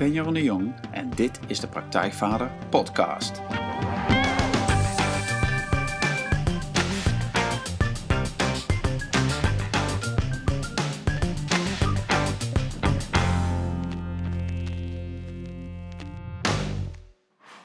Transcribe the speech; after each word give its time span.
Ben 0.00 0.12
Jeroen 0.12 0.34
de 0.34 0.42
Jong 0.42 0.74
en 0.90 1.10
dit 1.10 1.40
is 1.46 1.60
de 1.60 1.68
Praktijkvader 1.68 2.50
Podcast. 2.70 3.40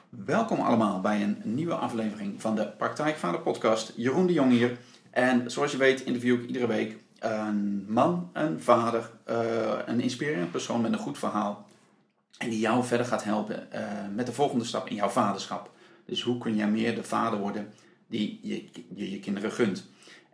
Welkom 0.10 0.60
allemaal 0.60 1.02
bij 1.02 1.24
een 1.24 1.42
nieuwe 1.44 1.74
aflevering 1.74 2.42
van 2.42 2.56
de 2.56 2.68
Praktijkvader 2.68 3.40
Podcast. 3.40 3.94
Jeroen 3.96 4.28
de 4.28 4.34
Jong 4.34 4.52
hier. 4.52 4.78
En 5.12 5.52
zoals 5.52 5.72
je 5.72 5.78
weet 5.78 6.02
interview 6.02 6.42
ik 6.42 6.48
iedere 6.48 6.68
week 6.68 6.98
een 7.20 7.86
man, 7.88 8.30
een 8.34 8.62
vader, 8.62 9.10
eh, 9.24 9.38
een 9.86 10.00
inspirerend 10.00 10.52
persoon 10.52 10.82
met 10.82 10.94
een 10.94 11.00
goed 11.00 11.18
verhaal. 11.18 11.66
En 12.38 12.50
die 12.50 12.60
jou 12.60 12.84
verder 12.84 13.06
gaat 13.06 13.24
helpen 13.24 13.72
eh, 13.72 13.82
met 14.16 14.26
de 14.26 14.34
volgende 14.34 14.66
stap 14.66 14.88
in 14.88 14.96
jouw 14.96 15.10
vaderschap. 15.10 15.72
Dus 16.06 16.22
hoe 16.22 16.38
kun 16.38 16.56
jij 16.56 16.68
meer 16.68 16.96
de 16.96 17.04
vader 17.04 17.40
worden 17.40 17.74
die 18.08 18.40
je 18.42 18.70
je, 18.96 19.12
je 19.12 19.20
kinderen 19.20 19.52
gunt. 19.52 19.86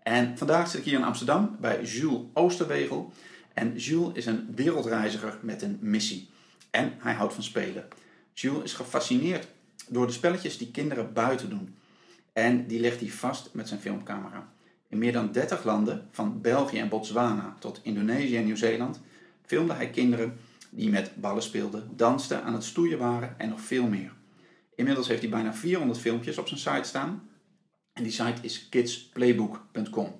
En 0.03 0.37
vandaag 0.37 0.67
zit 0.67 0.79
ik 0.79 0.85
hier 0.85 0.99
in 0.99 1.05
Amsterdam 1.05 1.57
bij 1.59 1.83
Jules 1.83 2.21
Oosterwegel. 2.33 3.13
En 3.53 3.75
Jules 3.75 4.13
is 4.13 4.25
een 4.25 4.47
wereldreiziger 4.55 5.37
met 5.41 5.61
een 5.61 5.77
missie. 5.81 6.29
En 6.71 6.93
hij 6.97 7.13
houdt 7.13 7.33
van 7.33 7.43
spelen. 7.43 7.87
Jules 8.33 8.63
is 8.63 8.73
gefascineerd 8.73 9.47
door 9.87 10.07
de 10.07 10.13
spelletjes 10.13 10.57
die 10.57 10.71
kinderen 10.71 11.13
buiten 11.13 11.49
doen. 11.49 11.75
En 12.33 12.67
die 12.67 12.79
legt 12.79 12.99
hij 12.99 13.09
vast 13.09 13.49
met 13.53 13.67
zijn 13.67 13.79
filmcamera. 13.79 14.49
In 14.87 14.97
meer 14.97 15.11
dan 15.11 15.31
30 15.31 15.63
landen, 15.63 16.07
van 16.11 16.41
België 16.41 16.79
en 16.79 16.89
Botswana 16.89 17.55
tot 17.59 17.79
Indonesië 17.83 18.37
en 18.37 18.45
Nieuw-Zeeland, 18.45 18.99
filmde 19.45 19.73
hij 19.73 19.89
kinderen 19.89 20.37
die 20.71 20.89
met 20.89 21.11
ballen 21.15 21.43
speelden, 21.43 21.89
dansten, 21.95 22.43
aan 22.43 22.53
het 22.53 22.63
stoeien 22.63 22.97
waren 22.97 23.39
en 23.39 23.49
nog 23.49 23.61
veel 23.61 23.87
meer. 23.87 24.13
Inmiddels 24.75 25.07
heeft 25.07 25.21
hij 25.21 25.29
bijna 25.29 25.53
400 25.53 25.99
filmpjes 25.99 26.37
op 26.37 26.47
zijn 26.47 26.59
site 26.59 26.87
staan. 26.87 27.29
En 27.93 28.03
die 28.03 28.11
site 28.11 28.41
is 28.41 28.69
kidsplaybook.com. 28.69 30.15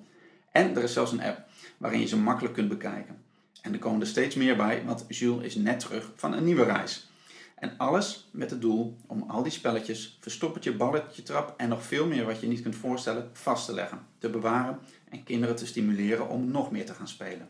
En 0.52 0.76
er 0.76 0.82
is 0.82 0.92
zelfs 0.92 1.12
een 1.12 1.22
app 1.22 1.44
waarin 1.78 2.00
je 2.00 2.06
ze 2.06 2.16
makkelijk 2.16 2.54
kunt 2.54 2.68
bekijken. 2.68 3.22
En 3.62 3.72
er 3.72 3.78
komen 3.78 4.00
er 4.00 4.06
steeds 4.06 4.34
meer 4.34 4.56
bij, 4.56 4.84
want 4.84 5.04
Jules 5.08 5.44
is 5.44 5.54
net 5.54 5.80
terug 5.80 6.12
van 6.14 6.32
een 6.32 6.44
nieuwe 6.44 6.64
reis. 6.64 7.10
En 7.54 7.74
alles 7.76 8.28
met 8.32 8.50
het 8.50 8.60
doel 8.60 8.96
om 9.06 9.22
al 9.22 9.42
die 9.42 9.52
spelletjes, 9.52 10.18
verstoppertje, 10.20 10.76
balletje, 10.76 11.22
trap 11.22 11.54
en 11.56 11.68
nog 11.68 11.84
veel 11.84 12.06
meer 12.06 12.24
wat 12.24 12.40
je 12.40 12.46
niet 12.46 12.62
kunt 12.62 12.76
voorstellen 12.76 13.30
vast 13.32 13.66
te 13.66 13.74
leggen, 13.74 14.06
te 14.18 14.30
bewaren 14.30 14.78
en 15.08 15.22
kinderen 15.22 15.56
te 15.56 15.66
stimuleren 15.66 16.28
om 16.28 16.50
nog 16.50 16.70
meer 16.70 16.86
te 16.86 16.94
gaan 16.94 17.08
spelen. 17.08 17.48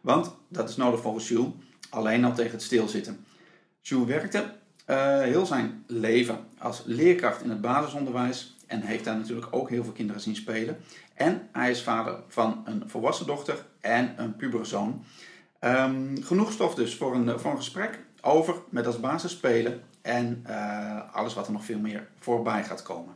Want 0.00 0.34
dat 0.48 0.68
is 0.68 0.76
nodig 0.76 1.00
volgens 1.00 1.28
Jules, 1.28 1.52
alleen 1.90 2.24
al 2.24 2.34
tegen 2.34 2.52
het 2.52 2.62
stilzitten. 2.62 3.24
Jules 3.80 4.06
werkte 4.06 4.52
uh, 4.90 5.20
heel 5.20 5.46
zijn 5.46 5.84
leven 5.86 6.38
als 6.58 6.82
leerkracht 6.86 7.42
in 7.42 7.50
het 7.50 7.60
basisonderwijs 7.60 8.56
en 8.66 8.80
heeft 8.80 9.04
daar 9.04 9.16
natuurlijk 9.16 9.48
ook 9.50 9.68
heel 9.68 9.84
veel 9.84 9.92
kinderen 9.92 10.22
zien 10.22 10.36
spelen. 10.36 10.76
En 11.14 11.48
hij 11.52 11.70
is 11.70 11.82
vader 11.82 12.22
van 12.28 12.62
een 12.64 12.82
volwassen 12.86 13.26
dochter 13.26 13.66
en 13.80 14.14
een 14.16 14.36
puberzoon. 14.36 15.04
Um, 15.60 16.22
genoeg 16.22 16.52
stof 16.52 16.74
dus 16.74 16.96
voor 16.96 17.14
een, 17.14 17.38
voor 17.38 17.56
gesprek 17.56 17.98
over 18.20 18.54
met 18.68 18.86
als 18.86 19.00
basis 19.00 19.30
spelen 19.30 19.82
en 20.02 20.44
uh, 20.48 21.14
alles 21.14 21.34
wat 21.34 21.46
er 21.46 21.52
nog 21.52 21.64
veel 21.64 21.78
meer 21.78 22.08
voorbij 22.18 22.64
gaat 22.64 22.82
komen. 22.82 23.14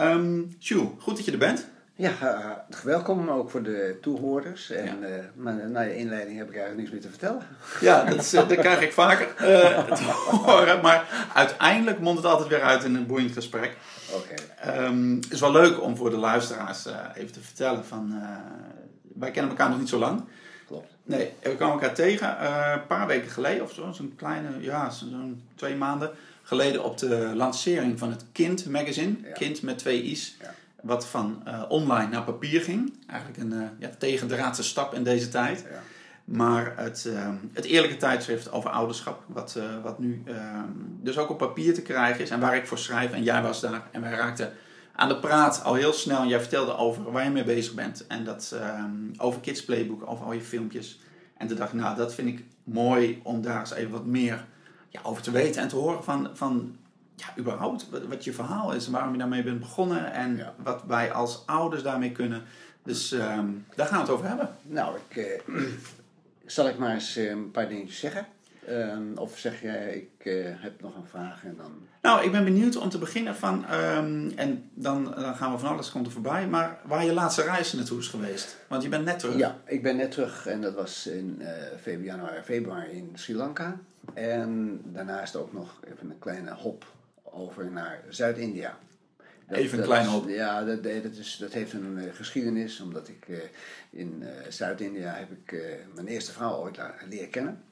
Um, 0.00 0.56
goed 0.98 1.16
dat 1.16 1.24
je 1.24 1.32
er 1.32 1.38
bent. 1.38 1.68
Ja, 1.98 2.12
uh, 2.22 2.50
welkom 2.82 3.28
ook 3.28 3.50
voor 3.50 3.62
de 3.62 3.98
toehoorders. 4.00 4.70
En 4.70 5.00
ja. 5.00 5.08
uh, 5.08 5.24
maar 5.34 5.70
na 5.70 5.80
je 5.80 5.96
inleiding 5.96 6.38
heb 6.38 6.48
ik 6.48 6.56
eigenlijk 6.56 6.80
niks 6.80 6.90
meer 6.90 7.00
te 7.00 7.08
vertellen. 7.08 7.42
Ja, 7.80 8.04
dat, 8.04 8.18
is, 8.18 8.30
dat 8.30 8.54
krijg 8.54 8.80
ik 8.80 8.92
vaker 8.92 9.34
te 9.96 10.02
horen. 10.30 10.80
Maar 10.82 11.28
uiteindelijk 11.34 12.00
mondt 12.00 12.22
het 12.22 12.30
altijd 12.30 12.48
weer 12.48 12.62
uit 12.62 12.84
in 12.84 12.94
een 12.94 13.06
boeiend 13.06 13.32
gesprek. 13.32 13.76
Oké. 14.12 14.34
Okay. 14.60 14.86
Um, 14.86 15.14
het 15.14 15.32
is 15.32 15.40
wel 15.40 15.52
leuk 15.52 15.82
om 15.82 15.96
voor 15.96 16.10
de 16.10 16.16
luisteraars 16.16 16.86
even 17.14 17.32
te 17.32 17.40
vertellen 17.40 17.84
van... 17.84 18.22
wij 19.14 19.30
kennen 19.30 19.50
elkaar 19.50 19.68
nog 19.68 19.78
niet 19.78 19.88
zo 19.88 19.98
lang. 19.98 20.24
Klopt. 20.66 20.90
Nee, 21.02 21.32
we 21.42 21.56
kwamen 21.56 21.74
elkaar 21.74 21.94
tegen 21.94 22.28
een 22.72 22.86
paar 22.86 23.06
weken 23.06 23.30
geleden 23.30 23.62
of 23.62 23.72
zo, 23.72 23.92
zo'n 23.92 24.14
kleine, 24.16 24.48
ja, 24.60 24.90
zo'n 24.90 25.42
twee 25.54 25.76
maanden 25.76 26.10
geleden 26.42 26.84
op 26.84 26.98
de 26.98 27.32
lancering 27.34 27.98
van 27.98 28.10
het 28.10 28.24
Kind 28.32 28.66
magazine. 28.68 29.14
Ja. 29.22 29.32
Kind 29.32 29.62
met 29.62 29.78
twee 29.78 30.02
i's. 30.02 30.36
Ja. 30.40 30.54
Wat 30.86 31.06
van 31.06 31.42
uh, 31.48 31.62
online 31.68 32.10
naar 32.10 32.22
papier 32.22 32.60
ging. 32.60 32.94
Eigenlijk 33.06 33.40
een 33.40 33.52
uh, 33.52 33.66
ja, 33.78 33.90
tegendraadse 33.98 34.62
stap 34.62 34.94
in 34.94 35.04
deze 35.04 35.28
tijd. 35.28 35.66
Ja. 35.70 35.80
Maar 36.24 36.72
het, 36.76 37.08
het 37.52 37.64
eerlijke 37.64 37.96
tijdschrift 37.96 38.52
over 38.52 38.70
ouderschap, 38.70 39.22
wat, 39.26 39.58
wat 39.82 39.98
nu 39.98 40.22
dus 41.02 41.18
ook 41.18 41.30
op 41.30 41.38
papier 41.38 41.74
te 41.74 41.82
krijgen 41.82 42.22
is 42.22 42.30
en 42.30 42.40
waar 42.40 42.56
ik 42.56 42.66
voor 42.66 42.78
schrijf. 42.78 43.12
En 43.12 43.22
jij 43.22 43.42
was 43.42 43.60
daar 43.60 43.88
en 43.92 44.00
wij 44.00 44.12
raakten 44.12 44.52
aan 44.96 45.08
de 45.08 45.18
praat 45.18 45.64
al 45.64 45.74
heel 45.74 45.92
snel. 45.92 46.20
En 46.20 46.28
jij 46.28 46.40
vertelde 46.40 46.76
over 46.76 47.12
waar 47.12 47.24
je 47.24 47.30
mee 47.30 47.44
bezig 47.44 47.74
bent. 47.74 48.06
En 48.06 48.24
dat 48.24 48.56
um, 48.78 49.12
over 49.16 49.40
Kids 49.40 49.64
Playbook, 49.64 50.10
over 50.10 50.24
al 50.24 50.32
je 50.32 50.40
filmpjes. 50.40 51.00
En 51.36 51.46
toen 51.46 51.56
dacht 51.56 51.72
ik, 51.72 51.80
nou, 51.80 51.96
dat 51.96 52.14
vind 52.14 52.28
ik 52.28 52.44
mooi 52.64 53.20
om 53.22 53.42
daar 53.42 53.60
eens 53.60 53.72
even 53.72 53.90
wat 53.90 54.06
meer 54.06 54.44
ja, 54.88 55.00
over 55.02 55.22
te 55.22 55.30
weten. 55.30 55.62
En 55.62 55.68
te 55.68 55.76
horen 55.76 56.04
van, 56.04 56.30
van 56.32 56.76
ja, 57.16 57.26
überhaupt 57.38 57.88
wat, 58.08 58.24
je 58.24 58.32
verhaal 58.32 58.72
is. 58.72 58.86
En 58.86 58.92
waarom 58.92 59.12
je 59.12 59.18
daarmee 59.18 59.42
bent 59.42 59.60
begonnen. 59.60 60.12
En 60.12 60.36
Ja. 60.36 60.54
wat 60.62 60.82
wij 60.86 61.12
als 61.12 61.42
ouders 61.46 61.82
daarmee 61.82 62.12
kunnen. 62.12 62.42
Dus 62.82 63.12
um, 63.12 63.66
daar 63.74 63.86
gaan 63.86 63.96
we 63.96 64.02
het 64.02 64.10
over 64.10 64.26
hebben. 64.28 64.56
Nou, 64.62 64.96
ik, 65.08 65.16
uh, 65.46 65.62
zal 66.46 66.68
ik 66.68 66.78
maar 66.78 66.92
eens 66.92 67.16
uh, 67.16 67.30
een 67.30 67.50
paar 67.50 67.68
dingetjes 67.68 67.98
zeggen. 67.98 68.26
Uh, 68.68 68.98
of 69.14 69.38
zeg 69.38 69.62
jij, 69.62 69.94
ik 69.94 70.24
uh, 70.24 70.46
heb 70.48 70.80
nog 70.80 70.96
een 70.96 71.06
vraag 71.06 71.44
en 71.44 71.54
dan... 71.56 71.72
Nou, 72.02 72.24
ik 72.24 72.32
ben 72.32 72.44
benieuwd 72.44 72.76
om 72.76 72.88
te 72.88 72.98
beginnen 72.98 73.36
van, 73.36 73.64
um, 73.72 74.32
en 74.36 74.70
dan, 74.74 75.04
dan, 75.04 75.34
gaan 75.34 75.52
we 75.52 75.58
van 75.58 75.68
alles 75.68 75.90
komt 75.90 76.06
er 76.06 76.12
voorbij, 76.12 76.46
maar 76.46 76.78
waar 76.84 77.04
je 77.04 77.12
laatste 77.12 77.42
reis 77.42 77.72
naartoe 77.72 77.98
is 77.98 78.08
geweest. 78.08 78.56
Want 78.68 78.82
je 78.82 78.88
bent 78.88 79.04
net 79.04 79.18
terug. 79.18 79.36
Ja, 79.36 79.56
ik 79.64 79.82
ben 79.82 79.96
net 79.96 80.10
terug 80.10 80.46
en 80.46 80.60
dat 80.60 80.74
was 80.74 81.06
in 81.06 81.36
uh, 81.40 81.48
februari, 81.80 82.42
februari 82.42 82.90
in 82.90 83.10
Sri 83.14 83.34
Lanka. 83.34 83.78
En 84.14 84.80
daarnaast 84.84 85.36
ook 85.36 85.52
nog 85.52 85.80
even 85.84 86.10
een 86.10 86.18
kleine 86.18 86.54
hop 86.54 86.86
over 87.36 87.70
naar 87.70 88.04
Zuid-India. 88.08 88.78
Even 89.48 89.78
een 89.78 89.84
kleine 89.84 90.08
hop. 90.08 90.28
Ja, 90.28 90.64
dat, 90.64 90.82
dat, 90.82 91.16
is, 91.18 91.36
dat 91.36 91.52
heeft 91.52 91.72
een 91.72 91.98
uh, 91.98 92.14
geschiedenis, 92.14 92.80
omdat 92.80 93.08
ik 93.08 93.28
uh, 93.28 93.38
in 93.90 94.24
Zuid-India 94.48 95.12
heb 95.12 95.30
ik 95.30 95.76
mijn 95.94 96.06
eerste 96.06 96.32
vrouw 96.32 96.56
ooit 96.56 96.78
leren 97.08 97.30
kennen. 97.30 97.62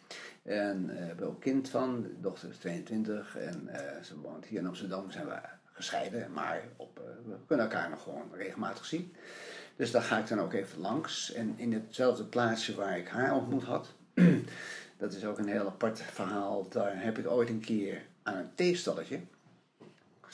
En 0.43 0.87
we 0.87 0.93
hebben 0.93 1.27
ook 1.27 1.35
een 1.35 1.41
kind 1.41 1.69
van, 1.69 2.03
de 2.03 2.21
dochter 2.21 2.49
is 2.49 2.57
22 2.57 3.37
en 3.37 3.69
ze 4.03 4.21
woont 4.21 4.45
hier 4.45 4.59
in 4.59 4.67
Amsterdam. 4.67 5.11
zijn 5.11 5.27
we 5.27 5.39
gescheiden, 5.73 6.33
maar 6.33 6.63
op, 6.77 7.01
we 7.27 7.35
kunnen 7.47 7.67
elkaar 7.67 7.91
nog 7.91 8.03
gewoon 8.03 8.31
regelmatig 8.33 8.85
zien. 8.85 9.13
Dus 9.77 9.91
daar 9.91 10.03
ga 10.03 10.19
ik 10.19 10.29
dan 10.29 10.41
ook 10.41 10.53
even 10.53 10.81
langs. 10.81 11.33
En 11.33 11.55
in 11.57 11.73
hetzelfde 11.73 12.25
plaatsje 12.25 12.75
waar 12.75 12.99
ik 12.99 13.09
haar 13.09 13.35
ontmoet 13.35 13.65
had, 13.65 13.93
dat 14.99 15.13
is 15.13 15.25
ook 15.25 15.39
een 15.39 15.49
heel 15.49 15.67
apart 15.67 16.03
verhaal. 16.03 16.69
Daar 16.69 17.03
heb 17.03 17.19
ik 17.19 17.29
ooit 17.29 17.49
een 17.49 17.61
keer 17.61 18.03
aan 18.23 18.37
een 18.37 18.55
theestalletje, 18.55 19.21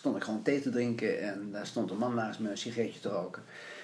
stond 0.01 0.17
ik 0.17 0.25
gewoon 0.25 0.43
thee 0.43 0.61
te 0.61 0.71
drinken 0.71 1.21
en 1.21 1.51
daar 1.53 1.67
stond 1.67 1.91
een 1.91 1.97
man 1.97 2.15
naast 2.15 2.41
me 2.41 2.51
een 2.51 2.59
sigaretje 2.59 3.01
te 3.01 3.09
roken. 3.09 3.43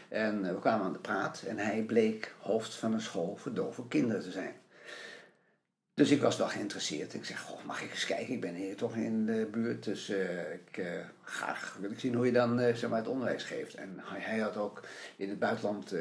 En 0.08 0.42
we 0.42 0.58
kwamen 0.60 0.86
aan 0.86 0.92
de 0.92 0.98
praat 0.98 1.42
en 1.46 1.58
hij 1.58 1.82
bleek 1.82 2.34
hoofd 2.40 2.74
van 2.74 2.92
een 2.92 3.00
school 3.00 3.36
voor 3.36 3.52
dove 3.52 3.88
kinderen 3.88 4.22
te 4.22 4.30
zijn. 4.30 4.54
Dus 5.94 6.10
ik 6.10 6.20
was 6.20 6.36
wel 6.36 6.48
geïnteresseerd. 6.48 7.14
Ik 7.14 7.24
zeg, 7.24 7.40
goh, 7.40 7.64
mag 7.64 7.82
ik 7.82 7.90
eens 7.90 8.06
kijken? 8.06 8.34
Ik 8.34 8.40
ben 8.40 8.54
hier 8.54 8.76
toch 8.76 8.94
in 8.94 9.26
de 9.26 9.48
buurt, 9.50 9.84
dus 9.84 10.10
uh, 10.10 10.52
ik, 10.52 10.76
uh, 10.76 10.86
graag 11.22 11.76
wil 11.80 11.90
ik 11.90 11.98
zien 11.98 12.14
hoe 12.14 12.26
je 12.26 12.32
dan 12.32 12.58
zeg 12.58 12.88
maar 12.88 12.98
het 12.98 13.08
onderwijs 13.08 13.44
geeft. 13.44 13.74
En 13.74 14.00
hij, 14.02 14.20
hij 14.20 14.38
had 14.38 14.56
ook 14.56 14.82
in 15.16 15.28
het 15.28 15.38
buitenland 15.38 15.94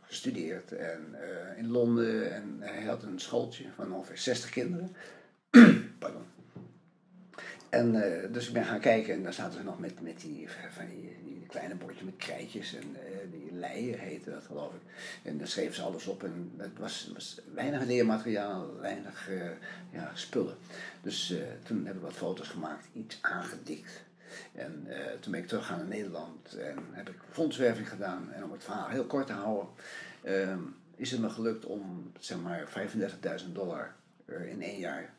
gestudeerd 0.00 0.72
en 0.72 1.14
in 1.56 1.70
Londen. 1.70 2.32
En 2.32 2.56
hij 2.60 2.84
had 2.84 3.02
een 3.02 3.20
schooltje 3.20 3.64
van 3.76 3.92
ongeveer 3.92 4.18
60 4.18 4.50
kinderen. 4.50 4.96
Pardon. 5.98 6.31
En 7.72 7.92
dus 8.32 8.46
ik 8.46 8.52
ben 8.52 8.64
gaan 8.64 8.80
kijken 8.80 9.14
en 9.14 9.22
daar 9.22 9.32
zaten 9.32 9.58
ze 9.58 9.64
nog 9.64 9.78
met, 9.78 10.00
met 10.00 10.20
die, 10.20 10.48
van 10.70 10.86
die, 10.86 11.46
kleine 11.48 11.74
bordje 11.74 12.04
met 12.04 12.16
krijtjes 12.16 12.74
en 12.74 12.96
die 13.30 13.52
leien 13.52 13.98
heette 13.98 14.30
dat 14.30 14.42
geloof 14.42 14.74
ik. 14.74 14.80
En 15.22 15.38
daar 15.38 15.46
schreven 15.46 15.74
ze 15.74 15.82
alles 15.82 16.06
op 16.06 16.22
en 16.24 16.52
het 16.56 16.78
was, 16.78 17.10
was 17.14 17.40
weinig 17.54 17.84
leermateriaal, 17.84 18.76
weinig 18.80 19.30
uh, 19.30 19.50
ja, 19.90 20.10
spullen. 20.14 20.56
Dus 21.02 21.34
toen 21.64 21.86
heb 21.86 21.94
ik 21.94 22.02
wat 22.02 22.12
foto's 22.12 22.48
gemaakt, 22.48 22.86
iets 22.92 23.18
aangedikt. 23.20 24.02
En 24.54 24.86
toen 25.20 25.32
ben 25.32 25.40
ik 25.40 25.48
teruggegaan 25.48 25.78
naar 25.78 25.96
Nederland 25.96 26.54
en 26.54 26.78
heb 26.90 27.08
ik 27.08 27.16
fondswerving 27.30 27.88
gedaan. 27.88 28.32
En 28.32 28.44
om 28.44 28.52
het 28.52 28.64
verhaal 28.64 28.88
heel 28.88 29.06
kort 29.06 29.26
te 29.26 29.32
houden, 29.32 29.68
is 30.96 31.10
het 31.10 31.20
me 31.20 31.30
gelukt 31.30 31.64
om 31.64 32.12
zeg 32.18 32.38
maar 32.38 32.68
35.000 33.40 33.52
dollar 33.52 33.94
in 34.26 34.62
één 34.62 34.78
jaar 34.78 35.10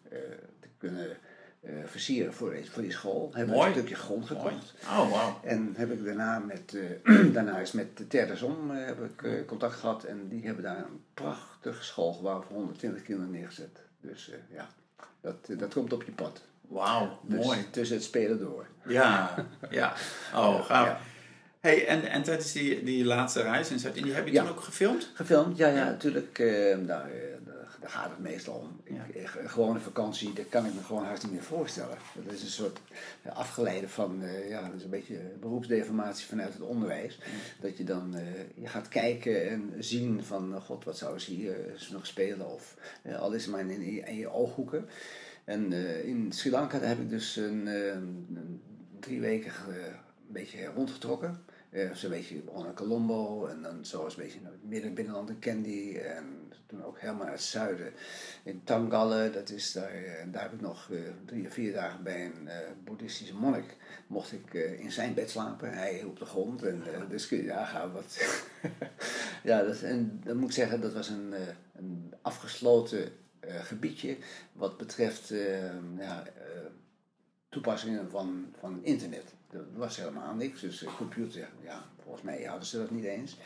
te 0.59 0.67
kunnen 0.77 1.17
uh, 1.63 1.71
versieren 1.85 2.33
voor, 2.33 2.55
voor 2.71 2.81
die 2.81 2.91
school. 2.91 3.31
Heb 3.33 3.47
ik 3.47 3.53
een 3.53 3.71
stukje 3.71 3.95
grond 3.95 4.25
gekocht. 4.25 4.73
Oh, 4.83 5.09
wow. 5.09 5.49
En 5.49 5.73
heb 5.77 5.91
ik 5.91 6.05
daarna 6.05 6.39
met, 6.39 6.73
uh, 7.05 7.33
daarna 7.33 7.57
is 7.57 7.71
met 7.71 7.97
de 7.97 8.07
Terdesom 8.07 8.71
uh, 8.71 8.85
heb 8.85 8.97
ik 9.03 9.45
contact 9.47 9.73
gehad. 9.75 10.03
En 10.03 10.27
die 10.27 10.45
hebben 10.45 10.63
daar 10.63 10.77
een 10.77 11.01
prachtig 11.13 11.83
schoolgebouw 11.83 12.41
voor 12.41 12.55
120 12.55 13.03
kinderen 13.03 13.31
neergezet. 13.31 13.79
Dus 14.01 14.31
ja. 14.53 14.67
Dat, 15.21 15.35
eh, 15.49 15.57
dat 15.57 15.73
komt 15.73 15.93
op 15.93 16.03
je 16.03 16.11
pad. 16.11 16.41
Wauw, 16.61 17.19
Dus 17.21 17.45
mooi. 17.45 17.57
Tussen 17.69 17.95
het 17.95 18.05
spelen 18.05 18.39
door. 18.39 18.67
Ja, 18.87 19.35
ja. 19.69 19.93
Oh, 20.35 20.65
gaaf. 20.65 20.87
Ja. 20.87 20.99
Hey, 21.59 21.87
en, 21.87 22.03
en 22.09 22.23
tijdens 22.23 22.51
die, 22.51 22.83
die 22.83 23.05
laatste 23.05 23.41
reis 23.41 23.71
in 23.71 23.79
Zuid-Indië, 23.79 24.11
heb 24.11 24.25
je 24.27 24.33
Ja. 24.33 24.41
toen 24.41 24.51
ook 24.51 24.61
gefilmd? 24.61 25.11
Gefilmd, 25.13 25.57
ja, 25.57 25.67
ja, 25.67 25.83
natuurlijk. 25.85 26.39
eh, 26.39 26.77
daar, 26.87 27.09
eh, 27.11 27.17
daar, 27.83 27.91
gaat 27.91 28.09
het 28.09 28.19
meestal 28.19 28.53
om. 28.53 28.95
Ja. 28.95 29.27
gewone 29.45 29.79
vakantie, 29.79 30.33
dat 30.33 30.49
kan 30.49 30.65
ik 30.65 30.73
me 30.73 30.83
gewoon 30.83 31.03
haast 31.03 31.23
niet 31.23 31.31
meer 31.31 31.43
voorstellen. 31.43 31.97
Dat 32.25 32.33
is 32.33 32.41
een 32.41 32.47
soort 32.47 32.79
afgeleide 33.33 33.89
van, 33.89 34.21
eh, 34.21 34.49
ja, 34.49 34.61
dat 34.67 34.75
is 34.75 34.83
een 34.83 34.89
beetje 34.89 35.19
beroepsdeformatie 35.39 36.27
vanuit 36.27 36.53
het 36.53 36.61
onderwijs. 36.61 37.19
Dat 37.61 37.77
je 37.77 37.83
dan 37.83 38.15
eh, 38.15 38.23
je 38.55 38.67
gaat 38.67 38.87
kijken 38.87 39.49
en 39.49 39.73
zien 39.79 40.23
van, 40.23 40.55
eh, 40.55 40.61
god, 40.61 40.83
wat 40.83 40.97
zou 40.97 41.19
ze 41.19 41.31
hier 41.31 41.55
nog 41.91 42.05
spelen? 42.05 42.53
Of 42.53 42.77
al 43.19 43.33
is 43.33 43.43
het 43.43 43.51
maar 43.51 43.61
in, 43.61 43.69
in, 43.69 44.05
in 44.05 44.17
je 44.17 44.31
ooghoeken. 44.31 44.89
En 45.43 45.73
in 46.03 46.31
Sri 46.31 46.51
Lanka 46.51 46.79
daar 46.79 46.89
heb 46.89 46.99
ik 46.99 47.09
dus 47.09 47.35
een, 47.35 47.65
een 47.95 48.61
drie 48.99 49.19
weken 49.19 49.51
een 49.67 49.93
beetje 50.27 50.65
rondgetrokken. 50.65 51.45
Eh, 51.73 51.91
Zo'n 51.93 52.09
beetje 52.09 52.35
begonnen 52.35 52.69
in 52.69 52.75
Colombo 52.75 53.45
en 53.45 53.61
dan 53.61 53.85
zo 53.85 54.03
eens 54.03 54.17
een 54.17 54.23
beetje 54.23 54.39
naar 54.41 54.51
het 54.51 54.63
midden 54.63 54.93
binnenland 54.93 55.29
in 55.29 55.39
Kandy. 55.39 55.97
En 55.97 56.51
toen 56.65 56.83
ook 56.83 56.99
helemaal 56.99 57.23
naar 57.23 57.31
het 57.31 57.41
zuiden 57.41 57.93
in 58.43 58.63
Tangalle. 58.63 59.29
Dat 59.29 59.49
is 59.49 59.71
daar, 59.71 59.91
eh, 59.91 60.21
en 60.21 60.31
daar 60.31 60.41
heb 60.41 60.53
ik 60.53 60.61
nog 60.61 60.91
eh, 60.91 60.99
drie 61.25 61.47
of 61.47 61.53
vier 61.53 61.73
dagen 61.73 62.03
bij 62.03 62.25
een 62.25 62.49
boeddhistische 62.83 63.35
monnik. 63.35 63.77
Mocht 64.07 64.31
ik 64.31 64.53
in 64.53 64.91
zijn 64.91 65.13
bed 65.13 65.29
slapen, 65.29 65.73
hij 65.73 66.03
op 66.03 66.19
de 66.19 66.25
grond. 66.25 66.63
En, 66.63 66.83
dus 67.09 67.27
kun 67.27 67.37
je 67.37 67.43
nagaan 67.43 67.91
wat. 67.91 68.39
ja, 69.43 69.63
dat, 69.63 69.81
en 69.81 70.21
dan 70.23 70.37
moet 70.37 70.49
ik 70.49 70.55
zeggen, 70.55 70.81
dat 70.81 70.93
was 70.93 71.09
een, 71.09 71.33
een 71.75 72.13
afgesloten 72.21 73.11
gebiedje 73.41 74.17
wat 74.51 74.77
betreft 74.77 75.33
ja, 75.97 76.23
toepassingen 77.49 78.09
van, 78.09 78.53
van 78.59 78.83
internet. 78.83 79.33
Er 79.53 79.65
was 79.73 79.97
helemaal 79.97 80.35
niks, 80.35 80.61
dus 80.61 80.83
eh, 80.83 80.95
computer, 80.95 81.49
ja, 81.63 81.83
volgens 82.03 82.23
mij 82.23 82.43
hadden 82.43 82.67
ze 82.67 82.77
dat 82.77 82.91
niet 82.91 83.03
eens. 83.03 83.37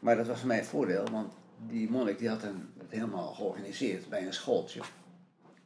Maar 0.00 0.16
dat 0.16 0.26
was 0.26 0.38
voor 0.38 0.48
mij 0.48 0.58
een 0.58 0.64
voordeel, 0.64 1.04
want 1.10 1.32
die 1.68 1.90
monnik 1.90 2.18
die 2.18 2.28
had 2.28 2.42
het 2.42 2.54
helemaal 2.88 3.34
georganiseerd 3.34 4.08
bij 4.08 4.26
een 4.26 4.32
schooltje. 4.32 4.80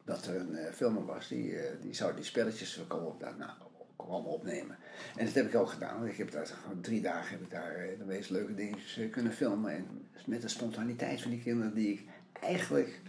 Dat 0.04 0.26
er 0.26 0.36
een 0.36 0.56
eh, 0.56 0.72
filmer 0.72 1.04
was, 1.04 1.28
die, 1.28 1.58
eh, 1.58 1.80
die 1.80 1.94
zou 1.94 2.14
die 2.14 2.24
spelletjes 2.24 2.80
komen, 2.86 3.16
nou, 3.38 3.50
komen 3.96 4.30
opnemen. 4.30 4.76
En 5.16 5.24
dat 5.24 5.34
heb 5.34 5.46
ik 5.46 5.54
ook 5.54 5.68
gedaan. 5.68 5.98
want 5.98 6.10
Ik 6.10 6.16
heb 6.16 6.30
daar 6.30 6.50
drie 6.80 7.00
dagen 7.00 7.30
heb 7.30 7.40
ik 7.40 7.50
daar 7.50 7.86
de 7.98 8.04
meest 8.04 8.30
leuke 8.30 8.54
dingetjes 8.54 9.10
kunnen 9.10 9.32
filmen. 9.32 9.74
En 9.74 9.86
met 10.26 10.42
de 10.42 10.48
spontaniteit 10.48 11.22
van 11.22 11.30
die 11.30 11.42
kinderen 11.42 11.74
die 11.74 11.92
ik 11.92 12.02
eigenlijk 12.40 13.00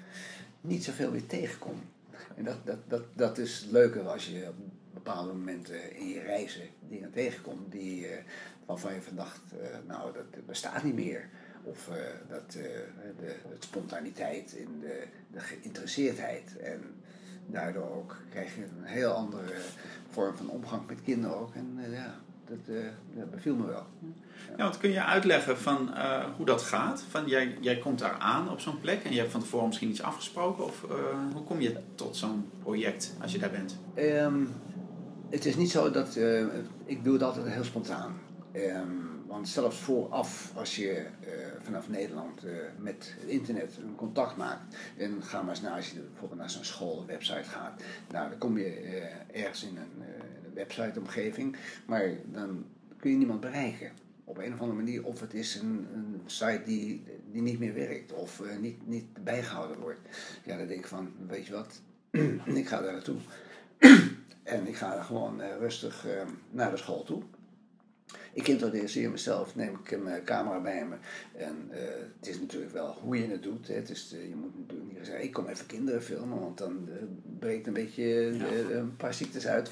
niet 0.62 0.84
zoveel 0.84 1.12
weer 1.12 1.26
tegenkom. 1.26 1.82
En 2.36 2.44
dat, 2.44 2.66
dat, 2.66 2.78
dat, 2.88 3.04
dat 3.14 3.38
is 3.38 3.60
het 3.60 3.72
leuke 3.72 4.02
als 4.02 4.28
je 4.28 4.50
bepaalde 4.96 5.34
momenten 5.34 5.96
in 5.96 6.08
je 6.08 6.22
reizen 6.22 6.68
dingen 6.90 7.12
tegenkomt 7.12 7.72
die, 7.72 8.08
eh, 8.08 8.24
waarvan 8.66 8.94
je 8.94 9.02
verdacht, 9.02 9.42
eh, 9.62 9.68
nou 9.88 10.14
dat 10.14 10.46
bestaat 10.46 10.84
niet 10.84 10.96
meer. 10.96 11.30
Of 11.64 11.90
eh, 11.90 11.96
dat, 12.30 12.52
de, 12.52 12.86
de 13.20 13.36
spontaniteit 13.60 14.54
in 14.54 14.80
de, 14.80 15.04
de 15.32 15.40
geïnteresseerdheid. 15.40 16.58
En 16.58 16.82
daardoor 17.46 17.96
ook 17.96 18.18
krijg 18.30 18.56
je 18.56 18.62
een 18.62 18.84
heel 18.84 19.12
andere 19.12 19.54
vorm 20.10 20.36
van 20.36 20.50
omgang 20.50 20.88
met 20.88 21.02
kinderen 21.04 21.38
ook. 21.38 21.56
En 21.56 21.78
ja, 21.92 22.20
dat, 22.46 22.76
dat 23.14 23.32
beviel 23.32 23.56
me 23.56 23.66
wel. 23.66 23.86
Ja, 24.58 24.64
want 24.64 24.78
kun 24.78 24.90
je 24.90 25.04
uitleggen 25.04 25.58
van 25.58 25.90
hoe 26.38 26.46
dat 26.46 26.62
gaat? 26.62 27.02
Van 27.10 27.28
jij, 27.28 27.58
jij 27.62 27.78
komt 27.78 28.00
daar 28.00 28.18
aan 28.20 28.50
op 28.50 28.60
zo'n 28.60 28.80
plek 28.80 29.04
en 29.04 29.12
je 29.12 29.20
hebt 29.20 29.32
van 29.32 29.42
tevoren 29.42 29.68
misschien 29.68 29.90
iets 29.90 30.02
afgesproken. 30.02 30.64
Of 30.64 30.86
hoe 31.34 31.44
kom 31.44 31.62
je 31.62 31.78
tot 31.96 32.18
zo'n 32.18 32.50
project 32.64 33.16
als 33.22 33.32
je 33.32 33.38
daar 33.38 33.52
bent? 33.52 33.78
Ehm, 33.94 34.44
het 35.36 35.46
is 35.46 35.56
niet 35.56 35.72
zo 35.72 35.92
dat. 35.92 36.16
eh, 36.16 36.46
ik 36.86 37.04
doe 37.04 37.14
het 37.14 37.24
altijd 37.24 37.48
heel 37.48 37.64
spontaan. 37.64 38.20
Ehm, 38.52 38.90
want 39.28 39.48
zelfs 39.50 39.78
vooraf, 39.78 40.52
als 40.56 40.76
je 40.76 40.92
eh, 40.92 41.34
vanaf 41.62 41.90
Nederland 41.90 42.44
eh, 42.46 42.52
met 42.78 43.16
het 43.20 43.30
internet 43.30 43.78
een 43.78 43.96
contact 43.96 44.38
maakt. 44.38 44.76
en 44.98 45.24
ga 45.24 45.42
maar 45.42 45.50
eens 45.50 45.62
naar, 45.62 45.76
als 45.76 45.92
je 45.92 46.00
bijvoorbeeld 46.00 46.40
naar 46.40 46.50
zo'n 46.50 46.64
school, 46.64 47.00
een 47.00 47.06
website 47.06 47.44
gaat. 47.44 47.82
Nou, 48.12 48.30
dan 48.30 48.38
kom 48.38 48.58
je 48.58 48.72
ergens 49.34 49.64
in 49.64 49.78
een, 49.78 50.04
websiteomgeving. 50.54 51.56
maar 51.86 52.10
dan 52.26 52.66
kun 52.98 53.12
je 53.12 53.18
niemand 53.18 53.40
bereiken. 53.40 53.92
Op 54.24 54.38
een 54.38 54.54
of 54.54 54.60
andere 54.60 54.78
manier, 54.78 55.06
of 55.06 55.20
het 55.20 55.34
is 55.34 55.56
een, 55.56 55.88
een 55.94 56.22
site 56.26 56.62
die, 56.66 57.04
die 57.32 57.42
niet 57.42 57.60
meer 57.60 57.74
werkt, 57.74 58.14
of 58.14 58.42
niet, 58.60 58.88
niet 58.88 59.24
bijgehouden 59.24 59.80
wordt. 59.80 60.00
Ja, 60.46 60.58
dan 60.58 60.68
denk 60.68 60.80
ik 60.80 60.88
van, 60.88 61.12
weet 61.28 61.46
je 61.46 61.54
wat, 61.54 61.82
ik 62.62 62.68
ga 62.68 62.82
daar 62.82 62.94
naartoe. 62.94 63.18
En 64.46 64.68
ik 64.68 64.76
ga 64.76 65.02
gewoon 65.02 65.42
eh, 65.42 65.58
rustig 65.60 66.06
eh, 66.08 66.22
naar 66.52 66.72
de 66.72 66.78
school 66.78 67.04
toe. 67.04 67.22
Ik 68.34 68.48
introduceer 68.48 69.10
mezelf, 69.12 69.56
neem 69.56 69.80
ik 69.84 70.04
mijn 70.04 70.24
camera 70.24 70.60
bij 70.62 70.86
me. 70.86 70.96
En 71.38 71.56
eh, 71.70 71.80
het 72.20 72.28
is 72.28 72.40
natuurlijk 72.40 72.72
wel 72.74 72.98
hoe 73.02 73.18
je 73.22 73.28
het 73.28 73.44
doet. 73.44 73.68
Hè. 73.68 73.74
Het 73.74 73.90
is, 73.90 74.14
eh, 74.14 74.30
je 74.30 74.36
moet 74.36 74.58
natuurlijk 74.60 74.90
niet 74.94 75.06
zeggen, 75.06 75.24
ik 75.24 75.32
kom 75.34 75.48
even 75.48 75.66
kinderen 75.66 76.04
filmen, 76.04 76.40
want 76.40 76.58
dan 76.58 76.90
eh, 76.90 77.04
breekt 77.40 77.68
een 77.68 77.74
beetje 77.74 78.30
eh, 78.30 78.76
een 78.76 78.96
paar 78.96 79.14
ziektes 79.14 79.48
uit. 79.48 79.72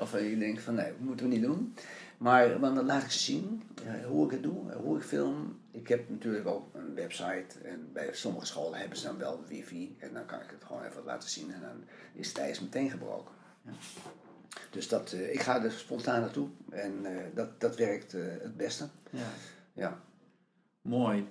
of 0.00 0.14
eh, 0.14 0.30
je 0.30 0.38
denkt 0.38 0.62
van, 0.62 0.74
nee, 0.74 0.86
dat 0.86 0.98
moeten 1.00 1.26
we 1.28 1.32
niet 1.32 1.42
doen. 1.42 1.74
Maar 2.18 2.60
want 2.60 2.74
dan 2.76 2.86
laat 2.86 3.02
ik 3.02 3.10
ze 3.10 3.18
zien 3.18 3.62
eh, 3.84 4.06
hoe 4.06 4.24
ik 4.24 4.30
het 4.30 4.42
doe, 4.42 4.70
eh, 4.70 4.76
hoe 4.76 4.96
ik 4.96 5.02
film. 5.02 5.58
Ik 5.76 5.88
heb 5.88 6.08
natuurlijk 6.08 6.46
ook 6.46 6.74
een 6.74 6.94
website 6.94 7.58
en 7.64 7.92
bij 7.92 8.08
sommige 8.12 8.46
scholen 8.46 8.78
hebben 8.78 8.98
ze 8.98 9.06
dan 9.06 9.18
wel 9.18 9.44
wifi. 9.48 9.96
En 9.98 10.12
dan 10.12 10.26
kan 10.26 10.40
ik 10.40 10.50
het 10.50 10.64
gewoon 10.64 10.84
even 10.84 11.04
laten 11.04 11.28
zien 11.28 11.52
en 11.52 11.60
dan 11.60 11.84
is 12.12 12.28
het 12.28 12.38
ijs 12.38 12.60
meteen 12.60 12.90
gebroken. 12.90 13.34
Dus 14.70 14.88
dat, 14.88 15.12
eh, 15.12 15.32
ik 15.32 15.40
ga 15.40 15.62
er 15.64 15.72
spontaan 15.72 16.20
naartoe 16.20 16.48
en 16.70 17.04
eh, 17.06 17.24
dat, 17.34 17.60
dat 17.60 17.76
werkt 17.76 18.14
eh, 18.14 18.22
het 18.24 18.56
beste. 18.56 18.88
Ja. 19.10 19.26
Ja. 19.72 20.00
Mooi. 20.82 21.26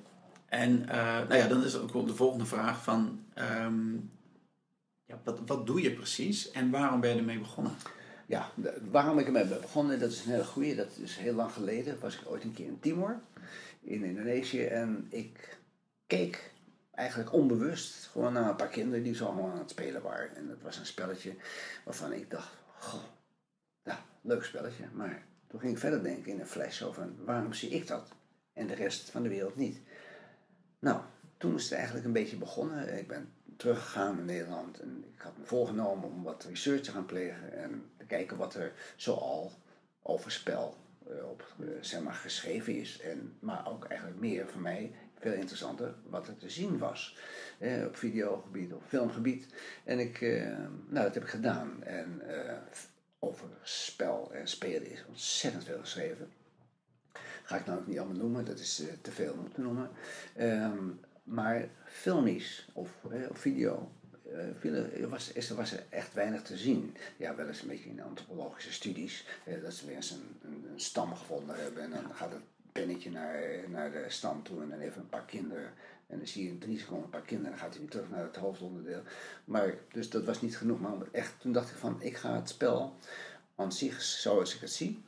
En 0.45 0.85
nou 0.85 1.35
ja, 1.35 1.47
dan 1.47 1.63
is 1.63 1.77
ook 1.77 1.93
wel 1.93 2.05
de 2.05 2.15
volgende 2.15 2.45
vraag 2.45 2.83
van... 2.83 3.25
ehm, 3.33 3.93
ja, 5.05 5.19
wat, 5.23 5.39
wat 5.45 5.67
doe 5.67 5.81
je 5.81 5.93
precies 5.93 6.51
en 6.51 6.69
waarom 6.71 6.99
ben 6.99 7.09
je 7.09 7.17
ermee 7.17 7.39
begonnen? 7.39 7.73
Ja, 8.25 8.49
de- 8.55 8.81
waarom 8.91 9.19
ik 9.19 9.25
ermee 9.25 9.47
ben 9.47 9.61
begonnen, 9.61 9.99
dat 9.99 10.11
is 10.11 10.25
een 10.25 10.31
hele 10.31 10.43
goeie. 10.45 10.75
Dat 10.75 10.97
is 11.01 11.15
heel 11.17 11.33
lang 11.33 11.51
geleden. 11.51 11.99
Was 11.99 12.15
ik 12.19 12.27
ooit 12.29 12.43
een 12.43 12.53
keer 12.53 12.65
in 12.65 12.79
Timor, 12.79 13.19
in 13.85 14.03
Indonesië. 14.03 14.65
En 14.65 15.07
ik 15.09 15.57
keek 16.07 16.51
eigenlijk 16.91 17.33
onbewust 17.33 18.05
gewoon 18.05 18.33
naar 18.33 18.49
een 18.49 18.55
paar 18.55 18.67
kinderen 18.67 19.03
die 19.03 19.15
zo 19.15 19.29
gewoon 19.29 19.51
aan 19.51 19.57
het 19.57 19.69
spelen 19.69 20.01
waren. 20.01 20.35
En 20.35 20.47
dat 20.47 20.61
was 20.61 20.77
een 20.77 20.85
spelletje 20.85 21.35
waarvan 21.83 22.13
ik 22.13 22.29
dacht, 22.29 22.53
goh, 22.79 23.03
ja, 23.83 24.05
leuk 24.21 24.43
spelletje. 24.43 24.85
Maar 24.93 25.25
toen 25.47 25.59
ging 25.59 25.71
ik 25.71 25.79
verder 25.79 26.03
denken 26.03 26.31
in 26.31 26.39
een 26.39 26.47
flash 26.47 26.81
over 26.81 27.09
waarom 27.25 27.53
zie 27.53 27.69
ik 27.69 27.87
dat 27.87 28.07
en 28.53 28.67
de 28.67 28.75
rest 28.75 29.09
van 29.09 29.23
de 29.23 29.29
wereld 29.29 29.55
niet. 29.55 29.79
Nou, 30.79 31.01
toen 31.37 31.55
is 31.55 31.63
het 31.63 31.73
eigenlijk 31.73 32.05
een 32.05 32.13
beetje 32.13 32.37
begonnen. 32.37 32.97
Ik 32.97 33.07
ben 33.07 33.33
teruggegaan 33.57 34.15
naar 34.15 34.25
Nederland 34.25 34.79
en 34.79 35.05
ik 35.13 35.21
had 35.21 35.37
me 35.37 35.45
voorgenomen 35.45 36.09
om 36.09 36.23
wat 36.23 36.43
research 36.43 36.81
te 36.81 36.91
gaan 36.91 37.05
plegen 37.05 37.53
en 37.53 37.91
te 37.97 38.05
kijken 38.05 38.37
wat 38.37 38.53
er 38.53 38.73
zoal 38.95 39.51
over 40.01 40.31
spel 40.31 40.77
op 41.31 41.55
eh, 41.59 41.67
zeg 41.81 42.01
maar, 42.01 42.13
geschreven 42.13 42.75
is. 42.75 42.99
En, 42.99 43.37
maar 43.39 43.67
ook 43.67 43.85
eigenlijk 43.85 44.19
meer 44.19 44.47
voor 44.47 44.61
mij, 44.61 44.91
veel 45.19 45.33
interessanter, 45.33 45.95
wat 46.09 46.27
er 46.27 46.37
te 46.37 46.49
zien 46.49 46.77
was. 46.77 47.17
Eh, 47.57 47.85
op 47.85 47.95
videogebied, 47.95 48.73
op 48.73 48.83
filmgebied. 48.87 49.47
En 49.83 49.99
ik, 49.99 50.21
eh, 50.21 50.57
nou, 50.87 51.05
dat 51.05 51.13
heb 51.13 51.23
ik 51.23 51.29
gedaan. 51.29 51.83
En 51.83 52.21
eh, 52.27 52.57
over 53.19 53.47
spel 53.61 54.31
en 54.33 54.47
spelen 54.47 54.91
is 54.91 55.05
ontzettend 55.07 55.63
veel 55.63 55.79
geschreven. 55.79 56.31
Ga 57.43 57.57
ik 57.57 57.65
nou 57.65 57.79
ook 57.79 57.87
niet 57.87 57.99
allemaal 57.99 58.17
noemen, 58.17 58.45
dat 58.45 58.59
is 58.59 58.79
eh, 58.79 58.93
te 59.01 59.11
veel 59.11 59.33
om 59.33 59.53
te 59.53 59.61
noemen. 59.61 59.89
Ehm, 60.35 60.89
maar 61.23 61.67
filmisch 61.85 62.67
of 62.73 62.89
eh, 63.11 63.29
op 63.29 63.37
video 63.37 63.91
eh, 64.39 64.45
viel 64.59 64.73
er, 64.73 65.09
was, 65.09 65.31
is, 65.31 65.49
er 65.49 65.55
was 65.55 65.71
er 65.71 65.83
echt 65.89 66.13
weinig 66.13 66.41
te 66.41 66.57
zien. 66.57 66.95
Ja, 67.17 67.35
wel 67.35 67.47
eens 67.47 67.61
een 67.61 67.67
beetje 67.67 67.89
in 67.89 68.01
antropologische 68.01 68.71
studies. 68.73 69.25
eh, 69.45 69.61
dat 69.61 69.73
ze 69.73 69.85
weer 69.85 69.95
eens 69.95 70.11
een, 70.11 70.37
een, 70.43 70.65
een 70.71 70.79
stam 70.79 71.15
gevonden 71.15 71.55
hebben. 71.55 71.83
En 71.83 71.89
dan 71.89 72.15
gaat 72.15 72.31
het 72.31 72.41
pennetje 72.71 73.11
naar, 73.11 73.41
naar 73.69 73.91
de 73.91 74.05
stam 74.07 74.43
toe 74.43 74.61
en 74.61 74.69
dan 74.69 74.79
even 74.79 75.01
een 75.01 75.09
paar 75.09 75.25
kinderen. 75.25 75.73
En 76.07 76.17
dan 76.17 76.27
zie 76.27 76.43
je 76.43 76.49
in 76.49 76.59
drie 76.59 76.79
seconden 76.79 77.03
een 77.03 77.09
paar 77.09 77.21
kinderen 77.21 77.51
en 77.51 77.57
dan 77.57 77.65
gaat 77.65 77.73
hij 77.73 77.81
weer 77.81 77.91
terug 77.91 78.09
naar 78.09 78.23
het 78.23 78.35
hoofdonderdeel. 78.35 79.01
Maar, 79.45 79.73
dus 79.91 80.09
dat 80.09 80.23
was 80.23 80.41
niet 80.41 80.57
genoeg. 80.57 80.79
Maar 80.79 80.93
echt, 81.11 81.39
toen 81.39 81.51
dacht 81.51 81.69
ik 81.69 81.77
van, 81.77 82.01
ik 82.01 82.17
ga 82.17 82.35
het 82.35 82.49
spel 82.49 82.95
aan 83.55 83.71
zich, 83.71 84.01
zoals 84.01 84.55
ik 84.55 84.61
het 84.61 84.71
zie, 84.71 85.03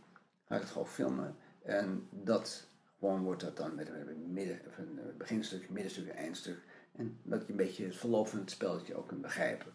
ga 0.48 0.55
ik 0.55 0.62
het 0.62 0.69
gewoon 0.69 0.88
filmen. 0.88 1.36
En 1.63 2.07
dat 2.12 2.67
gewoon 3.00 3.24
wordt 3.24 3.41
dat 3.41 3.57
dan 3.57 3.75
met 3.75 3.89
een, 3.89 4.34
midden, 4.34 4.60
of 4.67 4.77
een 4.77 5.00
eh, 5.00 5.05
beginstuk, 5.17 5.69
middenstuk 5.69 6.07
en 6.07 6.15
eindstuk. 6.15 6.57
En 6.98 7.18
dat 7.24 7.46
je 7.46 7.51
een 7.51 7.58
beetje 7.58 7.86
het 7.86 7.96
verloop 7.96 8.27
van 8.27 8.39
het 8.39 8.51
spelletje 8.51 8.96
ook 8.96 9.08
kunt 9.08 9.22
begrijpen. 9.22 9.74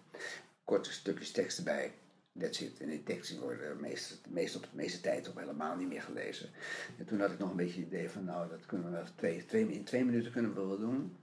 Korte 0.64 0.92
stukjes 0.92 1.30
tekst 1.30 1.58
erbij. 1.58 1.92
That's 2.38 2.60
it. 2.60 2.80
En 2.80 2.88
die 2.88 3.02
teksten 3.02 3.40
worden 3.40 3.80
meest, 3.80 4.20
meest 4.28 4.56
op 4.56 4.62
de 4.62 4.68
meeste 4.72 5.00
tijd 5.00 5.28
ook 5.28 5.38
helemaal 5.38 5.76
niet 5.76 5.88
meer 5.88 6.02
gelezen. 6.02 6.50
En 6.98 7.04
toen 7.04 7.20
had 7.20 7.30
ik 7.30 7.38
nog 7.38 7.50
een 7.50 7.56
beetje 7.56 7.80
het 7.80 7.88
idee 7.88 8.10
van, 8.10 8.24
nou, 8.24 8.48
dat 8.48 8.66
kunnen 8.66 8.86
we 8.86 8.96
wel 8.96 9.04
twee, 9.16 9.46
twee, 9.46 9.72
in 9.72 9.84
twee 9.84 10.04
minuten 10.04 10.32
kunnen 10.32 10.54
we 10.54 10.66
wel 10.66 10.78
doen. 10.78 11.16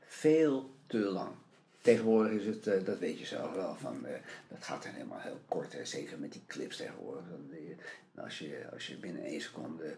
Veel 0.00 0.74
te 0.86 0.98
lang. 0.98 1.34
Tegenwoordig 1.82 2.32
is 2.32 2.46
het, 2.46 2.66
eh, 2.66 2.84
dat 2.84 2.98
weet 2.98 3.18
je 3.18 3.26
zelf 3.26 3.54
wel, 3.54 3.76
van, 3.76 4.06
eh, 4.06 4.12
dat 4.48 4.64
gaat 4.64 4.82
dan 4.82 4.92
helemaal 4.92 5.20
heel 5.20 5.40
kort. 5.48 5.72
Hè. 5.72 5.84
Zeker 5.84 6.18
met 6.18 6.32
die 6.32 6.42
clips 6.46 6.76
tegenwoordig. 6.76 7.24
Dan, 7.30 7.50
eh, 7.50 8.22
als, 8.24 8.38
je, 8.38 8.64
als 8.72 8.86
je 8.86 8.96
binnen 8.96 9.24
één 9.24 9.40
seconde 9.40 9.96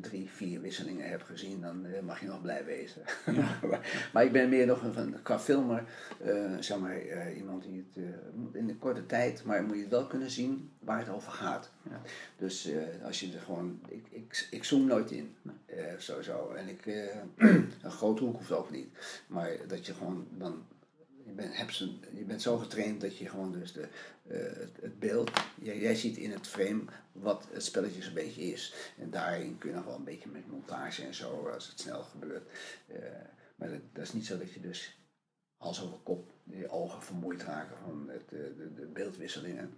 drie, 0.00 0.30
vier 0.30 0.60
wisselingen 0.60 1.08
hebt 1.08 1.22
gezien, 1.22 1.60
dan 1.60 1.86
mag 2.04 2.20
je 2.20 2.26
nog 2.26 2.42
blij 2.42 2.64
wezen. 2.64 3.02
maar, 3.70 4.08
maar 4.12 4.24
ik 4.24 4.32
ben 4.32 4.48
meer 4.48 4.66
nog 4.66 4.82
een, 4.82 4.92
van, 4.92 5.22
qua 5.22 5.38
filmer, 5.38 5.84
zeg 6.60 6.78
maar, 6.78 7.32
iemand 7.32 7.62
die 7.62 7.86
het 7.92 8.04
in 8.52 8.68
een 8.68 8.78
korte 8.78 9.06
tijd, 9.06 9.44
maar 9.44 9.62
moet 9.62 9.76
je 9.76 9.88
wel 9.88 10.06
kunnen 10.06 10.30
zien 10.30 10.70
waar 10.78 10.98
het 10.98 11.08
over 11.08 11.32
gaat. 11.32 11.70
Ja. 11.90 12.00
Dus 12.36 12.68
als 13.04 13.20
je 13.20 13.32
er 13.32 13.40
gewoon, 13.40 13.80
ik, 13.88 14.06
ik, 14.10 14.48
ik 14.50 14.64
zoom 14.64 14.86
nooit 14.86 15.10
in, 15.10 15.36
sowieso. 15.98 16.50
En 16.50 16.68
ik, 16.68 16.86
een 17.82 17.90
grote 17.90 18.24
hoek 18.24 18.36
hoeft 18.36 18.52
ook 18.52 18.70
niet. 18.70 18.88
Maar 19.26 19.50
dat 19.66 19.86
je 19.86 19.94
gewoon 19.94 20.26
dan, 20.30 20.64
je 21.24 21.32
bent, 21.32 21.56
hebt 21.56 21.74
ze, 21.74 21.94
je 22.14 22.24
bent 22.24 22.42
zo 22.42 22.58
getraind 22.58 23.00
dat 23.00 23.18
je 23.18 23.28
gewoon 23.28 23.52
dus 23.52 23.72
de, 23.72 23.88
eh, 24.28 24.38
het, 24.38 24.76
het 24.80 24.98
beeld, 24.98 25.30
jij, 25.62 25.78
jij 25.78 25.94
ziet 25.94 26.16
in 26.16 26.30
het 26.30 26.46
frame 26.46 26.82
wat 27.12 27.46
het 27.52 27.64
spelletje 27.64 28.02
zo'n 28.02 28.14
beetje 28.14 28.42
is. 28.42 28.74
En 28.98 29.10
daarin 29.10 29.58
kun 29.58 29.70
je 29.70 29.76
nog 29.76 29.84
wel 29.84 29.94
een 29.94 30.04
beetje 30.04 30.28
met 30.28 30.50
montage 30.50 31.02
en 31.02 31.14
zo, 31.14 31.50
als 31.54 31.68
het 31.68 31.80
snel 31.80 32.02
gebeurt. 32.02 32.48
Eh, 32.86 32.96
maar 33.56 33.70
dat, 33.70 33.80
dat 33.92 34.02
is 34.02 34.12
niet 34.12 34.26
zo 34.26 34.38
dat 34.38 34.52
je 34.52 34.60
dus 34.60 34.98
hals 35.56 35.82
over 35.82 35.98
kop 36.02 36.30
je 36.44 36.70
ogen 36.70 37.02
vermoeid 37.02 37.42
raken 37.42 37.76
van 37.84 38.08
het, 38.08 38.22
eh, 38.32 38.38
de, 38.56 38.74
de 38.74 38.86
beeldwisselingen. 38.86 39.74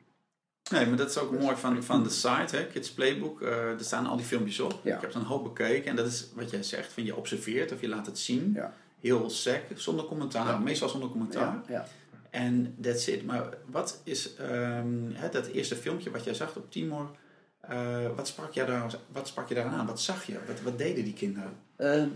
Nee, 0.71 0.87
maar 0.87 0.97
dat 0.97 1.11
is 1.11 1.19
ook 1.19 1.39
mooi 1.39 1.57
van, 1.57 1.83
van 1.83 2.03
de 2.03 2.11
site, 2.11 2.57
hè, 2.57 2.67
Kids 2.67 2.93
Playbook. 2.93 3.43
Er 3.43 3.77
staan 3.81 4.07
al 4.07 4.17
die 4.17 4.27
filmpjes 4.27 4.61
op. 4.61 4.81
Ja. 4.85 4.95
Ik 4.95 5.01
heb 5.01 5.11
er 5.11 5.17
een 5.17 5.23
hoop 5.23 5.45
bekeken. 5.45 5.91
En 5.91 5.97
dat 5.97 6.07
is 6.07 6.29
wat 6.35 6.51
jij 6.51 6.63
zegt, 6.63 6.93
van 6.93 7.05
je 7.05 7.17
observeert 7.17 7.73
of 7.73 7.81
je 7.81 7.89
laat 7.89 8.07
het 8.07 8.19
zien. 8.19 8.53
Ja. 8.55 8.75
Heel 9.07 9.31
sec, 9.31 9.63
zonder 9.75 10.05
commentaar. 10.05 10.47
Ja. 10.47 10.59
Meestal 10.59 10.89
zonder 10.89 11.09
commentaar. 11.09 11.63
Ja. 11.69 11.87
En 12.31 12.77
that's 12.81 13.07
it. 13.07 13.25
Maar 13.25 13.49
wat 13.71 14.01
is 14.05 14.35
ehm, 14.37 15.13
hè, 15.13 15.29
dat 15.29 15.47
eerste 15.47 15.77
filmpje 15.77 16.11
wat 16.11 16.25
jij 16.25 16.35
zag 16.35 16.57
op 16.57 16.71
Timor? 16.71 17.11
eh, 17.69 18.17
wat, 18.17 18.29
sprak 18.29 18.53
jij 18.53 18.67
daar, 18.67 18.95
wat 19.13 19.29
sprak 19.29 19.49
je 19.49 19.55
daar 19.55 19.67
aan? 19.67 19.87
Wat 19.87 20.01
zag 20.01 20.25
je? 20.25 20.39
Wat, 20.47 20.61
wat 20.61 20.79
deden 20.79 21.05
die 21.05 21.13
kinderen? 21.13 21.53
Ehm, 21.77 22.09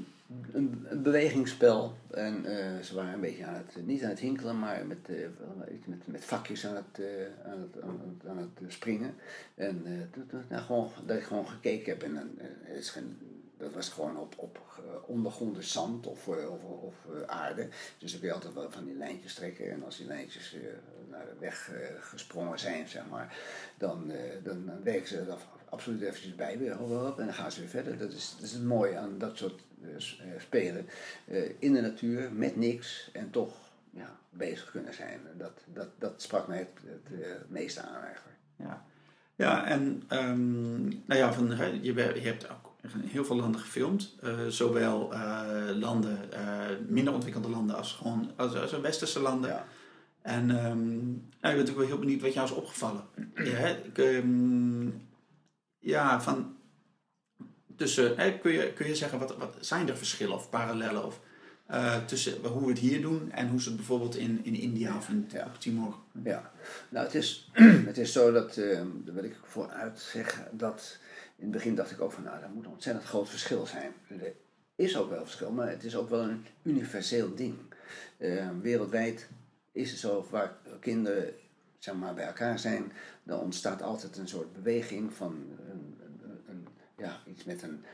een, 0.52 0.86
bewegingsspel. 1.02 1.96
En 2.10 2.44
eh, 2.44 2.82
ze 2.82 2.94
waren 2.94 3.12
een 3.12 3.20
beetje 3.20 3.46
aan 3.46 3.54
het, 3.54 3.86
niet 3.86 4.02
aan 4.02 4.08
het 4.08 4.18
hinkelen, 4.18 4.58
maar 4.58 4.86
met, 4.86 4.98
eh, 5.08 5.16
met, 5.84 6.06
met 6.06 6.24
vakjes 6.24 6.66
aan 6.66 6.74
het, 6.74 7.06
aan 7.44 7.60
het, 7.60 7.82
aan 7.82 8.00
het, 8.18 8.30
aan 8.30 8.38
het 8.38 8.72
springen. 8.72 9.14
En 9.54 9.82
nou, 10.48 10.62
gewoon, 10.62 10.90
dat 11.06 11.16
ik 11.16 11.22
gewoon 11.22 11.48
gekeken 11.48 11.92
heb. 11.92 12.02
En 12.02 12.14
dan, 12.14 12.28
is 12.76 12.90
geen, 12.90 13.18
dat 13.58 13.74
was 13.74 13.88
gewoon 13.88 14.16
op, 14.16 14.34
op 14.36 14.58
eh, 14.78 15.08
ondergronde 15.08 15.62
zand 15.62 16.06
of, 16.06 16.28
eh, 16.28 16.50
of, 16.50 16.62
of 16.64 16.94
eh, 17.14 17.22
aarde. 17.26 17.68
Dus 17.98 18.10
dan 18.10 18.20
kun 18.20 18.28
je 18.28 18.34
altijd 18.34 18.54
wel 18.54 18.70
van 18.70 18.84
die 18.84 18.96
lijntjes 18.96 19.34
trekken. 19.34 19.70
En 19.70 19.84
als 19.84 19.96
die 19.96 20.06
lijntjes 20.06 20.56
naar 21.10 21.24
de 21.24 21.38
weg 21.38 21.70
gesprongen 22.00 22.58
zijn, 22.58 22.88
zeg 22.88 23.08
maar, 23.10 23.36
dan, 23.78 24.12
dan, 24.42 24.82
werken 24.82 25.08
ze 25.08 25.18
er 25.18 25.36
absoluut 25.68 26.02
eventjes 26.02 26.34
bij 26.34 26.58
weer. 26.58 26.70
En 26.70 27.12
dan 27.16 27.34
gaan 27.34 27.52
ze 27.52 27.60
weer 27.60 27.68
verder. 27.68 27.98
Dat 27.98 28.12
is, 28.12 28.34
dat 28.34 28.44
is 28.44 28.52
het 28.52 28.64
mooie 28.64 28.96
aan 28.96 29.18
dat 29.18 29.36
soort 29.36 29.62
spelen. 30.38 30.88
In 31.58 31.72
de 31.72 31.80
natuur, 31.80 32.32
met 32.32 32.56
niks 32.56 33.10
en 33.12 33.30
toch 33.30 33.54
ja, 33.90 34.18
bezig 34.30 34.70
kunnen 34.70 34.94
zijn. 34.94 35.20
Dat, 35.36 35.60
dat, 35.72 35.88
dat 35.98 36.22
sprak 36.22 36.48
mij 36.48 36.58
het, 36.58 37.50
meeste 37.50 37.80
aan 37.80 38.02
eigenlijk. 38.02 38.36
Ja, 38.56 38.84
ja 39.36 39.66
en 39.66 40.02
ehm, 40.08 40.82
nou 40.82 41.14
ja, 41.14 41.32
van, 41.32 41.56
je, 41.82 41.94
je 41.94 42.20
hebt 42.20 42.50
ook 42.50 42.68
in 42.94 43.08
heel 43.08 43.24
veel 43.24 43.36
landen 43.36 43.60
gefilmd. 43.60 44.14
Eh, 44.20 44.46
zowel 44.48 45.12
eh, 45.12 45.42
landen, 45.74 46.32
eh, 46.32 46.76
minder 46.88 47.14
ontwikkelde 47.14 47.48
landen 47.48 47.76
als 47.76 47.92
gewoon 47.92 48.30
als, 48.36 48.54
als 48.54 48.80
westerse 48.80 49.20
landen. 49.20 49.50
Ja. 49.50 49.66
En 50.22 50.50
ehm, 50.50 50.86
nou, 50.86 51.16
ik 51.16 51.40
ben 51.40 51.56
natuurlijk 51.56 51.76
wel 51.78 51.86
heel 51.86 51.98
benieuwd 51.98 52.20
wat 52.20 52.32
jou 52.32 52.46
is 52.46 52.54
opgevallen. 52.54 53.04
Ja, 53.34 53.66
ik, 53.66 53.98
ehm, 53.98 54.88
ja, 55.78 56.20
van 56.20 56.56
tussen, 57.76 58.16
hè, 58.16 58.38
kun, 58.38 58.52
je, 58.52 58.72
kun 58.72 58.86
je 58.86 58.94
zeggen, 58.94 59.18
wat, 59.18 59.36
wat 59.36 59.56
zijn 59.60 59.88
er 59.88 59.96
verschillen 59.96 60.34
of 60.34 60.50
parallellen 60.50 61.04
of, 61.04 61.20
tussen 62.06 62.46
hoe 62.46 62.62
we 62.62 62.68
het 62.68 62.78
hier 62.78 63.00
doen 63.00 63.30
en 63.32 63.48
hoe 63.48 63.60
ze 63.60 63.68
het 63.68 63.76
bijvoorbeeld 63.76 64.16
in, 64.16 64.40
in 64.44 64.54
India 64.54 64.96
of 64.96 65.08
in, 65.08 65.28
Ja. 65.32 65.50
Timor 65.58 65.94
Ja, 66.24 66.50
nou 66.88 67.04
het 67.04 67.14
is, 67.14 67.50
het 67.90 67.98
is 67.98 68.12
zo 68.12 68.32
dat, 68.32 68.56
eh, 68.56 68.80
daar 69.04 69.14
wil 69.14 69.24
ik 69.24 69.36
vooruit 69.44 70.00
zeggen, 70.00 70.48
dat 70.52 70.98
in 71.38 71.44
het 71.44 71.50
begin 71.50 71.74
dacht 71.74 71.90
ik 71.90 72.00
ook 72.00 72.12
van 72.12 72.22
nou, 72.22 72.40
dat 72.40 72.52
moet 72.52 72.64
een 72.64 72.70
ontzettend 72.70 73.06
groot 73.06 73.28
verschil 73.28 73.66
zijn. 73.66 73.92
Er 74.08 74.34
is 74.74 74.96
ook 74.96 75.10
wel 75.10 75.24
verschil, 75.24 75.50
maar 75.50 75.68
het 75.68 75.84
is 75.84 75.96
ook 75.96 76.08
wel 76.08 76.22
een 76.22 76.46
universeel 76.62 77.34
ding. 77.34 77.56
Eh, 78.16 78.48
wereldwijd 78.60 79.28
is 79.72 79.90
het 79.90 80.00
zo, 80.00 80.26
waar 80.30 80.56
kinderen 80.80 81.34
zeg 81.78 81.94
maar, 81.94 82.14
bij 82.14 82.26
elkaar 82.26 82.58
zijn, 82.58 82.92
dan 83.22 83.40
ontstaat 83.40 83.82
altijd 83.82 84.16
een 84.16 84.28
soort 84.28 84.52
beweging 84.52 85.12
van 85.12 85.46
een, 85.70 85.96
een, 86.48 86.66
ja, 86.96 87.20
iets 87.26 87.44
met 87.44 87.62
een 87.62 87.84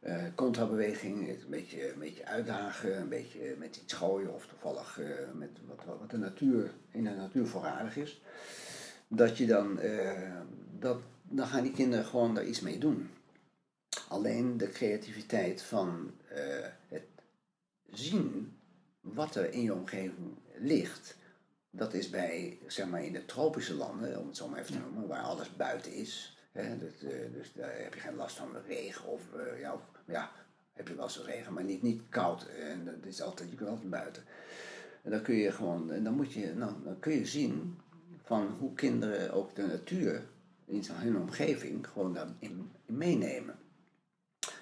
eh 0.00 0.24
contrabeweging, 0.34 1.28
een 1.28 1.50
beetje, 1.50 1.92
een 1.92 1.98
beetje 1.98 2.26
uitdagen, 2.26 3.00
een 3.00 3.08
beetje 3.08 3.56
met 3.58 3.76
iets 3.76 3.92
gooien 3.92 4.34
of 4.34 4.46
toevallig 4.46 5.00
eh, 5.00 5.06
met 5.34 5.50
wat, 5.66 5.84
wat 5.98 6.10
de 6.10 6.18
natuur, 6.18 6.70
in 6.90 7.04
de 7.04 7.10
natuur 7.10 7.46
voorradig 7.46 7.96
is. 7.96 8.22
Dat 9.08 9.38
je 9.38 9.46
dan, 9.46 9.80
eh, 9.80 10.30
dat, 10.78 10.98
dan 11.32 11.46
gaan 11.46 11.62
die 11.62 11.72
kinderen 11.72 12.04
gewoon 12.04 12.34
daar 12.34 12.46
iets 12.46 12.60
mee 12.60 12.78
doen. 12.78 13.10
Alleen 14.08 14.56
de 14.56 14.68
creativiteit 14.68 15.62
van 15.62 16.10
eh, 16.28 16.66
het 16.88 17.06
zien 17.90 18.56
wat 19.00 19.34
er 19.34 19.52
in 19.52 19.62
je 19.62 19.74
omgeving 19.74 20.36
ligt, 20.56 21.16
dat 21.70 21.94
is 21.94 22.10
bij, 22.10 22.58
zeg 22.66 22.86
maar, 22.86 23.04
in 23.04 23.12
de 23.12 23.24
tropische 23.24 23.74
landen, 23.74 24.20
om 24.20 24.26
het 24.26 24.36
zo 24.36 24.48
maar 24.48 24.60
even 24.60 24.72
te 24.72 24.78
noemen, 24.78 25.08
waar 25.08 25.22
alles 25.22 25.56
buiten 25.56 25.92
is. 25.92 26.36
Hè, 26.52 26.78
dus, 26.78 26.92
dus 27.32 27.52
daar 27.52 27.78
heb 27.78 27.94
je 27.94 28.00
geen 28.00 28.16
last 28.16 28.36
van 28.36 28.48
regen 28.66 29.06
of, 29.06 29.22
eh, 29.34 29.60
ja, 29.60 29.74
of, 29.74 29.80
ja, 30.06 30.32
heb 30.72 30.88
je 30.88 30.94
wel 30.94 31.04
eens 31.04 31.24
regen, 31.24 31.52
maar 31.52 31.64
niet, 31.64 31.82
niet 31.82 32.02
koud. 32.08 32.46
En 32.46 32.84
dat 32.84 32.94
is 33.02 33.22
altijd, 33.22 33.50
je 33.50 33.56
kunt 33.56 33.68
altijd 33.68 33.90
buiten. 33.90 34.22
En 35.02 35.10
dan 35.10 35.22
kun 35.22 35.34
je 35.34 35.52
gewoon, 35.52 35.92
en 35.92 36.04
dan 36.04 36.14
moet 36.14 36.32
je, 36.32 36.54
nou, 36.54 36.72
dan 36.84 36.98
kun 36.98 37.12
je 37.12 37.26
zien 37.26 37.78
van 38.22 38.46
hoe 38.58 38.74
kinderen 38.74 39.32
ook 39.32 39.54
de 39.54 39.66
natuur 39.66 40.22
in 40.72 40.84
hun 40.88 41.16
omgeving 41.16 41.86
gewoon 41.86 42.14
daarin 42.14 42.36
in 42.38 42.70
meenemen. 42.86 43.58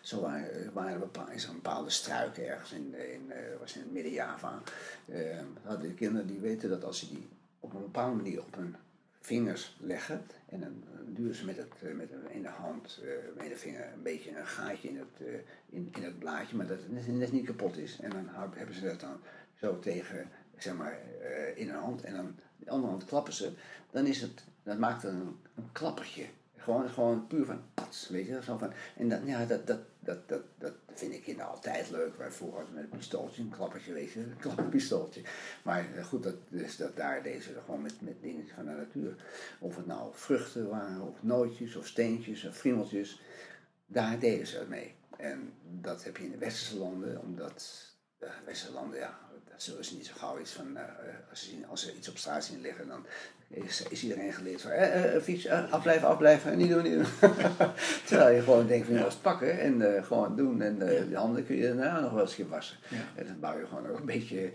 Zo 0.00 0.20
waren, 0.20 0.92
er 0.92 0.98
bepaalde, 0.98 1.32
er 1.32 1.48
een 1.48 1.54
bepaalde 1.54 1.90
struik 1.90 2.38
ergens 2.38 2.72
in, 2.72 2.94
in, 3.12 3.32
eh, 3.32 3.58
was 3.58 3.76
in 3.76 3.92
Midden-Java. 3.92 4.62
Eh, 5.06 5.38
hadden 5.62 5.88
de 5.88 5.94
kinderen 5.94 6.26
die 6.26 6.40
weten 6.40 6.68
dat 6.68 6.84
als 6.84 6.98
ze 6.98 7.08
die 7.08 7.28
op 7.60 7.74
een 7.74 7.80
bepaalde 7.80 8.16
manier 8.16 8.40
op 8.40 8.54
hun 8.54 8.76
vingers 9.20 9.76
leggen 9.80 10.26
en 10.46 10.60
dan 10.60 10.82
dan 10.96 11.14
duwen 11.14 11.34
ze 11.34 11.44
met, 11.44 11.56
het, 11.56 11.72
eh, 11.82 11.94
met 11.94 12.12
een 12.12 12.26
ene 12.26 12.48
hand, 12.48 13.00
eh 13.04 13.10
met 13.36 13.48
de 13.48 13.56
vinger, 13.56 13.92
een 13.92 14.02
beetje 14.02 14.38
een 14.38 14.46
gaatje 14.46 14.88
in 14.88 14.98
het, 14.98 15.28
in, 15.68 15.88
in 15.96 16.02
het 16.02 16.18
blaadje, 16.18 16.56
maar 16.56 16.66
dat 16.66 16.78
het 16.78 17.08
net, 17.08 17.32
niet 17.32 17.46
kapot 17.46 17.76
is. 17.76 17.98
En 18.00 18.10
dan 18.10 18.28
hebben 18.54 18.74
ze 18.74 18.84
dat 18.84 19.00
dan 19.00 19.20
zo 19.54 19.78
tegen, 19.78 20.28
zeg 20.58 20.74
maar, 20.74 20.98
in 21.54 21.68
hun 21.68 21.80
hand 21.80 22.02
en 22.02 22.14
dan 22.14 22.34
de 22.56 22.70
andere 22.70 22.90
hand 22.90 23.04
klappen 23.04 23.32
ze. 23.32 23.52
Dan 23.90 24.06
is 24.06 24.20
het, 24.20 24.44
dat 24.62 24.78
maakt 24.78 25.04
een, 25.04 25.38
klappertje. 25.72 26.26
Gewoon, 26.56 26.88
gewoon 26.88 27.26
puur 27.26 27.44
van 27.44 27.62
pats, 27.74 28.08
weet 28.08 28.26
je, 28.26 28.42
zo 28.42 28.58
van. 28.58 28.72
En 28.96 29.08
dat, 29.08 29.20
ja, 29.24 29.44
dat, 29.44 29.66
dat, 29.66 29.80
dat, 30.00 30.28
dat, 30.28 30.42
dat 30.58 30.72
vind 30.94 31.12
ik 31.12 31.22
kinderen 31.22 31.50
altijd 31.50 31.90
leuk. 31.90 32.16
Wij 32.16 32.30
vroeger 32.30 32.64
met 32.72 32.82
een 32.82 32.98
pistooltje, 32.98 33.42
een 33.42 33.50
klappertje, 33.50 33.92
weet 33.92 34.12
je, 34.12 34.20
een 34.20 34.36
klapperpistooltje. 34.36 35.22
Maar 35.62 35.94
eh, 35.94 36.04
goed, 36.04 36.22
dat, 36.22 36.34
dus 36.48 36.76
dat 36.76 36.96
daar 36.96 37.22
deze 37.22 37.50
gewoon 37.64 37.82
met, 37.82 38.00
met 38.00 38.22
dingen 38.22 38.48
van 38.54 38.64
de 38.64 38.70
natuur. 38.70 39.24
Of 39.58 39.76
het 39.76 39.86
nou 39.86 40.10
vruchten 40.14 40.68
waren, 40.68 41.02
of 41.02 41.22
nootjes, 41.22 41.76
of 41.76 41.86
steentjes, 41.86 42.44
of 42.44 42.56
friemeltjes. 42.56 43.20
Daar 43.86 44.18
deden 44.18 44.46
ze 44.46 44.58
het 44.58 44.68
mee. 44.68 44.94
En 45.16 45.52
dat 45.80 46.04
heb 46.04 46.16
je 46.16 46.24
in 46.24 46.30
de 46.30 46.38
westerse 46.38 46.78
landen, 46.78 47.20
omdat 47.20 47.86
de 48.18 48.30
westerse 48.44 48.72
landen, 48.72 48.98
ja, 48.98 49.18
zullen 49.62 49.84
ze 49.84 49.94
niet 49.96 50.06
zo 50.06 50.12
gauw 50.16 50.38
iets 50.40 50.52
van, 50.52 50.76
eh, 50.76 50.82
als, 51.30 51.40
ze, 51.40 51.46
zien- 51.46 51.66
als 51.66 51.82
ze 51.82 51.96
iets 51.96 52.08
op 52.08 52.16
straat 52.18 52.44
zien 52.44 52.60
liggen, 52.60 52.88
dan 52.88 53.06
is, 53.48 53.82
is 53.88 54.02
iedereen 54.02 54.32
geleerd 54.32 54.60
van, 54.60 54.70
eh, 54.70 55.14
eh, 55.14 55.22
fiets, 55.22 55.44
eh, 55.44 55.72
afblijven, 55.72 56.08
afblijven, 56.08 56.58
niet 56.58 56.68
doen, 56.70 56.82
niet 56.82 56.92
doen. 56.92 57.06
Terwijl 58.06 58.34
je 58.36 58.42
gewoon 58.42 58.66
denkt 58.66 58.86
van, 58.86 58.94
ja, 58.96 59.08
pakken 59.22 59.60
en 59.60 59.96
eh, 59.96 60.04
gewoon 60.04 60.36
doen 60.36 60.62
en 60.62 60.88
eh, 60.88 61.08
de 61.08 61.16
handen 61.16 61.46
kun 61.46 61.56
je 61.56 61.62
daarna 61.62 62.00
nog 62.00 62.12
wel 62.12 62.20
eens 62.20 62.30
een 62.30 62.36
keer 62.36 62.48
wassen. 62.48 62.76
Ja. 62.88 63.04
En 63.20 63.26
dan 63.26 63.40
bouw 63.40 63.58
je 63.58 63.66
gewoon 63.66 63.86
ook 63.88 63.98
een 63.98 64.06
beetje 64.06 64.50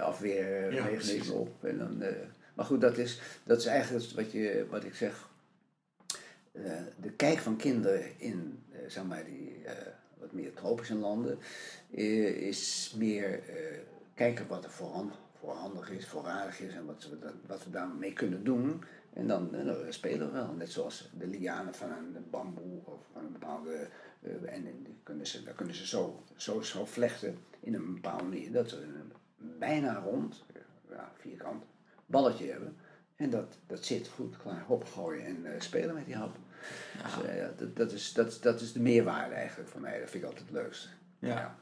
afweermechanisme 0.00 1.34
op. 1.34 1.64
En 1.64 1.78
dan, 1.78 2.02
eh, 2.02 2.12
maar 2.54 2.64
goed, 2.64 2.80
dat 2.80 2.98
is, 2.98 3.20
dat 3.44 3.58
is 3.58 3.66
eigenlijk 3.66 4.10
wat, 4.14 4.32
je, 4.32 4.66
wat 4.70 4.84
ik 4.84 4.94
zeg. 4.94 5.28
Eh, 6.52 6.62
de 7.00 7.10
kijk 7.12 7.38
van 7.38 7.56
kinderen 7.56 8.02
in 8.16 8.62
eh, 8.72 8.78
zeg 8.88 9.04
maar 9.04 9.24
die 9.24 9.56
eh, 9.64 9.72
wat 10.18 10.32
meer 10.32 10.54
tropische 10.54 10.94
landen 10.94 11.38
eh, 11.94 12.26
is 12.28 12.94
meer 12.98 13.32
eh, 13.48 13.54
kijken 14.14 14.46
wat 14.46 14.64
er 14.64 14.70
voorhand, 14.70 15.14
voorhandig 15.38 15.90
is, 15.90 16.06
voorradig 16.06 16.60
is 16.60 16.74
en 16.74 16.86
wat 16.86 17.08
we, 17.10 17.30
wat 17.46 17.64
we 17.64 17.70
daarmee 17.70 18.12
kunnen 18.12 18.44
doen. 18.44 18.84
En 19.12 19.26
dan 19.26 19.54
eh, 19.54 19.74
spelen 19.88 20.26
we 20.26 20.32
wel, 20.32 20.52
net 20.52 20.70
zoals 20.70 21.10
de 21.18 21.26
lianen 21.26 21.74
van 21.74 21.90
een 21.90 22.26
bamboe 22.30 22.80
of 22.84 23.00
van 23.12 23.24
een 23.24 23.32
bepaalde. 23.32 23.88
eh, 24.20 24.54
en 24.54 24.62
die 24.82 24.98
kunnen 25.02 25.26
ze, 25.26 25.42
daar 25.42 25.54
kunnen 25.54 25.74
ze 25.74 25.86
zo, 25.86 26.22
zo, 26.36 26.60
zo 26.60 26.84
vlechten 26.84 27.38
in 27.60 27.74
een 27.74 27.94
bepaalde 27.94 28.24
manier 28.24 28.52
dat 28.52 28.68
ze 28.68 28.82
een 28.82 29.12
bijna 29.58 29.94
rond, 29.94 30.44
ja, 30.90 31.12
vierkant 31.18 31.64
balletje 32.06 32.50
hebben. 32.50 32.76
En 33.16 33.30
dat, 33.30 33.56
dat 33.66 33.84
zit 33.84 34.08
goed 34.08 34.36
klaar. 34.36 34.62
Hop 34.62 34.84
gooien 34.84 35.24
en 35.26 35.44
uh, 35.44 35.50
spelen 35.58 35.94
met 35.94 36.06
die 36.06 36.16
hap. 36.16 36.36
Ja. 37.02 37.16
Dus, 37.16 37.34
uh, 37.34 37.46
dat, 37.56 37.76
dat, 37.76 37.92
is, 37.92 38.12
dat, 38.12 38.38
dat 38.42 38.60
is 38.60 38.72
de 38.72 38.80
meerwaarde 38.80 39.34
eigenlijk 39.34 39.68
voor 39.68 39.80
mij. 39.80 40.00
Dat 40.00 40.10
vind 40.10 40.22
ik 40.22 40.28
altijd 40.28 40.48
het 40.48 40.56
leukste. 40.56 40.88
Ja. 41.18 41.28
ja. 41.28 41.58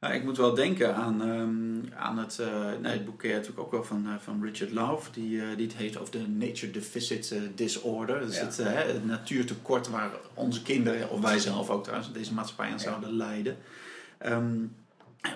Nou, 0.00 0.14
ik 0.14 0.24
moet 0.24 0.36
wel 0.36 0.54
denken 0.54 0.94
aan, 0.94 1.20
um, 1.20 1.92
aan 1.94 2.18
het, 2.18 2.38
uh, 2.40 2.46
nee, 2.80 2.92
het 2.92 3.04
boek 3.04 3.22
natuurlijk 3.22 3.58
ook 3.58 3.70
wel 3.70 3.84
van, 3.84 4.06
van 4.20 4.42
Richard 4.42 4.72
Love, 4.72 5.10
die, 5.10 5.56
die 5.56 5.66
het 5.66 5.76
heet 5.76 5.98
over 5.98 6.12
de 6.12 6.28
Nature 6.28 6.72
Deficit 6.72 7.34
Disorder. 7.54 8.20
Dus 8.26 8.36
ja. 8.36 8.44
het, 8.44 8.56
het 8.56 9.06
natuurtekort 9.06 9.88
waar 9.88 10.10
onze 10.34 10.62
kinderen, 10.62 11.10
of 11.10 11.20
wij 11.20 11.38
zelf 11.38 11.70
ook 11.70 11.82
trouwens, 11.82 12.12
deze 12.12 12.34
maatschappij 12.34 12.72
aan 12.72 12.80
zouden 12.80 13.12
lijden. 13.12 13.56
Um, 14.26 14.74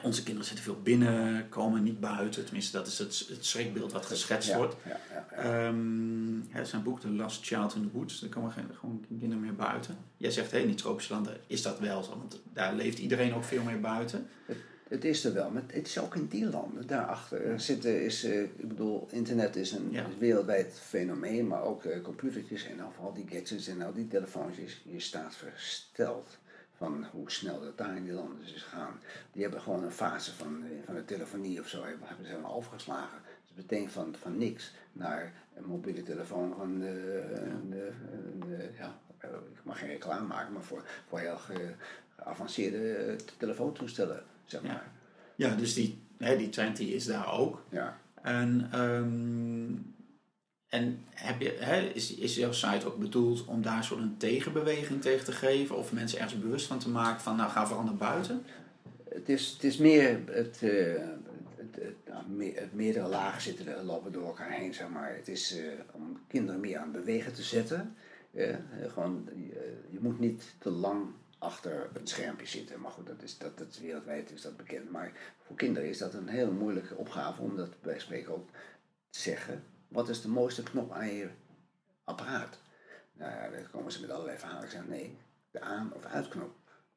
onze 0.02 0.22
kinderen 0.22 0.46
zitten 0.46 0.64
veel 0.64 0.82
binnen, 0.82 1.48
komen 1.48 1.82
niet 1.82 2.00
buiten. 2.00 2.44
Tenminste, 2.44 2.76
dat 2.76 2.86
is 2.86 2.98
het, 2.98 3.26
het 3.28 3.44
schrikbeeld 3.44 3.92
wat 3.92 4.06
geschetst 4.06 4.54
wordt. 4.54 4.76
Ja, 4.84 5.00
ja, 5.12 5.42
ja. 5.42 5.66
Um, 5.66 6.48
zijn 6.62 6.82
boek, 6.82 7.00
The 7.00 7.08
Last 7.08 7.46
Child 7.46 7.74
in 7.74 7.82
the 7.82 7.88
Woods, 7.92 8.20
daar 8.20 8.30
komen 8.30 8.52
geen, 8.52 8.64
gewoon 8.78 9.04
kinderen 9.08 9.40
meer 9.40 9.54
buiten. 9.54 9.96
Jij 10.16 10.30
zegt, 10.30 10.50
hé, 10.50 10.56
hey, 10.56 10.62
in 10.66 10.72
die 10.72 10.82
tropische 10.82 11.12
landen 11.12 11.36
is 11.46 11.62
dat 11.62 11.78
wel 11.78 12.02
zo, 12.02 12.10
want 12.10 12.40
daar 12.52 12.74
leeft 12.74 12.98
iedereen 12.98 13.34
ook 13.34 13.44
veel 13.44 13.62
meer 13.62 13.80
buiten. 13.80 14.26
Het, 14.46 14.56
het 14.88 15.04
is 15.04 15.24
er 15.24 15.32
wel, 15.32 15.50
maar 15.50 15.62
het 15.66 15.86
is 15.86 15.98
ook 15.98 16.14
in 16.14 16.26
die 16.26 16.46
landen. 16.46 16.86
Daarachter 16.86 17.60
zitten 17.60 18.04
is, 18.04 18.24
uh, 18.24 18.42
ik 18.42 18.68
bedoel, 18.68 19.08
internet 19.10 19.56
is 19.56 19.72
een 19.72 19.96
wereldwijd 20.18 20.80
fenomeen, 20.82 21.46
maar 21.46 21.62
ook 21.62 21.84
uh, 21.84 22.02
computertjes 22.02 22.66
en 22.66 22.80
al 22.80 23.12
die 23.14 23.26
gadgets 23.28 23.66
en 23.66 23.82
al 23.82 23.92
die 23.92 24.08
telefoons, 24.08 24.56
je 24.82 25.00
staat 25.00 25.34
versteld 25.34 26.38
van 26.80 27.06
hoe 27.10 27.30
snel 27.30 27.60
dat 27.60 27.78
daar 27.78 27.96
in 27.96 28.04
die 28.04 28.12
landen 28.12 28.42
is 28.42 28.62
gegaan. 28.62 29.00
Die 29.32 29.42
hebben 29.42 29.60
gewoon 29.60 29.84
een 29.84 29.90
fase 29.90 30.34
van, 30.34 30.62
eh, 30.64 30.70
van 30.84 30.94
de 30.94 31.04
telefonie 31.04 31.60
of 31.60 31.68
zo, 31.68 31.84
hebben, 31.84 32.06
hebben 32.06 32.24
ze 32.24 32.30
helemaal 32.30 32.54
overgeslagen. 32.54 33.18
Dus 33.46 33.56
meteen 33.56 33.90
van, 33.90 34.14
van 34.20 34.38
niks 34.38 34.72
naar 34.92 35.32
een 35.56 35.64
mobiele 35.64 36.02
telefoon 36.02 36.54
van 36.56 36.78
de, 36.78 37.24
de, 37.68 37.92
de, 38.46 38.70
ja, 38.78 38.98
ik 39.28 39.64
mag 39.64 39.78
geen 39.78 39.88
reclame 39.88 40.26
maken, 40.26 40.52
maar 40.52 40.62
voor, 40.62 40.84
voor 41.08 41.18
heel 41.18 41.38
geavanceerde 42.16 42.94
eh, 42.94 43.16
telefoontoestellen, 43.36 44.22
zeg 44.44 44.62
maar. 44.62 44.90
Ja, 45.34 45.48
ja 45.48 45.54
dus 45.54 45.74
die, 45.74 46.02
hè, 46.18 46.36
die 46.36 46.48
trend 46.48 46.76
die 46.76 46.94
is 46.94 47.06
daar 47.06 47.32
ook. 47.32 47.62
Ja. 47.68 47.98
En 48.22 48.80
um, 48.80 49.89
en 50.70 51.04
heb 51.14 51.40
je, 51.40 51.56
hè, 51.58 51.80
is, 51.80 52.14
is 52.14 52.34
jouw 52.34 52.52
site 52.52 52.86
ook 52.86 52.98
bedoeld 52.98 53.44
om 53.44 53.62
daar 53.62 53.84
soort 53.84 54.00
een 54.00 54.16
tegenbeweging 54.16 55.02
tegen 55.02 55.24
te 55.24 55.32
geven? 55.32 55.76
Of 55.76 55.92
mensen 55.92 56.18
ergens 56.18 56.40
bewust 56.40 56.66
van 56.66 56.78
te 56.78 56.88
maken 56.88 57.20
van, 57.20 57.36
nou 57.36 57.50
ga 57.50 57.66
vooral 57.66 57.84
naar 57.84 57.94
buiten? 57.94 58.42
Het 59.08 59.28
is, 59.28 59.50
het 59.50 59.64
is 59.64 59.76
meer 59.76 60.20
het, 60.26 60.60
uh, 60.62 60.94
het, 61.56 61.78
het, 62.04 62.74
meerdere 62.74 63.08
lagen 63.08 63.42
zitten 63.42 63.84
lopen 63.84 64.12
door 64.12 64.26
elkaar 64.26 64.50
heen, 64.50 64.74
zeg 64.74 64.88
maar. 64.88 65.14
Het 65.14 65.28
is 65.28 65.56
uh, 65.56 65.72
om 65.92 66.20
kinderen 66.28 66.60
meer 66.60 66.78
aan 66.78 66.92
het 66.92 67.04
bewegen 67.04 67.32
te 67.32 67.42
zetten. 67.42 67.96
Uh, 68.32 68.54
gewoon, 68.88 69.28
je 69.90 69.98
moet 70.00 70.20
niet 70.20 70.54
te 70.58 70.70
lang 70.70 71.06
achter 71.38 71.88
een 71.92 72.06
schermpje 72.06 72.46
zitten. 72.46 72.80
Maar 72.80 72.90
goed, 72.90 73.06
dat 73.06 73.22
is, 73.22 73.38
dat, 73.38 73.58
dat 73.58 73.78
wereldwijd 73.78 74.32
is 74.32 74.42
dat 74.42 74.56
bekend. 74.56 74.90
Maar 74.90 75.12
voor 75.46 75.56
kinderen 75.56 75.88
is 75.88 75.98
dat 75.98 76.14
een 76.14 76.28
hele 76.28 76.50
moeilijke 76.50 76.96
opgave 76.96 77.42
om 77.42 77.56
dat 77.56 77.80
bij 77.80 77.98
spreken 77.98 78.34
ook 78.34 78.48
te 79.10 79.20
zeggen 79.20 79.62
wat 79.90 80.08
is 80.08 80.20
de 80.20 80.28
mooiste 80.28 80.62
knop 80.62 80.92
aan 80.92 81.12
je 81.14 81.28
apparaat? 82.04 82.58
Nou 83.12 83.32
ja, 83.32 83.50
dan 83.50 83.70
komen 83.70 83.92
ze 83.92 84.00
met 84.00 84.10
allerlei 84.10 84.38
verhalen. 84.38 84.64
Ik 84.64 84.70
zeg, 84.70 84.86
nee, 84.88 85.18
de 85.50 85.60
aan- 85.60 85.92
of 85.94 86.04
uitknop. 86.04 86.54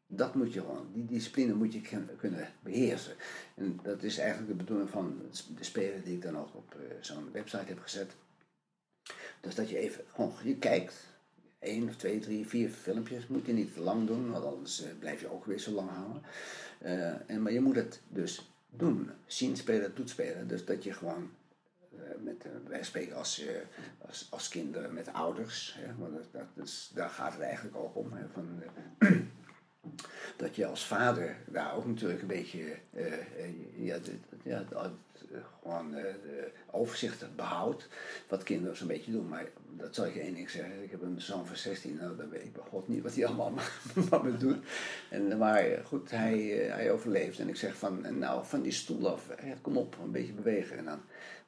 Dat 0.08 0.36
moet 0.36 0.54
je 0.54 0.60
gewoon, 0.60 0.90
die 0.94 1.06
discipline 1.06 1.54
moet 1.54 1.74
je 1.74 1.82
kunnen 2.18 2.48
beheersen. 2.64 3.16
En 3.56 3.80
dat 3.84 4.04
is 4.04 4.18
eigenlijk 4.18 4.50
de 4.50 4.56
bedoeling 4.56 4.90
van 4.90 5.22
de 5.58 5.64
speler 5.64 6.04
die 6.04 6.16
ik 6.16 6.22
dan 6.22 6.38
ook 6.38 6.56
op 6.56 6.76
uh, 6.78 6.84
zo'n 7.02 7.32
website 7.32 7.66
heb 7.66 7.80
gezet. 7.80 8.12
Dus 9.42 9.56
dat 9.56 9.70
je 9.70 9.78
even 9.78 10.04
gewoon, 10.08 10.34
je 10.44 10.58
kijkt, 10.58 11.08
één 11.60 11.88
of 11.88 11.96
twee, 11.96 12.20
drie, 12.20 12.48
vier 12.48 12.70
filmpjes. 12.70 13.28
Moet 13.28 13.46
je 13.46 13.54
niet 13.54 13.74
te 13.74 13.82
lang 13.82 14.08
doen, 14.08 14.32
want 14.32 14.46
anders 14.46 14.84
uh, 14.84 14.88
blijf 15.00 15.22
je 15.22 15.32
ook 15.32 15.46
weer 15.46 15.60
zo 15.60 15.72
lang 15.72 15.90
houden. 15.90 16.22
Uh, 16.84 17.30
en, 17.30 17.42
maar 17.42 17.52
je 17.52 17.62
moet 17.62 17.76
het 17.76 18.02
dus 18.10 18.54
doen. 18.70 19.12
Zien 19.26 19.58
spelen, 19.58 19.96
doet 19.96 20.10
spelen. 20.10 20.48
Dus 20.48 20.66
dat 20.66 20.84
je 20.84 20.94
gewoon 20.94 21.24
eh, 21.24 21.43
met, 22.20 22.46
uh, 22.46 22.52
wij 22.68 22.84
spreken 22.84 23.16
als, 23.16 23.42
uh, 23.42 23.50
als, 24.08 24.28
als 24.30 24.48
kinderen 24.48 24.94
met 24.94 25.14
ouders. 25.14 25.76
Hè, 25.80 25.96
want 25.96 26.14
dat, 26.14 26.48
dat 26.56 26.66
is, 26.66 26.92
daar 26.94 27.10
gaat 27.10 27.34
het 27.34 27.42
eigenlijk 27.42 27.76
ook 27.76 27.96
om. 27.96 28.14
Hè, 28.14 28.24
van, 28.34 28.64
dat 30.36 30.56
je 30.56 30.66
als 30.66 30.86
vader 30.86 31.38
daar 31.46 31.76
ook 31.76 31.86
natuurlijk 31.86 32.22
een 32.22 32.28
beetje 32.28 32.76
ja, 33.76 33.98
ja, 34.44 34.66
gewoon 35.62 35.92
de 35.92 36.52
overzicht 36.72 37.36
behoudt. 37.36 37.88
Wat 38.28 38.44
kinderen 38.44 38.78
zo'n 38.78 38.88
beetje 38.88 39.12
doen. 39.12 39.28
Maar 39.28 39.46
dat 39.78 39.96
zal 39.96 40.06
ik 40.06 40.14
je 40.14 40.20
één 40.20 40.34
ding 40.34 40.50
zeggen. 40.50 40.84
Ik 40.84 40.92
heb 40.92 41.02
een 41.02 41.22
zoon 41.22 41.46
van 41.46 41.56
16. 41.56 41.96
Nou, 41.96 42.18
dan 42.18 42.30
weet 42.30 42.44
ik 42.44 42.54
bij 42.54 42.64
God 42.70 42.88
niet 42.88 43.04
wat 43.04 43.16
hij 43.16 43.26
allemaal 43.26 43.52
met 44.10 44.24
me 44.24 44.38
doet. 44.38 44.66
En, 45.10 45.38
maar 45.38 45.82
goed, 45.86 46.12
hij, 46.12 46.40
hij 46.70 46.92
overleeft. 46.92 47.40
En 47.40 47.50
ik 47.50 47.56
zeg 47.56 47.76
van, 47.76 48.20
nou, 48.20 48.46
van 48.46 48.62
die 48.62 48.72
stoel 48.72 49.10
af. 49.10 49.30
Kom 49.62 49.78
op, 49.78 49.98
een 50.04 50.12
beetje 50.12 50.34
bewegen. 50.34 50.78
En 50.78 50.86
dan 50.86 51.02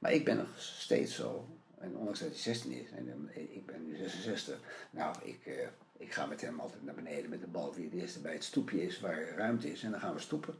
maar 0.05 0.13
ik 0.13 0.25
ben 0.25 0.37
nog 0.37 0.47
steeds 0.57 1.15
zo, 1.15 1.47
en 1.77 1.97
ondanks 1.97 2.19
dat 2.19 2.29
hij 2.29 2.37
16 2.37 2.71
is, 2.71 2.91
en 2.91 3.29
ik 3.33 3.65
ben 3.65 3.85
nu 3.85 3.95
66, 3.97 4.59
nou, 4.89 5.15
ik, 5.23 5.45
uh, 5.45 5.53
ik 5.97 6.13
ga 6.13 6.25
met 6.25 6.41
hem 6.41 6.59
altijd 6.59 6.83
naar 6.83 6.95
beneden 6.95 7.29
met 7.29 7.41
de 7.41 7.47
bal 7.47 7.73
wie 7.73 7.85
het 7.85 7.93
eerste 7.93 8.19
bij 8.19 8.33
het 8.33 8.43
stoepje 8.43 8.85
is 8.85 8.99
waar 8.99 9.29
ruimte 9.35 9.71
is. 9.71 9.83
En 9.83 9.91
dan 9.91 9.99
gaan 9.99 10.13
we 10.13 10.19
stoepen 10.19 10.55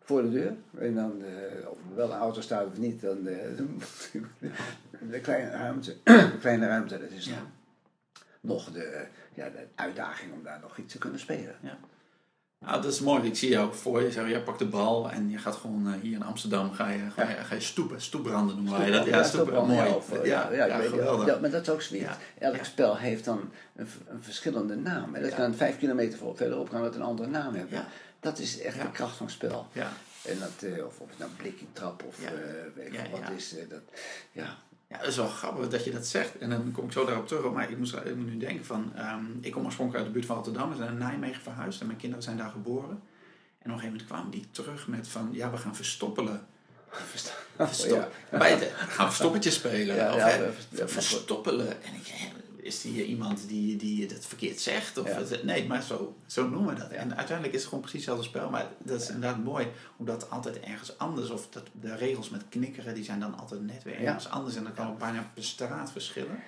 voor 0.00 0.22
de 0.22 0.30
deur. 0.30 0.56
En 0.78 0.94
dan, 0.94 1.22
uh, 1.22 1.68
of 1.68 1.78
er 1.90 1.94
wel 1.94 2.12
een 2.12 2.18
auto 2.18 2.40
staat 2.40 2.66
of 2.66 2.78
niet, 2.78 3.00
dan 3.00 3.26
uh, 3.26 3.36
de 5.10 5.20
kleine 5.20 5.50
ruimte, 5.50 5.96
de 6.32 6.38
kleine 6.40 6.66
ruimte, 6.66 6.98
dat 6.98 7.10
is 7.10 7.24
ja. 7.24 7.42
nog 8.40 8.72
de, 8.72 9.06
ja, 9.34 9.50
de 9.50 9.66
uitdaging 9.74 10.32
om 10.32 10.42
daar 10.42 10.60
nog 10.60 10.78
iets 10.78 10.92
te 10.92 10.98
kunnen 10.98 11.20
spelen. 11.20 11.56
Ja. 11.62 11.78
Nou, 12.58 12.82
dat 12.82 12.92
is 12.92 13.00
mooi. 13.00 13.22
Ik 13.22 13.36
zie 13.36 13.48
jou 13.48 13.66
ook 13.66 13.74
voor 13.74 14.02
je. 14.02 14.12
Zeg, 14.12 14.28
jij 14.28 14.42
pakt 14.42 14.58
de 14.58 14.66
bal 14.66 15.10
en 15.10 15.30
je 15.30 15.38
gaat 15.38 15.56
gewoon 15.56 15.86
uh, 15.86 15.92
hier 16.02 16.12
in 16.12 16.22
Amsterdam 16.22 16.72
ga 16.72 16.88
je, 16.88 17.10
ga 17.10 17.28
je, 17.28 17.36
ga 17.36 17.54
je 17.54 17.60
stoepen. 17.60 18.00
Stoepbranden 18.00 18.56
noemen 18.56 18.78
wij 18.78 18.90
dat. 18.90 19.06
Ja, 19.06 19.22
stoepbranden. 19.22 19.76
Mooi. 19.76 19.90
Of, 19.90 20.24
ja, 20.24 20.52
ja, 20.52 20.78
geweldig. 20.78 21.26
Ja, 21.26 21.38
maar 21.40 21.50
dat 21.50 21.62
is 21.62 21.68
ook 21.68 21.82
zoiets. 21.82 22.12
Elk 22.38 22.64
spel 22.64 22.96
heeft 22.96 23.24
dan 23.24 23.50
een, 23.76 23.88
een 24.06 24.22
verschillende 24.22 24.76
naam. 24.76 25.14
En 25.14 25.22
dat 25.22 25.34
kan 25.34 25.54
vijf 25.54 25.78
kilometer 25.78 26.18
verderop 26.34 26.70
kan 26.70 26.84
het 26.84 26.94
een 26.94 27.02
andere 27.02 27.28
naam 27.28 27.54
hebben. 27.54 27.84
Dat 28.20 28.38
is 28.38 28.60
echt 28.60 28.80
de 28.80 28.90
kracht 28.90 29.16
van 29.16 29.26
het 29.26 29.34
spel. 29.34 29.66
Ja. 29.72 29.92
En 30.24 30.38
dat, 30.38 30.70
uh, 30.70 30.86
of, 30.86 31.00
of 31.00 31.08
het 31.08 31.18
nou 31.18 31.30
blikking 31.36 31.68
trap 31.72 32.02
of 32.06 32.20
uh, 32.20 32.28
weet 32.74 32.92
ik 32.92 33.00
wat 33.10 33.30
is. 33.36 33.54
dat, 33.68 33.80
ja, 34.32 34.56
ja, 34.88 34.98
dat 34.98 35.06
is 35.06 35.16
wel 35.16 35.28
grappig 35.28 35.68
dat 35.68 35.84
je 35.84 35.90
dat 35.90 36.06
zegt. 36.06 36.38
En 36.38 36.50
dan 36.50 36.72
kom 36.72 36.84
ik 36.84 36.92
zo 36.92 37.04
daarop 37.04 37.28
terug. 37.28 37.52
Maar 37.52 37.70
ik 37.70 37.78
moest 37.78 37.94
ik 37.94 38.16
moet 38.16 38.26
nu 38.26 38.36
denken 38.36 38.64
van... 38.64 38.92
Um, 38.98 39.38
ik 39.40 39.52
kom 39.52 39.64
oorspronkelijk 39.64 40.04
uit 40.04 40.06
de 40.06 40.18
buurt 40.18 40.26
van 40.26 40.36
Rotterdam. 40.36 40.70
We 40.70 40.76
zijn 40.76 40.98
naar 40.98 41.08
Nijmegen 41.08 41.42
verhuisd. 41.42 41.80
En 41.80 41.86
mijn 41.86 41.98
kinderen 41.98 42.24
zijn 42.24 42.36
daar 42.36 42.50
geboren. 42.50 42.88
En 42.88 42.94
op 42.94 43.00
een 43.64 43.70
gegeven 43.70 43.90
moment 43.90 44.06
kwamen 44.06 44.30
die 44.30 44.46
terug 44.50 44.86
met 44.86 45.08
van... 45.08 45.28
Ja, 45.32 45.50
we 45.50 45.56
gaan 45.56 45.76
verstoppelen. 45.76 46.46
Verstop, 46.90 47.36
oh, 47.58 48.08
ja. 48.30 48.38
Bij 48.38 48.70
gaan 48.76 49.06
verstoppertjes 49.06 49.54
spelen. 49.54 49.96
Ja, 49.96 50.14
of, 50.14 50.20
ja, 50.70 50.88
verstoppelen. 50.88 51.82
En 51.82 51.94
ik, 51.94 52.30
is 52.68 52.80
die 52.80 53.04
iemand 53.04 53.48
die, 53.48 53.76
die 53.76 54.06
het 54.06 54.26
verkeerd 54.26 54.60
zegt? 54.60 54.98
Of 54.98 55.14
het, 55.14 55.44
nee, 55.44 55.66
maar 55.66 55.82
zo, 55.82 56.16
zo 56.26 56.48
noemen 56.48 56.74
we 56.74 56.80
dat. 56.80 56.90
En 56.90 57.16
uiteindelijk 57.16 57.54
is 57.54 57.60
het 57.60 57.68
gewoon 57.68 57.80
precies 57.80 58.06
hetzelfde 58.06 58.28
spel. 58.28 58.50
Maar 58.50 58.66
dat 58.78 59.00
is 59.00 59.08
inderdaad 59.08 59.44
mooi, 59.44 59.66
omdat 59.96 60.30
altijd 60.30 60.60
ergens 60.60 60.98
anders, 60.98 61.30
of 61.30 61.48
dat, 61.50 61.62
de 61.80 61.96
regels 61.96 62.30
met 62.30 62.48
knikkeren, 62.48 62.94
die 62.94 63.04
zijn 63.04 63.20
dan 63.20 63.38
altijd 63.38 63.62
net 63.62 63.82
weer 63.82 64.00
ergens 64.00 64.28
anders. 64.28 64.56
En 64.56 64.62
dan 64.62 64.74
kan 64.74 64.88
ook 64.88 64.98
bijna 64.98 65.30
per 65.34 65.44
straat 65.44 65.92
verschillen. 65.92 66.38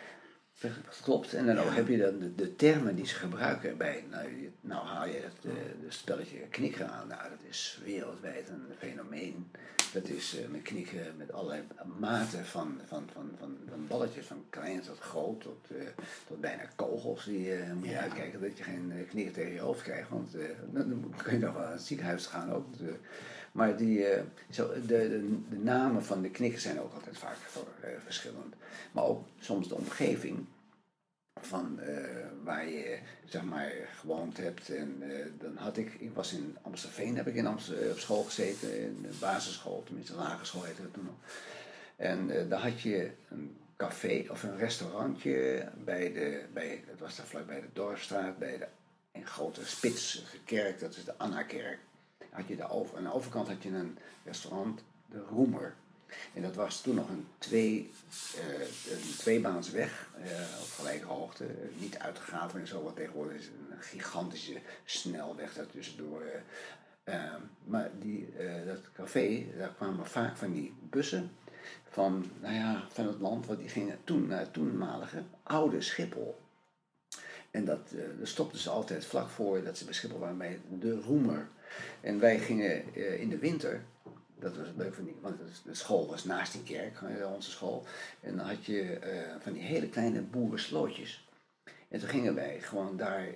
Dat 0.61 1.01
klopt. 1.03 1.35
En 1.35 1.47
dan 1.47 1.59
ook 1.59 1.75
heb 1.75 1.89
je 1.89 1.99
dan 1.99 2.19
de, 2.19 2.35
de, 2.35 2.57
termen 2.57 2.97
die 2.97 3.07
ze 3.07 3.15
gebruiken 3.15 3.77
bij. 3.77 4.05
Nou, 4.11 4.53
nou 4.61 4.87
haal 4.87 5.07
je 5.07 5.21
het 5.23 5.35
de, 5.41 5.49
de 5.81 5.91
spelletje 5.91 6.39
knikkeren 6.39 6.91
aan. 6.91 7.09
Nou, 7.09 7.23
dat 7.23 7.49
is 7.49 7.81
wereldwijd 7.85 8.49
een 8.49 8.65
fenomeen. 8.79 9.51
Dat 9.93 10.09
is 10.09 10.39
uh, 10.39 10.49
met 10.49 10.63
knikken 10.63 11.15
met 11.17 11.33
allerlei 11.33 11.63
maten 11.99 12.45
van, 12.45 12.81
van, 12.87 13.09
van, 13.13 13.31
van, 13.39 13.57
van 13.69 13.87
balletjes, 13.87 14.27
van 14.27 14.45
klein 14.51 14.81
tot 14.81 14.99
groot, 14.99 15.41
tot, 15.41 15.67
uh, 15.73 15.83
tot 16.27 16.41
bijna 16.41 16.63
kogels. 16.77 17.25
Die 17.25 17.59
uh, 17.59 17.73
moet 17.73 17.89
je 17.89 17.99
uitkijken 17.99 18.41
dat 18.41 18.59
je 18.59 18.65
geen 18.65 19.07
knikker 19.09 19.33
tegen 19.33 19.53
je 19.53 19.61
hoofd 19.61 19.83
krijgt, 19.83 20.09
want 20.09 20.33
dan 20.71 21.15
kun 21.23 21.33
je 21.33 21.39
nog 21.39 21.55
wel 21.55 21.63
naar 21.63 21.73
het 21.73 21.83
ziekenhuis 21.83 22.27
gaan 22.27 22.53
ook. 22.53 22.67
Maar 23.53 23.77
die, 23.77 24.07
zo, 24.51 24.73
de, 24.73 24.87
de, 24.87 25.39
de, 25.49 25.59
namen 25.59 26.05
van 26.05 26.23
de 26.23 26.31
knikkers 26.31 26.63
zijn 26.63 26.81
ook 26.81 26.93
altijd 26.95 27.19
vaak 27.19 27.37
verschillend. 28.05 28.55
Maar 28.93 29.05
ook 29.05 29.27
soms 29.39 29.69
de 29.69 29.75
omgeving 29.75 30.47
van 31.41 31.81
waar 32.43 32.69
je 32.69 32.99
zeg 33.25 33.43
maar 33.43 33.73
gewoond 33.99 34.37
hebt. 34.37 34.69
En 34.75 35.03
dan 35.39 35.57
had 35.57 35.77
ik, 35.77 35.95
ik 35.99 36.15
was 36.15 36.33
in 36.33 36.57
Amstelveen, 36.63 37.17
heb 37.17 37.27
ik 37.27 37.35
in 37.35 37.49
op 37.49 37.61
school 37.97 38.23
gezeten, 38.23 38.81
in 38.81 38.99
de 39.03 39.17
basisschool, 39.21 39.83
tenminste 39.83 40.15
lagere 40.15 40.45
school 40.45 40.65
heette 40.65 40.83
het 40.83 40.93
toen 40.93 41.05
nog. 41.05 41.15
En 41.97 42.49
daar 42.49 42.61
had 42.61 42.81
je 42.81 43.11
een 43.29 43.57
café 43.77 44.25
of 44.29 44.43
een 44.43 44.59
restaurantje 44.59 45.69
bij 45.85 46.13
de, 46.13 46.45
bij, 46.53 46.83
het 46.87 47.01
was 47.01 47.17
daar 47.17 47.27
vlakbij 47.27 47.61
de 47.61 47.67
Dorpstraat, 47.73 48.39
bij 48.39 48.59
de 48.59 48.67
een 49.13 49.27
grote 49.27 49.67
spits 49.67 50.25
kerk, 50.45 50.81
dat 50.81 50.97
is 50.97 51.05
de 51.05 51.17
Anna-kerk. 51.17 51.79
Had 52.31 52.49
je 52.49 52.57
daar 52.57 52.71
over, 52.71 52.97
aan 52.97 53.03
de 53.03 53.13
overkant 53.13 53.49
had 53.49 53.63
je 53.63 53.69
een 53.69 53.99
restaurant, 54.25 54.83
de 55.07 55.21
Roemer. 55.21 55.75
En 56.35 56.43
dat 56.43 56.55
was 56.55 56.81
toen 56.81 56.95
nog 56.95 57.09
een, 57.09 57.27
twee, 57.39 57.91
uh, 58.37 58.61
een 58.93 59.17
tweebaans 59.19 59.71
weg 59.71 60.09
uh, 60.19 60.25
op 60.61 60.71
gelijke 60.77 61.07
hoogte. 61.07 61.47
Niet 61.79 61.99
uitgegraven 61.99 62.61
en 62.61 62.67
zo, 62.67 62.83
wat 62.83 62.97
tegenwoordig 62.97 63.39
is 63.39 63.47
een 63.47 63.83
gigantische 63.83 64.61
snelweg 64.85 65.55
daartussendoor. 65.55 66.23
Uh, 67.05 67.35
maar 67.65 67.91
die, 67.99 68.35
dat 68.67 68.93
café, 68.93 69.47
daar 69.59 69.73
kwamen 69.75 70.07
vaak 70.07 70.37
van 70.37 70.53
die 70.53 70.75
bussen 70.81 71.31
van, 71.91 72.31
nou 72.41 72.55
ja, 72.55 72.85
van 72.89 73.07
het 73.07 73.21
land, 73.21 73.47
want 73.47 73.59
die 73.59 73.69
gingen 73.69 73.99
toen 74.05 74.27
naar 74.27 74.39
het 74.39 74.53
toenmalige 74.53 75.23
oude 75.43 75.81
Schiphol. 75.81 76.41
En 77.51 77.65
dat, 77.65 77.95
dat 78.19 78.29
stopten 78.29 78.59
ze 78.59 78.71
altijd 78.71 79.05
vlak 79.05 79.29
voor 79.29 79.65
dat 79.65 79.79
ze 79.79 79.85
bij 79.85 79.95
Schiphol 79.95 80.19
waren 80.19 80.39
bij 80.39 80.61
de 80.79 81.01
Roemer. 81.01 81.49
En 82.01 82.21
wij 82.21 82.39
gingen 82.39 82.85
uh, 82.95 83.21
in 83.21 83.29
de 83.29 83.39
winter, 83.39 83.83
dat 84.39 84.57
was 84.57 84.67
leuk 84.77 84.95
van 84.95 85.05
die, 85.05 85.17
want 85.21 85.37
de 85.65 85.75
school 85.75 86.07
was 86.07 86.25
naast 86.25 86.53
die 86.53 86.63
kerk, 86.63 87.01
onze 87.35 87.51
school. 87.51 87.85
En 88.21 88.37
dan 88.37 88.47
had 88.47 88.65
je 88.65 88.83
uh, 88.83 89.43
van 89.43 89.53
die 89.53 89.63
hele 89.63 89.89
kleine 89.89 90.21
boerenslootjes. 90.21 91.29
En 91.89 91.99
toen 92.01 92.09
gingen 92.09 92.35
wij 92.35 92.61
gewoon 92.61 92.97
daar, 92.97 93.27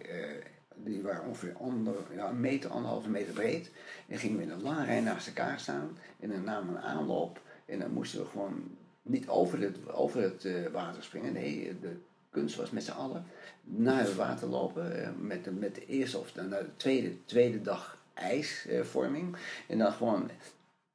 die 0.75 1.03
waren 1.03 1.27
ongeveer 1.27 1.57
onder, 1.59 1.95
ja, 2.15 2.29
een 2.29 2.41
meter, 2.41 2.71
anderhalve 2.71 3.09
meter 3.09 3.33
breed. 3.33 3.71
En 4.09 4.19
gingen 4.19 4.37
we 4.37 4.43
in 4.43 4.51
een 4.51 4.63
lange 4.63 4.85
rij 4.85 5.01
naast 5.01 5.27
elkaar 5.27 5.61
staan. 5.61 5.99
En 6.21 6.29
dan 6.29 6.45
namen 6.45 6.73
we 6.73 6.79
een 6.79 6.85
aanloop. 6.85 7.41
En 7.67 7.79
dan 7.79 7.91
moesten 7.91 8.21
we 8.21 8.27
gewoon 8.27 8.77
niet 9.03 9.29
over 9.29 9.61
het, 9.61 9.89
over 9.89 10.23
het 10.23 10.71
water 10.73 11.03
springen. 11.03 11.33
Nee, 11.33 11.79
de 11.81 11.97
kunst 12.35 12.57
was 12.57 12.71
met 12.71 12.85
z'n 12.85 12.91
allen 12.91 13.27
naar 13.63 14.01
het 14.01 14.15
water 14.15 14.49
lopen. 14.49 15.15
met, 15.27 15.45
de, 15.45 15.51
met 15.51 15.75
de 15.75 15.87
eerste 15.87 16.19
of 16.19 16.33
de, 16.33 16.49
de 16.49 16.67
tweede, 16.77 17.25
tweede 17.25 17.63
dag 17.63 17.94
ijsvorming. 18.15 19.37
en 19.69 19.79
dan 19.79 19.93
gewoon 19.93 20.31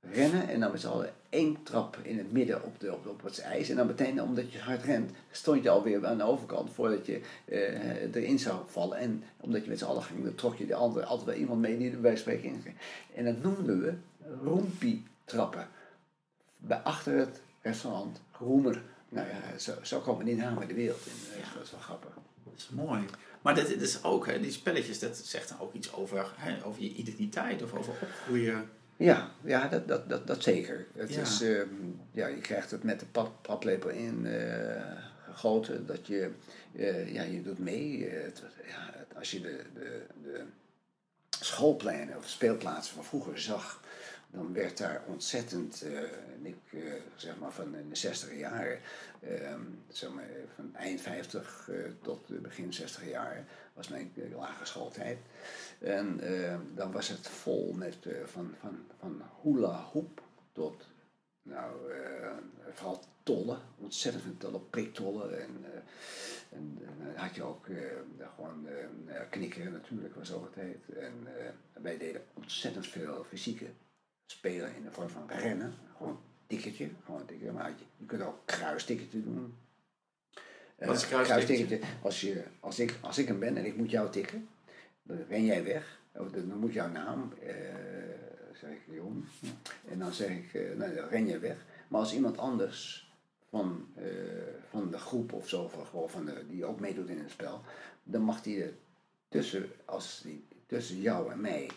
rennen 0.01 0.49
en 0.49 0.59
dan 0.59 0.71
met 0.71 0.81
z'n 0.81 0.87
allen 0.87 1.13
één 1.29 1.63
trap 1.63 1.97
in 2.01 2.17
het 2.17 2.31
midden 2.31 2.63
op, 2.63 2.79
de, 2.79 2.93
op, 2.93 3.07
op 3.07 3.23
het 3.23 3.39
ijs. 3.39 3.69
En 3.69 3.75
dan 3.75 3.87
meteen, 3.87 4.21
omdat 4.21 4.51
je 4.51 4.59
hard 4.59 4.83
rent, 4.83 5.11
stond 5.31 5.63
je 5.63 5.69
alweer 5.69 6.05
aan 6.05 6.17
de 6.17 6.23
overkant 6.23 6.71
voordat 6.73 7.05
je 7.05 7.21
uh, 7.45 8.15
erin 8.15 8.39
zou 8.39 8.59
vallen. 8.67 8.97
En 8.97 9.23
omdat 9.39 9.63
je 9.63 9.69
met 9.69 9.79
z'n 9.79 9.85
allen 9.85 10.03
ging, 10.03 10.23
dan 10.23 10.35
trok 10.35 10.55
je 10.55 10.65
de 10.65 10.75
andere, 10.75 11.05
altijd 11.05 11.27
wel 11.27 11.37
iemand 11.37 11.61
mee 11.61 11.77
die 11.77 11.91
bij 11.91 12.15
spreken 12.15 12.49
in 12.49 12.63
En 13.15 13.25
dat 13.25 13.41
noemden 13.41 13.81
we 13.81 13.93
roempie-trappen. 14.43 15.67
Bij 16.57 16.77
achter 16.77 17.17
het 17.17 17.41
restaurant 17.61 18.21
Roemer. 18.39 18.81
Nou 19.09 19.27
ja, 19.27 19.57
zo, 19.57 19.73
zo 19.81 19.99
komen 19.99 20.25
die 20.25 20.35
namen 20.35 20.67
de 20.67 20.73
wereld 20.73 21.05
in. 21.05 21.41
Dat 21.53 21.63
is 21.63 21.71
wel 21.71 21.79
grappig. 21.79 22.13
Dat 22.43 22.53
is 22.57 22.69
mooi. 22.69 23.05
Maar 23.41 23.55
dit 23.55 23.81
is 23.81 24.03
ook, 24.03 24.27
hè, 24.27 24.39
die 24.39 24.51
spelletjes, 24.51 24.99
dat 24.99 25.17
zegt 25.17 25.49
dan 25.49 25.59
ook 25.59 25.73
iets 25.73 25.93
over, 25.93 26.31
hè, 26.35 26.65
over 26.65 26.81
je 26.81 26.93
identiteit 26.93 27.63
of 27.63 27.73
over 27.73 27.93
opgroeien. 28.01 28.69
Ja, 28.97 29.31
ja 29.41 29.67
dat, 29.67 29.87
dat, 29.87 30.09
dat, 30.09 30.27
dat 30.27 30.43
zeker. 30.43 30.87
Het 30.95 31.13
ja. 31.13 31.21
Is, 31.21 31.41
um, 31.41 31.99
ja, 32.11 32.27
je 32.27 32.41
krijgt 32.41 32.71
het 32.71 32.83
met 32.83 32.99
de 32.99 33.05
pap, 33.05 33.41
paplepel 33.41 33.89
in 33.89 34.25
uh, 34.25 34.81
gegoten. 35.31 35.85
Dat 35.85 36.07
je, 36.07 36.31
uh, 36.71 37.13
ja, 37.13 37.23
je 37.23 37.41
doet 37.41 37.59
mee. 37.59 38.09
Het, 38.09 38.43
ja, 38.67 38.93
als 39.17 39.31
je 39.31 39.41
de, 39.41 39.61
de, 39.73 40.05
de 40.23 40.43
schoolpleinen 41.29 42.17
of 42.17 42.27
speelplaatsen 42.27 42.95
van 42.95 43.03
vroeger 43.05 43.39
zag 43.39 43.81
dan 44.31 44.53
werd 44.53 44.77
daar 44.77 45.03
ontzettend, 45.07 45.83
uh, 45.85 46.01
ik 46.41 46.71
uh, 46.71 46.93
zeg 47.15 47.37
maar 47.37 47.51
van 47.51 47.71
de 47.71 47.95
60 47.95 48.35
jaren, 48.37 48.79
uh, 49.19 49.55
zeg 49.87 50.13
maar 50.13 50.29
van 50.55 50.75
eind 50.75 51.01
50 51.01 51.67
uh, 51.71 51.85
tot 52.01 52.41
begin 52.41 52.73
60 52.73 53.09
jaar, 53.09 53.45
was 53.73 53.87
mijn 53.87 54.11
lagere 54.35 54.65
schooltijd. 54.65 55.17
En 55.79 56.19
ehm, 56.19 56.59
dan 56.75 56.91
was 56.91 57.07
het 57.07 57.27
vol 57.27 57.73
met 57.73 57.95
van, 58.25 58.53
van, 58.59 58.85
van 58.99 59.21
hula 59.43 59.81
hoop 59.91 60.21
tot, 60.51 60.87
nou, 61.41 61.75
vooral 62.73 63.03
tollen, 63.23 63.59
ontzettend 63.77 64.23
veel 64.23 64.37
tollen, 64.37 64.69
priktollen 64.69 65.41
en... 65.41 65.65
En 66.49 66.77
dan 66.79 67.15
had 67.15 67.35
je 67.35 67.43
ook 67.43 67.65
gewoon 68.35 68.67
knikken 69.29 69.71
natuurlijk, 69.71 70.15
was 70.15 70.33
ook 70.33 70.45
het 70.45 70.63
heet. 70.65 70.97
En 70.97 71.27
wij 71.73 71.97
deden 71.97 72.21
ontzettend 72.33 72.87
veel 72.87 73.23
fysieke 73.23 73.65
spelen 74.31 74.75
in 74.75 74.83
de 74.83 74.91
vorm 74.91 75.09
van 75.09 75.27
rennen. 75.27 75.73
Gewoon 75.97 76.19
tikketje. 76.47 76.89
Gewoon 77.05 77.25
tikketje. 77.25 77.51
Maar 77.51 77.69
je, 77.97 78.05
kunt 78.05 78.21
ook 78.21 78.41
kruistikketje 78.45 79.23
doen. 79.23 79.55
Wat 80.77 80.95
is 80.95 81.07
kruistikketje? 81.07 81.79
Als, 82.01 82.21
je, 82.21 82.43
als, 82.59 82.79
ik, 82.79 82.95
als 83.01 83.17
ik 83.17 83.27
hem 83.27 83.39
ben 83.39 83.57
en 83.57 83.65
ik 83.65 83.75
moet 83.75 83.89
jou 83.89 84.09
tikken, 84.11 84.47
dan 85.03 85.17
ren 85.29 85.45
jij 85.45 85.63
weg. 85.63 85.99
Dan 86.11 86.57
moet 86.59 86.73
jouw 86.73 86.89
naam, 86.89 87.33
uh, 87.43 87.49
zeg 88.53 88.69
ik 88.69 88.81
Jeroen. 88.85 89.27
En 89.87 89.99
dan 89.99 90.13
zeg 90.13 90.29
ik, 90.29 90.53
uh, 90.53 90.77
nou, 90.77 90.95
dan 90.95 91.07
ren 91.07 91.27
jij 91.27 91.39
weg. 91.39 91.65
Maar 91.87 91.99
als 91.99 92.13
iemand 92.13 92.37
anders 92.37 93.11
van, 93.49 93.87
van 94.69 94.91
de 94.91 94.97
groep 94.97 95.33
of 95.33 95.49
zo, 95.49 95.67
van, 95.67 96.09
van 96.09 96.25
de, 96.25 96.45
die 96.47 96.65
ook 96.65 96.79
meedoet 96.79 97.09
in 97.09 97.19
het 97.19 97.31
spel, 97.31 97.61
dan 98.03 98.21
mag 98.21 98.41
die 98.41 98.63
er 98.63 98.73
tussen, 99.29 99.69
als 99.85 100.21
die, 100.23 100.47
tussen 100.65 101.01
jou 101.01 101.31
en 101.31 101.41
mij 101.41 101.69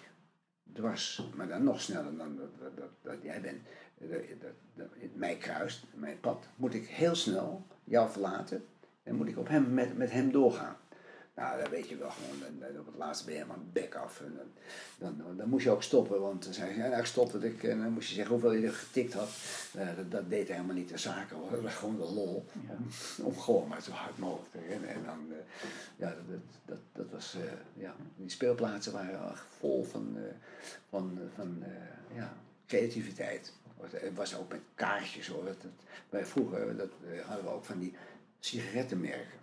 dwars, 0.73 1.29
maar 1.35 1.49
dan 1.49 1.65
nog 1.65 1.81
sneller 1.81 2.17
dan 2.17 2.37
dat, 2.37 2.89
dat, 3.03 3.23
jij 3.23 3.41
bent, 3.41 3.63
dat, 4.41 4.51
dat, 4.75 4.89
mij 5.15 5.37
kruist, 5.37 5.85
mijn 5.95 6.21
pad, 6.21 6.49
moet 6.57 6.75
ik 6.75 6.87
heel 6.87 7.15
snel 7.15 7.67
jou 7.85 8.11
verlaten 8.11 8.65
en 9.03 9.15
moet 9.15 9.29
ik 9.29 9.39
op 9.39 9.49
hem, 9.49 9.75
met, 9.75 9.97
met 9.97 10.11
hem 10.11 10.33
doorgaan. 10.33 10.77
Nou, 11.43 11.63
dan 11.63 11.71
weet 11.71 11.89
je 11.89 11.97
wel 11.97 12.11
gewoon, 12.11 12.79
op 12.81 12.87
het 12.87 12.97
laatste 12.97 13.25
ben 13.25 13.35
je 13.35 13.41
helemaal 13.41 13.65
bek 13.73 13.95
af. 13.95 14.21
En 14.21 14.39
dan, 14.99 15.17
dan, 15.19 15.37
dan, 15.37 15.49
moest 15.49 15.65
je 15.65 15.71
ook 15.71 15.83
stoppen, 15.83 16.21
want 16.21 16.45
dan 16.45 16.53
zei 16.53 16.71
je, 16.71 16.77
ja, 16.77 16.89
nou, 16.89 17.01
ik 17.01 17.07
stop 17.07 17.33
het. 17.33 17.43
Ik, 17.43 17.63
en 17.63 17.81
dan 17.83 17.93
moest 17.93 18.09
je 18.09 18.15
zeggen 18.15 18.33
hoeveel 18.33 18.53
je 18.53 18.67
er 18.67 18.73
getikt 18.73 19.13
had. 19.13 19.29
Uh, 19.77 19.97
dat, 19.97 20.11
dat, 20.11 20.31
deed 20.31 20.49
helemaal 20.49 20.75
niet 20.75 20.89
de 20.89 20.99
zaken, 20.99 21.37
hoor. 21.37 21.51
dat 21.51 21.61
was 21.61 21.75
gewoon 21.75 21.97
de 21.97 22.13
lol. 22.13 22.47
Ja. 22.69 22.77
Om, 23.27 23.39
gewoon 23.39 23.69
maar 23.69 23.83
zo 23.83 23.91
hard 23.91 24.19
mogelijk 24.19 24.51
te 24.51 24.59
rennen. 24.69 24.89
En 24.89 25.05
dan, 25.05 25.27
uh, 25.29 25.37
ja, 25.97 26.15
dat, 26.29 26.41
dat, 26.65 26.79
dat 26.93 27.11
was, 27.11 27.37
uh, 27.37 27.43
ja, 27.75 27.95
die 28.17 28.31
speelplaatsen 28.31 28.93
waren 28.93 29.37
vol 29.59 29.85
van, 29.85 30.17
van, 30.89 31.19
van 31.35 31.65
ja, 32.15 32.33
creativiteit. 32.67 33.53
Het 33.91 34.15
was 34.15 34.37
ook 34.37 34.49
met 34.49 34.61
kaartjes 34.75 35.29
hoor. 35.29 35.45
Dat, 35.45 35.57
wij 36.11 36.27
vroeger 36.27 36.77
dat, 36.77 36.91
hadden 37.25 37.45
we 37.45 37.51
ook 37.51 37.65
van 37.65 37.79
die 37.79 37.95
sigarettenmerken 38.41 39.42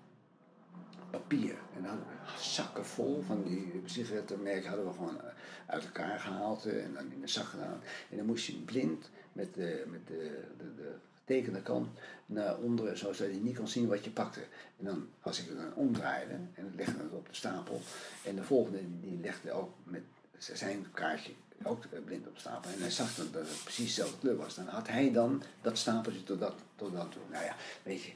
papier. 1.12 1.56
En 1.76 1.84
dan 1.84 2.00
zakken 2.38 2.86
vol 2.86 3.22
van 3.22 3.43
die 3.43 3.82
sigarettenmerken 3.86 4.69
hadden 4.69 4.88
we 4.88 4.93
gewoon 4.93 5.22
eh, 5.22 5.28
uit 5.65 5.84
elkaar 5.84 6.19
gehaald 6.19 6.65
eh, 6.65 6.84
en 6.84 6.93
dan 6.93 7.12
in 7.12 7.22
de 7.22 7.28
zak 7.28 7.45
gedaan. 7.45 7.82
En 8.10 8.17
dan 8.17 8.26
moest 8.26 8.45
je 8.45 8.54
blind 8.54 9.10
met 9.34 9.54
de, 9.54 9.84
met 9.88 10.08
de, 10.08 10.43
de, 10.58 10.76
de 10.76 10.95
getekende 11.13 11.62
kant 11.62 11.88
naar 12.26 12.58
onderen, 12.58 12.98
zodat 12.98 13.17
je 13.17 13.41
niet 13.41 13.58
kon 13.58 13.67
zien 13.67 13.88
wat 13.88 14.04
je 14.04 14.12
pakte. 14.12 14.39
En 14.78 14.86
dan, 14.86 15.08
als 15.22 15.41
ik 15.41 15.48
het 15.48 15.58
dan 15.58 15.74
omdraaide 15.74 16.34
en 16.34 16.65
het 16.65 16.76
legde 16.76 17.04
het 17.04 17.12
op 17.12 17.28
de 17.28 17.36
stapel, 17.36 17.82
en 18.26 18.36
de 18.36 18.43
volgende 18.43 18.80
die 19.02 19.19
legde 19.22 19.52
ook 19.52 19.74
met 19.84 20.04
zijn 20.38 20.86
kaartje 20.91 21.32
ook 21.63 21.84
eh, 21.84 22.00
blind 22.06 22.28
op 22.28 22.38
stapel. 22.38 22.72
En 22.72 22.80
hij 22.80 22.91
zag 22.91 23.15
dat, 23.15 23.34
dat 23.34 23.48
het 23.48 23.63
precies 23.63 23.86
dezelfde 23.86 24.17
kleur 24.17 24.36
was. 24.36 24.56
Dan 24.56 24.67
had 24.67 24.88
hij 24.88 25.12
dan 25.12 25.43
dat 25.62 25.78
stapeltje 25.78 26.24
tot 26.24 26.39
dat, 26.39 26.56
tot 26.76 26.93
dat 26.93 27.12
toe. 27.12 27.22
Nou 27.32 27.45
ja, 27.45 27.56
weet 27.84 28.04
je, 28.04 28.12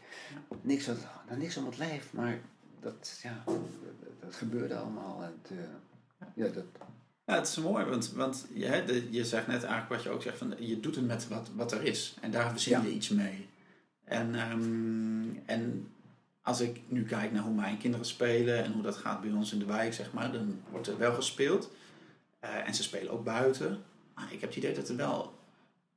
niks, 0.62 0.86
nou, 1.26 1.40
niks 1.40 1.58
om 1.58 1.66
het 1.66 1.78
lijf, 1.78 2.14
maar 2.14 2.40
dat, 2.84 3.20
ja, 3.24 3.44
dat, 4.20 4.36
gebeurde 4.36 4.76
allemaal. 4.76 5.24
En 5.24 5.40
het, 5.42 5.58
ja, 6.34 6.48
dat... 6.48 6.64
ja, 7.26 7.36
het 7.36 7.48
is 7.48 7.58
mooi, 7.58 7.86
want, 7.86 8.12
want 8.12 8.46
je, 8.54 9.08
je 9.10 9.26
zegt 9.26 9.48
net 9.48 9.64
eigenlijk 9.64 9.90
wat 9.90 10.04
je 10.04 10.10
ook 10.10 10.22
zegt, 10.22 10.38
van, 10.38 10.56
je 10.60 10.80
doet 10.80 10.96
het 10.96 11.06
met 11.06 11.28
wat, 11.28 11.50
wat 11.56 11.72
er 11.72 11.84
is. 11.84 12.16
En 12.22 12.32
daar 12.32 12.50
verzin 12.50 12.82
je 12.82 12.92
iets 12.92 13.10
mee. 13.10 13.48
En, 14.04 14.52
um, 14.52 15.42
en 15.46 15.92
als 16.42 16.62
ik 16.62 16.82
nu 16.88 17.04
kijk 17.04 17.32
naar 17.32 17.44
hoe 17.44 17.54
mijn 17.54 17.78
kinderen 17.78 18.06
spelen 18.06 18.64
en 18.64 18.72
hoe 18.72 18.82
dat 18.82 18.96
gaat 18.96 19.22
bij 19.22 19.32
ons 19.32 19.54
in 19.54 19.60
de 19.60 19.66
wijk, 19.66 19.94
zeg 19.94 20.14
maar, 20.14 20.32
dan 20.32 20.62
wordt 20.70 20.88
er 20.88 20.98
wel 20.98 21.14
gespeeld. 21.14 21.72
Uh, 22.44 22.68
en 22.68 22.76
ze 22.76 22.84
spelen 22.84 23.12
ook 23.12 23.24
buiten. 23.24 23.84
Maar 24.16 24.34
ik 24.34 24.42
heb 24.42 24.50
het 24.50 24.58
idee 24.58 24.74
dat 24.74 24.88
het 24.88 24.98
wel 24.98 25.34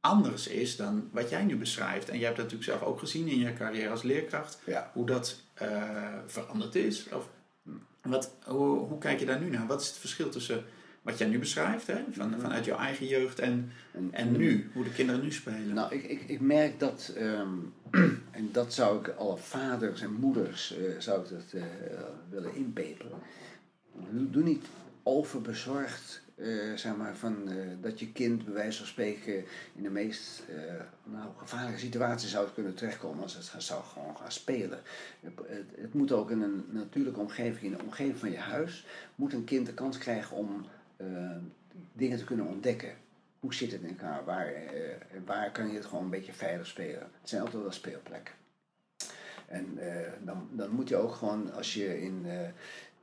anders 0.00 0.46
is 0.46 0.76
dan 0.76 1.08
wat 1.12 1.30
jij 1.30 1.44
nu 1.44 1.56
beschrijft. 1.56 2.08
En 2.08 2.16
jij 2.18 2.24
hebt 2.24 2.36
dat 2.36 2.50
natuurlijk 2.50 2.78
zelf 2.78 2.90
ook 2.90 2.98
gezien 2.98 3.28
in 3.28 3.38
je 3.38 3.52
carrière 3.52 3.90
als 3.90 4.02
leerkracht. 4.02 4.58
Ja. 4.66 4.90
Hoe 4.92 5.06
dat 5.06 5.40
veranderd 6.26 6.74
is. 6.74 7.08
Of, 7.08 7.28
wat, 8.02 8.34
hoe, 8.44 8.78
hoe, 8.78 8.98
kijk 8.98 9.18
je 9.18 9.26
daar 9.26 9.40
nu 9.40 9.50
naar? 9.50 9.66
Wat 9.66 9.80
is 9.80 9.88
het 9.88 9.96
verschil 9.96 10.28
tussen 10.28 10.64
wat 11.02 11.18
jij 11.18 11.28
nu 11.28 11.38
beschrijft, 11.38 11.86
hè? 11.86 12.04
Van, 12.12 12.40
vanuit 12.40 12.64
jouw 12.64 12.78
eigen 12.78 13.06
jeugd 13.06 13.38
en, 13.38 13.72
en 14.10 14.36
nu, 14.36 14.70
hoe 14.74 14.84
de 14.84 14.92
kinderen 14.92 15.22
nu 15.22 15.32
spelen? 15.32 15.74
Nou, 15.74 15.94
ik, 15.94 16.04
ik, 16.04 16.22
ik 16.26 16.40
merk 16.40 16.80
dat, 16.80 17.14
um, 17.18 17.72
en 18.30 18.48
dat 18.52 18.74
zou 18.74 18.98
ik 18.98 19.08
alle 19.08 19.36
vaders 19.36 20.00
en 20.00 20.12
moeders 20.12 20.76
uh, 20.78 20.98
zou 20.98 21.22
ik 21.22 21.28
dat, 21.28 21.52
uh, 21.54 21.62
willen 22.30 22.54
inpeperen. 22.54 23.18
Doe 24.10 24.42
niet 24.42 24.64
overbezorgd 25.02 26.22
uh, 26.36 26.76
zeg 26.76 26.96
maar, 26.96 27.16
van, 27.16 27.52
uh, 27.52 27.66
dat 27.80 28.00
je 28.00 28.12
kind 28.12 28.44
bij 28.44 28.54
wijze 28.54 28.78
van 28.78 28.86
spreken 28.86 29.44
in 29.74 29.82
de 29.82 29.90
meest 29.90 30.42
uh, 30.50 30.56
nou, 31.04 31.28
gevaarlijke 31.36 31.80
situatie 31.80 32.28
zou 32.28 32.48
kunnen 32.54 32.74
terechtkomen 32.74 33.22
als 33.22 33.52
het 33.52 33.62
zou 33.62 33.82
gewoon 33.84 34.16
gaan 34.16 34.32
spelen. 34.32 34.80
Het, 35.20 35.32
het, 35.76 35.94
moet 35.94 36.12
ook 36.12 36.30
in 36.30 36.40
een 36.40 36.64
natuurlijke 36.68 37.20
omgeving, 37.20 37.62
in 37.62 37.78
de 37.78 37.84
omgeving 37.84 38.18
van 38.18 38.30
je 38.30 38.38
huis, 38.38 38.86
moet 39.14 39.32
een 39.32 39.44
kind 39.44 39.66
de 39.66 39.74
kans 39.74 39.98
krijgen 39.98 40.36
om 40.36 40.66
dingen 41.92 42.18
te 42.18 42.24
kunnen 42.24 42.46
ontdekken. 42.46 42.94
hoe 43.40 43.54
zit 43.54 43.72
het 43.72 43.82
in 43.82 43.88
elkaar? 43.88 44.24
Waar, 44.24 44.46
eh, 44.46 44.96
waar 45.24 45.52
kan 45.52 45.68
je 45.68 45.74
het 45.74 45.84
gewoon 45.84 46.04
een 46.04 46.10
beetje 46.10 46.32
veilig 46.32 46.66
spelen? 46.66 47.00
Het 47.20 47.28
zijn 47.28 47.42
altijd 47.42 47.62
wel 47.62 47.72
speelplekken. 47.72 48.34
En 49.46 49.78
eh, 49.78 50.12
dan, 50.24 50.48
dan 50.52 50.70
moet 50.70 50.88
je 50.88 50.96
ook 50.96 51.12
gewoon, 51.12 51.52
als 51.52 51.74
je 51.74 52.00
in, 52.00 52.22
eh, 52.26 52.48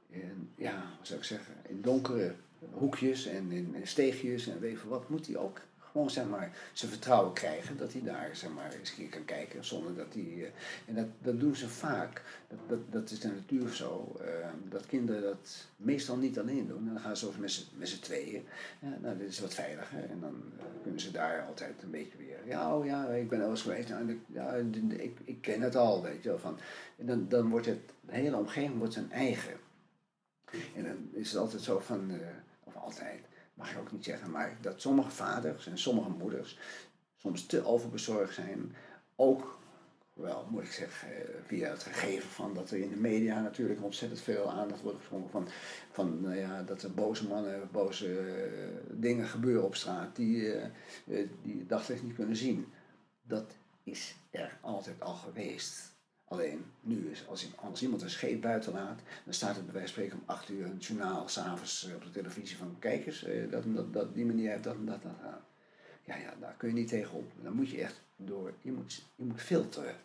in 0.10 0.52
ja, 0.56 0.84
zou 1.02 1.20
ik 1.20 1.26
zeggen, 1.26 1.54
in 1.68 1.82
donkere 1.82 2.36
hoekjes 2.72 3.26
en 3.26 3.52
in, 3.52 3.76
steegjes 3.84 4.48
en 4.48 4.68
je 4.70 4.78
wat, 4.88 5.10
moet 5.10 5.28
hij 5.28 5.38
ook 5.38 5.62
gewoon 5.92 6.10
zeg 6.10 6.28
maar 6.28 6.58
zijn 6.74 6.92
vertrouwen 6.92 7.34
krijgen 7.34 7.78
dat 7.78 7.94
hij 7.94 8.02
daar 8.02 8.30
zeg 8.36 8.50
maar 8.50 8.74
eens 8.74 8.90
een 8.90 8.96
keer 8.96 9.10
kan 9.10 9.26
kijken 9.26 9.66
zonder 9.66 9.96
dat 9.96 10.14
hij 10.14 10.24
eh, 10.24 10.50
en 10.86 10.96
dat, 10.96 11.06
dat 11.22 11.40
doen 11.40 11.56
ze 11.56 11.70
vaak. 11.70 12.22
Dat, 12.48 12.60
dat, 12.68 12.80
dat 12.92 13.12
is 13.12 13.20
de 13.20 13.28
natuur 13.28 13.70
zo 13.74 14.16
eh, 14.22 14.48
dat 14.70 14.86
kinderen 14.86 15.22
dat 15.22 15.68
meestal 15.76 16.18
niet 16.18 16.40
alleen 16.40 16.68
doen. 16.68 16.88
En 16.88 16.94
dan 16.94 17.04
gaan 17.04 17.18
ze 17.18 17.30
met 17.40 17.52
z'n- 17.52 17.78
met 17.78 17.90
z'n 17.90 18.00
tweeën. 18.02 18.46
Ja, 18.80 18.98
nou 19.02 19.18
dit 19.18 19.30
is 19.30 19.40
wat 19.40 19.54
veiliger 19.54 20.10
en 20.10 20.20
dan 20.20 20.44
eh, 20.58 20.64
kunnen 20.82 21.02
ze 21.02 21.12
daar 21.12 21.46
altijd 21.48 21.84
een 21.84 21.92
beetje 21.92 22.18
weer 22.18 22.40
ja 22.48 22.78
oh 22.78 22.86
ja 22.86 23.08
ik 23.08 23.30
ben 23.30 23.50
eens 23.50 23.62
geweest. 23.62 23.90
Nou, 23.90 24.10
ik, 24.10 24.20
ja, 24.28 24.54
ik, 24.98 25.18
ik 25.24 25.42
ken 25.42 25.62
het 25.62 25.76
al 25.76 26.02
weet 26.04 26.24
je 26.24 26.30
wel 26.30 26.40
van 26.40 26.58
en 26.98 27.06
dan, 27.06 27.26
dan 27.30 27.50
wordt 27.50 27.66
het 27.66 27.80
de 28.02 28.14
hele 28.14 28.38
omgeving 28.38 28.78
wordt 28.78 28.94
zijn 28.94 29.12
eigen. 29.12 29.54
En 30.76 30.84
dan 30.84 31.10
is 31.12 31.32
het 31.32 31.40
altijd 31.42 31.62
zo 31.62 31.80
van 31.80 32.12
eh, 32.12 32.18
altijd 32.84 33.22
mag 33.54 33.72
je 33.72 33.80
ook 33.80 33.92
niet 33.92 34.04
zeggen, 34.04 34.32
maar 34.32 34.58
dat 34.62 34.82
sommige 34.82 35.10
vaders 35.10 35.68
en 35.68 35.78
sommige 35.78 36.10
moeders 36.10 36.58
soms 37.18 37.46
te 37.46 37.66
overbezorgd 37.66 38.34
zijn. 38.34 38.76
Ook, 39.16 39.58
wel 40.14 40.48
moet 40.50 40.64
ik 40.64 40.72
zeggen, 40.72 41.08
eh, 41.08 41.30
via 41.46 41.70
het 41.70 41.84
gegeven 41.84 42.30
van 42.30 42.54
dat 42.54 42.72
er 42.72 42.78
in 42.78 42.90
de 42.90 42.96
media 42.96 43.42
natuurlijk 43.42 43.84
ontzettend 43.84 44.22
veel 44.22 44.52
aandacht 44.52 44.82
wordt 44.82 45.00
geschonken 45.00 45.32
van, 45.32 45.48
van 45.92 46.22
nou 46.22 46.36
ja, 46.36 46.64
dat 46.64 46.84
er 46.84 46.94
boze 46.94 47.28
mannen, 47.28 47.70
boze 47.72 48.20
eh, 48.20 48.68
dingen 48.92 49.28
gebeuren 49.28 49.64
op 49.64 49.76
straat 49.76 50.16
die, 50.16 50.52
eh, 50.52 51.28
die 51.42 51.66
daglicht 51.66 52.04
niet 52.04 52.16
kunnen 52.16 52.36
zien. 52.36 52.68
Dat 53.22 53.56
is 53.84 54.16
er 54.32 54.58
altijd 54.62 55.02
al 55.02 55.16
geweest. 55.16 55.93
Alleen 56.34 56.66
nu 56.82 57.10
is, 57.12 57.28
als, 57.28 57.48
als 57.56 57.82
iemand 57.82 58.02
een 58.02 58.10
scheep 58.10 58.42
buiten 58.42 58.74
laat, 58.74 59.00
dan 59.24 59.34
staat 59.34 59.56
het 59.56 59.66
bij 59.66 59.74
wijze 59.74 59.94
van 59.94 60.04
spreken 60.04 60.18
om 60.18 60.36
acht 60.36 60.50
uur 60.50 60.66
een 60.66 60.78
journaal 60.78 61.28
s'avonds 61.30 61.88
op 61.96 62.04
de 62.04 62.12
televisie 62.12 62.58
van 62.58 62.76
kijk 62.80 63.06
eens, 63.06 63.24
eh, 63.24 63.52
dat, 63.52 63.64
dat, 63.76 63.94
dat, 63.94 64.14
die 64.16 64.26
manier 64.26 64.50
heeft 64.50 64.64
dat 64.64 64.76
en 64.76 64.86
dat, 64.86 65.02
dat. 65.04 65.12
Ja, 66.06 66.16
ja, 66.16 66.34
daar 66.40 66.54
kun 66.58 66.68
je 66.68 66.74
niet 66.74 66.88
tegenop. 66.88 67.32
Dan 67.42 67.54
moet 67.54 67.70
je 67.70 67.82
echt 67.82 68.02
door, 68.16 68.54
je 68.62 68.72
moet, 68.72 69.04
je 69.16 69.24
moet 69.26 69.42
filteren. 69.42 69.96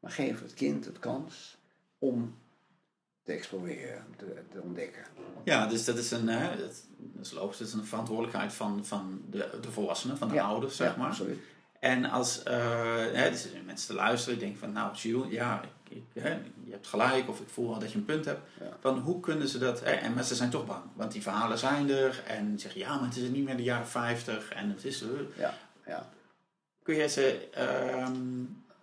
Maar 0.00 0.10
geef 0.10 0.40
het 0.42 0.54
kind 0.54 0.84
het 0.84 0.98
kans 0.98 1.56
om 1.98 2.34
te 3.22 3.32
exploreren, 3.32 4.04
te, 4.16 4.42
te 4.52 4.60
ontdekken. 4.60 5.04
Ja, 5.44 5.66
dus 5.66 5.84
dat 5.84 5.96
is 5.98 6.10
een, 6.10 6.28
hè, 6.28 6.56
dat 6.56 6.84
is 7.20 7.30
logisch, 7.30 7.58
dat 7.58 7.68
is 7.68 7.72
een 7.74 7.84
verantwoordelijkheid 7.84 8.52
van, 8.52 8.84
van 8.84 9.22
de, 9.30 9.58
de 9.60 9.70
volwassenen, 9.70 10.16
van 10.18 10.28
de 10.28 10.34
Ja, 10.34 10.44
ouders, 10.44 10.76
zeg 10.76 10.92
Ja, 10.92 10.96
maar. 10.98 11.08
absoluut. 11.08 11.38
En 11.80 12.04
als 12.04 12.42
eh, 12.42 12.56
hè, 13.12 13.30
dus 13.30 13.46
mensen 13.66 13.86
te 13.88 13.94
luisteren, 13.94 14.38
denken 14.38 14.58
van, 14.58 14.72
nou, 14.72 14.94
Jules, 14.94 15.30
ja, 15.30 15.62
ik, 15.62 15.96
ik, 15.96 16.22
hè, 16.22 16.30
je 16.64 16.70
hebt 16.70 16.86
gelijk, 16.86 17.28
of 17.28 17.40
ik 17.40 17.48
voel 17.48 17.68
wel 17.70 17.78
dat 17.78 17.92
je 17.92 17.98
een 17.98 18.04
punt 18.04 18.24
hebt. 18.24 18.40
Ja. 18.60 18.76
Van 18.80 18.98
hoe 18.98 19.20
kunnen 19.20 19.48
ze 19.48 19.58
dat, 19.58 19.80
hè, 19.80 19.90
en 19.90 20.14
mensen 20.14 20.36
zijn 20.36 20.50
toch 20.50 20.66
bang, 20.66 20.82
want 20.94 21.12
die 21.12 21.22
verhalen 21.22 21.58
zijn 21.58 21.90
er, 21.90 22.22
en 22.26 22.58
zeggen, 22.58 22.80
ja, 22.80 22.94
maar 22.96 23.08
het 23.08 23.16
is 23.16 23.28
niet 23.28 23.44
meer 23.44 23.56
de 23.56 23.62
jaren 23.62 23.86
50, 23.86 24.48
en 24.52 24.68
het 24.70 24.84
is, 24.84 25.02
eh, 25.02 25.08
Ja, 25.36 25.54
ja. 25.86 26.08
kun 26.82 26.94
je 26.94 27.08
ze 27.08 27.48
ehm, 27.52 28.12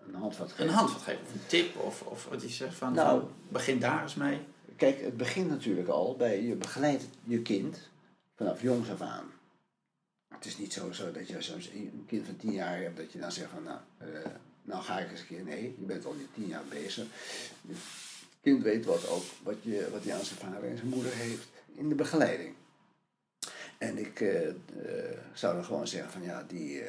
Een 0.08 0.16
handvat 0.16 0.50
een 0.50 0.56
geven. 0.56 0.74
handvat 0.74 1.02
geven, 1.02 1.22
of 1.26 1.34
een 1.34 1.46
tip, 1.48 1.76
of, 1.76 2.02
of 2.02 2.26
wat 2.26 2.42
je 2.42 2.50
zegt 2.50 2.76
van, 2.76 2.94
Nou, 2.94 3.20
van, 3.20 3.32
begin 3.50 3.80
daar 3.80 4.02
eens 4.02 4.16
mee. 4.16 4.40
Kijk, 4.76 5.02
het 5.02 5.18
begint 5.18 5.50
natuurlijk 5.50 5.88
al 5.88 6.16
bij 6.16 6.44
je 6.44 6.56
begeleidt 6.56 7.04
je 7.24 7.42
kind 7.42 7.90
vanaf 8.36 8.62
jongs 8.62 8.90
af 8.90 9.02
aan. 9.02 9.26
Het 10.28 10.46
is 10.46 10.58
niet 10.58 10.74
zo, 10.74 10.92
zo 10.92 11.12
dat 11.12 11.28
je 11.28 11.42
zo'n 11.42 11.62
een 11.74 12.06
kind 12.08 12.26
van 12.26 12.36
tien 12.36 12.52
jaar 12.52 12.82
hebt 12.82 12.98
dat 12.98 13.12
je 13.12 13.20
dan 13.20 13.32
zegt 13.32 13.50
van 13.50 13.64
nou, 13.64 13.80
eh, 13.98 14.32
nou 14.62 14.84
ga 14.84 15.00
ik 15.00 15.12
eens 15.12 15.20
een 15.20 15.28
keer. 15.28 15.44
Nee, 15.44 15.76
je 15.80 15.86
bent 15.86 16.06
al 16.06 16.18
die 16.18 16.28
tien 16.34 16.48
jaar 16.48 16.66
bezig. 16.70 17.06
Het 17.68 17.78
kind 18.42 18.64
weet 18.64 18.86
wat 18.86 19.08
ook 19.08 19.24
wat 19.44 19.64
je, 19.64 19.90
wat 19.92 20.04
hij 20.04 20.14
aan 20.14 20.26
zijn 20.26 20.40
vader 20.40 20.70
en 20.70 20.78
zijn 20.78 20.90
moeder 20.90 21.14
heeft 21.14 21.48
in 21.76 21.90
de 21.90 21.96
begeleiding. 21.96 22.54
En 23.78 23.98
ik 23.98 24.22
eh, 24.22 24.48
eh, 24.48 24.56
zou 25.34 25.56
dan 25.56 25.66
gewoon 25.66 25.88
zeggen 25.88 26.12
van 26.12 26.24
ja, 26.24 26.44
die 26.44 26.84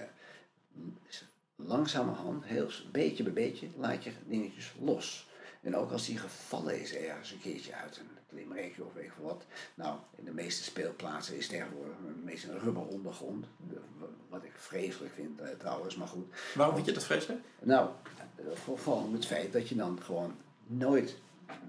langzamerhand, 1.57 2.45
heel 2.45 2.71
beetje 2.93 3.23
bij 3.23 3.33
beetje, 3.33 3.69
laat 3.77 4.05
je 4.05 4.13
dingetjes 4.27 4.75
los. 4.81 5.29
En 5.61 5.77
ook 5.77 5.91
als 5.91 6.07
die 6.07 6.19
gevallen 6.19 6.81
is 6.81 6.95
ergens 6.95 7.33
een 7.33 7.41
keertje 7.41 7.75
uit 7.75 8.01
klimrekje 8.29 8.85
of 8.85 8.93
weet 8.95 9.11
wat. 9.21 9.45
Nou, 9.75 9.99
in 10.17 10.25
de 10.25 10.33
meeste 10.33 10.63
speelplaatsen 10.63 11.37
is 11.37 11.47
tegenwoordig 11.49 11.95
meestal 12.25 12.51
een 12.55 12.61
rubber 12.61 12.87
ondergrond. 12.87 13.47
De- 13.69 13.81
Wat 14.29 14.45
ik 14.45 14.53
vreselijk 14.55 15.15
vind 15.15 15.41
eh, 15.41 15.49
trouwens, 15.59 15.97
maar 15.97 16.09
goed. 16.09 16.35
Waarom 16.55 16.75
vind 16.75 16.87
je 16.87 16.93
dat 16.93 17.05
vreselijk? 17.05 17.41
Nou, 17.63 17.91
eh, 18.37 18.45
voor- 18.55 18.79
vooral 18.79 19.03
om 19.03 19.13
het 19.13 19.27
feit 19.27 19.53
dat 19.53 19.69
je 19.69 19.75
dan 19.75 20.03
gewoon 20.03 20.35
nooit 20.67 21.17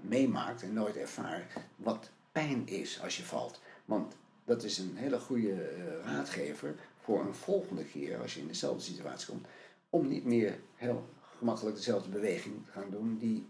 meemaakt 0.00 0.62
en 0.62 0.72
nooit 0.72 0.96
ervaart 0.96 1.52
wat 1.76 2.10
pijn 2.32 2.68
is 2.68 3.00
als 3.02 3.16
je 3.16 3.22
valt. 3.22 3.60
Want 3.84 4.14
dat 4.44 4.62
is 4.62 4.78
een 4.78 4.96
hele 4.96 5.18
goede 5.20 5.62
eh, 5.62 5.82
raadgever 6.04 6.74
voor 7.02 7.20
een 7.20 7.34
volgende 7.34 7.84
keer 7.84 8.20
als 8.20 8.34
je 8.34 8.40
in 8.40 8.46
dezelfde 8.46 8.82
situatie 8.82 9.28
komt, 9.28 9.46
om 9.90 10.08
niet 10.08 10.24
meer 10.24 10.58
heel 10.74 11.08
gemakkelijk 11.40 11.76
dezelfde 11.76 12.08
beweging 12.08 12.54
gaan 12.70 12.90
doen 12.90 13.18
die, 13.18 13.46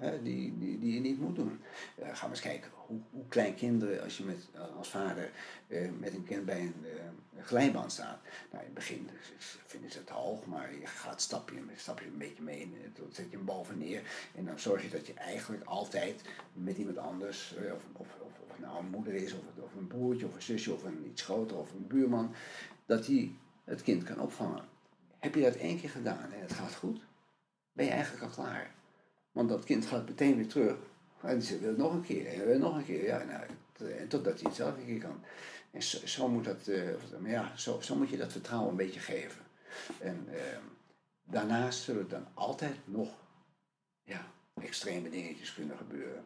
eh, 0.00 0.10
die, 0.22 0.58
die, 0.58 0.78
die 0.78 0.94
je 0.94 1.00
niet 1.00 1.20
moet 1.20 1.36
doen. 1.36 1.60
Eh, 1.94 2.08
ga 2.08 2.20
maar 2.20 2.30
eens 2.30 2.40
kijken 2.40 2.70
hoe, 2.74 2.98
hoe 3.10 3.28
klein 3.28 3.54
kinderen, 3.54 4.02
als 4.02 4.16
je 4.16 4.24
met, 4.24 4.48
eh, 4.54 4.76
als 4.76 4.88
vader 4.88 5.30
met 5.98 6.14
een 6.14 6.24
kind 6.24 6.44
bij 6.44 6.60
een 6.60 6.84
glijbaan 7.42 7.90
staat. 7.90 8.18
Nou, 8.50 8.64
in 8.64 8.70
het 8.70 8.74
begin 8.74 9.08
vinden 9.66 9.90
ze 9.90 9.98
het 9.98 10.08
hoog, 10.08 10.46
maar 10.46 10.74
je 10.74 10.86
gaat 10.86 11.20
stapje, 11.20 11.56
stapje 11.76 12.06
een 12.06 12.18
beetje 12.18 12.42
mee. 12.42 12.72
Dan 12.94 13.06
zet 13.12 13.30
je 13.30 13.36
hem 13.36 13.44
boven 13.44 13.78
neer. 13.78 14.02
En 14.34 14.44
dan 14.44 14.58
zorg 14.58 14.82
je 14.82 14.90
dat 14.90 15.06
je 15.06 15.14
eigenlijk 15.14 15.64
altijd 15.64 16.22
met 16.52 16.76
iemand 16.76 16.98
anders, 16.98 17.54
of, 17.74 17.82
of, 17.92 18.06
of, 18.20 18.58
nou 18.58 18.78
een 18.78 18.90
moeder 18.90 19.14
is, 19.14 19.32
of, 19.32 19.40
of 19.64 19.74
een 19.74 19.86
broertje, 19.86 20.26
of 20.26 20.34
een 20.34 20.42
zusje, 20.42 20.72
of 20.72 20.84
een 20.84 21.06
iets 21.10 21.22
groter, 21.22 21.56
of 21.56 21.72
een 21.72 21.86
buurman, 21.86 22.34
dat 22.86 23.04
die 23.04 23.36
het 23.64 23.82
kind 23.82 24.02
kan 24.02 24.20
opvangen. 24.20 24.64
Heb 25.18 25.34
je 25.34 25.42
dat 25.42 25.54
één 25.54 25.80
keer 25.80 25.90
gedaan 25.90 26.32
en 26.32 26.40
het 26.40 26.52
gaat 26.52 26.74
goed, 26.74 27.00
ben 27.78 27.86
je 27.86 27.92
eigenlijk 27.92 28.24
al 28.24 28.44
klaar. 28.44 28.70
Want 29.32 29.48
dat 29.48 29.64
kind 29.64 29.86
gaat 29.86 30.08
meteen 30.08 30.36
weer 30.36 30.48
terug. 30.48 30.76
En 31.20 31.42
ze 31.42 31.58
wil 31.58 31.74
nog 31.76 31.92
een 31.92 32.04
keer, 32.04 32.26
en 32.26 32.46
wil 32.46 32.58
nog 32.58 32.76
een 32.76 32.84
keer. 32.84 33.04
Ja, 33.04 33.24
nou, 33.24 33.44
t- 33.72 34.10
totdat 34.10 34.34
hij 34.34 34.42
het 34.42 34.54
zelf 34.54 34.76
een 34.76 34.86
keer 34.86 35.00
kan. 35.00 35.20
En 35.70 35.82
zo, 35.82 36.06
zo 36.06 36.28
moet 36.28 36.44
dat, 36.44 36.66
eh, 36.68 36.82
maar 37.20 37.30
ja, 37.30 37.56
zo, 37.56 37.80
zo 37.80 37.94
moet 37.94 38.08
je 38.08 38.16
dat 38.16 38.32
vertrouwen 38.32 38.70
een 38.70 38.76
beetje 38.76 39.00
geven. 39.00 39.42
En 40.00 40.26
ehm, 40.32 40.62
daarnaast 41.24 41.82
zullen 41.82 42.02
er 42.02 42.08
dan 42.08 42.26
altijd 42.34 42.76
nog 42.84 43.08
ja, 44.04 44.26
extreme 44.60 45.10
dingetjes 45.10 45.54
kunnen 45.54 45.76
gebeuren. 45.76 46.24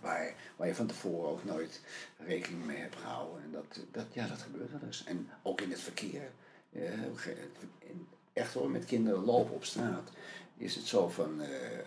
Waar, 0.00 0.34
waar 0.56 0.66
je 0.66 0.74
van 0.74 0.86
tevoren 0.86 1.30
ook 1.30 1.44
nooit 1.44 1.80
rekening 2.18 2.64
mee 2.66 2.76
hebt 2.76 2.96
gehouden. 2.96 3.42
En 3.42 3.50
dat, 3.52 3.80
dat, 3.90 4.06
ja, 4.12 4.26
dat 4.26 4.38
gebeurt 4.38 4.70
wel 4.70 4.80
eens. 4.84 5.04
En 5.04 5.28
ook 5.42 5.60
in 5.60 5.70
het 5.70 5.80
verkeer. 5.80 6.30
Eh, 6.72 6.82
echt 8.32 8.54
hoor, 8.54 8.70
met 8.70 8.84
kinderen 8.84 9.24
lopen 9.24 9.54
op 9.54 9.64
straat 9.64 10.10
is 10.60 10.74
het 10.74 10.86
zo 10.86 11.08
van, 11.08 11.40
eh, 11.40 11.78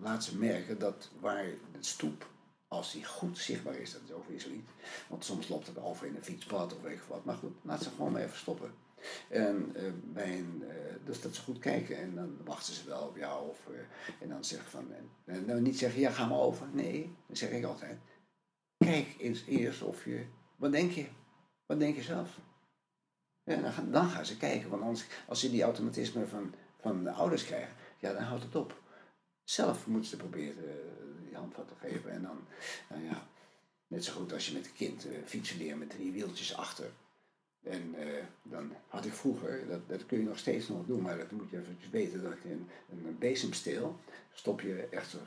laat 0.00 0.24
ze 0.24 0.36
merken 0.36 0.78
dat 0.78 1.10
waar 1.20 1.44
de 1.44 1.78
stoep, 1.80 2.26
als 2.68 2.92
die 2.92 3.04
goed 3.04 3.38
zichtbaar 3.38 3.74
is, 3.74 3.92
dat 3.92 4.00
is 4.26 4.42
zoiets. 4.42 4.70
Want 5.08 5.24
soms 5.24 5.48
loopt 5.48 5.66
het 5.66 5.78
over 5.78 6.06
in 6.06 6.16
een 6.16 6.24
fietspad 6.24 6.74
of 6.74 6.82
weet 6.82 6.92
ik 6.92 7.02
wat. 7.08 7.24
Maar 7.24 7.36
goed, 7.36 7.52
laat 7.62 7.82
ze 7.82 7.90
gewoon 7.90 8.12
maar 8.12 8.22
even 8.22 8.36
stoppen. 8.36 8.70
En 9.28 9.70
eh, 9.74 9.82
bij 10.04 10.38
een, 10.38 10.64
eh, 10.68 10.94
dus 11.04 11.20
dat 11.20 11.34
ze 11.34 11.42
goed 11.42 11.58
kijken 11.58 11.96
en 11.96 12.14
dan 12.14 12.36
wachten 12.44 12.74
ze 12.74 12.88
wel 12.88 13.06
op 13.06 13.16
jou. 13.16 13.48
Of, 13.48 13.58
en 14.20 14.28
dan 14.28 14.44
zeggen 14.44 14.70
van, 14.70 14.92
en 15.24 15.46
dan 15.46 15.62
niet 15.62 15.78
zeggen, 15.78 16.00
ja 16.00 16.10
ga 16.10 16.26
maar 16.26 16.38
over. 16.38 16.66
Nee, 16.72 17.14
dan 17.26 17.36
zeg 17.36 17.50
ik 17.50 17.64
altijd, 17.64 17.98
kijk 18.76 19.14
eens 19.18 19.44
eerst 19.46 19.82
of 19.82 20.04
je, 20.04 20.24
wat 20.56 20.72
denk 20.72 20.92
je? 20.92 21.06
Wat 21.66 21.78
denk 21.78 21.96
je 21.96 22.02
zelf? 22.02 22.38
Ja, 23.44 23.56
dan, 23.56 23.72
gaan, 23.72 23.90
dan 23.90 24.08
gaan 24.08 24.26
ze 24.26 24.36
kijken, 24.36 24.70
want 24.70 24.82
anders, 24.82 25.06
als 25.26 25.40
ze 25.40 25.50
die 25.50 25.62
automatisme 25.62 26.26
van, 26.26 26.54
van 26.80 27.04
de 27.04 27.10
ouders 27.10 27.44
krijgen, 27.44 27.76
ja, 27.98 28.12
dan 28.12 28.22
houdt 28.22 28.42
het 28.42 28.54
op. 28.54 28.80
Zelf 29.44 29.86
moeten 29.86 30.10
ze 30.10 30.16
proberen 30.16 30.68
eh, 30.68 31.26
die 31.26 31.36
handvat 31.36 31.68
te 31.68 31.74
geven. 31.88 32.10
En 32.10 32.22
dan, 32.22 32.38
nou 32.88 33.02
ja, 33.04 33.26
net 33.86 34.04
zo 34.04 34.12
goed 34.12 34.32
als 34.32 34.46
je 34.48 34.54
met 34.54 34.66
een 34.66 34.74
kind 34.74 35.06
eh, 35.06 35.12
fietsen 35.24 35.58
leren 35.58 35.78
met 35.78 35.90
drie 35.90 36.12
wieltjes 36.12 36.56
achter. 36.56 36.90
En 37.62 37.94
eh, 37.98 38.24
dan 38.42 38.72
had 38.88 39.04
ik 39.04 39.12
vroeger, 39.12 39.66
dat, 39.68 39.88
dat 39.88 40.06
kun 40.06 40.18
je 40.18 40.24
nog 40.24 40.38
steeds 40.38 40.68
nog 40.68 40.86
doen, 40.86 41.02
maar 41.02 41.18
dat 41.18 41.30
moet 41.30 41.50
je 41.50 41.58
even 41.58 41.76
weten, 41.90 42.22
dat 42.22 42.32
je 42.42 42.50
een, 42.50 42.68
een 42.90 43.16
bezemsteel, 43.18 43.98
stop 44.34 44.60
je 44.60 44.86
echt 44.90 45.12
de 45.12 45.18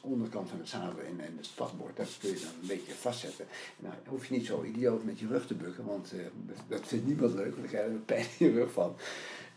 onderkant 0.00 0.48
van 0.48 0.58
het 0.58 0.68
zadel 0.68 1.00
in 1.00 1.20
en 1.20 1.36
het 1.36 1.48
vastbord, 1.48 1.96
dat 1.96 2.16
kun 2.20 2.30
je 2.30 2.40
dan 2.40 2.60
een 2.60 2.66
beetje 2.66 2.92
vastzetten. 2.92 3.46
En 3.50 3.84
nou 3.84 3.94
hoef 4.06 4.26
je 4.26 4.34
niet 4.34 4.46
zo 4.46 4.64
idioot 4.64 5.04
met 5.04 5.18
je 5.18 5.26
rug 5.26 5.46
te 5.46 5.54
bukken, 5.54 5.84
want 5.84 6.12
dat, 6.46 6.58
dat 6.68 6.86
vindt 6.86 7.06
niemand 7.06 7.34
leuk, 7.34 7.56
want 7.56 7.56
dan 7.56 7.66
krijg 7.66 7.86
je 7.86 7.92
er 7.92 7.98
pijn 7.98 8.26
in 8.38 8.46
je 8.46 8.52
rug 8.52 8.72
van. 8.72 8.96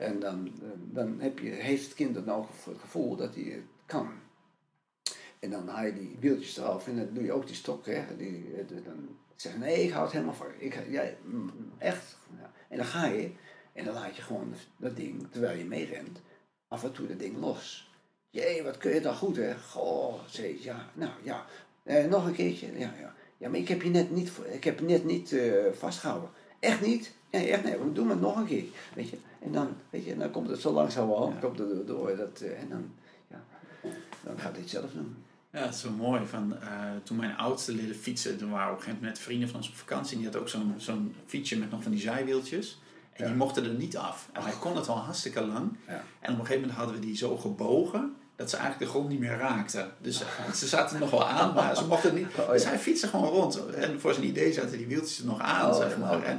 En 0.01 0.19
dan, 0.19 0.47
eh, 0.61 0.67
dan 0.75 1.19
heb 1.19 1.39
je, 1.39 1.49
heeft 1.49 1.83
het 1.83 1.93
kind 1.93 2.13
dan 2.13 2.29
ook 2.29 2.47
het 2.65 2.79
gevoel 2.79 3.15
dat 3.15 3.35
hij 3.35 3.43
het 3.43 3.63
kan. 3.85 4.09
En 5.39 5.49
dan 5.49 5.67
haal 5.67 5.85
je 5.85 5.93
die 5.93 6.17
wieltjes 6.19 6.57
eraf 6.57 6.87
en 6.87 6.95
dan 6.95 7.07
doe 7.13 7.23
je 7.23 7.31
ook 7.31 7.47
die 7.47 7.55
stok, 7.55 7.85
hè? 7.85 8.17
Die, 8.17 8.45
eh, 8.55 8.85
dan 8.85 9.17
Zeg, 9.41 9.57
nee, 9.57 9.83
ik 9.83 9.91
hou 9.91 10.03
het 10.03 10.13
helemaal 10.13 10.33
voor. 10.33 10.53
Ik, 10.57 10.83
jij, 10.89 11.17
mm, 11.23 11.51
echt. 11.77 12.17
Ja. 12.39 12.51
En 12.69 12.77
dan 12.77 12.85
ga 12.85 13.05
je 13.05 13.31
en 13.73 13.85
dan 13.85 13.93
laat 13.93 14.15
je 14.15 14.21
gewoon 14.21 14.53
dat 14.77 14.95
ding, 14.95 15.27
terwijl 15.31 15.57
je 15.57 15.65
meerent, 15.65 16.21
af 16.67 16.83
en 16.83 16.91
toe 16.91 17.07
dat 17.07 17.19
ding 17.19 17.37
los. 17.37 17.91
Jee, 18.29 18.63
wat 18.63 18.77
kun 18.77 18.93
je 18.93 19.01
dan 19.01 19.15
goed, 19.15 19.35
hè? 19.35 19.59
Goh, 19.59 20.19
zei 20.27 20.63
ja, 20.63 20.89
nou 20.93 21.11
ja. 21.23 21.45
Eh, 21.83 22.05
nog 22.05 22.25
een 22.25 22.33
keertje, 22.33 22.79
ja, 22.79 22.93
ja. 22.99 23.15
Ja, 23.37 23.49
maar 23.49 23.59
ik 23.59 23.67
heb 23.67 23.81
je 23.81 23.89
net 23.89 24.11
niet, 24.11 24.31
ik 24.51 24.63
heb 24.63 24.81
net 24.81 25.05
niet 25.05 25.31
uh, 25.31 25.71
vastgehouden. 25.71 26.29
Echt 26.59 26.81
niet? 26.81 27.13
Nee, 27.31 27.51
echt 27.51 27.63
nee. 27.63 27.77
We 27.77 27.91
doen 27.91 28.09
het 28.09 28.21
nog 28.21 28.37
een 28.37 28.45
keer. 28.45 28.63
Weet 28.93 29.09
je? 29.09 29.17
En 29.39 29.51
dan, 29.51 29.67
weet 29.89 30.05
je, 30.05 30.17
dan 30.17 30.31
komt 30.31 30.49
het 30.49 30.59
zo 30.59 30.71
langzaam 30.71 31.09
ja. 31.09 31.39
komt 31.41 31.59
het 31.59 31.87
door. 31.87 32.15
Dat, 32.15 32.41
uh, 32.43 32.59
en 32.59 32.69
dan, 32.69 32.91
ja, 33.27 33.43
dan 34.23 34.39
gaat 34.39 34.51
hij 34.51 34.61
het 34.61 34.69
zelf 34.69 34.91
doen. 34.91 35.15
Ja, 35.51 35.63
dat 35.63 35.73
is 35.73 35.81
zo 35.81 35.91
mooi. 35.91 36.25
Van, 36.25 36.53
uh, 36.63 36.91
toen 37.03 37.17
mijn 37.17 37.37
oudste 37.37 37.73
leerde 37.73 37.93
fietsen, 37.93 38.37
toen 38.37 38.49
waren 38.49 38.67
we 38.67 38.71
op 38.71 38.77
een 38.77 38.83
gegeven 38.83 39.03
moment 39.03 39.17
met 39.17 39.27
vrienden 39.27 39.49
van 39.49 39.57
ons 39.57 39.69
op 39.69 39.75
vakantie. 39.75 40.15
En 40.15 40.21
die 40.21 40.31
had 40.31 40.41
ook 40.41 40.49
zo'n 40.49 40.73
zo'n 40.77 41.15
fietsje 41.25 41.57
met 41.57 41.71
nog 41.71 41.83
van 41.83 41.91
die 41.91 42.01
zijwieltjes. 42.01 42.79
En 43.13 43.27
die 43.27 43.35
mochten 43.35 43.63
er 43.63 43.73
niet 43.73 43.97
af. 43.97 44.29
En 44.31 44.43
hij 44.43 44.53
kon 44.59 44.75
het 44.75 44.87
al 44.87 44.97
hartstikke 44.97 45.45
lang. 45.45 45.77
Ja. 45.87 46.03
En 46.19 46.33
op 46.33 46.39
een 46.39 46.45
gegeven 46.45 46.59
moment 46.61 46.77
hadden 46.77 46.95
we 46.95 47.01
die 47.01 47.15
zo 47.15 47.37
gebogen 47.37 48.15
dat 48.41 48.49
ze 48.49 48.57
eigenlijk 48.57 48.85
de 48.85 48.97
grond 48.97 49.09
niet 49.09 49.19
meer 49.19 49.37
raakten. 49.37 49.91
Dus 49.97 50.23
ze 50.59 50.67
zaten 50.67 50.99
nog 50.99 51.09
wel 51.09 51.27
aan, 51.27 51.53
maar 51.53 51.75
ze 51.75 51.85
mochten 51.85 52.15
niet. 52.15 52.27
Oh, 52.37 52.51
dus 52.51 52.65
hij 52.65 52.79
fietste 52.79 53.07
gewoon 53.07 53.29
rond. 53.29 53.65
En 53.65 53.99
voor 53.99 54.13
zijn 54.13 54.25
idee 54.25 54.53
zaten 54.53 54.77
die 54.77 54.87
wieltjes 54.87 55.19
er 55.19 55.25
nog 55.25 55.39
aan, 55.39 55.69
oh, 55.69 55.77
zeg 55.77 55.97
maar. 55.97 56.23
En, 56.23 56.37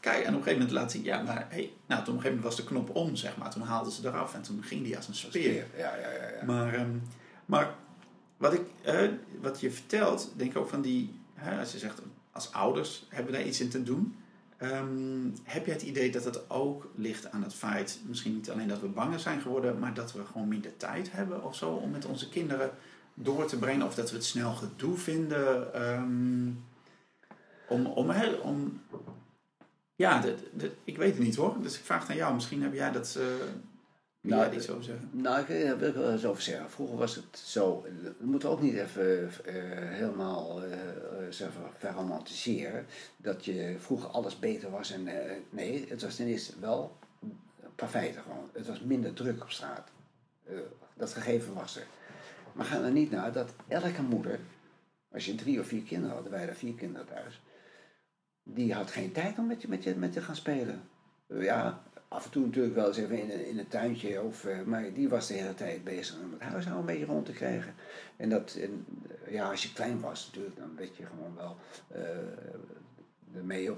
kijk, 0.00 0.24
en 0.24 0.34
op 0.34 0.38
een 0.38 0.42
gegeven 0.42 0.52
moment 0.52 0.70
laat 0.70 0.92
hij, 0.92 1.02
ja, 1.02 1.22
maar 1.22 1.46
hey, 1.48 1.72
nou, 1.86 2.04
toen 2.04 2.14
op 2.14 2.20
een 2.20 2.22
gegeven 2.22 2.22
moment 2.24 2.42
was 2.42 2.56
de 2.56 2.64
knop 2.64 2.96
om, 2.96 3.16
zeg 3.16 3.36
maar. 3.36 3.50
Toen 3.50 3.62
haalden 3.62 3.92
ze 3.92 4.06
eraf 4.08 4.34
en 4.34 4.42
toen 4.42 4.62
ging 4.62 4.84
die 4.84 4.96
als 4.96 5.08
een 5.08 5.14
speer. 5.14 5.54
Ja, 5.54 5.64
ja, 5.76 5.96
ja, 5.96 6.30
ja. 6.38 6.44
Maar, 6.46 6.74
um, 6.74 7.02
maar 7.46 7.74
wat, 8.36 8.52
ik, 8.52 8.62
uh, 8.86 9.10
wat 9.40 9.60
je 9.60 9.70
vertelt, 9.70 10.32
denk 10.36 10.50
ik 10.50 10.56
ook 10.56 10.68
van 10.68 10.82
die, 10.82 11.20
hè, 11.34 11.60
als 11.60 11.72
je 11.72 11.78
zegt, 11.78 12.00
als 12.32 12.52
ouders 12.52 13.06
hebben 13.08 13.32
we 13.32 13.38
daar 13.38 13.46
iets 13.46 13.60
in 13.60 13.70
te 13.70 13.82
doen. 13.82 14.16
Um, 14.62 15.34
heb 15.42 15.66
je 15.66 15.72
het 15.72 15.82
idee 15.82 16.10
dat 16.10 16.24
het 16.24 16.50
ook 16.50 16.90
ligt 16.94 17.30
aan 17.30 17.42
het 17.42 17.54
feit, 17.54 18.00
misschien 18.06 18.34
niet 18.34 18.50
alleen 18.50 18.68
dat 18.68 18.80
we 18.80 18.86
banger 18.86 19.20
zijn 19.20 19.40
geworden, 19.40 19.78
maar 19.78 19.94
dat 19.94 20.12
we 20.12 20.24
gewoon 20.24 20.48
minder 20.48 20.76
tijd 20.76 21.12
hebben 21.12 21.44
of 21.44 21.54
zo 21.56 21.70
om 21.70 21.90
met 21.90 22.04
onze 22.04 22.28
kinderen 22.28 22.70
door 23.14 23.46
te 23.46 23.58
brengen, 23.58 23.86
of 23.86 23.94
dat 23.94 24.10
we 24.10 24.16
het 24.16 24.24
snel 24.24 24.54
gedoe 24.54 24.96
vinden 24.96 25.82
um, 25.92 26.64
om, 27.68 27.86
om, 27.86 28.10
om, 28.42 28.82
ja, 29.94 30.20
de, 30.20 30.36
de, 30.56 30.72
ik 30.84 30.96
weet 30.96 31.14
het 31.14 31.24
niet 31.24 31.36
hoor. 31.36 31.56
Dus 31.62 31.78
ik 31.78 31.84
vraag 31.84 32.10
aan 32.10 32.16
jou, 32.16 32.34
misschien 32.34 32.62
heb 32.62 32.74
jij 32.74 32.92
dat. 32.92 33.16
Uh, 33.18 33.24
nou, 34.20 34.40
jij 34.42 34.50
dit 34.50 34.64
zo 34.64 34.80
zeggen? 34.80 35.08
Nou, 35.12 35.40
ik 35.40 35.78
wil 35.78 35.92
wel 35.92 36.12
eens 36.12 36.24
over 36.24 36.42
zeggen. 36.42 36.70
Vroeger 36.70 36.96
was 36.96 37.14
het 37.14 37.38
zo, 37.38 37.86
we 38.18 38.26
moeten 38.26 38.48
ook 38.48 38.60
niet 38.60 38.74
even 38.74 39.22
uh, 39.22 39.30
helemaal 39.74 40.62
uh, 40.64 40.76
zeggen, 41.30 41.62
verromantiseren, 41.78 42.86
dat 43.16 43.44
je 43.44 43.76
vroeger 43.78 44.08
alles 44.08 44.38
beter 44.38 44.70
was. 44.70 44.90
En, 44.92 45.06
uh, 45.06 45.14
nee, 45.50 45.86
het 45.88 46.02
was 46.02 46.16
ten 46.16 46.26
eerste 46.26 46.52
wel 46.60 46.96
perfecter 47.74 48.22
gewoon. 48.22 48.50
Het 48.52 48.66
was 48.66 48.80
minder 48.80 49.12
druk 49.12 49.42
op 49.42 49.50
straat. 49.50 49.88
dat 50.94 51.12
gegeven 51.12 51.54
was 51.54 51.76
er. 51.76 51.86
Maar 52.52 52.66
ga 52.66 52.82
er 52.82 52.90
niet 52.90 53.10
naar 53.10 53.32
dat 53.32 53.54
elke 53.68 54.02
moeder, 54.02 54.38
als 55.12 55.26
je 55.26 55.34
drie 55.34 55.60
of 55.60 55.66
vier 55.66 55.82
kinderen 55.82 56.16
had, 56.16 56.28
wij 56.28 56.38
hadden 56.38 56.56
vier 56.56 56.74
kinderen 56.74 57.06
thuis, 57.06 57.40
die 58.42 58.74
had 58.74 58.90
geen 58.90 59.12
tijd 59.12 59.38
om 59.38 59.46
met 59.46 59.62
je, 59.62 59.68
met 59.68 59.84
je, 59.84 59.94
met 59.94 60.14
je 60.14 60.20
te 60.20 60.26
gaan 60.26 60.36
spelen. 60.36 60.82
Ja, 61.26 61.82
af 62.12 62.24
en 62.24 62.30
toe 62.30 62.44
natuurlijk 62.44 62.74
wel 62.74 62.86
eens 62.86 62.96
even 62.96 63.18
in 63.18 63.30
een, 63.30 63.46
in 63.46 63.58
een 63.58 63.68
tuintje. 63.68 64.22
Of, 64.22 64.44
uh, 64.44 64.62
maar 64.62 64.92
die 64.92 65.08
was 65.08 65.26
de 65.26 65.34
hele 65.34 65.54
tijd 65.54 65.84
bezig 65.84 66.16
om 66.18 66.32
het 66.32 66.40
huishouden 66.40 66.78
een 66.78 66.98
beetje 66.98 67.12
rond 67.12 67.26
te 67.26 67.32
krijgen. 67.32 67.74
En 68.16 68.28
dat, 68.28 68.54
en, 68.60 68.86
ja, 69.28 69.50
als 69.50 69.62
je 69.62 69.72
klein 69.72 70.00
was 70.00 70.26
natuurlijk, 70.26 70.56
dan 70.56 70.76
werd 70.76 70.96
je 70.96 71.06
gewoon 71.06 71.34
wel 71.36 71.56
uh, 71.96 73.36
ermee 73.36 73.70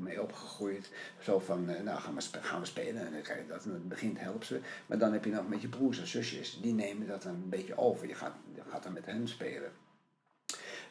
mee 0.00 0.22
opgegroeid. 0.22 0.90
Zo 1.20 1.38
van, 1.38 1.64
nou 1.64 2.00
gaan 2.00 2.14
we, 2.14 2.22
gaan 2.40 2.60
we 2.60 2.66
spelen. 2.66 3.06
En 3.06 3.12
dan 3.12 3.22
krijg 3.22 3.40
je 3.40 3.46
dat. 3.46 3.64
En 3.64 3.72
het 3.72 3.88
begint 3.88 4.20
helpen 4.20 4.46
ze. 4.46 4.60
Maar 4.86 4.98
dan 4.98 5.12
heb 5.12 5.24
je 5.24 5.30
nog 5.30 5.48
met 5.48 5.60
je 5.60 5.68
broers 5.68 6.00
en 6.00 6.06
zusjes. 6.06 6.58
Die 6.62 6.74
nemen 6.74 7.06
dat 7.06 7.22
dan 7.22 7.34
een 7.34 7.48
beetje 7.48 7.78
over. 7.78 8.08
Je 8.08 8.14
gaat, 8.14 8.34
je 8.54 8.62
gaat 8.68 8.82
dan 8.82 8.92
met 8.92 9.06
hen 9.06 9.28
spelen. 9.28 9.70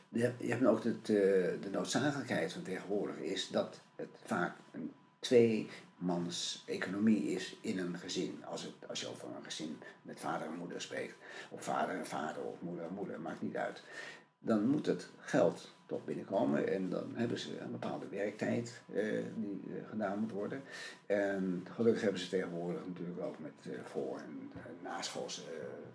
Je, 0.09 0.31
je 0.37 0.49
hebt 0.49 0.65
ook 0.65 0.83
het, 0.83 1.05
de 1.05 1.69
noodzakelijkheid 1.71 2.53
van 2.53 2.61
tegenwoordig 2.61 3.17
is 3.17 3.47
dat 3.47 3.79
het 3.95 4.09
vaak 4.25 4.55
een 4.71 4.91
twee 5.19 5.69
mans 5.99 6.63
economie 6.65 7.23
is 7.23 7.57
in 7.61 7.79
een 7.79 7.97
gezin. 7.97 8.43
Als, 8.45 8.61
het, 8.61 8.73
als 8.87 9.01
je 9.01 9.07
over 9.07 9.27
een 9.27 9.43
gezin 9.43 9.77
met 10.01 10.19
vader 10.19 10.47
en 10.47 10.57
moeder 10.57 10.81
spreekt, 10.81 11.15
of 11.49 11.63
vader 11.63 11.95
en 11.95 12.07
vader, 12.07 12.43
of 12.43 12.61
moeder 12.61 12.85
en 12.85 12.93
moeder, 12.93 13.19
maakt 13.19 13.41
niet 13.41 13.55
uit. 13.55 13.83
Dan 14.39 14.67
moet 14.67 14.85
het 14.85 15.09
geld 15.19 15.71
toch 15.85 16.05
binnenkomen 16.05 16.67
en 16.73 16.89
dan 16.89 17.11
hebben 17.15 17.39
ze 17.39 17.59
een 17.59 17.71
bepaalde 17.71 18.07
werktijd 18.07 18.81
eh, 18.93 19.23
die 19.35 19.61
eh, 19.67 19.89
gedaan 19.89 20.19
moet 20.19 20.31
worden. 20.31 20.63
En 21.05 21.67
gelukkig 21.73 22.01
hebben 22.01 22.21
ze 22.21 22.29
tegenwoordig 22.29 22.81
natuurlijk 22.87 23.21
ook 23.21 23.39
met 23.39 23.73
eh, 23.73 23.79
voor- 23.83 24.19
en 24.19 24.51
uh, 24.55 24.61
naschoolse 24.83 25.41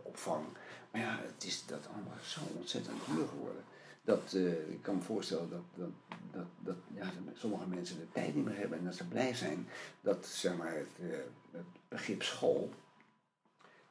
opvang. 0.03 0.47
Maar 0.91 1.01
ja, 1.01 1.19
het 1.23 1.45
is 1.45 1.67
dat 1.67 1.89
allemaal 1.93 2.19
zo 2.23 2.41
ontzettend 2.57 3.07
duur 3.07 3.27
geworden 3.29 3.65
dat, 4.05 4.33
uh, 4.35 4.71
ik 4.71 4.83
kan 4.83 4.95
me 4.95 5.03
voorstellen 5.03 5.51
dat, 5.51 5.63
dat, 5.75 5.91
dat, 6.33 6.47
dat 6.61 6.77
ja, 6.95 7.11
sommige 7.35 7.67
mensen 7.67 7.99
de 7.99 8.13
tijd 8.13 8.35
niet 8.35 8.45
meer 8.45 8.57
hebben 8.57 8.79
en 8.79 8.85
dat 8.85 8.95
ze 8.95 9.09
blij 9.09 9.35
zijn 9.35 9.69
dat 10.01 10.27
zeg 10.27 10.57
maar, 10.57 10.75
het, 10.75 11.23
het 11.51 11.65
begrip 11.89 12.23
school 12.23 12.71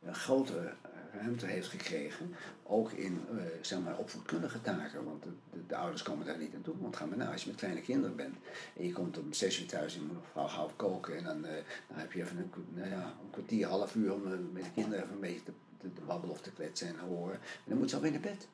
een 0.02 0.15
grotere 0.15 0.73
ruimte 1.13 1.45
heeft 1.45 1.67
gekregen, 1.67 2.36
ook 2.63 2.91
in 2.91 3.21
uh, 3.34 3.41
zeg 3.62 3.80
maar, 3.80 3.97
opvoedkundige 3.97 4.62
taken. 4.62 5.06
Want 5.06 5.23
de, 5.23 5.30
de, 5.52 5.65
de, 5.67 5.76
ouders 5.76 6.04
komen 6.04 6.26
daar 6.26 6.38
niet 6.38 6.56
aan 6.56 6.62
toe. 6.62 6.73
Want 6.80 6.95
ga 6.95 7.06
maar 7.06 7.17
na, 7.17 7.32
als 7.32 7.43
je 7.43 7.49
met 7.49 7.60
kleine 7.60 7.82
kinderen 7.82 8.15
bent 8.15 8.36
en 8.78 8.86
je 8.86 8.91
komt 8.91 9.17
om 9.17 9.34
zes 9.34 9.60
uur 9.62 9.67
thuis 9.67 9.95
en 9.95 10.02
je 10.02 10.06
moet 10.06 10.15
nog 10.15 10.28
vrouw 10.32 10.47
gauw 10.47 10.71
koken 10.76 11.17
en 11.17 11.23
dan, 11.23 11.41
dan 11.41 11.97
heb 11.97 12.12
je 12.12 12.21
even 12.21 12.38
een, 12.38 12.52
nou 12.73 12.89
ja, 12.89 13.04
een 13.04 13.30
kwartier, 13.32 13.67
half 13.67 13.95
uur 13.95 14.13
om 14.13 14.21
met 14.54 14.63
de 14.63 14.71
kinderen 14.71 15.04
even 15.04 15.13
een 15.13 15.19
beetje 15.19 15.43
te 15.78 16.02
babbelen 16.06 16.36
of 16.36 16.41
te 16.41 16.52
kletsen 16.52 16.88
en 16.88 16.99
horen. 16.99 17.36
En 17.36 17.65
dan 17.65 17.78
moet 17.78 17.89
ze 17.89 17.95
alweer 17.95 18.12
naar 18.12 18.19
bed. 18.19 18.47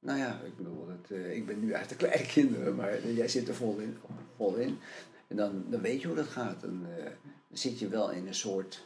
Nou 0.00 0.18
ja, 0.18 0.40
ik 0.44 0.56
bedoel, 0.56 0.86
dat, 0.86 1.10
uh, 1.10 1.36
ik 1.36 1.46
ben 1.46 1.60
nu 1.60 1.74
uit 1.74 1.88
de 1.88 1.96
kleine 2.06 2.26
kinderen, 2.26 2.74
maar 2.74 3.08
jij 3.08 3.28
zit 3.28 3.48
er 3.48 3.54
vol 3.54 3.78
in. 3.78 3.98
Vol 4.36 4.54
in. 4.54 4.78
En 5.26 5.36
dan, 5.36 5.64
dan 5.68 5.80
weet 5.80 6.00
je 6.00 6.06
hoe 6.06 6.16
dat 6.16 6.26
gaat. 6.26 6.62
En, 6.62 6.86
uh, 6.98 7.04
dan 7.48 7.58
zit 7.58 7.78
je 7.78 7.88
wel 7.88 8.10
in 8.10 8.26
een 8.26 8.34
soort, 8.34 8.84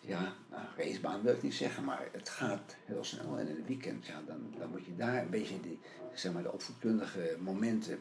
ja, 0.00 0.32
nou, 0.50 0.62
racebaan 0.76 1.22
wil 1.22 1.34
ik 1.34 1.42
niet 1.42 1.54
zeggen, 1.54 1.84
maar 1.84 2.08
het 2.12 2.28
gaat 2.28 2.76
heel 2.84 3.04
snel. 3.04 3.38
En 3.38 3.48
in 3.48 3.56
het 3.56 3.66
weekend, 3.66 4.06
ja, 4.06 4.22
dan, 4.26 4.54
dan 4.58 4.70
moet 4.70 4.84
je 4.84 4.96
daar 4.96 5.22
een 5.22 5.30
beetje 5.30 5.60
die, 5.60 5.78
zeg 6.14 6.32
maar, 6.32 6.42
de 6.42 6.52
opvoedkundige 6.52 7.36
momenten 7.38 7.98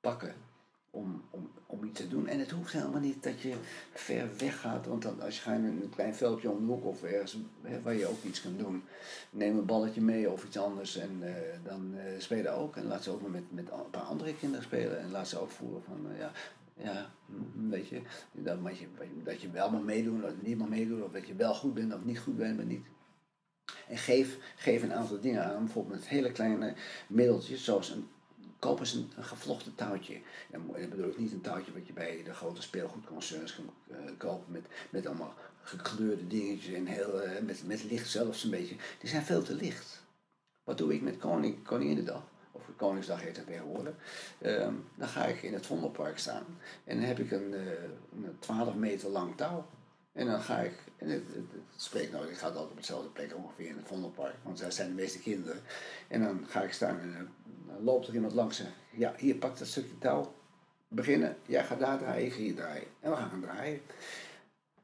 pakken 0.00 0.34
om, 0.98 1.22
om, 1.30 1.50
om 1.66 1.84
iets 1.84 2.00
te 2.00 2.08
doen. 2.08 2.26
En 2.26 2.38
het 2.38 2.50
hoeft 2.50 2.72
helemaal 2.72 3.00
niet 3.00 3.22
dat 3.22 3.40
je 3.40 3.54
ver 3.92 4.28
weg 4.38 4.60
gaat, 4.60 4.86
want 4.86 5.02
dan, 5.02 5.20
als 5.20 5.36
je 5.36 5.42
gaat 5.42 5.58
in 5.58 5.64
een 5.64 5.92
klein 5.94 6.14
veldje 6.14 6.50
om 6.50 6.66
de 6.66 6.72
hoek 6.72 6.84
of 6.84 7.02
ergens 7.02 7.38
hè, 7.62 7.82
waar 7.82 7.94
je 7.94 8.06
ook 8.06 8.22
iets 8.22 8.42
kan 8.42 8.56
doen, 8.56 8.82
neem 9.30 9.58
een 9.58 9.66
balletje 9.66 10.00
mee 10.00 10.30
of 10.30 10.44
iets 10.44 10.58
anders 10.58 10.96
en 10.96 11.20
uh, 11.22 11.30
dan 11.64 11.94
uh, 11.94 12.00
spelen 12.18 12.54
ook. 12.54 12.76
En 12.76 12.86
laat 12.86 13.02
ze 13.02 13.10
ook 13.10 13.22
maar 13.22 13.30
met, 13.30 13.52
met 13.52 13.70
een 13.70 13.90
paar 13.90 14.02
andere 14.02 14.34
kinderen 14.34 14.64
spelen 14.64 15.00
en 15.00 15.10
laat 15.10 15.28
ze 15.28 15.38
ook 15.38 15.50
voelen 15.50 15.82
van, 15.82 16.06
uh, 16.12 16.18
ja, 16.18 16.32
ja, 16.74 17.10
weet 17.68 17.88
je, 17.88 18.00
dat, 18.32 18.78
je, 18.78 18.86
dat 19.24 19.40
je 19.40 19.50
wel 19.50 19.70
mag 19.70 19.82
meedoen, 19.82 20.20
je 20.20 20.34
niet 20.40 20.58
mag 20.58 20.68
meedoen, 20.68 21.02
of 21.02 21.12
dat 21.12 21.26
je 21.26 21.34
wel 21.34 21.54
goed 21.54 21.74
bent 21.74 21.94
of 21.94 22.04
niet 22.04 22.18
goed 22.18 22.36
bent, 22.36 22.56
maar 22.56 22.66
niet. 22.66 22.86
En 23.88 23.96
geef, 23.96 24.38
geef 24.56 24.82
een 24.82 24.92
aantal 24.92 25.20
dingen 25.20 25.44
aan, 25.44 25.64
bijvoorbeeld 25.64 25.94
met 26.00 26.08
hele 26.08 26.32
kleine 26.32 26.74
middeltjes, 27.08 27.64
zoals 27.64 27.90
een 27.90 28.08
koop 28.58 28.80
eens 28.80 28.92
een, 28.92 29.10
gevlochten 29.20 29.74
touwtje. 29.74 30.20
En 30.50 30.66
dat 30.66 30.90
bedoel 30.90 31.08
ik 31.08 31.18
niet 31.18 31.32
een 31.32 31.40
touwtje 31.40 31.72
wat 31.72 31.86
je 31.86 31.92
bij 31.92 32.22
de 32.24 32.34
grote 32.34 32.62
speelgoedconcerns 32.62 33.54
kan 33.54 33.70
uh, 33.90 33.96
kopen 34.16 34.52
met, 34.52 34.66
met 34.90 35.06
allemaal 35.06 35.34
gekleurde 35.62 36.26
dingetjes 36.26 36.74
en 36.74 36.86
heel, 36.86 37.24
uh, 37.24 37.40
met, 37.40 37.66
met 37.66 37.84
licht 37.84 38.10
zelfs 38.10 38.44
een 38.44 38.50
beetje. 38.50 38.76
Die 39.00 39.08
zijn 39.08 39.22
veel 39.22 39.42
te 39.42 39.54
licht. 39.54 40.02
Wat 40.64 40.78
doe 40.78 40.94
ik 40.94 41.02
met 41.02 41.16
koning, 41.16 41.62
Koninginnedag? 41.62 42.22
Of 42.52 42.62
Koningsdag 42.76 43.22
heet 43.22 43.36
het 43.36 43.46
tegenwoordig. 43.46 43.94
Um, 44.42 44.84
dan 44.94 45.08
ga 45.08 45.24
ik 45.24 45.42
in 45.42 45.52
het 45.52 45.66
Vondelpark 45.66 46.18
staan 46.18 46.44
en 46.84 46.96
dan 46.96 47.06
heb 47.06 47.18
ik 47.18 47.30
een, 47.30 47.52
uh, 47.52 47.72
een 48.12 48.36
12 48.38 48.74
meter 48.74 49.08
lang 49.08 49.36
touw. 49.36 49.66
En 50.18 50.26
dan 50.26 50.40
ga 50.40 50.58
ik, 50.58 50.72
en 50.96 51.08
het, 51.08 51.22
het, 51.34 51.62
spreekt 51.76 52.12
nou, 52.12 52.28
ik 52.28 52.36
ga 52.36 52.46
altijd 52.46 52.70
op 52.70 52.76
hetzelfde 52.76 53.08
plek 53.08 53.36
ongeveer 53.36 53.66
in 53.66 53.76
het 53.76 53.86
Vondelpark, 53.86 54.34
want 54.42 54.58
daar 54.58 54.72
zijn 54.72 54.88
de 54.88 54.94
meeste 54.94 55.18
kinderen. 55.18 55.60
En 56.08 56.22
dan 56.22 56.44
ga 56.48 56.62
ik 56.62 56.72
staan 56.72 57.00
en 57.00 57.12
dan 57.66 57.84
loopt 57.84 58.06
er 58.06 58.14
iemand 58.14 58.32
langs 58.32 58.60
en 58.60 58.72
ja, 58.90 59.14
hier 59.16 59.34
pakt 59.34 59.58
dat 59.58 59.68
stukje 59.68 59.98
touw, 59.98 60.34
beginnen, 60.88 61.36
jij 61.46 61.64
gaat 61.64 61.78
daar 61.78 61.98
draaien, 61.98 62.26
ik 62.26 62.32
ga 62.32 62.38
hier 62.38 62.54
draaien. 62.54 62.86
En 63.00 63.10
we 63.10 63.16
gaan 63.16 63.40
draaien. 63.40 63.80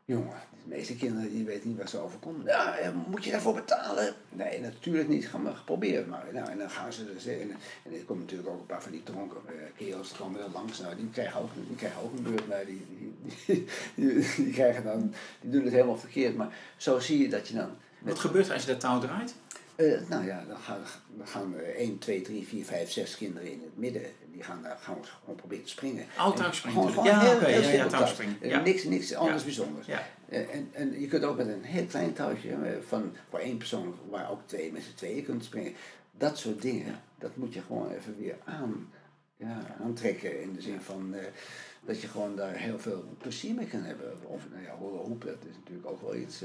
Jongen, 0.07 0.40
de 0.50 0.68
meeste 0.68 0.96
kinderen 0.96 1.30
die 1.30 1.44
weten 1.44 1.68
niet 1.68 1.78
waar 1.78 1.88
ze 1.88 1.98
overkomen. 1.98 2.46
Ja, 2.46 2.92
moet 3.09 3.24
je 3.24 3.30
daarvoor 3.30 3.55
betalen? 3.55 4.14
Nee, 4.28 4.61
natuurlijk 4.61 5.09
niet. 5.09 5.28
Ga 5.28 5.38
maar 5.38 5.62
proberen 5.64 6.09
maar. 6.09 6.26
Nou, 6.32 6.50
en 6.50 6.59
dan 6.59 6.70
gaan 6.70 6.92
ze 6.92 7.05
dus. 7.05 7.26
En, 7.26 7.50
en 7.82 7.92
er 7.92 8.05
komen 8.05 8.22
natuurlijk 8.22 8.50
ook 8.50 8.61
een 8.61 8.66
paar 8.66 8.82
van 8.82 8.92
die 8.92 9.02
dronken 9.02 9.40
uh, 9.46 9.52
kerels 9.76 10.09
die 10.09 10.18
komen 10.18 10.40
er 10.40 10.50
langs. 10.52 10.80
Nou, 10.80 10.96
die 10.96 11.11
krijgen 11.11 11.40
ook, 11.40 11.50
die 11.55 11.76
krijgen 11.76 12.02
ook 12.02 12.12
een 12.16 12.22
beurt. 12.22 12.48
Maar 12.48 12.64
die, 12.66 12.86
die, 12.98 13.66
die, 13.94 14.34
die, 14.36 14.52
krijgen 14.52 14.84
dan, 14.84 15.14
die 15.40 15.50
doen 15.50 15.64
het 15.64 15.72
helemaal 15.72 15.96
verkeerd. 15.96 16.36
Maar 16.36 16.55
zo 16.76 16.98
zie 16.98 17.18
je 17.18 17.28
dat 17.28 17.48
je 17.48 17.55
dan. 17.55 17.70
Wat 17.98 18.18
gebeurt 18.18 18.46
er 18.46 18.52
als 18.52 18.64
je 18.64 18.70
dat 18.70 18.80
touw 18.80 19.00
draait? 19.00 19.34
Uh, 19.77 20.09
nou 20.09 20.27
ja, 20.27 20.45
dan 20.49 20.57
gaan, 20.57 20.81
dan 21.16 21.27
gaan 21.27 21.55
er 21.55 21.75
1, 21.75 21.99
2, 21.99 22.20
3, 22.20 22.47
4, 22.47 22.64
5, 22.64 22.91
6 22.91 23.16
kinderen 23.16 23.53
in 23.53 23.61
het 23.61 23.77
midden. 23.77 24.03
Die 24.33 24.43
gaan 24.43 24.62
daar 24.62 24.79
gaan 24.81 25.05
gewoon 25.20 25.35
proberen 25.35 25.64
te 25.64 25.70
springen. 25.70 26.07
Gewoon, 26.16 26.93
gewoon 26.93 27.05
ja, 27.05 27.20
heel, 27.20 27.37
okay, 27.37 27.53
heel 27.53 27.62
ja, 27.62 27.70
ja, 27.70 27.87
touwspringen. 27.87 28.37
Ja. 28.41 28.61
Niks, 28.61 28.85
niks 28.85 29.14
anders 29.14 29.39
ja. 29.39 29.45
bijzonders. 29.45 29.87
Ja. 29.87 30.07
Uh, 30.29 30.55
en, 30.55 30.68
en 30.72 31.01
je 31.01 31.07
kunt 31.07 31.25
ook 31.25 31.37
met 31.37 31.49
een 31.49 31.62
heel 31.62 31.87
klein 31.87 32.12
touwtje 32.12 32.57
van, 32.87 33.12
voor 33.29 33.39
één 33.39 33.57
persoon, 33.57 33.95
waar 34.11 34.31
ook 34.31 34.41
twee 34.47 34.72
met 34.72 34.83
z'n 34.83 34.95
tweeën 34.95 35.25
kunt 35.25 35.45
springen. 35.45 35.72
Dat 36.11 36.39
soort 36.39 36.62
dingen, 36.62 37.01
dat 37.18 37.37
moet 37.37 37.55
je 37.55 37.62
gewoon 37.62 37.91
even 37.91 38.16
weer 38.18 38.37
aan, 38.45 38.91
ja, 39.37 39.77
aantrekken. 39.81 40.43
In 40.43 40.53
de 40.53 40.62
zin 40.62 40.81
van 40.81 41.14
uh, 41.14 41.20
dat 41.85 42.01
je 42.01 42.09
gewoon 42.09 42.37
daar 42.37 42.55
heel 42.55 42.79
veel 42.79 43.05
plezier 43.18 43.55
mee 43.55 43.66
kan 43.66 43.83
hebben. 43.83 44.12
Of 44.22 44.43
nou 44.51 44.62
ja, 44.62 44.77
hopen, 44.77 45.29
dat 45.29 45.45
is 45.51 45.57
natuurlijk 45.57 45.89
ook 45.89 46.03
wel 46.03 46.16
iets 46.16 46.43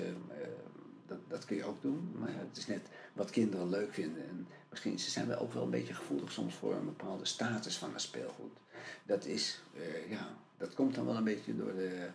dat, 1.10 1.18
dat 1.28 1.46
kun 1.46 1.56
je 1.56 1.64
ook 1.64 1.82
doen. 1.82 2.16
Maar 2.20 2.30
het 2.34 2.58
is 2.58 2.68
net 2.68 2.90
wat 3.14 3.30
kinderen 3.30 3.70
leuk 3.70 3.94
vinden. 3.94 4.28
En 4.28 4.48
misschien 4.70 5.00
ze 5.00 5.10
zijn 5.10 5.28
we 5.28 5.40
ook 5.40 5.54
wel 5.54 5.64
een 5.64 5.70
beetje 5.70 5.94
gevoelig 5.94 6.32
soms 6.32 6.56
voor 6.56 6.74
een 6.74 6.86
bepaalde 6.86 7.26
status 7.26 7.78
van 7.78 7.94
een 7.94 8.00
speelgoed. 8.00 8.58
Dat 9.04 9.26
is, 9.26 9.62
uh, 9.74 10.10
ja, 10.10 10.28
dat 10.58 10.74
komt 10.74 10.96
dan 10.96 11.06
wel 11.06 11.16
een 11.16 11.24
beetje 11.24 11.56
door 11.56 11.74
de 11.74 12.08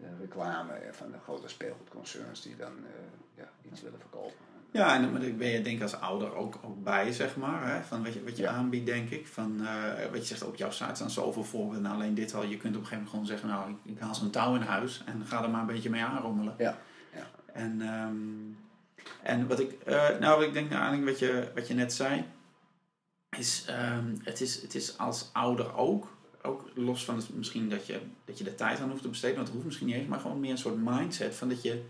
uh, 0.00 0.06
reclame 0.20 0.72
van 0.90 1.10
de 1.10 1.18
grote 1.18 1.48
speelgoedconcerns 1.48 2.42
die 2.42 2.56
dan 2.56 2.72
uh, 2.82 2.88
ja, 3.34 3.50
iets 3.72 3.82
willen 3.82 4.00
verkopen. 4.00 4.50
Ja, 4.70 4.94
en 4.94 5.12
daar 5.12 5.34
ben 5.34 5.48
je 5.48 5.62
denk 5.62 5.76
ik 5.76 5.82
als 5.82 6.00
ouder 6.00 6.34
ook, 6.34 6.58
ook 6.62 6.82
bij, 6.82 7.12
zeg 7.12 7.36
maar. 7.36 7.74
Hè? 7.74 7.82
Van 7.82 8.04
wat 8.04 8.14
je, 8.14 8.24
wat 8.24 8.36
je 8.36 8.48
aanbiedt, 8.48 8.86
denk 8.86 9.10
ik. 9.10 9.26
Van, 9.26 9.66
wat 10.10 10.20
je 10.20 10.24
zegt, 10.24 10.42
op 10.42 10.56
jouw 10.56 10.70
site 10.70 10.94
staan 10.94 11.10
zoveel 11.10 11.44
voorbeelden. 11.44 11.82
Nou, 11.82 11.94
alleen 11.94 12.14
dit 12.14 12.34
al. 12.34 12.42
Je 12.42 12.56
kunt 12.56 12.76
op 12.76 12.80
een 12.80 12.86
gegeven 12.86 12.96
moment 12.96 13.10
gewoon 13.10 13.26
zeggen, 13.26 13.48
nou, 13.48 13.70
ik, 13.70 13.92
ik 13.94 13.98
haal 13.98 14.14
zo'n 14.14 14.30
touw 14.30 14.54
in 14.54 14.60
huis 14.60 15.02
en 15.06 15.26
ga 15.26 15.42
er 15.42 15.50
maar 15.50 15.60
een 15.60 15.66
beetje 15.66 15.90
mee 15.90 16.02
aanrommelen. 16.02 16.54
Ja. 16.58 16.78
En, 17.52 17.80
um, 17.80 18.58
en 19.22 19.46
wat 19.46 19.60
ik, 19.60 19.76
uh, 19.88 20.18
nou, 20.20 20.38
wat 20.38 20.46
ik 20.46 20.52
denk 20.52 20.70
naar 20.70 20.80
aanleiding 20.80 21.10
wat 21.10 21.18
je, 21.18 21.50
wat 21.54 21.68
je 21.68 21.74
net 21.74 21.92
zei, 21.92 22.24
is, 23.38 23.66
um, 23.70 24.20
het 24.24 24.40
is, 24.40 24.62
het 24.62 24.74
is 24.74 24.98
als 24.98 25.30
ouder 25.32 25.74
ook, 25.76 26.16
ook 26.42 26.70
los 26.74 27.04
van 27.04 27.16
het, 27.16 27.34
misschien 27.34 27.68
dat 27.68 27.86
je, 27.86 28.00
dat 28.24 28.38
je 28.38 28.44
de 28.44 28.54
tijd 28.54 28.80
aan 28.80 28.90
hoeft 28.90 29.02
te 29.02 29.08
besteden, 29.08 29.36
want 29.36 29.46
het 29.46 29.54
hoeft 29.54 29.66
misschien 29.66 29.86
niet 29.86 29.96
eens, 29.96 30.08
maar 30.08 30.20
gewoon 30.20 30.40
meer 30.40 30.50
een 30.50 30.58
soort 30.58 30.84
mindset 30.84 31.34
van 31.34 31.48
dat 31.48 31.62
je 31.62 31.84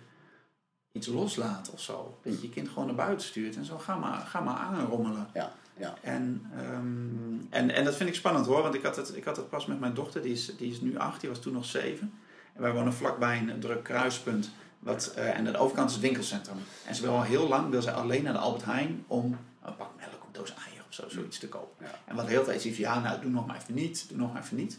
iets 0.92 1.06
loslaat 1.06 1.70
of 1.70 1.80
zo. 1.80 2.18
Dat 2.22 2.32
je 2.34 2.42
je 2.42 2.48
kind 2.48 2.68
gewoon 2.68 2.86
naar 2.86 2.94
buiten 2.94 3.26
stuurt 3.26 3.56
en 3.56 3.64
zo, 3.64 3.78
ga 3.78 3.96
maar, 3.96 4.18
ga 4.18 4.40
maar 4.40 4.56
aanrommelen. 4.56 5.28
Ja, 5.34 5.52
ja. 5.76 5.94
En, 6.00 6.46
um, 6.58 7.46
en, 7.50 7.70
en 7.70 7.84
dat 7.84 7.96
vind 7.96 8.08
ik 8.08 8.14
spannend 8.14 8.46
hoor, 8.46 8.62
want 8.62 8.74
ik 8.74 8.82
had 8.82 8.96
het, 8.96 9.16
ik 9.16 9.24
had 9.24 9.36
het 9.36 9.48
pas 9.48 9.66
met 9.66 9.80
mijn 9.80 9.94
dochter, 9.94 10.22
die 10.22 10.32
is, 10.32 10.56
die 10.56 10.70
is 10.70 10.80
nu 10.80 10.96
acht, 10.96 11.20
die 11.20 11.28
was 11.28 11.40
toen 11.40 11.52
nog 11.52 11.64
zeven. 11.64 12.12
En 12.52 12.62
wij 12.62 12.72
wonen 12.72 12.92
vlakbij 12.92 13.38
een 13.38 13.60
druk 13.60 13.82
kruispunt. 13.82 14.50
Wat, 14.82 15.14
uh, 15.18 15.28
en 15.28 15.34
aan 15.34 15.52
de 15.52 15.58
overkant 15.58 15.88
is 15.88 15.94
het 15.94 16.04
winkelcentrum. 16.04 16.56
En 16.86 16.94
ze 16.94 17.02
wil 17.02 17.12
al 17.12 17.22
heel 17.22 17.48
lang 17.48 17.70
wil 17.70 17.82
ze 17.82 17.92
alleen 17.92 18.22
naar 18.22 18.32
de 18.32 18.38
Albert 18.38 18.64
Heijn 18.64 19.04
om 19.06 19.38
een 19.62 19.76
pak 19.76 19.90
melk, 19.96 20.12
een 20.12 20.32
doos 20.32 20.54
eieren 20.54 20.84
of 20.88 20.94
zo, 20.94 21.08
zoiets 21.08 21.38
te 21.38 21.48
kopen. 21.48 21.86
Ja. 21.86 22.00
En 22.04 22.16
wat 22.16 22.26
heel 22.26 22.44
tijd 22.44 22.62
zei 22.62 22.78
ja, 22.78 23.00
nou 23.00 23.20
doe 23.20 23.30
nog 23.30 23.46
maar 23.46 23.56
even 23.56 23.74
niet, 23.74 24.08
doe 24.08 24.18
nog 24.18 24.32
maar 24.32 24.42
even 24.42 24.56
niet. 24.56 24.78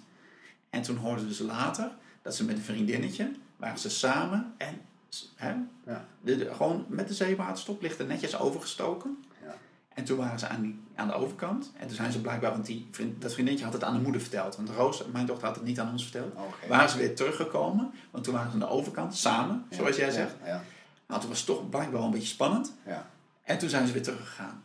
En 0.70 0.82
toen 0.82 0.98
hoorden 0.98 1.34
ze 1.34 1.44
later 1.44 1.92
dat 2.22 2.36
ze 2.36 2.46
met 2.46 2.56
een 2.56 2.64
vriendinnetje, 2.64 3.32
waren 3.56 3.80
ze 3.80 3.90
samen 3.90 4.54
en 4.58 4.82
hè, 5.36 5.54
ja. 5.86 6.06
de, 6.22 6.50
gewoon 6.54 6.86
met 6.88 7.08
de 7.08 7.14
zeewaterstop 7.14 7.82
ligt 7.82 8.00
er 8.00 8.06
netjes 8.06 8.38
overgestoken. 8.38 9.24
En 9.94 10.04
toen 10.04 10.18
waren 10.18 10.40
ze 10.40 10.48
aan, 10.48 10.62
die, 10.62 10.80
aan 10.96 11.08
de 11.08 11.14
overkant. 11.14 11.72
En 11.78 11.88
toen 11.88 11.96
zijn 11.96 12.12
ze 12.12 12.22
blijkbaar, 12.22 12.52
want 12.52 12.66
die 12.66 12.88
vriend, 12.92 13.22
dat 13.22 13.34
vriendinnetje 13.34 13.70
had 13.70 13.80
het 13.80 13.84
aan 13.84 13.94
de 13.94 14.02
moeder 14.02 14.22
verteld. 14.22 14.56
Want 14.56 14.70
Roos, 14.70 15.06
mijn 15.12 15.26
dochter, 15.26 15.48
had 15.48 15.56
het 15.56 15.66
niet 15.66 15.80
aan 15.80 15.92
ons 15.92 16.04
verteld. 16.04 16.32
Okay. 16.34 16.70
Waren 16.70 16.90
ze 16.90 16.98
weer 16.98 17.16
teruggekomen. 17.16 17.94
Want 18.12 18.24
toen 18.24 18.34
waren 18.34 18.52
ze 18.52 18.54
aan 18.54 18.60
de 18.60 18.70
overkant, 18.70 19.16
samen, 19.16 19.66
zoals 19.70 19.96
jij 19.96 20.12
zegt. 20.12 20.36
Ja, 20.42 20.48
ja. 20.48 20.64
Nou, 21.08 21.20
toen 21.20 21.30
was 21.30 21.38
het 21.38 21.48
toch 21.48 21.70
blijkbaar 21.70 21.98
wel 21.98 22.04
een 22.04 22.12
beetje 22.12 22.28
spannend. 22.28 22.74
Ja. 22.86 23.10
En 23.44 23.58
toen 23.58 23.70
zijn 23.70 23.88
ze 23.88 23.94
weer 23.94 24.04
teruggegaan. 24.04 24.64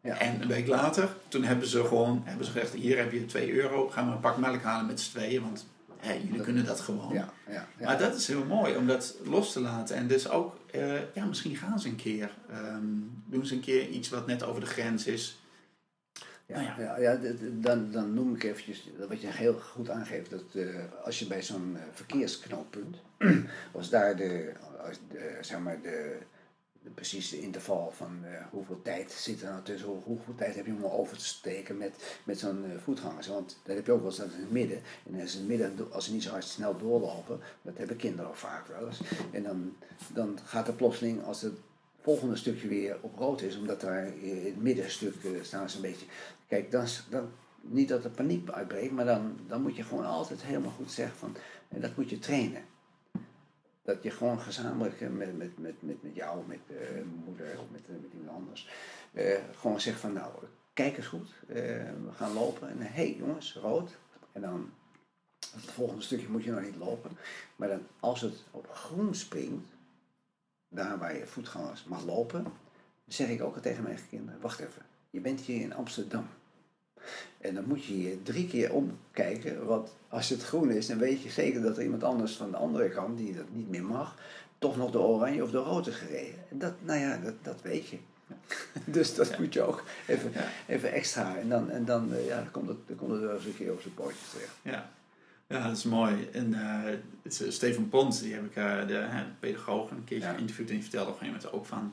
Ja. 0.00 0.18
En 0.18 0.42
een 0.42 0.48
week 0.48 0.66
later, 0.66 1.16
toen 1.28 1.42
hebben 1.42 1.66
ze 1.66 1.84
gewoon 1.84 2.22
hebben 2.24 2.46
ze 2.46 2.52
gezegd: 2.52 2.72
Hier 2.72 2.98
heb 2.98 3.12
je 3.12 3.26
2 3.26 3.52
euro, 3.52 3.88
ga 3.88 4.02
maar 4.02 4.14
een 4.14 4.20
pak 4.20 4.36
melk 4.36 4.62
halen 4.62 4.86
met 4.86 5.00
z'n 5.00 5.10
tweeën. 5.10 5.42
Want 5.42 5.66
hey, 5.96 6.20
jullie 6.24 6.40
kunnen 6.40 6.64
dat 6.64 6.80
gewoon. 6.80 7.12
Ja, 7.12 7.28
ja, 7.46 7.52
ja, 7.78 7.84
Maar 7.84 7.98
dat 7.98 8.14
is 8.14 8.26
heel 8.26 8.44
mooi 8.44 8.76
om 8.76 8.86
dat 8.86 9.14
los 9.24 9.52
te 9.52 9.60
laten. 9.60 9.96
En 9.96 10.06
dus 10.06 10.28
ook, 10.28 10.56
uh, 10.74 11.14
ja, 11.14 11.24
misschien 11.24 11.56
gaan 11.56 11.80
ze 11.80 11.88
een 11.88 11.96
keer. 11.96 12.30
Um, 12.50 13.22
doen 13.26 13.46
ze 13.46 13.54
een 13.54 13.60
keer 13.60 13.88
iets 13.88 14.08
wat 14.08 14.26
net 14.26 14.42
over 14.42 14.60
de 14.60 14.66
grens 14.66 15.06
is. 15.06 15.40
Ja, 16.46 16.60
ja. 16.78 16.98
ja, 16.98 17.18
dan, 17.52 17.90
dan 17.90 18.14
noem 18.14 18.34
ik 18.34 18.42
eventjes 18.42 18.88
wat 19.08 19.20
je 19.20 19.26
heel 19.26 19.54
goed 19.54 19.90
aangeeft. 19.90 20.30
Dat 20.30 20.44
uh, 20.52 20.78
als 21.04 21.18
je 21.18 21.26
bij 21.26 21.42
zo'n 21.42 21.72
uh, 21.76 21.82
verkeersknooppunt, 21.92 22.96
als 23.72 23.90
daar 23.90 24.16
de, 24.16 24.52
als 24.86 24.98
de, 25.08 25.38
zeg 25.40 25.58
maar 25.58 25.80
de 25.82 26.18
de 26.82 26.90
precieze 26.90 27.40
interval 27.40 27.92
van 27.96 28.18
uh, 28.24 28.28
hoeveel 28.50 28.82
tijd 28.82 29.12
zit 29.12 29.42
er 29.42 29.50
nou 29.50 29.62
tussen, 29.62 29.88
hoe, 29.88 30.02
hoeveel 30.04 30.34
tijd 30.34 30.54
heb 30.54 30.66
je 30.66 30.72
om 30.72 30.84
over 30.84 31.16
te 31.16 31.24
steken 31.24 31.78
met, 31.78 32.18
met 32.24 32.38
zo'n 32.38 32.64
uh, 32.64 32.70
voetgangers. 32.82 33.26
Want 33.26 33.58
dat 33.62 33.76
heb 33.76 33.86
je 33.86 33.92
ook 33.92 34.02
wel 34.02 34.10
eens 34.10 34.18
in 34.18 34.40
het 34.40 34.50
midden. 34.50 34.82
En 35.06 35.14
in 35.14 35.20
het 35.20 35.46
midden, 35.46 35.92
als 35.92 36.04
ze 36.04 36.12
niet 36.12 36.22
zo 36.22 36.30
hard 36.30 36.44
snel 36.44 36.78
doorlopen, 36.78 37.40
dat 37.62 37.76
hebben 37.76 37.96
kinderen 37.96 38.30
ook 38.30 38.36
vaak 38.36 38.66
wel 38.66 38.86
eens. 38.86 39.00
En 39.30 39.42
dan, 39.42 39.76
dan 40.12 40.38
gaat 40.44 40.68
er 40.68 40.74
plotseling, 40.74 41.24
als 41.24 41.42
het 41.42 41.54
volgende 42.00 42.36
stukje 42.36 42.68
weer 42.68 42.96
op 43.00 43.18
rood 43.18 43.42
is, 43.42 43.56
omdat 43.56 43.80
daar 43.80 44.06
in 44.16 44.44
het 44.44 44.62
middenstuk 44.62 45.14
uh, 45.22 45.42
staan 45.42 45.70
ze 45.70 45.76
een 45.76 45.82
beetje. 45.82 46.06
Kijk, 46.48 46.70
dan, 46.70 46.86
dan, 47.10 47.30
niet 47.60 47.88
dat 47.88 48.04
er 48.04 48.10
paniek 48.10 48.50
uitbreekt, 48.50 48.92
maar 48.92 49.04
dan, 49.04 49.38
dan 49.46 49.62
moet 49.62 49.76
je 49.76 49.82
gewoon 49.82 50.06
altijd 50.06 50.42
helemaal 50.42 50.70
goed 50.70 50.92
zeggen 50.92 51.16
van, 51.16 51.36
dat 51.68 51.96
moet 51.96 52.10
je 52.10 52.18
trainen 52.18 52.62
dat 53.82 54.02
je 54.02 54.10
gewoon 54.10 54.40
gezamenlijk 54.40 55.00
met, 55.00 55.36
met, 55.36 55.58
met, 55.58 55.82
met, 55.82 56.02
met 56.02 56.14
jou, 56.14 56.46
met 56.46 56.58
uh, 56.70 56.78
moeder 57.24 57.58
of 57.58 57.70
met, 57.70 57.80
eh, 57.88 57.94
met 58.02 58.12
iemand 58.12 58.36
anders, 58.36 58.68
uh, 59.12 59.38
gewoon 59.56 59.80
zegt 59.80 60.00
van 60.00 60.12
nou, 60.12 60.32
kijk 60.72 60.96
eens 60.96 61.06
goed, 61.06 61.28
we 61.46 62.12
gaan 62.12 62.32
lopen 62.32 62.68
en 62.68 62.80
hé 62.80 62.86
hey, 62.86 63.16
jongens, 63.18 63.54
rood. 63.54 63.98
En 64.32 64.40
dan 64.40 64.70
het 65.52 65.70
volgende 65.70 66.02
stukje 66.02 66.28
moet 66.28 66.44
je 66.44 66.50
nog 66.50 66.62
niet 66.62 66.76
lopen. 66.76 67.10
Maar 67.56 67.68
dan 67.68 67.86
als 68.00 68.20
het 68.20 68.44
op 68.50 68.68
groen 68.72 69.14
springt, 69.14 69.66
daar 70.68 70.98
waar 70.98 71.16
je 71.16 71.26
voetgangers 71.26 71.84
mag 71.84 72.04
lopen, 72.04 72.42
dan 72.42 72.52
zeg 73.06 73.28
ik 73.28 73.42
ook 73.42 73.58
tegen 73.58 73.82
mijn 73.82 73.98
kinderen, 74.10 74.40
wacht 74.40 74.58
even, 74.58 74.82
je 75.10 75.20
bent 75.20 75.40
hier 75.40 75.60
in 75.60 75.74
Amsterdam. 75.74 76.28
En 77.40 77.54
dan 77.54 77.64
moet 77.66 77.84
je 77.84 78.02
je 78.02 78.22
drie 78.22 78.46
keer 78.46 78.72
omkijken, 78.72 79.66
want 79.66 79.88
als 80.08 80.28
het 80.28 80.42
groen 80.42 80.70
is, 80.70 80.86
dan 80.86 80.98
weet 80.98 81.22
je 81.22 81.30
zeker 81.30 81.62
dat 81.62 81.76
er 81.76 81.82
iemand 81.82 82.04
anders 82.04 82.36
van 82.36 82.50
de 82.50 82.56
andere 82.56 82.88
kant, 82.88 83.18
die 83.18 83.34
dat 83.34 83.44
niet 83.52 83.70
meer 83.70 83.84
mag, 83.84 84.16
toch 84.58 84.76
nog 84.76 84.90
de 84.90 84.98
oranje 84.98 85.42
of 85.42 85.50
de 85.50 85.58
rood 85.58 85.86
is 85.86 85.94
gereden. 85.94 86.34
En 86.50 86.58
dat, 86.58 86.72
nou 86.80 87.00
ja, 87.00 87.16
dat, 87.16 87.34
dat 87.42 87.62
weet 87.62 87.88
je. 87.88 87.98
dus 88.84 89.14
dat 89.14 89.38
moet 89.38 89.54
je 89.54 89.62
ook 89.62 89.84
even, 90.06 90.32
even 90.66 90.92
extra. 90.92 91.36
En 91.36 91.48
dan, 91.48 91.70
en 91.70 91.84
dan, 91.84 92.14
eh, 92.14 92.26
ja, 92.26 92.36
dan, 92.36 92.50
komt 92.50 92.68
het, 92.68 92.78
dan 92.86 92.96
komt 92.96 93.10
het 93.10 93.20
wel 93.20 93.34
eens 93.34 93.44
een 93.44 93.56
keer 93.56 93.72
op 93.72 93.80
zijn 93.80 93.94
pootjes 93.94 94.30
terecht. 94.30 94.54
Ja. 94.62 94.90
Ja, 95.46 95.66
dat 95.66 95.76
is 95.76 95.84
mooi. 95.84 96.28
En 96.32 96.54
uh, 97.62 97.88
Pons, 97.90 98.20
die 98.20 98.34
heb 98.34 98.44
ik, 98.44 98.56
uh, 98.56 98.86
de 98.86 99.24
pedagoog, 99.40 99.90
een 99.90 100.04
keertje 100.04 100.28
geïnterviewd 100.28 100.68
en 100.68 100.74
die 100.74 100.82
vertelde 100.82 101.10
op 101.10 101.20
een 101.20 101.26
gegeven 101.26 101.40
moment 101.42 101.60
ook 101.60 101.66
van 101.66 101.92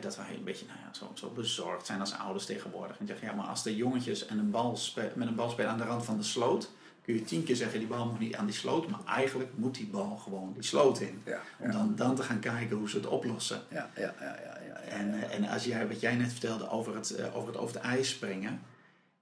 dat 0.00 0.16
wij 0.16 0.34
een 0.34 0.44
beetje 0.44 0.66
nou 0.66 0.78
ja, 0.78 0.92
zo, 0.92 1.10
zo 1.14 1.30
bezorgd 1.30 1.86
zijn 1.86 2.00
als 2.00 2.14
ouders 2.14 2.46
tegenwoordig. 2.46 2.98
En 2.98 3.06
zeggen, 3.06 3.26
ja, 3.26 3.34
maar 3.34 3.46
als 3.46 3.62
de 3.62 3.76
jongetjes 3.76 4.26
en 4.26 4.38
een 4.38 4.50
bal 4.50 4.78
met 5.14 5.28
een 5.28 5.34
bal 5.34 5.50
spelen 5.50 5.70
aan 5.70 5.78
de 5.78 5.84
rand 5.84 6.04
van 6.04 6.16
de 6.16 6.22
sloot, 6.22 6.70
kun 7.02 7.14
je 7.14 7.24
tien 7.24 7.44
keer 7.44 7.56
zeggen, 7.56 7.78
die 7.78 7.88
bal 7.88 8.06
moet 8.06 8.18
niet 8.18 8.36
aan 8.36 8.46
die 8.46 8.54
sloot, 8.54 8.88
maar 8.88 9.00
eigenlijk 9.06 9.50
moet 9.54 9.74
die 9.74 9.86
bal 9.86 10.16
gewoon 10.16 10.52
die 10.52 10.62
sloot 10.62 11.00
in. 11.00 11.22
Ja, 11.24 11.40
Om 11.58 11.70
dan, 11.70 11.94
dan 11.96 12.14
te 12.14 12.22
gaan 12.22 12.40
kijken 12.40 12.76
hoe 12.76 12.88
ze 12.88 12.96
het 12.96 13.06
oplossen. 13.06 13.62
Ja, 13.70 13.90
ja, 13.96 14.14
ja, 14.20 14.36
ja, 14.44 14.58
ja, 14.66 14.74
En, 14.74 15.22
eh, 15.22 15.34
en 15.34 15.44
als 15.48 15.64
jij, 15.64 15.88
wat 15.88 16.00
jij 16.00 16.14
net 16.14 16.30
vertelde 16.30 16.70
over 16.70 16.94
het, 16.94 17.10
eh, 17.10 17.36
over 17.36 17.48
het 17.48 17.56
over 17.56 17.74
het 17.74 17.84
ijs 17.84 18.08
springen, 18.08 18.60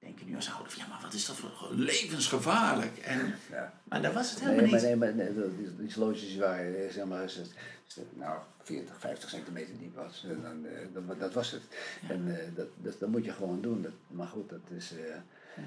denk 0.05 0.19
je 0.19 0.25
nu 0.25 0.37
als 0.37 0.53
ouder 0.53 0.75
ja, 0.77 0.87
maar 0.87 1.01
wat 1.03 1.13
is 1.13 1.27
dat 1.27 1.37
voor 1.37 1.69
levensgevaarlijk? 1.75 2.99
En, 2.99 3.35
ja. 3.51 3.73
Maar 3.85 4.03
dat 4.03 4.13
was 4.13 4.31
het 4.31 4.41
helemaal 4.41 4.63
nee, 4.63 4.73
niet. 4.73 4.99
Maar, 4.99 5.15
nee, 5.15 5.33
maar 5.33 5.35
nee, 5.35 5.57
die, 5.57 5.77
die 5.77 5.91
slootjes 5.91 6.37
waren, 6.37 6.93
zeg 6.93 7.05
maar, 7.05 7.33
nou, 8.15 8.39
40, 8.63 9.01
50 9.01 9.29
centimeter 9.29 9.79
diep 9.79 9.95
was. 9.95 10.27
En 10.29 10.43
dan, 10.43 10.65
uh, 11.03 11.19
dat, 11.19 11.33
was 11.33 11.51
het. 11.51 11.63
En 12.09 12.27
uh, 12.27 12.35
dat, 12.55 12.67
dat, 12.77 13.01
dat, 13.01 13.09
moet 13.09 13.25
je 13.25 13.33
gewoon 13.33 13.61
doen. 13.61 13.83
Dat, 13.83 13.93
maar 14.07 14.27
goed, 14.27 14.51
dat 14.51 14.61
is. 14.77 14.93
Uh, 14.93 14.99
ja. 15.57 15.63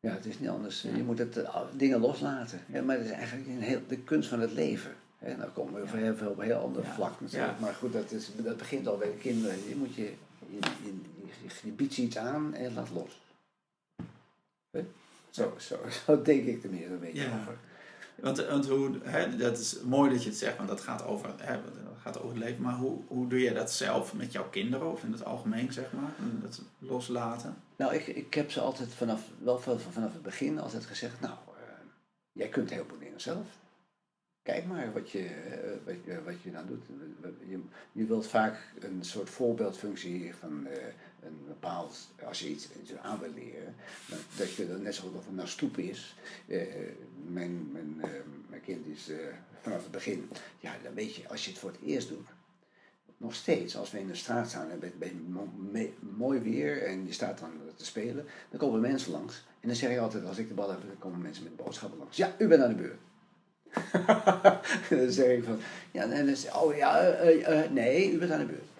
ja. 0.00 0.10
het 0.10 0.26
is 0.26 0.38
niet 0.38 0.48
anders. 0.48 0.82
Je 0.82 1.02
moet 1.02 1.18
het, 1.18 1.40
dingen 1.76 2.00
loslaten. 2.00 2.60
Ja, 2.66 2.82
maar 2.82 2.96
het 2.96 3.04
is 3.04 3.12
eigenlijk 3.12 3.48
een 3.48 3.60
heel, 3.60 3.80
de 3.88 3.98
kunst 3.98 4.28
van 4.28 4.40
het 4.40 4.52
leven. 4.52 4.94
Hè, 5.18 5.36
nou 5.36 5.50
komen 5.50 5.90
we 5.90 5.96
heel 5.96 6.16
veel 6.16 6.30
op 6.30 6.38
een 6.38 6.44
heel 6.44 6.58
ander 6.58 6.84
vlak 6.84 7.20
natuurlijk. 7.20 7.60
Maar 7.60 7.74
goed, 7.74 7.92
dat, 7.92 8.10
is, 8.10 8.30
dat 8.36 8.56
begint 8.56 8.86
al 8.86 8.96
bij 8.96 9.10
de 9.10 9.16
kinderen. 9.16 9.68
Je 9.68 9.76
moet 9.76 9.94
je, 9.94 10.12
je, 10.50 10.58
je, 10.84 10.94
je, 11.42 11.48
je 11.62 11.70
biedt 11.70 11.96
iets 11.96 12.18
aan 12.18 12.54
en 12.54 12.74
laat 12.74 12.90
los. 12.90 13.22
Zo, 15.30 15.54
zo, 15.58 15.78
zo 16.06 16.22
denk 16.22 16.46
ik 16.46 16.64
er 16.64 16.70
meer 16.70 16.90
een 16.90 17.00
beetje 17.00 17.26
over. 17.26 17.56
Want, 18.14 18.46
want 18.46 18.68
hoe, 18.68 18.98
hè, 19.02 19.36
dat 19.36 19.58
is 19.58 19.80
mooi 19.80 20.10
dat 20.10 20.22
je 20.22 20.28
het 20.28 20.38
zegt, 20.38 20.56
want 20.56 20.68
dat 20.68 20.80
gaat 20.80 21.04
over, 21.04 21.30
hè, 21.36 21.60
dat 21.62 21.98
gaat 22.00 22.18
over 22.18 22.36
het 22.36 22.44
leven. 22.44 22.62
Maar 22.62 22.74
hoe, 22.74 23.00
hoe 23.06 23.28
doe 23.28 23.40
je 23.40 23.52
dat 23.52 23.72
zelf 23.72 24.14
met 24.14 24.32
jouw 24.32 24.48
kinderen 24.48 24.92
of 24.92 25.04
in 25.04 25.12
het 25.12 25.24
algemeen, 25.24 25.72
zeg 25.72 25.92
maar? 25.92 26.12
Dat 26.42 26.62
loslaten? 26.78 27.56
Nou, 27.76 27.94
ik, 27.94 28.06
ik 28.06 28.34
heb 28.34 28.50
ze 28.50 28.60
altijd 28.60 28.94
vanaf, 28.94 29.28
wel 29.38 29.58
vanaf 29.58 30.12
het 30.12 30.22
begin 30.22 30.58
altijd 30.58 30.84
gezegd, 30.84 31.20
nou, 31.20 31.32
uh, 31.32 31.62
jij 32.32 32.48
kunt 32.48 32.70
heel 32.70 32.84
veel 32.88 32.98
dingen 32.98 33.20
zelf. 33.20 33.46
kijk 34.42 34.66
maar 34.66 34.92
wat 34.92 35.10
je, 35.10 35.26
eh, 35.26 35.70
wat 35.84 36.04
je, 36.04 36.22
wat 36.24 36.42
je 36.42 36.50
nou 36.50 36.66
doet. 36.66 36.84
Je, 37.48 37.60
je 37.92 38.06
wilt 38.06 38.26
vaak 38.26 38.72
een 38.80 39.04
soort 39.04 39.30
voorbeeldfunctie 39.30 40.34
van 40.34 40.66
eh, 40.66 40.78
een 41.24 41.44
bepaald, 41.46 42.08
als 42.26 42.40
je 42.40 42.48
iets, 42.48 42.68
aan 43.02 43.18
wil 43.18 43.32
leren, 43.34 43.74
dat, 44.36 44.54
je 44.54 44.68
dan 44.68 44.82
net 44.82 44.94
zo 44.94 45.02
goed 45.02 45.14
of 45.14 45.24
het 45.36 45.48
stoep 45.48 45.78
is. 45.78 46.14
Eh, 46.46 46.62
mijn, 47.26 47.72
mijn, 47.72 47.98
eh, 48.02 48.10
mijn 48.48 48.60
kind 48.62 48.86
is 48.86 49.08
eh, 49.08 49.16
vanaf 49.60 49.82
het 49.82 49.90
begin, 49.90 50.30
ja, 50.60 50.72
dan 50.82 50.94
weet 50.94 51.14
je, 51.14 51.28
als 51.28 51.44
je 51.44 51.50
het 51.50 51.58
voor 51.58 51.70
het 51.70 51.80
eerst 51.84 52.08
doet, 52.08 52.28
nog 53.16 53.34
steeds, 53.34 53.76
als 53.76 53.90
we 53.90 53.98
in 53.98 54.06
de 54.06 54.14
straat 54.14 54.48
staan 54.48 54.70
en 54.70 54.92
me- 55.70 55.92
mooi 56.16 56.40
weer 56.40 56.82
en 56.82 57.06
je 57.06 57.12
staat 57.12 57.38
dan 57.38 57.50
te 57.76 57.84
spelen, 57.84 58.26
dan 58.50 58.58
komen 58.58 58.80
mensen 58.80 59.12
langs. 59.12 59.44
En 59.60 59.68
dan 59.68 59.76
zeg 59.76 59.90
ik 59.90 59.98
altijd, 59.98 60.24
als 60.24 60.38
ik 60.38 60.48
de 60.48 60.54
bal 60.54 60.70
heb, 60.70 60.80
dan 60.80 60.98
komen 60.98 61.20
mensen 61.20 61.44
met 61.44 61.56
boodschappen 61.56 61.98
langs. 61.98 62.16
Ja, 62.16 62.34
u 62.38 62.46
bent 62.46 62.62
aan 62.62 62.76
de 62.76 62.82
beurt. 62.82 62.98
dan 65.00 65.10
zeg 65.10 65.36
ik 65.36 65.44
van, 65.44 65.58
ja, 65.90 66.06
dan 66.06 66.36
zeg 66.36 66.62
oh 66.62 66.76
ja, 66.76 67.16
nee, 67.70 68.12
u 68.12 68.18
bent 68.18 68.30
aan 68.30 68.38
de 68.38 68.46
beurt. 68.46 68.73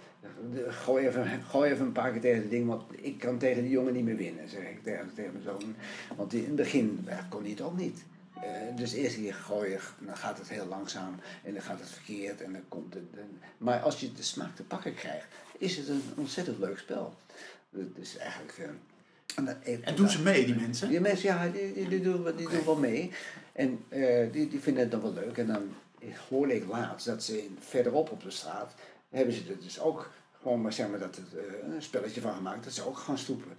Gooi 0.69 1.07
even, 1.07 1.43
gooi 1.49 1.71
even 1.71 1.87
een 1.87 1.93
paar 1.93 2.13
keer 2.13 2.21
tegen 2.21 2.41
het 2.41 2.51
ding, 2.51 2.67
want 2.67 2.83
ik 2.97 3.19
kan 3.19 3.39
tegen 3.39 3.63
die 3.63 3.71
jongen 3.71 3.93
niet 3.93 4.05
meer 4.05 4.17
winnen, 4.17 4.49
zeg 4.49 4.61
ik 4.63 4.83
tegen, 4.83 5.11
tegen 5.15 5.33
mijn 5.33 5.45
zoon. 5.45 5.75
Want 6.17 6.33
in 6.33 6.45
het 6.45 6.57
begin 6.57 7.05
ja, 7.09 7.27
kon 7.29 7.41
hij 7.43 7.51
het 7.51 7.61
ook 7.61 7.77
niet. 7.77 8.05
Eh, 8.43 8.51
dus 8.77 8.93
eerst 8.93 9.17
keer 9.17 9.35
gooi 9.35 9.71
je, 9.71 9.79
dan 9.99 10.17
gaat 10.17 10.39
het 10.39 10.49
heel 10.49 10.67
langzaam 10.67 11.15
en 11.45 11.53
dan 11.53 11.63
gaat 11.63 11.81
het 11.81 11.89
verkeerd 11.89 12.41
en 12.43 12.53
dan 12.53 12.63
komt 12.69 12.95
het. 12.95 13.03
en- 13.17 13.41
maar 13.59 13.81
als 13.81 14.01
je 14.01 14.13
de 14.13 14.23
smaak 14.23 14.57
te 14.57 14.63
pakken 14.63 14.95
krijgt, 14.95 15.27
is 15.59 15.77
het 15.77 15.89
een 15.89 16.03
ontzettend 16.17 16.59
leuk 16.59 16.79
spel. 16.79 17.15
Het 17.71 17.99
is 18.01 18.17
eigenlijk. 18.17 18.59
eh, 18.59 18.65
en, 19.37 19.45
dan 19.45 19.55
even- 19.63 19.85
En 19.85 19.97
doen 19.97 20.09
ze 20.09 20.23
mee, 20.23 20.45
die 20.45 20.55
mensen? 20.55 20.89
die 20.89 21.01
mensen, 21.01 21.29
ja, 21.29 21.49
die, 21.49 21.73
die, 21.73 21.89
die 21.89 22.01
doen, 22.01 22.23
wel- 22.23 22.37
die 22.37 22.49
doen 22.49 22.65
wel 22.65 22.77
mee. 22.77 23.11
En 23.53 23.79
eh, 23.89 24.33
die, 24.33 24.49
die 24.49 24.61
vinden 24.61 24.83
het 24.83 24.91
dan 24.91 25.01
wel 25.03 25.13
leuk. 25.13 25.39
En 25.39 25.47
dan 25.47 25.75
hoorde 26.29 26.55
ik 26.55 26.65
laatst 26.69 27.07
dat 27.07 27.23
ze 27.23 27.43
in, 27.45 27.57
verderop 27.61 28.11
op 28.11 28.23
de 28.23 28.31
straat, 28.31 28.75
hebben 29.11 29.35
ze 29.35 29.41
er 29.49 29.61
dus 29.63 29.81
ook 29.81 30.11
gewoon 30.45 30.63
maar 30.63 30.73
zeg 30.73 30.89
maar 30.89 30.99
dat 30.99 31.17
het, 31.17 31.35
eh, 31.35 31.75
een 31.75 31.83
spelletje 31.83 32.21
van 32.21 32.35
gemaakt, 32.35 32.65
dat 32.65 32.73
ze 32.73 32.87
ook 32.87 32.99
gaan 32.99 33.19
stoepen. 33.19 33.57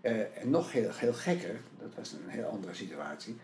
Eh, 0.00 0.38
en 0.42 0.50
nog 0.50 0.72
heel, 0.72 0.90
heel 0.92 1.12
gekker, 1.12 1.60
dat 1.78 1.94
was 1.94 2.12
een 2.12 2.28
heel 2.28 2.44
andere 2.44 2.74
situatie. 2.74 3.36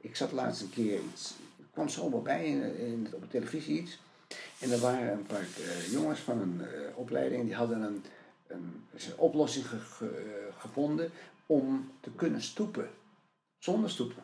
Ik 0.00 0.16
zat 0.16 0.32
laatst 0.32 0.62
een 0.62 0.70
keer 0.70 1.00
iets, 1.12 1.34
kwam 1.72 1.88
zomaar 1.88 2.22
bij 2.22 2.46
in, 2.46 2.78
in, 2.78 3.08
op 3.12 3.20
de 3.20 3.28
televisie 3.28 3.80
iets. 3.80 3.98
En 4.60 4.70
er 4.70 4.78
waren 4.78 5.12
een 5.12 5.26
paar 5.26 5.40
eh, 5.56 5.92
jongens 5.92 6.20
van 6.20 6.40
een 6.40 6.60
eh, 6.60 6.98
opleiding, 6.98 7.44
die 7.44 7.54
hadden 7.54 7.82
een, 7.82 8.04
een, 8.46 8.84
oplossing 9.16 9.66
ge- 9.66 9.78
ge- 9.78 10.08
eh, 10.48 10.60
gevonden 10.60 11.10
om 11.46 11.90
te 12.00 12.10
kunnen 12.16 12.42
stoepen. 12.42 12.90
Zonder 13.58 13.90
stoepen. 13.90 14.22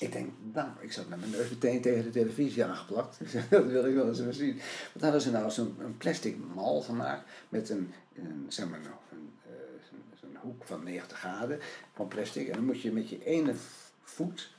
Ik 0.00 0.12
denk, 0.12 0.30
nou, 0.52 0.68
ik 0.80 0.92
zat 0.92 1.08
met 1.08 1.18
mijn 1.18 1.30
neus 1.30 1.50
meteen 1.50 1.80
tegen 1.80 2.02
de 2.02 2.10
televisie 2.10 2.64
aangeplakt. 2.64 3.18
Dat 3.50 3.66
wil 3.66 3.86
ik 3.86 3.94
wel 3.94 4.08
eens 4.08 4.20
even 4.20 4.34
zien. 4.34 4.60
Wat 4.92 5.02
hadden 5.02 5.20
ze 5.20 5.30
nou? 5.30 5.50
Zo'n 5.50 5.76
een 5.78 5.96
plastic 5.96 6.36
mal 6.54 6.80
gemaakt 6.80 7.28
met 7.48 7.68
een, 7.68 7.92
een 8.14 8.46
zeg 8.48 8.68
maar, 8.68 8.80
nog 8.80 9.00
een, 9.12 9.30
eh, 9.44 10.40
hoek 10.40 10.64
van 10.64 10.84
90 10.84 11.18
graden 11.18 11.58
van 11.94 12.08
plastic. 12.08 12.48
En 12.48 12.54
dan 12.54 12.64
moet 12.64 12.80
je 12.80 12.92
met 12.92 13.08
je 13.08 13.24
ene 13.24 13.54
voet 14.02 14.54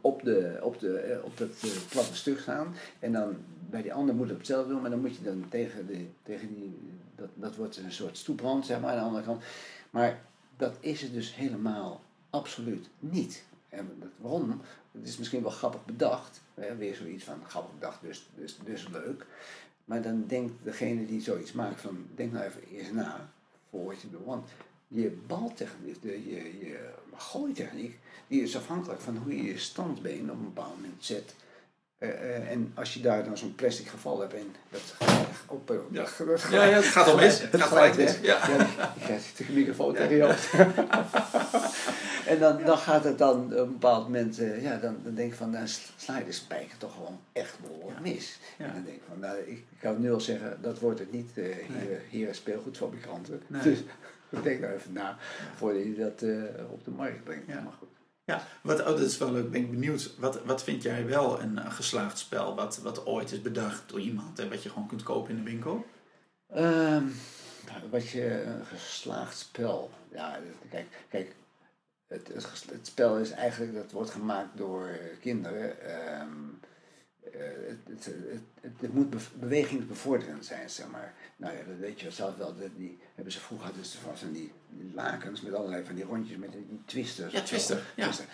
op, 0.00 0.22
de, 0.22 0.58
op, 0.62 0.78
de, 0.78 0.98
eh, 0.98 1.24
op 1.24 1.38
dat 1.38 1.62
eh, 1.62 1.70
platte 1.90 2.16
stuk 2.16 2.38
staan. 2.38 2.74
En 2.98 3.12
dan 3.12 3.36
bij 3.70 3.82
die 3.82 3.94
ander 3.94 4.14
moet 4.14 4.28
het 4.28 4.38
hetzelfde 4.38 4.72
doen, 4.72 4.80
maar 4.80 4.90
dan 4.90 5.00
moet 5.00 5.16
je 5.16 5.22
dan 5.22 5.44
tegen, 5.48 5.86
de, 5.86 6.06
tegen 6.22 6.54
die, 6.54 6.78
dat, 7.16 7.28
dat 7.34 7.56
wordt 7.56 7.76
een 7.76 7.92
soort 7.92 8.16
stoeprand, 8.16 8.66
zeg 8.66 8.80
maar, 8.80 8.90
aan 8.90 8.98
de 8.98 9.04
andere 9.04 9.24
kant. 9.24 9.42
Maar 9.90 10.20
dat 10.56 10.76
is 10.80 11.02
het 11.02 11.12
dus 11.12 11.34
helemaal 11.34 12.02
absoluut 12.30 12.88
niet. 12.98 13.44
En 13.72 13.96
dat, 14.00 14.08
waarom? 14.16 14.60
Het 14.92 15.08
is 15.08 15.18
misschien 15.18 15.42
wel 15.42 15.50
grappig 15.50 15.84
bedacht. 15.84 16.40
Hè? 16.54 16.76
Weer 16.76 16.94
zoiets 16.94 17.24
van 17.24 17.42
grappig 17.48 17.74
bedacht, 17.74 18.00
dus, 18.02 18.30
dus, 18.34 18.58
dus 18.64 18.88
leuk. 18.88 19.26
Maar 19.84 20.02
dan 20.02 20.24
denkt 20.26 20.52
degene 20.62 21.06
die 21.06 21.20
zoiets 21.20 21.52
maakt 21.52 21.80
van, 21.80 22.06
denk 22.14 22.32
nou 22.32 22.44
even 22.44 22.62
eerst 22.72 22.92
na 22.92 23.30
voor 23.70 23.84
wat 23.84 24.00
je 24.00 24.10
doet. 24.10 24.24
Want 24.24 24.48
je 24.88 25.18
baltechniek, 25.26 26.02
de, 26.02 26.28
je, 26.30 26.58
je 26.58 26.90
gooitechniek, 27.16 27.98
die 28.26 28.42
is 28.42 28.56
afhankelijk 28.56 29.00
van 29.00 29.16
hoe 29.16 29.36
je 29.36 29.42
je 29.42 29.58
standbeen 29.58 30.30
op 30.30 30.38
een 30.38 30.52
bepaald 30.54 30.74
moment 30.74 31.04
zet. 31.04 31.34
Eh, 31.98 32.08
eh, 32.08 32.50
en 32.50 32.72
als 32.74 32.94
je 32.94 33.00
daar 33.00 33.24
dan 33.24 33.38
zo'n 33.38 33.54
plastic 33.54 33.88
geval 33.88 34.20
hebt 34.20 34.34
en 34.34 34.54
dat 34.70 34.94
gaat 34.98 35.26
op, 35.46 35.70
eh, 35.70 35.76
Ja. 35.90 36.02
dat, 36.18 36.26
dat 36.26 36.42
Ja, 36.50 36.64
ja, 36.64 36.76
het 36.76 36.84
gaat 36.84 37.06
al 37.06 37.16
mis. 37.16 37.40
Het 37.50 37.60
gaat 37.60 37.68
gelijk 37.68 37.96
mis. 37.96 38.18
Ja. 38.20 38.48
Ja, 38.48 38.56
je 38.98 39.04
krijgt 39.04 39.38
de 39.38 39.44
microfoon 39.52 39.94
tegen 39.94 40.16
je 40.16 40.22
hoofd. 40.22 40.52
En 42.26 42.38
dan, 42.38 42.64
dan 42.64 42.78
gaat 42.78 43.04
het 43.04 43.18
dan 43.18 43.44
op 43.44 43.50
een 43.50 43.72
bepaald 43.72 44.02
moment, 44.04 44.38
eh, 44.38 44.62
ja, 44.62 44.76
dan, 44.76 44.96
dan 45.04 45.14
denk 45.14 45.30
ik 45.30 45.36
van, 45.36 45.52
dan 45.52 45.68
sla 45.96 46.18
je 46.18 46.24
de 46.24 46.32
spijker 46.32 46.78
toch 46.78 46.94
gewoon 46.94 47.20
echt 47.32 47.58
behoorlijk 47.60 48.00
mis. 48.00 48.38
Ja. 48.58 48.64
En 48.64 48.72
dan 48.72 48.84
denk 48.84 48.96
ik 48.96 49.02
van, 49.08 49.18
nou, 49.18 49.38
ik, 49.38 49.48
ik 49.48 49.78
kan 49.80 50.00
nu 50.00 50.12
al 50.12 50.20
zeggen, 50.20 50.58
dat 50.62 50.78
wordt 50.78 50.98
het 50.98 51.12
niet 51.12 51.38
eh, 51.38 51.44
hier, 51.44 51.88
Nee. 51.88 51.98
hier 52.08 52.28
is 52.28 52.36
speelgoedfabrikanten. 52.36 53.42
Nee. 53.46 53.62
Dus 54.32 54.42
denk 54.42 54.60
daar 54.60 54.74
even 54.74 54.92
na 54.92 55.18
voordat 55.54 55.82
je 55.82 55.94
dat 55.94 56.22
eh, 56.22 56.70
op 56.70 56.84
de 56.84 56.90
markt 56.90 57.24
brengt. 57.24 57.46
Ja. 57.46 57.60
Maar 57.60 57.72
goed. 57.72 57.88
Ja, 58.24 58.46
wat, 58.62 58.80
oh, 58.80 58.86
dat 58.86 59.00
is 59.00 59.18
wel 59.18 59.32
leuk. 59.32 59.50
Ben 59.50 59.60
ik 59.60 59.70
benieuwd. 59.70 60.14
Wat, 60.18 60.44
wat 60.44 60.64
vind 60.64 60.82
jij 60.82 61.06
wel 61.06 61.40
een 61.40 61.58
eh, 61.58 61.72
geslaagd 61.72 62.18
spel 62.18 62.54
wat, 62.54 62.78
wat 62.78 63.06
ooit 63.06 63.32
is 63.32 63.42
bedacht 63.42 63.88
door 63.88 64.00
iemand 64.00 64.38
en 64.38 64.50
wat 64.50 64.62
je 64.62 64.68
gewoon 64.68 64.88
kunt 64.88 65.02
kopen 65.02 65.30
in 65.30 65.44
de 65.44 65.50
winkel? 65.50 65.86
Ehm, 66.48 67.04
wat 67.90 68.08
je, 68.08 68.42
een 68.42 68.66
geslaagd 68.66 69.38
spel. 69.38 69.90
Ja, 70.12 70.38
kijk, 70.70 70.86
kijk 71.08 71.34
het, 72.12 72.44
het, 72.70 72.86
spel 72.86 73.18
is 73.18 73.30
eigenlijk, 73.30 73.74
dat 73.74 73.92
wordt 73.92 74.10
gemaakt 74.10 74.56
door 74.56 74.86
eh, 74.86 75.20
kinderen. 75.20 75.80
Ehm, 75.80 76.28
eh, 77.32 77.40
het, 77.88 78.10
het, 78.80 78.92
moet 78.92 79.10
bev- 79.10 79.30
bewegingsbevorderend 79.34 80.44
zijn, 80.44 80.70
zeg 80.70 80.88
maar. 80.88 81.14
Nou 81.36 81.56
ja, 81.56 81.62
dat 81.64 81.76
weet 81.76 82.00
je 82.00 82.10
zelf 82.10 82.36
wel. 82.36 82.56
Dat 82.56 82.70
die 82.76 82.98
hebben 83.14 83.32
ze 83.32 83.40
vroeger 83.40 83.66
hadden 83.66 83.84
ze 83.84 83.98
van 83.98 84.32
die, 84.32 84.52
die 84.68 84.94
lakens 84.94 85.40
met 85.40 85.54
allerlei 85.54 85.84
van 85.84 85.94
die 85.94 86.04
rondjes 86.04 86.36
met 86.36 86.52
die 86.52 86.80
twisters. 86.84 87.32
Ja, 87.32 87.40
twister, 87.40 87.92
ja. 87.96 88.04
Twister. 88.04 88.26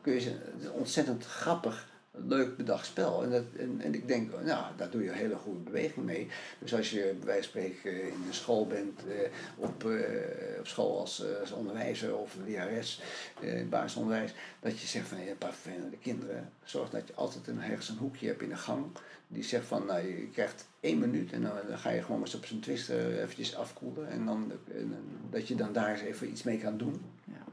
Kun 0.00 0.12
je 0.12 0.20
het 0.20 0.62
is 0.62 0.68
ontzettend 0.68 1.24
grappig, 1.26 1.88
leuk 2.16 2.56
bedacht 2.56 2.86
spel. 2.86 3.22
En, 3.22 3.30
dat, 3.30 3.44
en, 3.58 3.80
en 3.80 3.94
ik 3.94 4.08
denk, 4.08 4.30
nou, 4.44 4.64
daar 4.76 4.90
doe 4.90 5.02
je 5.02 5.08
een 5.08 5.14
hele 5.16 5.36
goede 5.36 5.60
beweging 5.60 6.06
mee. 6.06 6.28
Dus 6.58 6.74
als 6.74 6.90
je 6.90 7.14
bij 7.18 7.26
wijze 7.26 7.50
van 7.50 7.60
spreken 7.60 8.02
in 8.02 8.22
de 8.26 8.32
school 8.32 8.66
bent, 8.66 9.00
eh, 9.06 9.30
op, 9.56 9.84
eh, 9.84 10.58
op 10.58 10.66
school 10.66 10.98
als, 10.98 11.24
eh, 11.24 11.40
als 11.40 11.52
onderwijzer 11.52 12.16
of 12.16 12.36
lerares, 12.46 13.02
eh, 13.40 13.48
in 13.52 13.58
het 13.58 13.70
basisonderwijs, 13.70 14.34
dat 14.60 14.80
je 14.80 14.86
zegt 14.86 15.08
van 15.08 15.18
een 15.18 15.38
paar 15.38 15.52
vervelende 15.54 15.96
kinderen. 15.96 16.50
Zorg 16.64 16.90
dat 16.90 17.06
je 17.08 17.14
altijd 17.14 17.46
een, 17.46 17.62
ergens 17.62 17.88
een 17.88 17.96
hoekje 17.96 18.26
hebt 18.26 18.42
in 18.42 18.48
de 18.48 18.56
gang. 18.56 18.84
Die 19.28 19.42
zegt 19.44 19.66
van, 19.66 19.86
nou, 19.86 20.06
je 20.06 20.28
krijgt 20.32 20.66
één 20.80 20.98
minuut 20.98 21.32
en 21.32 21.42
dan, 21.42 21.52
dan 21.68 21.78
ga 21.78 21.90
je 21.90 22.02
gewoon 22.02 22.20
eens 22.20 22.34
op 22.34 22.46
zijn 22.46 22.60
twister 22.60 23.18
eventjes 23.22 23.56
afkoelen. 23.56 24.08
En 24.08 24.24
dan, 24.26 24.52
en 24.74 24.88
dan- 24.90 25.30
dat 25.30 25.48
je 25.48 25.54
dan 25.54 25.72
daar 25.72 25.90
eens 25.90 26.00
even 26.00 26.28
iets 26.28 26.42
mee 26.42 26.58
kan 26.58 26.76
doen. 26.76 27.02
Ja. 27.24 27.44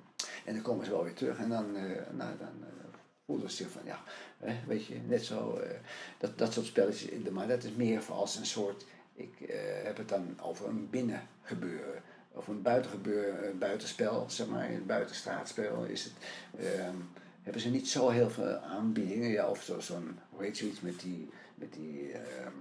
En 0.46 0.54
dan 0.54 0.64
komen 0.64 0.86
ze 0.86 0.92
wel 0.92 1.04
weer 1.04 1.14
terug 1.14 1.38
en 1.38 1.50
dan, 1.50 1.76
eh 1.76 1.82
nou, 2.18 2.32
dan 2.40 2.70
eh, 3.44 3.48
zich 3.50 3.70
van, 3.70 3.82
ja, 3.86 4.00
weet 4.68 4.86
je, 4.86 4.96
net 5.08 5.26
zo, 5.26 5.56
eh, 5.58 5.70
dat, 6.18 6.38
dat 6.38 6.54
soort 6.54 6.66
spelletjes. 6.66 7.30
Maar 7.30 7.48
dat 7.48 7.64
is 7.64 7.72
meer 7.72 8.02
voor 8.04 8.16
als 8.16 8.36
een 8.36 8.46
soort, 8.46 8.86
ik 9.14 9.42
eh, 9.42 9.56
heb 9.84 9.98
het 9.98 10.10
dan 10.10 10.40
over 10.42 10.68
een 10.68 10.90
binnengebeuren. 10.90 12.02
Of 12.34 12.48
een 12.48 12.62
buitengebeuren, 12.62 13.50
een 13.50 13.58
buitenspel, 13.58 14.26
zeg 14.30 14.48
maar, 14.48 14.70
een 14.70 14.86
buitenstraatspel 14.86 15.84
is 15.84 16.04
het. 16.04 16.14
ehm, 16.60 16.96
hebben 17.42 17.62
ze 17.62 17.70
niet 17.70 17.90
zo 17.90 18.10
heel 18.10 18.30
veel 18.30 18.56
aanbiedingen, 18.58 19.30
ja, 19.30 19.50
of 19.50 19.64
zo- 19.64 19.80
zo'n, 19.80 20.20
hoe 20.30 20.44
heet 20.44 20.58
zoiets 20.58 20.82
met 20.82 21.00
die, 21.00 21.30
met 21.56 21.74
die 21.74 22.12
ehm, 22.12 22.54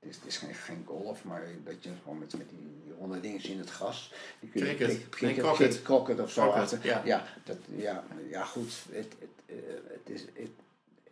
het 0.00 0.08
is, 0.10 0.16
het 0.16 0.26
is 0.26 0.36
geen, 0.36 0.54
geen 0.54 0.82
golf, 0.86 1.24
maar 1.24 1.42
dat 1.64 1.82
je 1.84 1.90
gewoon 2.02 2.18
met, 2.18 2.36
met 2.36 2.48
die, 2.48 2.87
ronde 2.98 3.20
dingetjes 3.20 3.50
in 3.50 3.58
het 3.58 3.70
gras. 3.70 4.12
Die 4.40 4.50
kun 4.50 4.60
je 4.60 4.66
Cricket. 4.66 4.88
Nee, 4.88 5.08
cricket, 5.08 5.82
cricket, 5.82 6.20
of 6.20 6.32
zo. 6.32 6.48
Achter. 6.48 6.78
ja. 6.82 7.02
Ja, 7.04 7.24
dat, 7.44 7.56
ja, 7.76 8.04
ja, 8.30 8.44
goed. 8.44 8.72
Het, 8.90 9.14
het, 9.18 9.28
eh, 9.46 9.54
het 9.88 10.14
is, 10.14 10.20
het, 10.20 10.50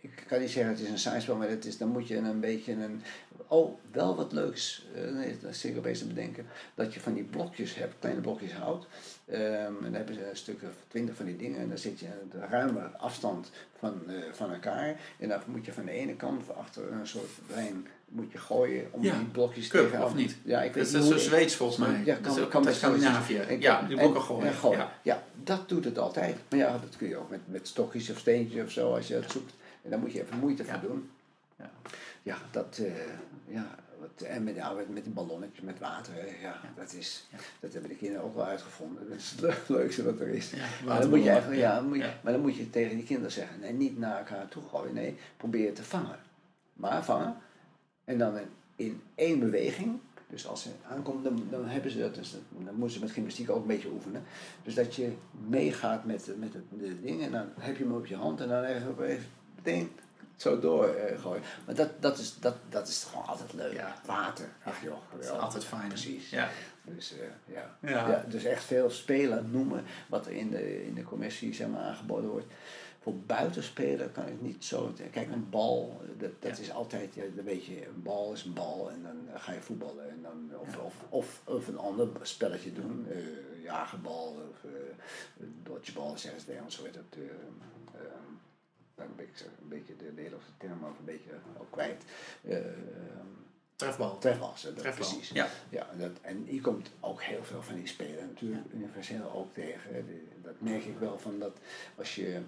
ik 0.01 0.25
kan 0.27 0.41
niet 0.41 0.51
zeggen 0.51 0.73
het 0.73 0.81
is 0.81 1.05
een 1.05 1.23
spel, 1.23 1.37
maar 1.37 1.49
het 1.49 1.65
is, 1.65 1.79
dan 1.79 1.89
moet 1.89 2.09
je 2.09 2.17
een 2.17 2.41
beetje 2.41 2.73
een... 2.73 3.03
Oh, 3.49 3.79
wel 3.93 4.17
wat 4.17 4.33
leuks, 4.33 4.87
eh, 4.95 5.11
nee, 5.13 5.37
dat 5.43 5.63
ik 5.63 5.77
opeens 5.79 5.99
te 5.99 6.07
bedenken, 6.07 6.47
dat 6.75 6.95
je 6.95 7.01
van 7.01 7.15
die 7.15 7.25
blokjes 7.25 7.75
hebt, 7.75 7.95
kleine 7.99 8.21
blokjes 8.21 8.53
hout. 8.53 8.87
Ehm, 9.25 9.41
en 9.43 9.77
dan 9.83 9.93
hebben 9.95 10.15
ze 10.15 10.29
een 10.31 10.37
stuk 10.37 10.63
of 10.63 10.75
twintig 10.89 11.15
van 11.17 11.25
die 11.27 11.37
dingen 11.37 11.59
en 11.61 11.69
dan 11.69 11.79
zit 11.79 12.01
je 12.01 12.07
een 12.07 12.41
ruime 12.51 12.81
afstand 12.97 13.51
van, 13.79 14.01
eh, 14.07 14.15
van 14.33 14.53
elkaar. 14.53 15.01
En 15.19 15.29
dan 15.29 15.41
moet 15.47 15.65
je 15.65 15.73
van 15.73 15.85
de 15.85 15.91
ene 15.91 16.17
kant 16.17 16.55
achter 16.57 16.93
een 16.93 17.07
soort 17.07 17.31
brein 17.47 17.87
moet 18.09 18.33
je 18.33 18.39
gooien 18.39 18.87
om 18.91 19.03
Ja, 19.03 19.17
die 19.19 19.27
blokjes 19.27 19.69
Cup, 19.69 19.85
tegen 19.91 20.05
of 20.05 20.15
niet? 20.15 20.37
Ja, 20.45 20.63
ik 20.63 20.75
weet 20.75 20.93
Dat 20.93 21.03
is 21.03 21.09
zo 21.09 21.19
Zweeds 21.19 21.55
volgens 21.55 21.79
mij. 21.79 21.99
ja, 22.05 22.15
dat 22.15 22.21
kan, 22.21 22.37
is 22.37 22.43
ook 22.43 22.51
kan 22.51 22.65
best 22.65 22.77
Scandinavië. 22.77 23.37
Ik- 23.37 23.63
Ja, 23.63 23.83
die 23.83 23.97
blokken 23.97 24.21
en- 24.21 24.27
gooien. 24.27 24.47
en 24.47 24.53
gooien. 24.55 24.79
Ja. 24.79 24.93
Ja, 25.03 25.23
dat 25.43 25.69
doet 25.69 25.85
het 25.85 25.99
altijd. 25.99 26.37
Maar 26.51 26.59
ja, 26.59 26.73
dat 26.79 26.97
kun 26.97 27.09
je 27.09 27.17
ook 27.17 27.31
met, 27.31 27.41
met 27.45 27.69
stokjes 27.69 28.11
of 28.11 28.19
steentjes 28.19 28.65
of 28.65 28.71
zo, 28.71 28.95
als 28.95 29.09
je 29.09 29.15
dat 29.21 29.31
zoekt. 29.31 29.53
En 29.83 29.91
daar 29.91 29.99
moet 29.99 30.13
je 30.13 30.23
even 30.23 30.39
moeite 30.39 30.65
Ja. 30.65 30.79
voor 30.81 30.89
doen. 30.89 31.11
Ja. 31.59 31.71
Ja, 32.23 32.37
dat, 32.51 32.79
eh, 32.79 32.93
ja, 33.47 33.75
en 34.25 34.45
met, 34.45 34.55
ja, 34.55 34.73
met, 34.73 34.89
met 34.89 35.05
die 35.05 35.13
ballonnetjes 35.13 35.61
met 35.61 35.79
water, 35.79 36.15
hè, 36.15 36.41
ja, 36.47 36.61
Dat, 36.77 36.93
is, 36.93 37.29
dat 37.61 37.73
hebben 37.73 37.91
de 37.91 37.97
kinderen 37.97 38.25
ook 38.25 38.35
wel 38.35 38.45
uitgevonden. 38.45 39.09
Dat 39.09 39.19
is 39.19 39.35
het 39.41 39.69
leukste 39.79 40.05
wat 40.05 40.21
er 40.21 40.29
is. 40.29 40.53
Maar, 40.85 41.01
dan 41.01 41.11
moet 41.11 41.23
je 41.23 41.31
eigenlijk, 41.31 41.61
ja, 41.61 41.81
moet 41.81 41.97
je- 41.97 42.03
Ja. 42.03 42.15
maar 42.23 42.33
dan 42.33 42.43
moet 42.43 42.57
je 42.57 42.71
tegen 42.71 42.97
die 42.97 43.05
kinderen 43.05 43.33
zeggen, 43.33 43.61
nee, 43.61 43.73
niet 43.73 43.99
naar 43.99 44.19
elkaar 44.19 44.49
toe 44.49 44.63
gooien, 44.63 44.95
nee, 44.95 45.17
probeer 45.37 45.75
te 45.75 45.83
vangen. 45.85 46.19
Maar 46.73 47.05
vangen, 47.05 47.37
en 48.05 48.19
dan 48.19 48.37
in, 48.39 48.49
in 48.77 49.03
één 49.15 49.41
beweging, 49.41 49.99
dus 50.29 50.47
als 50.47 50.63
ze 50.63 50.71
aankomt, 50.89 51.25
dan, 51.25 51.47
dan 51.51 51.67
hebben 51.67 51.91
ze 51.91 51.99
dat, 51.99 52.15
dus 52.15 52.33
dat- 52.33 52.41
dan 52.65 52.75
moeten 52.75 52.97
ze 52.99 53.01
met 53.05 53.11
gymnastiek 53.11 53.51
ook 53.51 53.61
een 53.61 53.67
beetje 53.67 53.91
oefenen. 53.91 54.23
Dus 54.63 54.75
dat 54.75 54.95
je 54.95 55.13
meegaat 55.49 56.05
met, 56.05 56.31
met 56.39 56.53
het 56.55 56.65
de 56.71 57.01
ding 57.01 57.23
en 57.23 57.31
dan 57.33 57.47
heb 57.59 57.77
je 57.77 57.85
hem 57.85 57.95
op 57.95 58.07
je 58.07 58.17
hand 58.17 58.41
en 58.41 58.49
dan 58.49 58.65
even, 58.65 59.03
even 59.05 59.27
meteen 59.57 59.91
zo 60.37 60.61
door 60.61 60.87
eh. 60.87 61.25
Maar 61.67 61.75
dat, 61.75 61.91
dat, 62.03 62.19
is, 62.19 62.39
dat, 62.41 62.55
dat 62.69 62.89
is 62.89 63.05
gewoon 63.11 63.27
altijd 63.27 63.53
leuk. 63.53 63.73
Ja. 63.73 63.95
Water, 64.07 64.49
ach 64.65 64.83
joh, 64.83 64.99
Dat 65.13 65.25
is 65.25 65.31
altijd 65.31 65.65
fijn. 65.65 65.89
Precies. 65.89 66.31
Ja. 66.31 66.49
Dus, 66.83 67.13
eh, 67.13 67.55
ja. 67.55 67.77
Ja. 67.81 68.09
Ja. 68.09 68.25
dus 68.29 68.45
echt 68.45 68.65
veel 68.65 68.91
spelen 68.91 69.51
noemen 69.51 69.85
wat 70.09 70.27
er 70.27 70.33
in 70.33 70.51
de, 70.51 70.87
in 70.87 70.95
de 70.95 71.03
commissie 71.03 71.55
zeg 71.55 71.69
maar, 71.69 71.81
aangeboden 71.83 72.31
wordt. 72.31 72.47
Voor 73.01 73.15
buitenspelen 73.17 74.13
kan 74.13 74.27
ik 74.27 74.41
niet 74.41 74.65
zo. 74.65 74.93
Kijk, 75.11 75.33
een 75.33 75.51
bal, 75.51 76.01
dat, 76.19 76.31
dat 76.43 76.57
Ja. 76.57 76.63
is 76.63 76.73
altijd, 76.73 77.15
ja, 77.15 77.23
dan 77.35 77.45
weet 77.45 77.65
je, 77.65 77.87
een 77.87 78.03
bal 78.03 78.33
is 78.33 78.45
een 78.45 78.53
bal 78.53 78.91
en 78.91 79.03
dan 79.03 79.41
ga 79.41 79.53
je 79.53 79.61
voetballen. 79.61 80.11
En 80.11 80.23
dan, 80.23 80.51
of, 80.61 80.77
of, 80.77 80.95
of, 81.09 81.41
of 81.45 81.69
een 81.69 81.79
ander 81.79 82.09
spelletje 82.23 82.73
doen, 82.73 83.07
eh 83.11 83.17
jagerbal 83.63 84.37
of 84.51 84.71
uh, 84.71 84.71
dodgebal, 85.63 86.19
zeggen 86.19 86.41
ze 86.41 86.59
ons, 86.65 86.77
zo 86.77 86.85
heet 86.85 86.95
dat. 86.95 87.19
Eh, 88.97 89.05
ehm, 89.05 89.07
dan 89.09 89.17
ben 89.17 89.25
ik 89.27 89.37
zo 89.37 89.45
een 89.45 89.69
beetje 89.69 89.97
de 89.97 90.13
Nederlandse 90.15 90.51
term 90.59 90.85
ook 90.85 90.99
een 90.99 91.05
beetje 91.05 91.31
ook 91.59 91.71
kwijt. 91.71 92.03
Eh, 92.43 92.57
ehm, 92.57 92.67
Trefbal. 93.77 94.19
trefbal, 94.19 94.55
dat 94.63 94.79
Trefbal. 94.79 94.93
precies. 95.09 95.29
Ja. 95.29 95.49
Ja, 95.69 95.89
dat, 95.99 96.11
en 96.21 96.45
hier 96.47 96.61
komt 96.61 96.91
ook 97.01 97.23
heel 97.23 97.45
veel 97.45 97.63
van 97.63 97.75
die 97.75 97.87
spelen 97.87 98.27
natuurlijk 98.27 98.65
universeel 98.75 99.33
ook 99.33 99.55
tegen. 99.55 100.07
Dat 100.43 100.55
merk 100.59 100.85
ik 100.85 100.99
wel 100.99 101.19
van 101.19 101.39
dat 101.39 101.57
als 101.97 102.15
je 102.15 102.41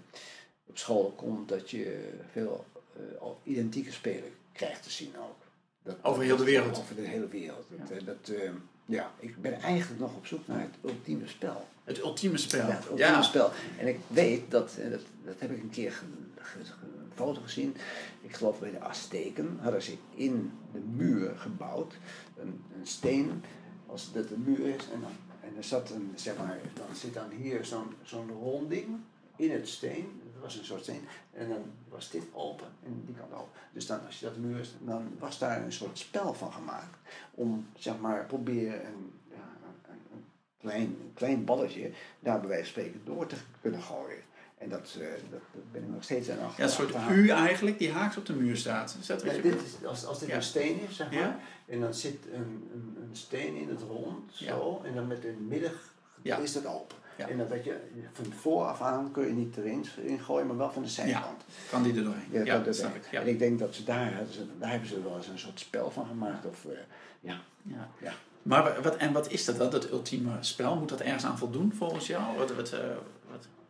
op 0.67 0.79
school 0.79 1.13
komt, 1.17 1.49
dat 1.49 1.71
je 1.71 2.11
veel 2.33 2.65
eh, 2.97 3.21
al 3.21 3.41
identieke 3.45 3.93
spelen 3.93 4.31
krijgt 4.53 4.83
te 4.83 4.91
zien 4.91 5.13
ook. 5.19 5.37
Dat, 5.83 5.97
Over 6.03 6.23
heel 6.23 6.37
de 6.37 6.45
wereld. 6.45 6.79
Over 6.79 6.95
de 6.95 7.03
hele 7.03 7.29
wereld. 7.29 7.67
Dat, 7.79 7.91
eh, 7.91 8.07
dat, 8.07 8.29
eh, 8.29 8.51
ja, 8.85 9.13
ik 9.19 9.41
ben 9.43 9.53
eigenlijk 9.61 10.01
nog 10.01 10.15
op 10.17 10.27
zoek 10.27 10.47
naar 10.47 10.61
het 10.61 10.75
ultieme 10.85 11.27
spel. 11.29 11.67
Het 11.85 11.99
ultieme 11.99 12.37
spel. 12.39 12.67
Ja, 12.69 12.75
het 12.75 12.85
ultieme 12.89 13.11
Ja. 13.13 13.23
spel. 13.23 13.51
En 13.79 13.87
ik 13.89 13.99
weet 14.07 14.51
dat, 14.51 14.77
dat, 14.91 15.01
dat 15.25 15.35
heb 15.41 15.51
ik 15.51 15.63
een 15.63 15.71
keer 15.71 15.93
ge- 15.93 16.05
ge- 16.05 16.05
ge- 16.05 16.28
een 16.39 17.13
foto 17.15 17.41
gezien. 17.41 17.77
Ik 18.21 18.35
geloof 18.35 18.59
bij 18.59 18.71
de 18.71 18.81
Azteken 18.81 19.59
hadden 19.61 19.83
ze 19.83 19.97
in 20.15 20.53
de 20.73 20.79
muur 20.79 21.37
gebouwd 21.37 21.95
een, 22.37 22.65
een 22.79 22.87
steen, 22.87 23.45
als 23.87 24.13
dat 24.13 24.31
een 24.31 24.43
muur 24.43 24.67
is. 24.67 24.91
En 24.93 25.01
dan, 25.01 25.11
en 25.41 25.57
er 25.57 25.65
zat 25.65 25.91
een, 25.91 26.13
zeg 26.15 26.37
maar, 26.37 26.59
dan 26.75 26.97
zit 26.97 27.15
dan 27.15 27.31
hier 27.31 27.65
zo'n 27.65 27.95
zo'n 28.03 28.31
ronding 28.31 28.87
in 29.37 29.51
het 29.51 29.69
steen. 29.69 30.21
Dat 30.33 30.43
was 30.43 30.59
een 30.59 30.65
soort 30.65 30.83
steen. 30.83 31.03
En 31.33 31.49
dan 31.49 31.63
was 31.89 32.11
dit 32.11 32.25
open 32.33 32.69
en 32.85 33.03
die 33.07 33.15
kant 33.15 33.33
open. 33.33 33.61
Dus 33.73 33.87
dan, 33.87 34.07
als 34.07 34.19
je 34.21 34.27
dat 34.27 34.37
muur 34.37 34.59
is, 34.59 34.75
dan 34.81 35.09
was 35.19 35.39
daar 35.39 35.65
een 35.65 35.73
soort 35.73 35.99
spel 35.99 36.35
van 36.35 36.53
gemaakt. 36.53 36.99
Om, 37.35 37.67
zeg 37.77 37.99
maar, 37.99 38.27
proberen 38.27 38.87
een, 38.87 39.13
een 39.91 40.25
klein, 40.59 40.87
een 40.87 41.13
klein 41.15 41.45
balletje 41.45 41.91
daar 42.21 42.41
bij 42.41 42.49
wijze 42.49 42.73
van 42.73 42.73
spreken 42.73 43.01
door 43.05 43.27
te 43.27 43.37
kunnen 43.61 43.83
gooien. 43.83 44.23
En 44.59 44.69
dat, 44.69 44.97
eh, 45.01 45.07
dat, 45.31 45.41
dat 45.53 45.73
ben 45.73 45.83
ik 45.83 45.89
nog 45.89 46.03
steeds 46.05 46.31
aan 46.31 46.37
Ja, 46.57 46.63
een 46.65 46.69
soort. 46.71 46.95
U 47.11 47.29
eigenlijk 47.29 47.79
die 47.79 47.93
haaks 47.93 48.17
op 48.17 48.27
de 48.27 48.33
muur 48.33 48.57
staat. 48.57 48.97
Is 49.01 49.07
dat 49.07 49.23
wat 49.23 49.31
Ja, 49.31 49.37
je 49.37 49.43
dit 49.43 49.63
is, 49.63 49.87
als, 49.87 50.05
als 50.07 50.19
dit 50.19 50.29
Ja. 50.29 50.35
een 50.37 50.43
steen 50.43 50.81
is, 50.89 50.97
zeg 50.97 51.11
maar, 51.11 51.21
Ja. 51.21 51.39
en 51.67 51.81
dan 51.81 51.95
zit 51.95 52.19
een, 52.33 52.69
een, 52.73 52.97
een 53.03 53.17
steen 53.17 53.57
in 53.57 53.69
het 53.69 53.81
rond, 53.83 54.33
zo, 54.33 54.81
en 54.85 54.95
dan 54.95 55.07
met 55.07 55.25
een 55.25 55.47
midden 55.49 55.73
Ja. 56.23 56.37
is 56.37 56.53
dat 56.53 56.67
open. 56.67 56.97
Ja. 57.17 57.29
En 57.29 57.37
dan 57.39 57.49
dat 57.49 57.65
je 57.65 57.77
van 58.13 58.33
vooraf 58.33 58.81
aan 58.81 59.11
kun 59.13 59.27
je 59.27 59.33
niet 59.33 59.57
erin 59.57 59.85
in 60.03 60.19
gooien, 60.21 60.47
maar 60.47 60.57
wel 60.57 60.71
van 60.71 60.83
de 60.83 60.89
zijkant. 60.89 61.43
Kan 61.71 61.83
die 61.83 61.95
er 61.97 62.05
doorheen? 62.05 62.23
Ja, 62.31 62.39
dat, 62.39 62.47
dat 62.47 62.65
dat 62.65 62.77
snap 62.77 62.95
ik. 62.95 63.09
Ja. 63.11 63.21
En 63.21 63.27
ik 63.29 63.39
denk 63.39 63.59
dat 63.59 63.75
ze 63.75 63.85
daar, 63.85 64.13
ze, 64.31 64.47
daar 64.59 64.71
hebben 64.71 64.89
ze 64.89 65.03
wel 65.03 65.17
eens 65.17 65.27
een 65.29 65.39
soort 65.39 65.61
spel 65.61 65.91
van 65.91 66.07
gemaakt. 66.07 66.47
Of, 66.47 66.65
eh, 66.65 66.71
ja. 67.21 67.41
Ja. 67.63 67.89
Ja. 68.01 68.13
Maar 68.43 68.63
wa- 68.63 68.81
wat, 68.83 68.97
en 68.97 69.13
wat 69.13 69.31
is 69.31 69.45
dat 69.45 69.57
dan, 69.59 69.71
dat 69.71 69.91
ultieme 69.91 70.31
spel? 70.41 70.77
Moet 70.77 70.89
dat 70.89 71.01
ergens 71.01 71.25
aan 71.25 71.39
voldoen 71.39 71.73
volgens 71.77 72.07
jou? 72.07 72.37
Wat, 72.37 72.55
wat, 72.55 72.73
eh, 72.73 72.81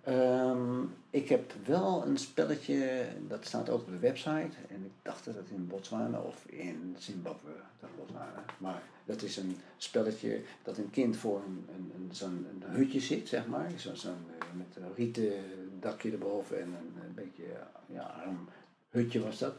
Ehm, 0.08 0.82
ik 1.10 1.28
heb 1.28 1.52
wel 1.64 2.06
een 2.06 2.18
spelletje, 2.18 3.06
dat 3.26 3.44
staat 3.44 3.68
ook 3.68 3.80
op 3.80 3.86
de 3.86 3.98
website. 3.98 4.56
En 4.68 4.84
ik 4.84 4.92
dacht 5.02 5.24
dat 5.24 5.34
het 5.34 5.48
in 5.50 5.66
Botswana 5.66 6.20
of 6.20 6.44
in 6.46 6.96
Zimbabwe, 6.98 7.50
dacht 7.80 7.96
Botswana. 7.96 8.44
Maar 8.58 8.82
dat 9.04 9.22
is 9.22 9.36
een 9.36 9.56
spelletje 9.76 10.42
dat 10.62 10.76
een 10.78 10.90
kind 10.90 11.16
voor 11.16 11.42
een, 11.46 11.66
een, 11.74 11.92
een, 11.94 12.14
zo'n 12.14 12.46
hutje 12.64 13.00
zit, 13.00 13.28
zeg 13.28 13.46
maar. 13.46 13.70
Zo, 13.76 13.94
zo'n, 13.94 14.26
eh, 14.38 14.46
met 14.56 14.76
een 14.76 14.94
rieten 14.94 15.32
dakje 15.80 16.10
erboven 16.10 16.60
en 16.60 16.74
een, 17.04 17.14
beetje 17.14 17.44
ja, 17.86 18.02
arm 18.02 18.48
hutje 18.90 19.20
was 19.20 19.38
dat. 19.38 19.54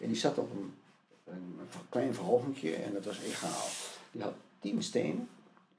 En 0.00 0.06
die 0.06 0.16
zat 0.16 0.38
op 0.38 0.50
een, 0.50 0.74
een, 1.24 1.58
klein 1.88 2.14
verhogingje 2.14 2.74
en 2.74 2.92
dat 2.92 3.04
was 3.04 3.20
egaal. 3.20 3.68
Die 4.10 4.22
had 4.22 4.34
tien 4.58 4.82
stenen 4.82 5.28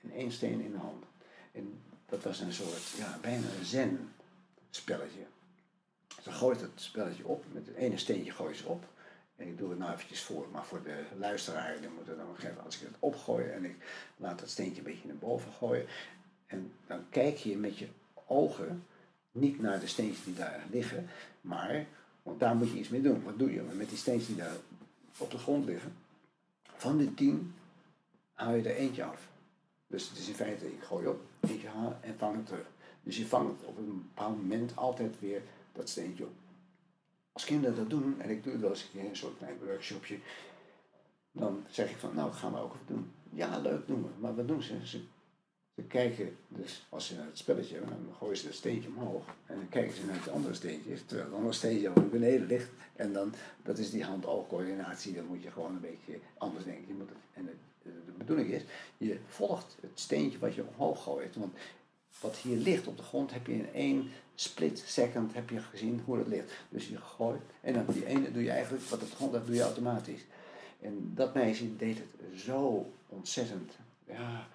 en 0.01 0.11
één 0.11 0.31
steen 0.31 0.61
in 0.61 0.71
de 0.71 0.77
hand. 0.77 1.03
En 1.51 1.79
dat 2.05 2.23
was 2.23 2.39
een 2.39 2.53
soort, 2.53 2.87
ja, 2.97 3.17
bijna 3.21 3.45
een 3.59 3.65
zen 3.65 4.13
spelletje. 4.75 5.25
Ze 6.21 6.31
gooit 6.31 6.61
het 6.61 6.71
spelletje 6.75 7.27
op, 7.27 7.45
met 7.51 7.65
het 7.67 7.75
ene 7.75 7.97
steentje 7.97 8.31
gooi 8.31 8.53
ze 8.53 8.67
op. 8.67 8.83
En 9.35 9.47
ik 9.47 9.57
doe 9.57 9.69
het 9.69 9.79
nou 9.79 9.93
eventjes 9.93 10.21
voor, 10.21 10.47
maar 10.51 10.65
voor 10.65 10.83
de 10.83 11.03
luisteraar, 11.17 11.79
die 11.79 11.89
moet 11.89 12.07
het 12.07 12.17
dan 12.17 12.27
nog 12.27 12.37
even, 12.37 12.63
als 12.63 12.75
ik 12.75 12.87
het 12.87 12.95
opgooi 12.99 13.45
en 13.45 13.65
ik 13.65 13.75
laat 14.17 14.39
dat 14.39 14.49
steentje 14.49 14.77
een 14.77 14.91
beetje 14.91 15.07
naar 15.07 15.17
boven 15.17 15.51
gooien. 15.51 15.85
En 16.45 16.71
dan 16.87 17.09
kijk 17.09 17.37
je 17.37 17.57
met 17.57 17.77
je 17.77 17.87
ogen 18.25 18.85
niet 19.31 19.61
naar 19.61 19.79
de 19.79 19.87
steentjes 19.87 20.23
die 20.23 20.33
daar 20.33 20.63
liggen, 20.71 21.09
maar, 21.41 21.85
want 22.23 22.39
daar 22.39 22.55
moet 22.55 22.71
je 22.71 22.79
iets 22.79 22.89
mee 22.89 23.01
doen. 23.01 23.23
Wat 23.23 23.39
doe 23.39 23.53
je 23.53 23.61
met 23.61 23.89
die 23.89 23.97
steentjes 23.97 24.27
die 24.27 24.35
daar 24.35 24.55
op 25.17 25.31
de 25.31 25.37
grond 25.37 25.65
liggen? 25.65 25.95
Van 26.63 26.97
de 26.97 27.13
tien 27.13 27.55
haal 28.33 28.53
je 28.53 28.69
er 28.69 28.75
eentje 28.75 29.03
af. 29.03 29.27
Dus 29.87 30.09
het 30.09 30.17
is 30.17 30.27
in 30.27 30.35
feite, 30.35 30.73
ik 30.73 30.83
gooi 30.83 31.07
op, 31.07 31.21
eentje 31.39 31.67
halen 31.67 32.03
en 32.03 32.17
vang 32.17 32.35
het 32.35 32.45
terug. 32.45 32.67
Dus 33.05 33.17
je 33.17 33.25
vangt 33.25 33.63
op 33.63 33.77
een 33.77 34.07
bepaald 34.07 34.37
moment 34.37 34.75
altijd 34.75 35.19
weer 35.19 35.41
dat 35.71 35.89
steentje 35.89 36.23
op. 36.23 36.31
Als 37.31 37.45
kinderen 37.45 37.75
dat 37.75 37.89
doen, 37.89 38.21
en 38.21 38.29
ik 38.29 38.43
doe 38.43 38.51
het 38.51 38.61
wel 38.61 38.69
eens 38.69 38.89
een 38.95 39.15
soort 39.15 39.37
klein 39.37 39.57
workshopje, 39.63 40.17
dan 41.31 41.63
zeg 41.69 41.89
ik 41.89 41.97
van, 41.97 42.15
nou, 42.15 42.31
gaan 42.31 42.51
we 42.51 42.59
ook 42.59 42.73
even 42.73 42.85
doen. 42.87 43.11
Ja, 43.29 43.59
leuk 43.59 43.87
doen 43.87 44.03
we. 44.03 44.09
Maar 44.19 44.35
wat 44.35 44.47
doen 44.47 44.61
ze? 44.61 44.87
Ze, 44.87 45.01
kijken, 45.87 46.37
dus 46.47 46.85
als 46.89 47.07
ze 47.07 47.15
naar 47.15 47.25
het 47.25 47.37
spelletje 47.37 47.75
hebben, 47.75 48.05
dan 48.05 48.15
gooien 48.15 48.37
ze 48.37 48.45
het 48.45 48.55
steentje 48.55 48.89
omhoog. 48.89 49.25
En 49.45 49.55
dan 49.55 49.69
kijken 49.69 49.95
ze 49.95 50.05
naar 50.05 50.15
het 50.15 50.29
andere 50.29 50.53
steentje, 50.53 51.05
terwijl 51.05 51.27
het 51.27 51.37
andere 51.37 51.53
steentje 51.53 51.89
al 51.89 52.07
beneden 52.07 52.47
ligt. 52.47 52.69
En 52.95 53.13
dan, 53.13 53.33
dat 53.63 53.77
is 53.77 53.91
die 53.91 54.03
hand-oogcoördinatie, 54.03 55.13
dan 55.13 55.25
moet 55.25 55.43
je 55.43 55.51
gewoon 55.51 55.71
een 55.71 55.81
beetje 55.81 56.19
anders 56.37 56.63
denken. 56.63 56.87
Je 56.87 56.93
moet 56.93 57.09
en 57.33 57.45
de, 57.45 57.51
de 58.05 58.11
bedoeling 58.17 58.49
is, 58.49 58.63
je 58.97 59.19
volgt 59.27 59.77
het 59.81 59.99
steentje 59.99 60.39
wat 60.39 60.55
je 60.55 60.67
omhoog 60.67 61.03
gooit. 61.03 61.35
Want 61.35 61.53
wat 62.19 62.35
hier 62.35 62.57
ligt 62.57 62.87
op 62.87 62.97
de 62.97 63.03
grond 63.03 63.31
heb 63.31 63.47
je 63.47 63.53
in 63.53 63.73
één 63.73 64.11
split 64.35 64.83
second 64.85 65.33
heb 65.33 65.49
je 65.49 65.59
gezien 65.59 66.01
hoe 66.05 66.17
het 66.17 66.27
ligt. 66.27 66.51
Dus 66.69 66.87
je 66.87 66.97
gooit 66.97 67.41
en 67.61 67.73
dan 67.73 67.85
die 67.87 68.05
ene 68.05 68.31
doe 68.31 68.43
je 68.43 68.51
eigenlijk, 68.51 68.83
wat 68.83 69.01
op 69.01 69.09
de 69.09 69.15
grond 69.15 69.31
ligt, 69.31 69.45
doe 69.45 69.55
je 69.55 69.61
automatisch. 69.61 70.21
En 70.81 71.11
dat 71.15 71.33
meisje 71.33 71.75
deed 71.75 71.97
het 71.97 72.41
zo 72.41 72.91
ontzettend. 73.09 73.71
Ja, 74.07 74.47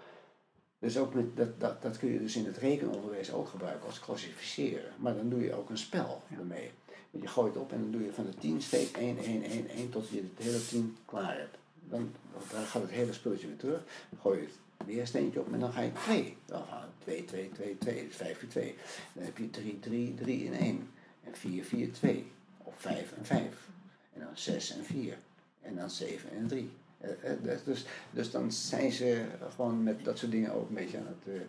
dus 0.78 0.98
ook 0.98 1.14
met, 1.14 1.36
dat, 1.36 1.60
dat, 1.60 1.82
dat 1.82 1.98
kun 1.98 2.12
je 2.12 2.18
dus 2.18 2.36
in 2.36 2.46
het 2.46 2.56
rekenonderwijs 2.56 3.32
ook 3.32 3.48
gebruiken 3.48 3.86
als 3.86 4.00
klassificeren. 4.00 4.92
Maar 4.96 5.16
dan 5.16 5.28
doe 5.28 5.42
je 5.42 5.54
ook 5.54 5.70
een 5.70 5.78
spel 5.78 6.22
ermee. 6.38 6.70
Want 7.10 7.24
je 7.24 7.30
gooit 7.30 7.56
op 7.56 7.72
en 7.72 7.80
dan 7.80 7.90
doe 7.90 8.04
je 8.04 8.12
van 8.12 8.24
de 8.24 8.34
10 8.38 8.62
steek 8.62 8.96
1, 8.96 9.18
1, 9.18 9.42
1, 9.42 9.68
1 9.68 9.90
tot 9.90 10.08
je 10.08 10.16
het 10.16 10.46
hele 10.46 10.66
10 10.66 10.96
klaar 11.04 11.38
hebt. 11.38 11.56
Dan, 11.88 12.12
dan 12.50 12.64
gaat 12.64 12.82
het 12.82 12.90
hele 12.90 13.12
spulletje 13.12 13.46
weer 13.46 13.56
terug. 13.56 13.82
Dan 14.10 14.20
gooi 14.20 14.38
je 14.38 14.44
het 14.44 14.54
weer 14.86 15.00
een 15.00 15.06
steentje 15.06 15.40
op 15.40 15.52
en 15.52 15.60
dan 15.60 15.72
ga 15.72 15.80
je 15.80 15.92
2. 15.92 16.36
Dan 16.46 16.64
gaan 16.64 16.88
2, 16.98 17.24
2, 17.24 17.50
2, 17.52 17.78
2. 17.78 18.06
Dus 18.06 18.16
5 18.16 18.38
keer 18.38 18.48
2. 18.48 18.74
Dan 19.12 19.24
heb 19.24 19.38
je 19.38 19.50
3, 19.50 19.78
3, 19.78 20.14
3 20.14 20.44
in 20.44 20.52
1. 20.52 20.90
En 21.24 21.36
4, 21.36 21.64
4, 21.64 21.92
2. 21.92 22.32
Of 22.58 22.74
5 22.76 23.12
en 23.18 23.24
5. 23.24 23.68
En 24.12 24.20
dan 24.20 24.28
6 24.32 24.76
en 24.76 24.84
4. 24.84 25.18
En 25.60 25.76
dan 25.76 25.90
7 25.90 26.30
en 26.30 26.46
3. 26.46 26.70
Uh, 27.04 27.10
uh, 27.44 27.56
dus, 27.64 27.84
dus 28.10 28.30
dan 28.30 28.52
zijn 28.52 28.92
ze 28.92 29.24
gewoon 29.54 29.82
met 29.82 30.04
dat 30.04 30.18
soort 30.18 30.30
dingen 30.30 30.52
ook 30.52 30.68
een 30.68 30.74
beetje 30.74 30.98
aan 30.98 31.06
het, 31.06 31.34
uh, 31.34 31.40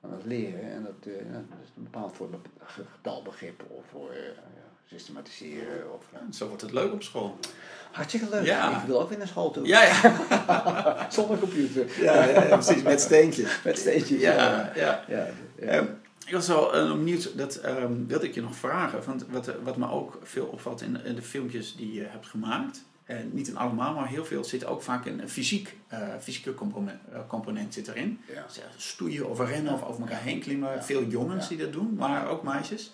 aan 0.00 0.12
het 0.12 0.24
leren. 0.24 0.62
En 0.62 0.82
dat, 0.82 1.06
uh, 1.06 1.14
dat 1.32 1.58
is 1.62 1.70
bepaald 1.74 2.16
voor 2.16 2.28
getalbegrip 2.58 3.64
of 3.68 3.84
voor 3.86 4.14
systematiseren. 4.90 5.94
Of, 5.94 6.04
Zo 6.34 6.46
wordt 6.46 6.62
het 6.62 6.72
leuk 6.72 6.92
op 6.92 7.02
school. 7.02 7.38
Hartstikke 7.90 8.28
leuk. 8.30 8.44
Ja. 8.44 8.80
Ik 8.80 8.86
wil 8.86 9.00
ook 9.00 9.08
weer 9.08 9.18
naar 9.18 9.28
school 9.28 9.50
toe. 9.50 9.66
Ja, 9.66 9.82
ja. 9.82 11.06
Zonder 11.10 11.38
computer. 11.38 12.02
ja, 12.02 12.24
ja, 12.24 12.40
precies, 12.40 12.82
met 12.82 13.00
steentjes. 13.00 13.58
Met 13.64 13.78
steentjes. 13.78 14.20
Ja, 14.20 14.72
ja. 14.74 15.04
Um, 15.62 15.98
ik 16.26 16.32
was 16.32 16.48
wel 16.48 16.70
benieuwd, 16.70 17.38
dat 17.38 17.64
um, 17.64 18.06
wilde 18.06 18.26
ik 18.26 18.34
je 18.34 18.42
nog 18.42 18.54
vragen. 18.54 19.04
Want 19.04 19.24
wat, 19.28 19.52
wat 19.62 19.76
me 19.76 19.90
ook 19.90 20.18
veel 20.22 20.46
opvalt 20.46 20.82
in, 20.82 21.04
in 21.04 21.14
de 21.14 21.22
filmpjes 21.22 21.76
die 21.76 21.92
je 21.92 22.04
hebt 22.04 22.26
gemaakt, 22.26 22.84
en 23.04 23.30
niet 23.32 23.48
in 23.48 23.56
allemaal, 23.56 23.94
maar 23.94 24.08
heel 24.08 24.24
veel 24.24 24.44
zit 24.44 24.64
ook 24.64 24.82
vaak 24.82 25.06
een 25.06 25.28
fysiek, 25.28 25.76
uh, 25.92 25.98
fysieke 26.20 26.54
component, 26.54 26.98
component 27.26 27.74
zit 27.74 27.88
erin. 27.88 28.20
Ja. 28.34 28.46
Stoeien 28.76 29.28
of 29.30 29.38
rennen 29.38 29.72
of 29.72 29.82
over 29.82 30.00
elkaar 30.00 30.22
heen 30.22 30.40
klimmen. 30.40 30.84
Veel 30.84 31.04
jongens 31.04 31.48
die 31.48 31.58
dat 31.58 31.72
doen, 31.72 31.94
maar 31.94 32.28
ook 32.28 32.42
meisjes. 32.42 32.92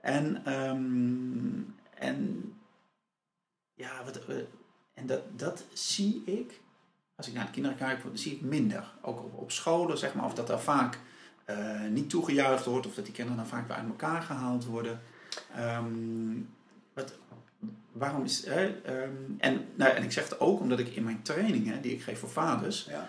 En, 0.00 0.44
ehm, 0.44 1.60
en 1.94 2.52
ja, 3.74 4.04
wat, 4.04 4.20
en 4.94 5.06
dat, 5.06 5.38
dat 5.38 5.64
zie 5.72 6.22
ik, 6.24 6.60
als 7.14 7.28
ik 7.28 7.34
naar 7.34 7.46
de 7.46 7.52
kinderen 7.52 7.78
kijk, 7.78 8.00
zie 8.12 8.32
ik 8.32 8.40
minder. 8.40 8.92
Ook 9.02 9.18
op, 9.18 9.38
op 9.38 9.50
scholen, 9.50 9.98
zeg 9.98 10.14
maar, 10.14 10.24
of 10.24 10.34
dat 10.34 10.46
daar 10.46 10.60
vaak 10.60 10.98
niet 11.90 12.10
toegejuicht 12.10 12.64
wordt, 12.64 12.86
of 12.86 12.94
dat 12.94 13.04
die 13.04 13.14
kinderen 13.14 13.38
dan 13.38 13.48
vaak 13.50 13.68
weer 13.68 13.76
uit 13.76 13.86
elkaar 13.86 14.22
gehaald 14.22 14.64
worden. 14.64 15.00
Um, 15.58 16.48
wat, 16.92 17.18
waarom 17.92 18.24
is. 18.24 18.46
Hè, 18.46 18.66
um, 18.66 19.36
en, 19.38 19.66
nou, 19.74 19.92
en 19.92 20.02
ik 20.02 20.12
zeg 20.12 20.24
het 20.24 20.40
ook 20.40 20.60
omdat 20.60 20.78
ik 20.78 20.88
in 20.88 21.04
mijn 21.04 21.22
trainingen 21.22 21.82
die 21.82 21.92
ik 21.92 22.02
geef 22.02 22.18
voor 22.18 22.30
vaders. 22.30 22.88
Ja. 22.88 23.08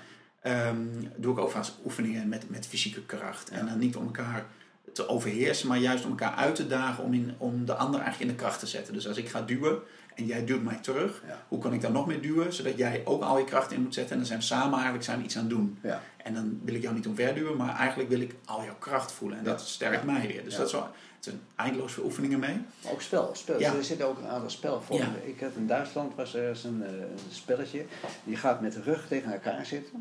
Um, 0.70 1.12
doe 1.16 1.34
ik 1.34 1.40
ook 1.40 1.52
vaak 1.52 1.66
oefeningen 1.86 2.30
met, 2.30 2.50
met 2.50 2.68
fysieke 2.68 3.06
kracht. 3.06 3.50
En 3.50 3.66
dan 3.66 3.80
niet 3.80 3.96
om 3.96 4.06
elkaar 4.06 4.46
te 4.94 5.08
overheersen, 5.08 5.68
maar 5.68 5.78
juist 5.78 6.04
om 6.04 6.10
elkaar 6.10 6.34
uit 6.36 6.56
te 6.56 6.68
dagen 6.68 7.04
om, 7.04 7.14
in, 7.14 7.34
om 7.38 7.66
de 7.66 7.74
ander 7.74 8.00
eigenlijk 8.02 8.32
in 8.32 8.38
de 8.38 8.44
kracht 8.44 8.60
te 8.60 8.68
zetten. 8.68 8.94
Dus 8.94 9.08
als 9.08 9.18
ik 9.18 9.30
ga 9.30 9.42
duwen 9.42 9.80
en 10.16 10.26
jij 10.26 10.46
duwt 10.46 10.64
mij 10.64 10.76
terug, 10.82 11.24
Ja. 11.28 11.44
hoe 11.48 11.60
kan 11.60 11.74
ik 11.74 11.82
dan 11.82 11.92
nog 11.92 12.08
meer 12.08 12.22
duwen, 12.22 12.54
zodat 12.54 12.78
jij 12.78 13.02
ook 13.06 13.22
al 13.24 13.38
je 13.38 13.44
kracht 13.44 13.72
in 13.72 13.82
moet 13.82 13.94
zetten 13.94 14.12
en 14.12 14.18
dan 14.18 14.28
zijn 14.28 14.40
we 14.40 14.46
samen 14.46 14.74
eigenlijk 14.74 15.04
zijn 15.04 15.18
we 15.18 15.24
iets 15.24 15.36
aan 15.36 15.42
het 15.42 15.50
doen. 15.50 15.78
Ja. 15.84 16.02
En 16.18 16.34
dan 16.34 16.60
wil 16.64 16.76
ik 16.76 16.82
jou 16.82 16.96
niet 16.96 17.08
omverduwen, 17.08 17.58
maar 17.58 17.76
eigenlijk 17.76 18.10
wil 18.10 18.20
ik 18.22 18.36
al 18.46 18.64
jouw 18.64 18.76
kracht 18.80 19.12
voelen 19.12 19.38
en 19.38 19.44
Ja. 19.44 19.50
dat 19.50 19.62
sterkt 19.62 20.04
mij 20.04 20.28
weer. 20.28 20.44
Dus 20.44 20.56
dat 20.56 20.66
is 20.68 20.72
wel, 20.74 20.82
het 21.16 21.24
zijn 21.24 21.40
eindeloos 21.56 21.94
veel 21.94 22.04
oefeningen 22.04 22.40
mee. 22.40 22.58
Ook 22.92 23.02
spel. 23.02 23.30
spel. 23.34 23.60
Er 23.62 23.84
zitten 23.84 24.08
ook 24.08 24.18
een 24.18 24.28
aantal 24.28 24.50
spelvormen. 24.50 25.08
Ja. 25.08 25.28
Ik 25.30 25.40
had 25.40 25.52
in 25.56 25.68
Duitsland 25.68 26.16
was 26.16 26.34
er 26.34 26.50
eens 26.50 26.64
een, 26.64 26.84
eh, 26.84 26.92
een 26.92 27.08
spelletje. 27.32 27.86
Je 28.24 28.36
gaat 28.36 28.62
met 28.62 28.74
de 28.74 28.82
rug 28.82 29.08
tegen 29.08 29.32
elkaar 29.34 29.66
zitten. 29.66 30.00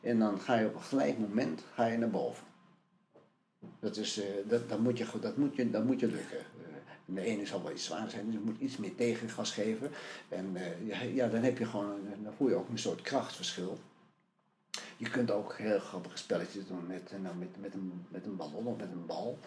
En 0.00 0.18
dan 0.18 0.40
ga 0.40 0.54
je 0.54 0.66
op 0.66 0.74
een 0.74 0.80
gelijk 0.82 1.18
moment 1.18 1.62
ga 1.74 1.86
je 1.86 1.98
naar 1.98 2.10
boven. 2.10 2.44
Dat, 3.80 3.96
is, 3.96 4.18
eh, 4.18 4.24
dat, 4.48 4.68
dat, 4.68 4.78
moet, 4.78 4.98
je, 4.98 5.06
dat, 5.20 5.36
moet, 5.36 5.56
je, 5.56 5.70
dat 5.70 5.84
moet 5.84 6.00
je 6.00 6.06
lukken. 6.06 6.38
Eh, 6.38 6.44
de 7.04 7.20
ene 7.20 7.46
zal 7.46 7.62
wel 7.62 7.72
iets 7.72 7.84
zwaarder 7.84 8.10
zijn, 8.10 8.24
dus 8.24 8.34
je 8.34 8.40
moet 8.40 8.60
iets 8.60 8.76
meer 8.76 8.94
tegengas 8.94 9.50
geven. 9.50 9.90
En 10.28 10.56
eh, 10.56 11.14
ja, 11.14 11.28
dan 11.28 11.42
heb 11.42 11.58
je 11.58 11.64
gewoon, 11.64 12.00
dan 12.22 12.32
voel 12.36 12.48
je 12.48 12.54
ook 12.54 12.68
een 12.68 12.78
soort 12.78 13.02
krachtverschil. 13.02 13.78
Je 14.96 15.10
kunt 15.10 15.30
ook 15.30 15.54
heel 15.56 15.78
grappige 15.78 16.18
spelletjes 16.18 16.66
doen 16.66 16.86
met, 16.86 17.12
nou, 17.22 17.36
met, 17.36 17.48
met, 17.60 17.74
een, 17.74 18.06
met 18.08 18.26
een 18.26 18.36
ballon 18.36 18.66
of 18.66 18.76
met 18.76 18.90
een 18.92 19.06
bal. 19.06 19.38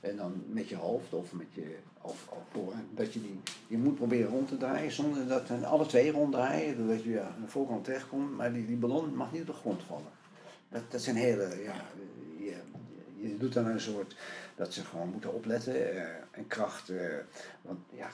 En 0.00 0.16
dan 0.16 0.42
met 0.46 0.68
je 0.68 0.76
hoofd 0.76 1.12
of 1.12 1.32
met 1.32 1.46
je 1.52 1.76
of 2.00 2.28
voor, 2.50 2.74
dat 2.94 3.12
je 3.12 3.20
die, 3.20 3.40
je 3.66 3.78
moet 3.78 3.94
proberen 3.94 4.30
rond 4.30 4.48
te 4.48 4.56
draaien 4.56 4.92
zonder 4.92 5.26
dat 5.26 5.48
en 5.48 5.64
alle 5.64 5.86
twee 5.86 6.10
ronddraaien, 6.10 6.76
zodat 6.76 7.02
je 7.02 7.10
ja, 7.10 7.22
aan 7.22 7.42
de 7.42 7.48
voorkant 7.48 7.84
terechtkomt, 7.84 8.36
maar 8.36 8.52
die, 8.52 8.66
die 8.66 8.76
ballon 8.76 9.14
mag 9.14 9.32
niet 9.32 9.40
op 9.40 9.46
de 9.46 9.52
grond 9.52 9.82
vallen. 9.82 10.12
Dat, 10.68 10.90
dat 10.90 11.00
zijn 11.00 11.16
hele, 11.16 11.62
ja, 11.62 11.84
je, 13.20 13.36
doet 13.36 13.52
dan 13.52 13.66
een 13.66 13.80
soort, 13.80 14.16
dat 14.56 14.72
ze 14.72 14.84
gewoon 14.84 15.08
moeten 15.08 15.34
opletten 15.34 15.96
eh, 15.96 16.02
en 16.30 16.46
kracht, 16.46 16.88
eh, 16.88 17.16
want 17.62 17.78
ja, 17.90 18.10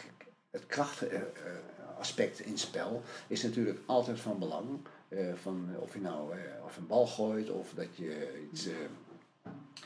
het 0.51 0.67
krachtaspect 0.67 2.41
in 2.41 2.59
spel 2.59 3.03
is 3.27 3.43
natuurlijk 3.43 3.79
altijd 3.87 4.21
van 4.21 4.39
belang. 4.39 4.81
Eh, 5.09 5.35
van 5.35 5.69
of 5.79 5.95
je 5.95 6.01
nou 6.01 6.33
eh, 6.33 6.65
of 6.65 6.77
een 6.77 6.87
bal 6.87 7.07
gooit 7.07 7.51
of 7.51 7.73
dat 7.75 7.97
je 7.97 8.43
iets, 8.53 8.67
eh, 8.67 8.75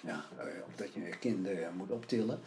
ja, 0.02 0.24
eh, 0.36 0.44
of 0.66 0.74
dat 0.76 0.92
je 0.92 1.06
een 1.06 1.18
kind 1.18 1.46
eh, 1.46 1.68
moet 1.76 1.90
optillen. 1.90 2.40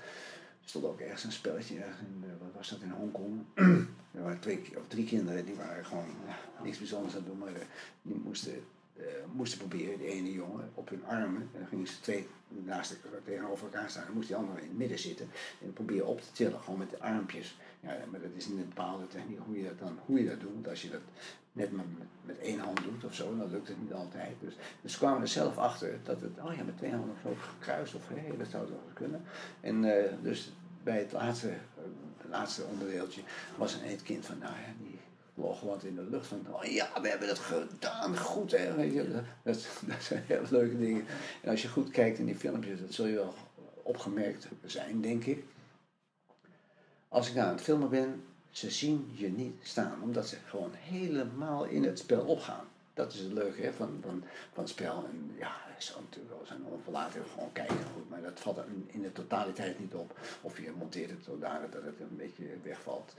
Er 0.62 0.70
stond 0.70 0.86
ook 0.86 1.00
ergens 1.00 1.24
een 1.24 1.32
spelletje, 1.32 1.76
in, 1.76 2.24
eh, 2.24 2.30
wat 2.40 2.54
was 2.56 2.70
dat 2.70 2.82
in 2.82 2.90
Hongkong? 2.92 3.44
er 4.16 4.24
waren 4.24 4.40
twee 4.40 4.62
of 4.78 4.88
drie 4.88 5.06
kinderen 5.06 5.46
die 5.46 5.56
waren 5.56 5.86
gewoon 5.86 6.16
niks 6.64 6.78
bijzonders 6.78 7.14
aan 7.14 7.20
het 7.20 7.28
doen, 7.28 7.38
maar 7.38 7.56
eh, 7.56 7.68
die 8.02 8.22
moesten, 8.24 8.64
eh, 8.98 9.06
moesten 9.34 9.60
proberen, 9.60 9.98
de 9.98 10.08
ene 10.08 10.32
jongen 10.32 10.70
op 10.74 10.90
hun 10.90 11.06
armen, 11.06 11.42
en 11.42 11.60
dan 11.60 11.68
gingen 11.68 11.88
ze 11.88 12.00
twee 12.00 12.28
naast 12.48 12.98
tegenover 13.26 13.64
elkaar 13.64 13.90
staan, 13.90 14.06
dan 14.06 14.14
moest 14.14 14.28
die 14.28 14.38
andere 14.38 14.62
in 14.62 14.68
het 14.68 14.78
midden 14.78 15.00
zitten 15.00 15.30
en 15.62 15.74
proberen 15.74 16.08
op 16.08 16.22
te 16.22 16.32
tillen, 16.32 16.60
gewoon 16.60 16.80
met 16.80 16.90
de 16.90 17.00
armpjes. 17.00 17.58
Ja, 17.80 17.98
maar 18.12 18.22
dat 18.22 18.30
is 18.36 18.48
niet 18.48 18.58
een 18.58 18.68
bepaalde 18.68 19.08
techniek 19.08 19.40
hoe 19.46 19.58
je 19.58 19.64
dat 19.64 19.80
dan 19.80 20.00
hoe 20.06 20.24
je 20.24 20.30
dat 20.30 20.40
doet. 20.40 20.68
Als 20.68 20.82
je 20.82 20.90
dat 20.90 21.02
net 21.52 21.72
met, 21.72 21.86
met, 22.26 22.40
één 22.40 22.60
hand 22.60 22.84
doet 22.84 23.04
of 23.04 23.16
zo, 23.16 23.38
dan 23.38 23.52
lukt 23.52 23.68
het 23.68 23.82
niet 23.82 23.94
altijd. 23.94 24.36
Dus, 24.40 24.54
dus 24.82 24.98
kwamen 24.98 25.22
er 25.22 25.28
zelf 25.28 25.58
achter 25.58 26.00
dat 26.04 26.22
het, 26.22 26.40
oh 26.40 26.54
ja, 26.56 26.64
met 26.64 26.78
twee 26.78 26.92
handen 26.92 27.10
of 27.12 27.22
zo 27.22 27.36
gekruist 27.40 27.96
of 27.96 28.08
hé, 28.08 28.38
dat 28.38 28.48
zou 28.48 28.68
eens 28.68 28.94
kunnen. 28.94 29.22
En 29.62 29.84
eh, 29.84 30.14
dus 30.22 30.52
bij 30.84 30.98
het 30.98 31.12
laatste, 31.12 31.50
eh, 31.50 32.30
laatste 32.30 32.64
onderdeeltje 32.64 33.22
was 33.58 33.74
een 33.74 34.02
kind 34.04 34.26
van, 34.26 34.38
nou 34.38 34.54
ja, 34.54 34.74
die 34.84 34.91
vloog 35.34 35.60
gewoon 35.60 35.82
in 35.84 35.96
de 35.96 36.08
lucht 36.10 36.28
van, 36.28 36.46
oh 36.52 36.64
ja, 36.64 37.02
we 37.02 37.10
hebben 37.10 37.28
het 37.28 37.40
gedaan, 37.40 38.18
goed 38.18 38.52
hè. 38.52 38.94
Dat, 38.96 39.24
dat, 39.44 39.68
dat 39.88 40.04
zijn 40.04 40.24
heel 40.28 40.44
leuke 40.50 40.78
dingen. 40.78 41.06
En 41.42 41.50
als 41.50 41.62
je 41.62 41.68
goed 41.68 41.92
kijkt 41.92 42.20
in 42.20 42.26
die 42.26 42.36
filmpjes, 42.36 42.80
dat 42.80 42.94
zul 42.94 43.06
je 43.06 43.16
wel 43.16 43.34
opgemerkt 43.84 44.48
zijn, 44.66 45.02
denk 45.02 45.26
ik. 45.26 45.44
Als 47.08 47.28
ik 47.28 47.36
nou 47.36 47.48
aan 47.48 47.54
het 47.54 47.64
filmen 47.64 47.90
ben, 47.90 48.24
ze 48.50 48.72
zien 48.72 49.12
je 49.14 49.30
niet 49.30 49.56
staan, 49.62 50.02
omdat 50.02 50.28
ze 50.28 50.38
gewoon 50.46 50.72
helemaal 50.74 51.64
in 51.64 51.84
het 51.84 52.00
spel 52.00 52.26
opgaan. 52.26 52.66
Dat 52.94 53.14
is 53.14 53.20
het 53.20 53.34
leuke 53.34 53.62
hè, 53.62 53.74
van, 53.74 54.00
van, 54.02 54.24
van 54.54 54.64
het 54.64 54.70
spel. 54.70 55.06
En 55.06 55.32
ja, 55.38 55.52
het 55.60 55.84
is 55.84 55.96
natuurlijk 56.00 56.34
wel 56.34 56.46
zijn 56.46 56.66
onverlaten 56.66 57.24
gewoon 57.34 57.52
kijken 57.52 57.86
goed, 57.94 58.10
maar 58.10 58.22
dat 58.22 58.40
valt 58.40 58.60
in 58.88 59.02
de 59.02 59.12
totaliteit 59.12 59.80
niet 59.80 59.94
op. 59.94 60.20
Of 60.42 60.58
je 60.58 60.72
monteert 60.78 61.10
het 61.10 61.24
zodanig 61.24 61.70
dat 61.70 61.84
het 61.84 62.00
een 62.00 62.18
beetje 62.18 62.46
wegvalt. 62.64 63.14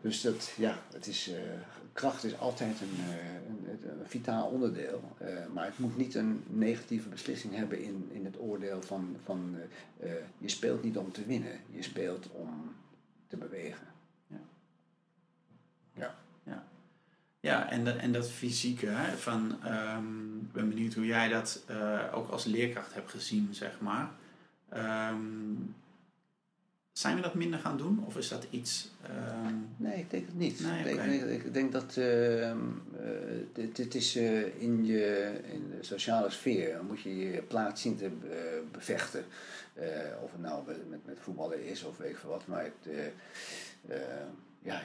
Dus 0.00 0.20
dat, 0.20 0.52
ja, 0.56 0.78
het 0.92 1.06
is, 1.06 1.28
eh, 1.32 1.40
kracht 1.92 2.24
is 2.24 2.38
altijd 2.38 2.80
een, 2.80 2.96
eh, 3.08 3.34
een, 3.48 4.06
vitaal 4.06 4.46
onderdeel. 4.48 5.16
eh, 5.18 5.46
maar 5.52 5.64
het 5.66 5.78
moet 5.78 5.96
niet 5.96 6.14
een 6.14 6.44
negatieve 6.46 7.08
beslissing 7.08 7.54
hebben 7.54 7.82
in, 7.82 8.08
in 8.12 8.24
het 8.24 8.38
oordeel 8.40 8.82
van, 8.82 9.16
van 9.24 9.56
je 10.38 10.48
speelt 10.48 10.82
niet 10.82 10.96
om 10.96 11.12
te 11.12 11.24
winnen, 11.26 11.60
je 11.70 11.82
speelt 11.82 12.30
om 12.30 12.74
te 13.26 13.36
bewegen. 13.36 13.86
Ja, 17.40 17.70
en, 17.70 17.84
dat- 17.84 17.96
en 17.96 18.12
dat 18.12 18.30
fysieke, 18.30 18.86
hè, 18.86 19.16
van, 19.16 19.62
ehm, 19.64 20.36
ik 20.36 20.52
ben 20.52 20.68
benieuwd 20.68 20.94
hoe 20.94 21.06
jij 21.06 21.28
dat 21.28 21.62
ook 22.12 22.28
als 22.30 22.44
leerkracht 22.44 22.94
hebt 22.94 23.10
gezien, 23.10 23.54
zeg 23.54 23.80
maar. 23.80 24.10
Zijn 27.04 27.16
we 27.16 27.22
dat 27.22 27.34
minder 27.34 27.58
gaan 27.58 27.76
doen 27.76 28.04
of 28.06 28.16
is 28.16 28.28
dat 28.28 28.46
iets... 28.50 28.90
ehm, 29.02 29.54
Nee, 29.76 29.98
ik 29.98 30.10
denk 30.10 30.26
het 30.26 30.38
niet. 30.38 30.60
Nee, 30.60 30.94
ik, 30.94 31.52
denk, 31.52 31.66
ik, 31.66 31.72
dat 31.72 31.96
eh, 31.96 32.56
dit, 33.52 33.76
dit 33.76 33.94
is 33.94 34.16
eh, 34.16 34.62
in, 34.62 34.84
je, 34.84 35.40
in 35.52 35.70
de 35.70 35.84
sociale 35.84 36.30
sfeer 36.30 36.84
moet 36.84 37.00
je 37.00 37.16
je 37.16 37.42
plaats 37.42 37.82
zien 37.82 37.96
te 37.96 38.04
eh, 38.04 38.10
bevechten. 38.72 39.24
Of 40.22 40.32
het 40.32 40.40
nou 40.40 40.66
met, 40.66 41.06
met, 41.06 41.18
voetballen 41.20 41.64
is 41.64 41.82
of 41.82 41.96
weet 41.96 42.10
ik 42.10 42.16
veel 42.16 42.30
wat. 42.30 42.46
Maar 42.46 42.64
het, 42.64 43.12
ja, 44.62 44.82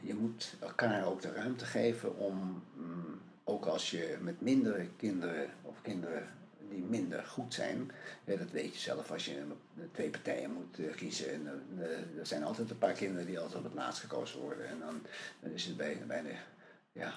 je 0.00 0.14
moet 0.14 0.54
elkaar 0.60 1.06
ook 1.06 1.22
de 1.22 1.32
ruimte 1.32 1.64
geven 1.64 2.18
om, 2.18 2.62
mm, 2.74 3.20
ook 3.44 3.66
als 3.66 3.90
je 3.90 4.16
met 4.20 4.40
mindere 4.40 4.88
kinderen 4.96 5.50
of 5.62 5.82
kinderen 5.82 6.28
die 6.68 6.82
minder 6.82 7.24
goed 7.24 7.54
zijn, 7.54 7.90
ja, 8.24 8.36
dat 8.36 8.50
weet 8.50 8.74
je 8.74 8.80
zelf 8.80 9.10
als 9.10 9.24
je 9.24 9.42
twee 9.92 10.10
partijen 10.10 10.52
moet 10.52 10.78
eh, 10.78 10.94
kiezen. 10.94 11.32
En, 11.32 11.64
eh, 11.78 11.84
eh, 11.84 12.18
er 12.18 12.26
zijn 12.26 12.42
altijd 12.42 12.70
een 12.70 12.78
paar 12.78 12.92
kinderen 12.92 13.26
die 13.26 13.38
altijd 13.38 13.58
op 13.58 13.64
het 13.64 13.74
laatst 13.74 14.00
gekozen 14.00 14.40
worden. 14.40 14.68
En 14.68 14.78
dan, 14.78 15.52
is 15.52 15.64
het 15.64 15.76
bijna, 15.76 16.04
bijna 16.04 16.28
ja, 16.92 17.14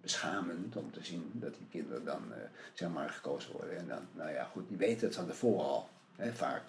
beschamend 0.00 0.76
om 0.76 0.92
te 0.92 1.04
zien 1.04 1.30
dat 1.34 1.54
die 1.54 1.66
kinderen 1.70 2.04
dan 2.04 2.34
eh, 2.34 2.38
zeg 2.72 2.90
maar 2.90 3.10
gekozen 3.10 3.52
worden. 3.52 3.76
En 3.76 3.88
dan, 3.88 4.06
nou 4.12 4.30
ja, 4.30 4.44
goed, 4.44 4.68
die 4.68 4.76
weten 4.76 5.06
het 5.06 5.16
van 5.16 5.26
tevoren 5.26 5.64
al, 5.64 5.88
hè, 6.16 6.32
vaak. 6.32 6.62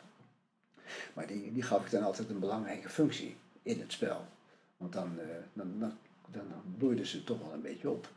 Maar 1.14 1.28
die, 1.28 1.54
die 1.54 1.64
gaf 1.64 1.86
ik 1.86 1.92
dan 1.92 2.04
altijd 2.04 2.30
een 2.30 2.40
belangrijke 2.40 2.90
functie 2.90 3.38
in 3.62 3.80
het 3.80 3.92
spel. 3.92 4.26
Want 4.78 4.94
dan, 4.94 5.20
eh, 5.20 5.28
dan, 5.54 5.80
dan, 5.80 5.98
dan 6.32 7.06
ze 7.06 7.24
toch 7.24 7.40
wel 7.40 7.54
een 7.54 7.62
beetje 7.62 7.90
op. 7.90 8.10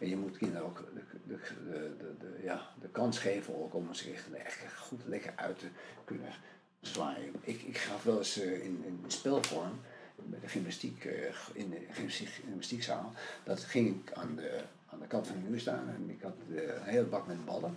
en 0.00 0.08
je 0.08 0.16
moet 0.16 0.36
kinderen 0.36 0.66
ook 0.66 0.84
de, 1.26 1.38
de, 1.68 2.14
de, 2.18 2.40
ja, 2.42 2.68
de 2.80 2.88
kans 2.88 3.18
geven 3.18 3.62
ook 3.62 3.74
om 3.74 3.94
zich 3.94 4.30
echt 4.32 4.58
goed 4.78 5.00
lekker 5.04 5.32
uit 5.36 5.58
te 5.58 5.66
kunnen 6.04 6.32
zwaaien. 6.80 7.34
Ik, 7.40 7.62
ik 7.62 7.78
gaf 7.78 8.02
wel 8.02 8.18
eens 8.18 8.40
eh, 8.40 8.64
in, 8.64 8.84
in 8.86 9.04
spelvorm, 9.06 9.80
bij 10.16 10.40
de 10.40 10.48
gymnastiek, 10.48 11.04
eh, 11.04 11.34
in 11.52 11.70
de 11.70 11.86
gymnastiek, 11.90 12.28
gymnastiekzaal, 12.28 13.12
dat 13.44 13.60
ging 13.60 13.88
ik 13.88 14.12
aan 14.12 14.36
de, 14.36 14.60
aan 14.86 15.00
de 15.00 15.06
kant 15.06 15.26
van 15.26 15.36
de 15.42 15.48
muur 15.48 15.60
staan 15.60 15.88
en 15.88 16.10
ik 16.10 16.22
had 16.22 16.36
eh, 16.54 16.62
een 16.62 16.82
hele 16.82 17.06
bak 17.06 17.26
met 17.26 17.44
ballen. 17.44 17.76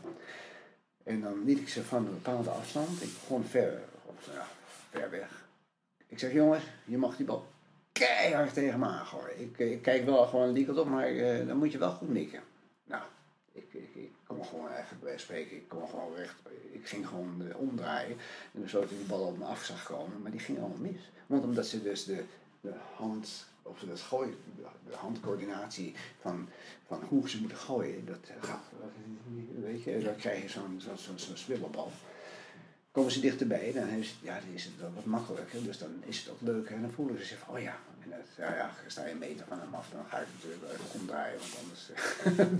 En 1.03 1.21
dan 1.21 1.43
liet 1.43 1.59
ik 1.59 1.69
ze 1.69 1.83
van 1.83 2.05
een 2.05 2.13
bepaalde 2.13 2.49
afstand, 2.49 3.01
ik 3.01 3.09
gewoon 3.25 3.43
ver, 3.43 3.81
of, 4.05 4.29
ja, 4.33 4.47
ver 4.89 5.09
weg. 5.09 5.45
Ik 6.07 6.19
zeg, 6.19 6.33
jongens, 6.33 6.63
je 6.85 6.97
mag 6.97 7.15
die 7.15 7.25
bal 7.25 7.52
keihard 8.05 8.53
tegen 8.53 8.79
me 8.79 8.85
aangooien. 8.85 9.41
Ik, 9.41 9.59
eh, 9.59 9.71
ik 9.71 9.81
kijk 9.81 10.05
wel 10.05 10.25
gewoon 10.25 10.51
liekert 10.51 10.77
op, 10.77 10.87
maar 10.87 11.07
eh, 11.07 11.47
dan 11.47 11.57
moet 11.57 11.71
je 11.71 11.77
wel 11.77 11.91
goed 11.91 12.09
mikken. 12.09 12.41
Nou, 12.83 13.03
ik, 13.51 13.73
ik, 13.73 13.95
ik 13.95 14.11
kon 14.27 14.45
gewoon 14.45 14.69
eigenlijk 14.69 15.03
bij 15.03 15.17
spreken, 15.17 15.55
ik 15.55 15.67
kon 15.67 15.89
gewoon 15.89 16.15
recht, 16.15 16.35
ik 16.71 16.87
ging 16.87 17.07
gewoon 17.07 17.43
eh, 17.49 17.59
omdraaien. 17.59 18.17
En 18.53 18.69
zo 18.69 18.79
dat 18.79 18.89
die 18.89 19.05
bal 19.07 19.27
op 19.27 19.37
me 19.37 19.45
af 19.45 19.63
zag 19.63 19.83
komen, 19.83 20.21
maar 20.21 20.31
die 20.31 20.39
ging 20.39 20.59
allemaal 20.59 20.77
mis. 20.77 21.11
Want 21.27 21.43
omdat 21.43 21.67
ze 21.67 21.83
dus 21.83 22.05
de, 22.05 22.23
de 22.61 22.73
hand, 22.95 23.45
of 23.61 23.81
het 23.81 24.01
gooien, 24.01 24.35
de 24.87 24.95
handcoördinatie 24.95 25.95
van, 26.21 26.49
van 26.87 27.01
hoe 27.07 27.29
ze 27.29 27.39
moeten 27.39 27.57
gooien, 27.57 28.05
dat 28.05 28.31
gaat, 28.39 28.63
weet 29.61 29.83
je, 29.83 29.99
dan 30.03 30.15
krijg 30.15 30.41
je 30.41 30.49
zo'n 30.49 30.81
zo'n 30.97 31.17
zo'n 31.17 31.37
zwibbelbal 31.37 31.91
komen 32.93 33.11
ze 33.11 33.19
dichterbij, 33.19 33.71
dan 33.71 33.87
is, 33.87 34.15
ja, 34.21 34.39
dan 34.39 34.53
is 34.53 34.63
het 34.63 34.73
wel 34.79 34.91
wat 34.95 35.05
makkelijker. 35.05 35.63
Dus 35.63 35.77
dan 35.77 35.89
is 36.05 36.17
het 36.19 36.29
ook 36.29 36.41
leuker. 36.41 36.75
En 36.75 36.81
dan 36.81 36.91
voelen 36.91 37.17
ze 37.17 37.25
zich 37.25 37.37
van, 37.37 37.55
oh 37.55 37.61
ja, 37.61 37.79
en 38.03 38.09
dat, 38.09 38.27
ja, 38.37 38.55
ja, 38.55 38.69
sta 38.87 39.05
je 39.05 39.11
een 39.11 39.17
meter 39.17 39.45
van 39.47 39.59
hem 39.59 39.73
af, 39.73 39.89
dan 39.91 40.05
ga 40.09 40.17
ik 40.17 40.27
natuurlijk 40.33 40.63
even 40.73 40.99
omdraaien, 40.99 41.39
want 41.39 41.57
anders 41.61 41.89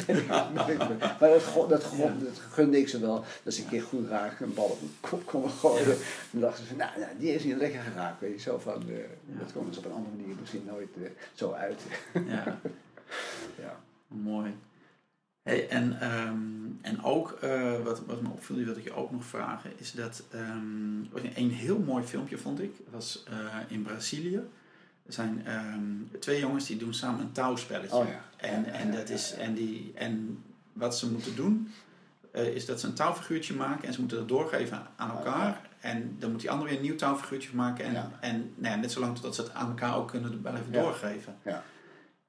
ben 0.06 0.16
ik 0.16 0.28
Maar 1.20 1.30
dat, 1.30 1.70
dat, 1.70 2.20
dat 2.20 2.40
gunde 2.50 2.80
ik 2.80 2.88
ze 2.88 3.00
wel, 3.00 3.24
dat 3.44 3.54
ze 3.54 3.62
een 3.62 3.70
keer 3.70 3.82
goed 3.82 4.08
raken, 4.08 4.46
een 4.46 4.54
bal 4.54 4.66
op 4.66 4.82
een 4.82 4.96
kop 5.00 5.26
komen 5.26 5.50
gooien. 5.50 5.88
Ja. 5.88 5.96
Dan 6.32 6.42
dachten 6.42 6.66
ze 6.66 6.76
nou, 6.76 7.00
nou, 7.00 7.12
die 7.18 7.34
is 7.34 7.44
niet 7.44 7.58
lekker 7.58 7.82
geraakt, 7.82 8.20
weet 8.20 8.34
je, 8.34 8.40
zo 8.40 8.60
van, 8.60 8.84
uh, 8.90 8.98
dat 9.26 9.54
komen 9.54 9.74
ze 9.74 9.80
op 9.80 9.86
een 9.86 9.92
andere 9.92 10.16
manier 10.16 10.36
misschien 10.40 10.66
nooit 10.66 10.90
uh, 10.98 11.10
zo 11.34 11.52
uit. 11.52 11.82
ja. 12.28 12.60
ja. 13.60 13.80
Mooi. 14.08 14.56
Hey, 15.44 15.70
en, 15.70 16.14
um, 16.18 16.80
en 16.82 17.04
ook, 17.04 17.38
uh, 17.44 17.82
wat, 17.84 18.06
wat 18.06 18.22
me 18.22 18.30
opviel, 18.30 18.66
wat 18.66 18.78
ik 18.78 18.84
je 18.84 18.94
ook 18.94 19.12
nog 19.12 19.26
vragen, 19.26 19.72
is 19.78 19.92
dat 19.92 20.24
um, 20.34 21.10
een 21.14 21.52
heel 21.52 21.80
mooi 21.80 22.04
filmpje 22.04 22.38
vond 22.38 22.62
ik, 22.62 22.76
was 22.90 23.24
in 23.68 23.82
Brazilië. 23.82 24.42
Er 25.06 25.14
zijn 25.14 25.52
um, 25.52 26.10
twee 26.20 26.40
jongens 26.40 26.66
die 26.66 26.78
doen 26.78 26.94
samen 26.94 27.20
een 27.20 27.32
touwspelletje. 27.32 27.96
Oh 27.96 28.08
ja. 28.08 28.24
En, 28.38 28.74
en, 28.74 28.92
dat 28.92 29.10
is. 29.10 29.34
En, 29.34 29.54
die, 29.54 29.92
en 29.96 30.44
wat 30.74 30.98
ze 30.98 31.12
moeten 31.12 31.36
doen, 31.36 31.72
uh, 32.36 32.56
is 32.56 32.66
dat 32.66 32.80
ze 32.80 32.88
een 32.88 32.94
touwfiguurtje 32.94 33.54
maken 33.54 33.88
en 33.88 33.94
ze 33.94 34.00
moeten 34.00 34.18
dat 34.18 34.28
doorgeven 34.28 34.88
aan 34.96 35.10
elkaar. 35.10 35.70
En 35.80 36.16
dan 36.20 36.32
moet 36.32 36.40
die 36.42 36.52
andere 36.52 36.70
weer 36.70 36.78
een 36.78 36.86
nieuw 36.86 36.96
touwfiguurtje 36.96 37.56
maken. 37.56 37.86
En, 37.86 38.12
en 38.20 38.54
nou 38.56 38.76
ja, 38.76 38.82
net 38.82 38.92
zolang 38.92 39.14
totdat 39.14 39.36
ze 39.36 39.42
het 39.42 39.54
aan 39.54 39.68
elkaar 39.68 39.96
ook 39.96 40.08
kunnen 40.08 40.44
wel 40.44 40.56
even 40.56 40.72
doorgeven. 40.72 41.36
Ja. 41.44 41.64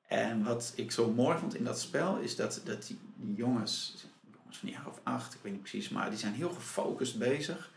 En 0.06 0.44
wat 0.44 0.72
ik 0.76 0.90
zo 0.90 1.10
mooi 1.10 1.38
vond 1.38 1.54
in 1.54 1.64
dat 1.64 1.80
spel 1.80 2.18
is 2.18 2.36
dat, 2.36 2.60
dat 2.64 2.86
die, 2.86 2.98
die 3.16 3.34
jongens, 3.34 4.06
jongens 4.32 4.58
van 4.58 4.68
een 4.68 4.74
jaar 4.74 4.86
of 4.86 5.00
acht, 5.02 5.34
ik 5.34 5.40
weet 5.42 5.52
niet 5.52 5.60
precies, 5.60 5.88
maar 5.88 6.10
die 6.10 6.18
zijn 6.18 6.34
heel 6.34 6.50
gefocust 6.50 7.18
bezig. 7.18 7.70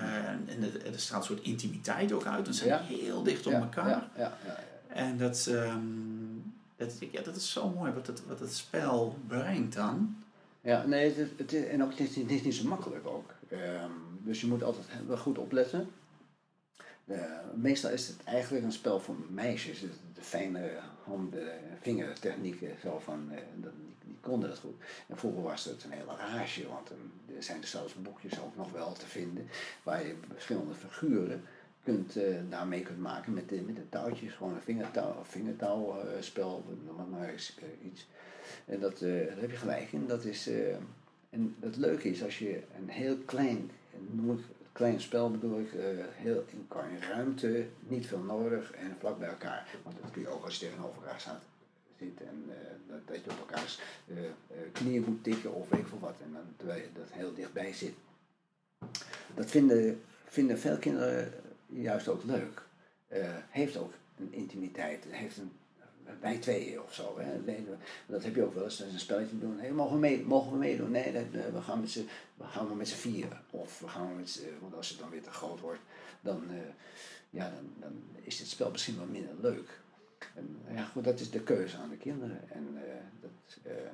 Uh, 0.00 0.28
en 0.28 0.62
er, 0.62 0.86
er 0.92 1.00
straalt 1.00 1.22
een 1.28 1.36
soort 1.36 1.46
intimiteit 1.46 2.12
ook 2.12 2.24
uit. 2.26 2.46
Ze 2.46 2.52
zijn 2.52 2.68
Ja. 2.68 2.80
heel 2.82 3.22
dicht 3.22 3.46
op 3.46 3.52
elkaar. 3.52 3.88
Ja, 3.88 4.10
ja, 4.16 4.22
ja, 4.22 4.36
ja. 4.46 4.58
En 4.94 5.16
dat, 5.18 5.46
ehm, 5.50 5.80
dat, 6.76 6.94
ja, 7.10 7.22
dat 7.22 7.36
is 7.36 7.52
zo 7.52 7.68
mooi 7.68 7.92
wat 7.92 8.06
het, 8.06 8.26
wat 8.26 8.40
het 8.40 8.54
spel 8.54 9.18
brengt 9.26 9.74
dan. 9.74 10.16
Ja, 10.60 10.86
nee, 10.86 11.14
het, 11.14 11.30
het, 11.36 11.52
is- 11.52 11.66
en 11.66 11.82
ook, 11.82 11.90
het, 11.90 12.00
is, 12.00 12.16
het 12.16 12.30
is 12.30 12.42
niet 12.42 12.54
zo 12.54 12.68
makkelijk 12.68 13.06
ook. 13.06 13.30
Ehm, 13.48 13.90
dus 14.18 14.40
je 14.40 14.46
moet 14.46 14.62
altijd 14.62 14.86
wel 15.06 15.16
goed 15.18 15.38
opletten. 15.38 15.88
Eh, 17.06 17.20
meestal 17.54 17.90
is 17.90 18.08
het 18.08 18.16
eigenlijk 18.24 18.64
een 18.64 18.72
spel 18.72 19.00
voor 19.00 19.14
meisjes. 19.28 19.80
De 20.14 20.22
fijne 20.22 20.70
handen, 21.04 21.48
vingertechnieken, 21.80 22.68
zo 22.82 22.98
van, 23.04 23.28
eh, 23.30 23.38
dat, 23.56 23.72
die, 23.80 23.94
die 24.10 24.18
konden 24.20 24.50
het 24.50 24.58
goed. 24.58 24.82
En 25.06 25.16
vroeger 25.16 25.42
was 25.42 25.64
het 25.64 25.84
een 25.84 25.90
hele 25.90 26.16
rage, 26.16 26.68
want 26.68 26.90
er 27.36 27.42
zijn 27.42 27.64
zelfs 27.64 27.94
boekjes 27.94 28.40
ook 28.40 28.56
nog 28.56 28.72
wel 28.72 28.92
te 28.92 29.06
vinden, 29.06 29.48
waar 29.82 30.06
je 30.06 30.14
verschillende 30.32 30.74
figuren 30.74 31.42
kunt, 31.84 32.16
eh, 32.16 32.36
daarmee 32.48 32.82
kunt 32.82 32.98
maken 32.98 33.34
met 33.34 33.48
de, 33.48 33.60
met 33.60 33.76
de 33.76 33.88
touwtjes. 33.88 34.32
Gewoon 34.32 34.54
een 34.54 34.62
vingertouw, 34.62 35.24
vingertouwspel, 35.24 36.64
noem 36.86 37.10
maar, 37.10 37.28
eens 37.28 37.56
eh, 37.58 37.90
iets. 37.90 38.06
En 38.66 38.80
dat, 38.80 39.00
eh, 39.00 39.26
daar 39.26 39.40
heb 39.40 39.50
je 39.50 39.56
gelijk 39.56 39.92
in. 39.92 40.06
Dat 40.06 40.24
is, 40.24 40.48
eh, 40.48 40.74
en 41.30 41.56
het 41.60 41.76
leuke 41.76 42.08
is 42.08 42.22
als 42.22 42.38
je 42.38 42.62
een 42.76 42.88
heel 42.88 43.16
klein, 43.16 43.70
noem 44.10 44.38
ik, 44.38 44.44
klein 44.72 45.00
spel 45.00 45.30
bedoel 45.30 45.60
ik, 45.60 45.72
eh, 45.72 45.84
heel 46.14 46.44
in 46.50 46.66
ruimte, 47.10 47.66
niet 47.88 48.06
veel 48.06 48.18
nodig 48.18 48.72
en 48.72 48.96
vlak 48.98 49.18
bij 49.18 49.28
elkaar. 49.28 49.66
Want 49.82 49.96
dat 50.02 50.10
kun 50.10 50.22
je 50.22 50.28
ook 50.28 50.44
als 50.44 50.58
je 50.58 50.66
tegenover 50.66 51.02
elkaar 51.02 51.20
staat 51.20 51.42
zitten 52.00 52.28
en 52.28 52.44
eh, 52.48 52.94
dat, 53.06 53.24
je 53.24 53.30
op 53.30 53.38
elkaars 53.38 53.80
eh, 54.08 54.16
knieën 54.72 55.04
moet 55.06 55.24
tikken 55.24 55.54
of 55.54 55.68
weet 55.68 55.80
ik 55.80 55.86
veel 55.86 55.98
wat. 55.98 56.16
En 56.24 56.32
dan, 56.32 56.42
terwijl 56.56 56.80
je 56.80 56.88
dat 56.94 57.10
heel 57.10 57.34
dichtbij 57.34 57.72
zit. 57.72 57.94
Dat 59.34 59.50
vinden, 59.50 60.02
vinden 60.24 60.58
veel 60.58 60.78
kinderen 60.78 61.32
juist 61.66 62.08
ook 62.08 62.24
leuk. 62.24 62.62
Heeft 63.48 63.76
ook 63.76 63.92
een 64.18 64.32
intimiteit, 64.32 65.04
heeft 65.08 65.36
een 65.36 65.52
bij 66.20 66.38
tweeën 66.38 66.82
of 66.82 66.94
zo. 66.94 67.18
Dat 68.06 68.24
heb 68.24 68.34
je 68.34 68.44
ook 68.44 68.54
wel 68.54 68.64
eens. 68.64 68.80
Is 68.80 68.92
een 68.92 69.00
spelletje 69.00 69.38
doen. 69.38 69.58
Hey, 69.58 69.72
mogen, 69.72 69.94
we 69.94 70.00
mee, 70.00 70.24
mogen 70.24 70.52
we 70.52 70.58
meedoen? 70.58 70.90
Nee, 70.90 71.12
dat, 71.12 71.52
we 71.52 71.60
gaan 71.60 71.80
met 71.80 71.90
z'n 71.90 72.08
we 72.34 72.44
gaan 72.44 72.76
met 72.76 72.88
z'n 72.88 72.96
vieren. 72.96 73.40
Of 73.50 73.80
we 73.80 73.88
gaan 73.88 74.16
met 74.16 74.30
z'n, 74.30 74.58
want 74.60 74.74
als 74.74 74.88
het 74.88 74.98
dan 74.98 75.10
weer 75.10 75.22
te 75.22 75.30
groot 75.30 75.60
wordt, 75.60 75.80
dan, 76.20 76.42
ja, 77.30 77.50
dan, 77.50 77.72
dan 77.78 78.02
is 78.22 78.38
dit 78.38 78.46
spel 78.46 78.70
misschien 78.70 78.96
wel 78.96 79.06
minder 79.06 79.34
leuk. 79.40 79.80
En, 80.34 80.56
ja, 80.74 80.84
goed, 80.84 81.04
dat 81.04 81.20
is 81.20 81.30
de 81.30 81.40
keuze 81.42 81.76
aan 81.76 81.88
de 81.88 81.96
kinderen. 81.96 82.50
En 82.50 82.76
eh, 82.76 82.94
dat, 83.20 83.58
eh, 83.62 83.90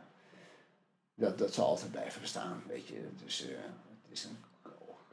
dat, 1.14 1.38
dat 1.38 1.54
zal 1.54 1.66
altijd 1.66 1.90
blijven 1.90 2.20
bestaan, 2.20 2.62
weet 2.66 2.86
je. 2.86 3.08
Dus 3.24 3.48
eh, 3.48 3.56
het 4.02 4.12
is 4.12 4.24
een 4.24 4.36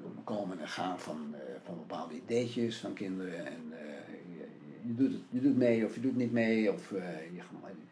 een 0.06 0.24
komen 0.24 0.60
en 0.60 0.68
gaan 0.68 1.00
van, 1.00 1.36
eh, 1.36 1.56
van 1.64 1.78
bepaalde 1.78 2.16
ideetjes 2.16 2.78
van 2.78 2.94
kinderen. 2.94 3.46
En 3.46 3.72
eh, 3.72 4.38
je, 4.38 4.48
je, 4.88 4.96
doet 4.96 5.12
het, 5.12 5.22
je 5.30 5.42
doet 5.42 5.58
mee 5.58 5.86
of 5.86 5.96
je 5.96 6.02
doet 6.02 6.16
niet 6.16 6.32
mee. 6.32 6.74
Of 6.74 6.92
eh, 6.92 7.26
je 7.26 7.42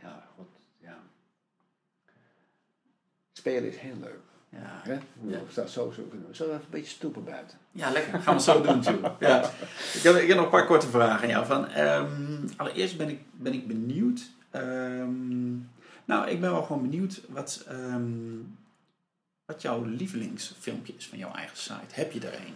ja, 0.01 0.27
god, 0.35 0.47
ja. 0.79 1.03
Spelen 3.31 3.69
is 3.69 3.77
heel 3.77 3.97
leuk. 3.99 4.30
Ja, 4.51 4.81
Hè? 4.83 4.93
Ja. 5.21 5.39
Dat 5.53 5.69
zo, 5.69 5.91
zo 5.91 6.01
kunnen 6.09 6.27
we. 6.27 6.35
Zullen 6.35 6.51
we 6.51 6.57
even 6.57 6.71
een 6.73 6.79
beetje 6.79 6.95
stoepen 6.95 7.23
buiten? 7.23 7.57
ja 7.71 7.91
lekker. 7.91 8.19
Gaan 8.21 8.35
we 8.35 8.41
zo 8.41 8.61
doen, 8.61 8.79
Joe. 8.79 9.11
Ja. 9.19 9.43
Ik, 9.93 10.01
heb, 10.01 10.15
ik 10.15 10.27
heb 10.27 10.35
nog 10.35 10.45
een 10.45 10.51
paar 10.51 10.65
korte 10.65 10.87
vragen 10.87 11.21
aan 11.23 11.29
jou. 11.29 11.45
Van, 11.45 11.67
ehm, 11.67 12.47
allereerst 12.57 12.97
ben 12.97 13.09
ik, 13.09 13.19
ben 13.31 13.53
ik 13.53 13.67
benieuwd. 13.67 14.21
ehm, 14.51 15.51
nou, 16.05 16.27
ik 16.29 16.39
ben 16.41 16.51
wel 16.51 16.63
gewoon 16.63 16.81
benieuwd 16.81 17.21
wat, 17.29 17.63
ehm, 17.67 18.37
wat 19.45 19.61
jouw 19.61 19.83
lievelingsfilmpje 19.83 20.93
is 20.97 21.07
van 21.07 21.17
jouw 21.17 21.33
eigen 21.33 21.57
site. 21.57 21.93
Heb 21.93 22.11
je 22.11 22.19
er 22.19 22.33
een? 22.33 22.53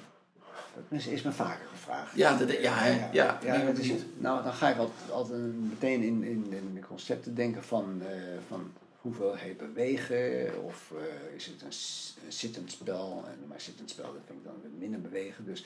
Dat 0.89 0.99
is, 1.05 1.21
me 1.21 1.31
vaker 1.31 1.65
gevraagd. 1.71 2.15
Ja, 2.15 2.37
dat, 2.37 2.51
ja, 2.61 2.85
ja, 3.11 3.39
ja, 3.43 3.65
dat 3.65 3.77
is, 3.77 3.91
nou, 4.17 4.43
dan 4.43 4.53
ga 4.53 4.69
ik 4.69 4.77
altijd, 4.77 5.11
altijd 5.11 5.39
meteen 5.69 6.01
in, 6.01 6.23
in, 6.23 6.45
in 6.53 6.71
de 6.73 6.79
concepten 6.87 7.35
denken 7.35 7.63
van, 7.63 8.01
eh, 8.01 8.17
van 8.47 8.71
hoeveelheid 9.05 9.57
bewegen 9.57 10.63
of 10.63 10.93
eh, 10.95 11.35
is 11.35 11.45
het 11.45 11.61
een, 11.61 12.25
een 12.25 12.31
zittend 12.31 12.71
spel. 12.71 13.23
En, 13.27 13.47
maar 13.47 13.61
zittend 13.61 13.89
spel 13.89 14.13
dat 14.13 14.21
vind 14.25 14.39
ik 14.39 14.45
dan 14.45 14.61
weer 14.61 14.71
minder 14.79 15.01
bewegen. 15.01 15.45
Dus 15.45 15.65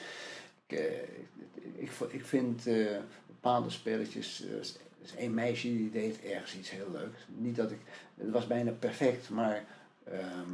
ik, 0.67 0.77
eh, 0.77 1.01
ik, 1.75 1.91
ik, 2.09 2.25
vind 2.25 2.67
eh, 2.67 2.97
bepaalde 3.27 3.69
spelletjes. 3.69 4.43
is 5.01 5.15
één 5.17 5.33
meisje 5.33 5.67
die 5.67 5.91
deed 5.91 6.21
ergens 6.21 6.55
iets 6.55 6.69
heel 6.69 6.91
leuks. 6.91 7.19
Niet 7.27 7.55
dat 7.55 7.71
ik. 7.71 7.79
Het 8.15 8.29
was 8.29 8.47
bijna 8.47 8.71
perfect, 8.71 9.29
maar 9.29 9.65
ehm, 10.03 10.53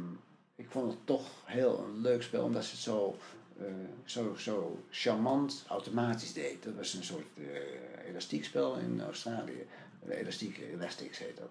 ik 0.56 0.70
vond 0.70 0.92
het 0.92 1.06
toch 1.06 1.30
heel 1.44 1.78
een 1.78 2.00
leuk 2.00 2.22
spel 2.22 2.44
omdat 2.44 2.64
ze 2.64 2.70
het 2.70 2.80
zo 2.80 3.16
zo, 4.04 4.34
zo 4.36 4.82
charmant 4.90 5.64
automatisch 5.68 6.32
deed. 6.32 6.62
Dat 6.62 6.74
was 6.74 6.94
een 6.94 7.04
soort 7.04 7.26
eh 7.36 8.08
elastiekspel 8.08 8.76
in 8.76 9.00
Australië. 9.00 9.66
Elastiek, 10.08 10.58
elastics 10.72 11.18
heet 11.18 11.36
dat. 11.36 11.50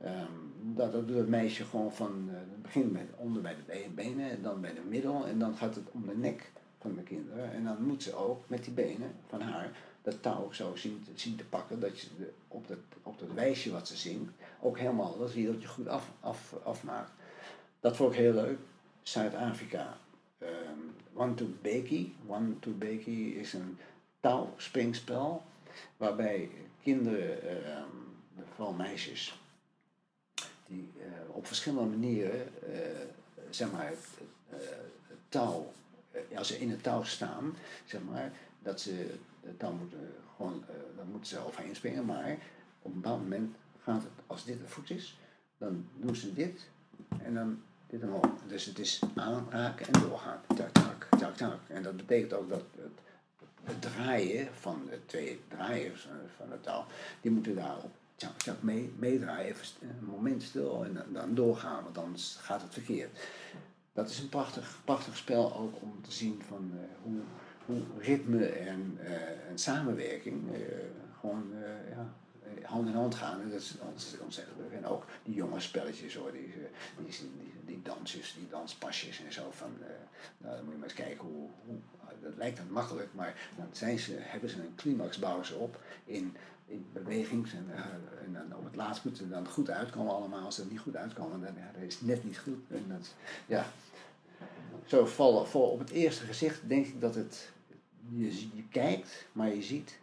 Ehm, 0.00 0.32
dat, 0.62 0.92
dat 0.92 1.08
doet 1.08 1.16
het 1.16 1.28
meisje 1.28 1.64
gewoon 1.64 1.92
van, 1.92 2.28
het 2.30 2.62
begint 2.62 2.92
met 2.92 3.06
onder 3.16 3.42
bij 3.42 3.54
de 3.54 3.62
be- 3.66 3.90
benen, 3.94 4.30
en 4.30 4.42
dan 4.42 4.60
bij 4.60 4.74
de 4.74 4.80
middel 4.88 5.26
en 5.26 5.38
dan 5.38 5.56
gaat 5.56 5.74
het 5.74 5.90
om 5.90 6.06
de 6.06 6.16
nek 6.16 6.50
van 6.78 6.94
de 6.94 7.02
kinderen. 7.02 7.52
En 7.52 7.64
dan 7.64 7.82
moet 7.86 8.02
ze 8.02 8.14
ook 8.14 8.48
met 8.48 8.64
die 8.64 8.72
benen 8.72 9.14
van 9.26 9.40
haar 9.40 9.70
dat 10.02 10.22
touw 10.22 10.52
zo 10.52 10.72
zien, 10.74 11.36
te- 11.36 11.44
pakken 11.44 11.80
dat 11.80 12.00
je 12.00 12.08
op, 12.48 12.68
dat, 12.68 12.78
op 13.02 13.18
dat 13.18 13.32
wijsje 13.32 13.72
wat 13.72 13.88
ze 13.88 13.96
zingt 13.96 14.30
ook 14.60 14.78
helemaal 14.78 15.18
dat 15.18 15.30
riedeltje 15.30 15.68
goed 15.68 15.88
af, 15.88 16.10
af, 16.20 16.54
afmaakt. 16.64 17.10
Dat 17.80 17.96
vond 17.96 18.12
ik 18.12 18.18
heel 18.18 18.34
leuk. 18.34 18.58
Zuid-Afrika. 19.02 19.96
Ehm 20.38 20.84
One 21.14 21.34
to 21.34 21.46
Bakey. 21.62 22.12
One 22.26 22.58
to 22.60 22.70
Bakey 22.70 23.14
is 23.14 23.52
een 23.52 23.78
touwspringspel 24.20 25.42
waarbij 25.96 26.50
kinderen, 26.82 27.42
ehm, 27.64 27.88
vooral 28.54 28.72
meisjes, 28.72 29.40
die 30.66 30.92
eh, 30.98 31.36
op 31.36 31.46
verschillende 31.46 31.96
manieren, 31.96 32.62
eh, 32.72 32.78
zeg 33.50 33.72
maar, 33.72 33.92
eh, 34.50 34.58
touw, 35.28 35.72
als 36.36 36.48
ze 36.48 36.60
in 36.60 36.70
het 36.70 36.82
touw 36.82 37.02
staan, 37.02 37.56
zeg 37.84 38.00
maar, 38.02 38.32
dat 38.62 38.80
ze 38.80 39.14
het 39.40 39.58
touw 39.58 39.72
moeten 39.72 40.14
gewoon, 40.36 40.64
dan 40.96 41.08
moeten 41.08 41.28
ze 41.28 41.46
overheen 41.46 41.76
springen, 41.76 42.04
maar 42.04 42.38
op 42.82 42.94
een 42.94 43.00
bepaald 43.00 43.20
moment 43.20 43.56
gaat 43.82 44.02
het, 44.02 44.12
als 44.26 44.44
dit 44.44 44.60
een 44.60 44.68
voet 44.68 44.90
is, 44.90 45.18
dan 45.58 45.86
doen 45.96 46.16
ze 46.16 46.34
dit 46.34 46.68
en 47.22 47.34
dan 47.34 47.62
dit 47.86 48.02
omhoog. 48.02 48.26
Dus 48.46 48.64
het 48.64 48.78
is 48.78 49.00
aanraken 49.14 49.86
en 49.86 50.00
doorgaan. 50.00 50.40
Tak, 50.56 50.70
tak, 50.70 51.06
tak, 51.18 51.36
tak. 51.36 51.58
En 51.68 51.82
dat 51.82 51.96
betekent 51.96 52.32
ook 52.32 52.48
dat 52.48 52.64
het, 52.76 52.98
het 53.62 53.82
draaien 53.82 54.48
van 54.54 54.86
de 54.90 54.98
twee 55.06 55.40
draaiers 55.48 56.08
van 56.36 56.50
het 56.50 56.62
touw, 56.62 56.84
die 57.20 57.30
moeten 57.30 57.54
daarop 57.54 57.92
tjak, 58.16 58.38
tjak, 58.38 58.62
mee, 58.62 58.92
meedraaien, 58.98 59.48
even 59.48 59.66
een 59.80 60.04
moment 60.04 60.42
stil 60.42 60.84
en 60.84 61.04
dan, 61.12 61.34
doorgaan, 61.34 61.84
want 61.84 61.98
anders 61.98 62.36
gaat 62.40 62.62
het 62.62 62.72
verkeerd. 62.72 63.18
Dat 63.92 64.10
is 64.10 64.18
een 64.18 64.28
prachtig, 64.28 64.78
prachtig 64.84 65.16
spel 65.16 65.56
ook 65.56 65.82
om 65.82 66.02
te 66.02 66.12
zien 66.12 66.42
van 66.48 66.72
eh, 66.72 67.02
hoe, 67.02 67.20
hoe 67.66 67.82
ritme 67.98 68.46
en, 68.46 68.98
eh, 69.00 69.48
en 69.48 69.58
samenwerking 69.58 70.54
eh, 70.54 70.60
gewoon 71.20 71.52
ja, 71.90 72.14
hand 72.62 72.88
in 72.88 72.94
hand 72.94 73.14
gaan. 73.14 73.50
Dat 73.50 73.60
is 73.60 73.76
ontzettend 74.20 74.58
leuk. 74.58 74.72
En 74.72 74.86
ook 74.86 75.04
die 75.22 75.34
jonge 75.34 75.60
spelletjes 75.60 76.14
hoor, 76.14 76.32
die, 76.32 76.54
die, 76.96 77.06
die, 77.06 77.52
die 77.64 77.82
dansjes, 77.82 78.34
die 78.34 78.48
danspasjes 78.48 79.24
en 79.24 79.32
zo. 79.32 79.50
Van, 79.50 79.76
nou, 80.38 80.54
dan 80.56 80.64
moet 80.64 80.72
je 80.72 80.78
maar 80.78 80.88
eens 80.88 80.98
kijken 80.98 81.28
hoe, 81.28 81.48
hoe 81.66 81.78
dat 82.24 82.36
lijkt 82.36 82.56
dan 82.56 82.70
makkelijk, 82.70 83.08
maar 83.14 83.50
dan 83.56 83.66
zijn 83.72 83.98
ze, 83.98 84.16
hebben 84.18 84.50
ze 84.50 84.60
een 84.60 84.74
climax, 84.74 85.18
bouwen 85.18 85.46
ze 85.46 85.54
op 85.54 85.80
in 86.04 86.36
in 86.66 86.86
beweging. 86.92 87.52
En, 87.52 87.66
uh, 87.70 87.78
en 88.24 88.32
dan 88.32 88.56
op 88.56 88.64
het 88.64 88.76
laatst 88.76 89.04
moeten 89.04 89.30
dan 89.30 89.48
goed 89.48 89.70
uitkomen 89.70 90.14
allemaal. 90.14 90.44
Als 90.44 90.56
het 90.56 90.70
niet 90.70 90.80
goed 90.80 90.96
uitkomen, 90.96 91.40
dan 91.40 91.54
ja, 91.54 91.70
dat 91.72 91.82
is 91.82 92.00
net 92.00 92.24
niet 92.24 92.38
goed. 92.38 92.70
En 92.70 92.84
dat, 92.88 93.14
ja. 93.46 93.66
Zo 94.84 95.06
vallen, 95.06 95.48
vallen 95.48 95.70
op 95.70 95.78
het 95.78 95.90
eerste 95.90 96.24
gezicht 96.24 96.68
denk 96.68 96.86
ik 96.86 97.00
dat 97.00 97.14
het, 97.14 97.52
je, 98.08 98.56
je 98.56 98.68
kijkt, 98.70 99.26
maar 99.32 99.54
je 99.54 99.62
ziet 99.62 99.98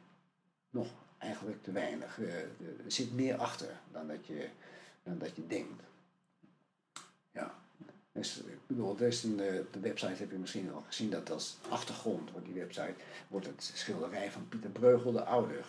nog 0.69 0.87
eigenlijk 1.17 1.63
te 1.63 1.71
weinig. 1.71 2.17
Uh, 2.17 2.33
er 2.59 2.91
zit 2.91 3.13
meer 3.13 3.35
achter 3.35 3.79
dan 3.91 4.07
dat 4.07 4.27
je, 4.27 4.49
dan 5.03 5.17
dat 5.17 5.35
je 5.35 5.47
denkt. 5.47 5.83
Ja. 7.31 7.60
Dus, 8.11 8.37
ik 8.37 8.67
bedoel, 8.67 8.97
eh, 8.99 9.09
de 9.71 9.79
website 9.79 10.15
heb 10.15 10.31
je 10.31 10.37
misschien 10.37 10.73
al 10.73 10.83
gezien 10.87 11.09
dat 11.09 11.31
als 11.31 11.57
achtergrond 11.69 12.31
wordt 12.31 12.45
die 12.45 12.55
website 12.55 12.93
wordt 13.27 13.45
het 13.45 13.71
schilderij 13.73 14.31
van 14.31 14.47
Pieter 14.49 14.69
Breugel 14.69 15.11
de 15.11 15.23
Oude 15.23 15.59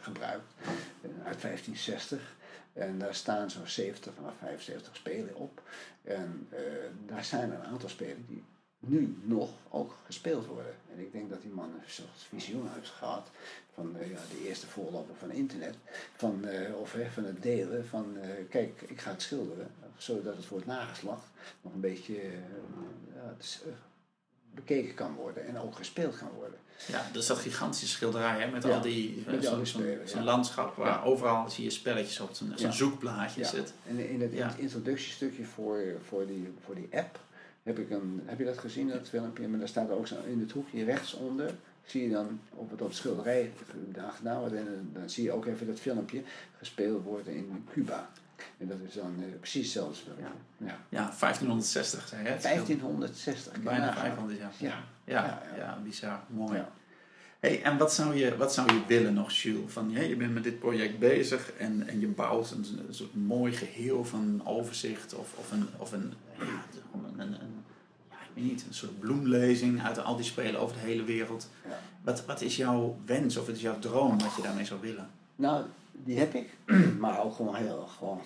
gebruikt 0.00 0.52
eh, 0.60 1.10
uit 1.24 1.40
1560. 1.40 2.36
En 2.72 2.98
daar 2.98 3.14
staan 3.14 3.50
zo'n 3.50 3.66
70 3.66 4.14
vanaf 4.14 4.34
75 4.38 4.96
spelen 4.96 5.34
op. 5.34 5.62
En 6.02 6.48
uh, 6.52 6.58
daar 7.06 7.24
zijn 7.24 7.50
een 7.50 7.62
aantal 7.62 7.88
spelen 7.88 8.24
die 8.26 8.44
nu 8.78 9.16
nog 9.22 9.50
ook 9.68 9.94
gespeeld 10.04 10.46
worden. 10.46 10.74
En 10.92 10.98
ik 10.98 11.12
denk 11.12 11.30
dat 11.30 11.42
die 11.42 11.50
man 11.50 11.64
een 11.64 11.90
soort 11.90 12.08
visioen 12.28 12.68
heeft 12.74 12.90
gehad 12.90 13.30
van 13.74 13.96
uh, 13.96 14.10
ja, 14.10 14.18
de 14.30 14.48
eerste 14.48 14.66
voorloper 14.66 15.14
van 15.14 15.30
internet, 15.30 15.74
van, 16.16 16.44
uh, 16.44 16.80
of 16.80 16.96
van 17.12 17.24
het 17.24 17.42
delen 17.42 17.86
van 17.86 18.16
kijk, 18.50 18.82
ik 18.86 19.00
ga 19.00 19.10
het 19.10 19.22
schilderen, 19.22 19.70
zodat 19.96 20.36
het 20.36 20.44
voor 20.44 20.58
het 20.58 20.66
nageslacht 20.66 21.26
nog 21.62 21.72
een 21.72 21.80
beetje 21.80 22.20
bekeken 24.54 24.94
kan 24.94 25.14
worden 25.14 25.46
en 25.46 25.58
ook 25.58 25.76
gespeeld 25.76 26.18
kan 26.18 26.30
worden. 26.36 26.58
Ja, 26.86 27.06
dus 27.12 27.26
dat 27.26 27.38
gigantische 27.38 27.86
schilderij 27.86 28.40
hè, 28.40 28.50
met 28.50 28.64
al 28.64 28.80
die, 28.80 29.24
zo'n 30.04 30.24
landschap 30.24 30.76
waar 30.76 31.04
overal 31.04 31.50
zie 31.50 31.64
je 31.64 31.70
spelletjes 31.70 32.20
op, 32.20 32.30
zo'n 32.32 32.52
zo 32.56 32.70
zoekplaatje 32.70 33.44
zit. 33.44 33.72
En 33.88 34.10
in 34.10 34.20
het, 34.20 34.32
in 34.32 34.42
het 34.42 34.58
introductiestukje 34.58 35.44
voor, 35.44 35.82
voor, 36.08 36.26
die, 36.26 36.52
voor 36.64 36.74
die 36.74 36.88
app 36.92 37.18
heb, 37.62 37.78
ik 37.78 37.90
een, 37.90 38.22
heb 38.24 38.38
je 38.38 38.44
dat 38.44 38.58
gezien, 38.58 38.88
dat 38.88 39.08
filmpje? 39.08 39.48
Maar 39.48 39.58
daar 39.58 39.68
staat 39.68 39.90
ook 39.90 40.06
zo 40.06 40.16
in 40.26 40.40
het 40.40 40.52
hoekje 40.52 40.84
rechtsonder, 40.84 41.54
zie 41.84 42.02
je 42.02 42.10
dan 42.10 42.40
op 42.50 42.70
het, 42.70 42.82
op 42.82 42.92
schilderij 42.92 43.52
gedaan 44.16 44.38
wordt. 44.38 44.54
En 44.54 44.90
dan 44.92 45.10
zie 45.10 45.24
je 45.24 45.32
ook 45.32 45.46
even 45.46 45.66
dat 45.66 45.80
filmpje 45.80 46.22
gespeeld 46.58 47.04
worden 47.04 47.34
in 47.34 47.66
Cuba. 47.72 48.08
En 48.58 48.68
dat 48.68 48.78
is 48.88 48.94
dan 48.94 49.14
uh, 49.18 49.24
precies 49.38 49.62
hetzelfde 49.62 49.94
spel. 49.94 50.14
Ja. 50.18 50.32
Ja. 50.56 50.78
ja, 50.88 51.14
1560 51.20 52.08
zei 52.08 52.22
je. 52.22 52.28
1560. 52.28 53.62
Bijna 53.62 53.94
500 53.94 54.38
jaar. 54.38 54.52
Ja, 54.58 54.84
ja, 55.04 55.24
ja, 55.24 55.56
ja. 55.56 55.78
bizar. 55.84 56.20
Mooi. 56.28 56.64
Hey, 57.40 57.62
en 57.62 57.78
wat 57.78 57.94
zou, 57.94 58.14
je, 58.16 58.36
wat 58.36 58.54
zou 58.54 58.72
je 58.72 58.80
willen 58.86 59.14
nog, 59.14 59.32
Jules? 59.32 59.72
Van, 59.72 59.90
je 59.90 60.16
bent 60.16 60.34
met 60.34 60.42
dit 60.42 60.58
project 60.58 60.98
bezig 60.98 61.52
en, 61.52 61.88
en 61.88 62.00
je 62.00 62.06
bouwt 62.06 62.50
een, 62.50 62.66
een 62.88 62.94
soort 62.94 63.14
mooi 63.14 63.52
geheel 63.52 64.04
van 64.04 64.40
overzicht 64.44 65.14
of, 65.14 65.34
of 65.36 65.52
een, 65.52 65.68
of 65.76 65.92
een, 65.92 66.12
een, 67.16 67.30
ja, 68.10 68.16
ik 68.16 68.30
weet 68.34 68.44
niet, 68.44 68.64
een 68.68 68.74
soort 68.74 68.98
bloemlezing 68.98 69.82
uit 69.82 69.98
al 70.04 70.16
die 70.16 70.24
spelen 70.24 70.60
over 70.60 70.76
de 70.76 70.82
hele 70.82 71.04
wereld. 71.04 71.48
Ja. 71.64 71.78
Wat, 72.02 72.24
wat 72.24 72.40
is 72.40 72.56
jouw 72.56 72.96
wens 73.04 73.36
of 73.36 73.46
wat 73.46 73.54
is 73.54 73.60
jouw 73.60 73.78
droom 73.78 74.18
wat 74.18 74.36
je 74.36 74.42
daarmee 74.42 74.64
zou 74.64 74.80
willen? 74.80 75.10
Nou, 75.36 75.64
die 76.04 76.18
heb 76.18 76.34
ik, 76.34 76.50
maar 76.98 77.24
ook 77.24 77.34
gewoon 77.34 77.54
heel 77.54 77.86
gewoon 77.98 78.20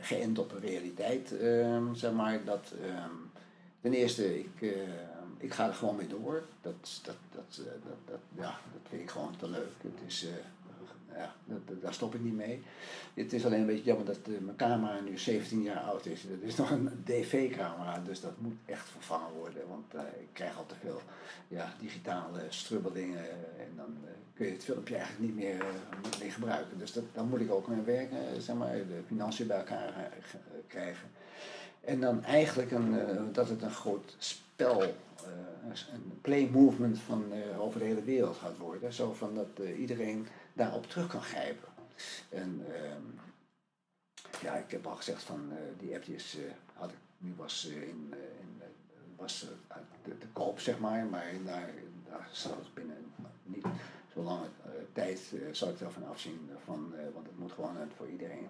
geënt 0.00 0.38
op 0.38 0.52
een 0.52 0.60
realiteit. 0.60 1.32
Um, 1.42 1.94
zeg 1.94 2.12
maar 2.12 2.44
dat, 2.44 2.72
um, 2.84 3.30
ten 3.80 3.92
eerste, 3.92 4.38
ik, 4.38 4.60
uh, 4.60 4.70
ik 5.38 5.52
ga 5.52 5.66
er 5.66 5.74
gewoon 5.74 5.96
mee 5.96 6.06
door. 6.06 6.42
Dat, 6.62 7.00
dat, 7.04 7.16
dat, 7.34 7.60
dat, 7.64 7.96
dat, 8.04 8.18
ja, 8.36 8.58
dat 8.72 8.82
vind 8.88 9.02
ik 9.02 9.10
gewoon 9.10 9.36
te 9.38 9.48
leuk. 9.48 9.72
Het 9.80 10.00
is, 10.06 10.24
uh, 10.24 10.30
ja, 11.16 11.34
dat, 11.44 11.82
daar 11.82 11.94
stop 11.94 12.14
ik 12.14 12.20
niet 12.20 12.36
mee. 12.36 12.62
Het 13.14 13.32
is 13.32 13.44
alleen 13.44 13.60
een 13.60 13.66
beetje 13.66 13.84
jammer 13.84 14.06
dat 14.06 14.18
mijn 14.26 14.56
camera 14.56 15.00
nu 15.00 15.18
17 15.18 15.62
jaar 15.62 15.80
oud 15.80 16.06
is. 16.06 16.22
Dat 16.22 16.38
is 16.40 16.56
nog 16.56 16.70
een 16.70 16.90
DV-camera, 17.04 17.98
dus 18.04 18.20
dat 18.20 18.32
moet 18.38 18.56
echt 18.66 18.88
vervangen 18.88 19.32
worden. 19.32 19.62
Want 19.68 19.94
ik 20.20 20.28
krijg 20.32 20.58
al 20.58 20.66
te 20.66 20.74
veel 20.80 21.00
ja, 21.48 21.72
digitale 21.80 22.40
strubbelingen 22.48 23.30
en 23.58 23.72
dan 23.76 23.96
kun 24.34 24.46
je 24.46 24.52
het 24.52 24.64
filmpje 24.64 24.96
eigenlijk 24.96 25.24
niet 25.26 25.44
meer, 25.44 25.64
uh, 26.22 26.32
gebruiken. 26.32 26.78
Dus 26.78 26.92
dat, 26.92 27.04
dan 27.12 27.28
moet 27.28 27.40
ik 27.40 27.52
ook 27.52 27.68
mee 27.68 27.80
werken, 27.80 28.18
eh, 28.18 28.40
zeg 28.40 28.56
maar, 28.56 28.72
de 28.72 29.00
financiën 29.06 29.46
bij 29.46 29.56
elkaar 29.56 30.10
krijgen. 30.66 31.08
En 31.80 32.00
dan 32.00 32.24
eigenlijk 32.24 32.70
een, 32.70 32.94
dat 33.32 33.48
het 33.48 33.62
een 33.62 33.70
groot 33.70 34.16
spel, 34.18 34.82
een 34.82 36.18
play 36.20 36.48
movement 36.52 36.98
van 36.98 37.24
over 37.58 37.80
de 37.80 37.86
hele 37.86 38.02
wereld 38.02 38.36
gaat 38.36 38.58
worden. 38.58 38.92
Zo 38.92 39.12
van 39.12 39.34
dat 39.34 39.66
iedereen 39.78 40.26
daarop 40.54 40.86
terug 40.90 41.06
kan 41.06 41.22
grijpen. 41.22 41.68
En 42.28 42.66
ehm, 42.74 43.02
ja, 44.42 44.54
ik 44.54 44.70
heb 44.70 44.86
al 44.86 44.96
gezegd 44.96 45.22
van 45.22 45.52
die 45.78 45.94
appjes 45.94 46.36
had 46.72 46.90
ik, 46.90 46.96
nu 47.18 47.34
was 47.36 47.64
in, 47.64 48.14
in 48.40 48.62
was 49.16 49.38
te, 50.02 50.18
te 50.18 50.26
koop, 50.32 50.60
zeg 50.60 50.78
maar, 50.78 51.04
maar 51.06 51.32
daar, 51.44 51.70
daar 52.08 52.28
zat 52.32 52.56
het 52.56 52.74
binnen 52.74 53.12
niet 53.44 53.64
zo 54.14 54.22
lange 54.22 54.48
tijd 54.92 55.20
uh, 55.34 55.40
zou 55.52 55.70
ik 55.70 55.80
ervan 55.80 56.08
afzien. 56.08 56.50
Van, 56.64 56.92
uh, 56.94 57.00
want 57.14 57.26
het 57.26 57.38
moet 57.38 57.52
gewoon 57.52 57.76
voor 57.96 58.08
iedereen 58.08 58.46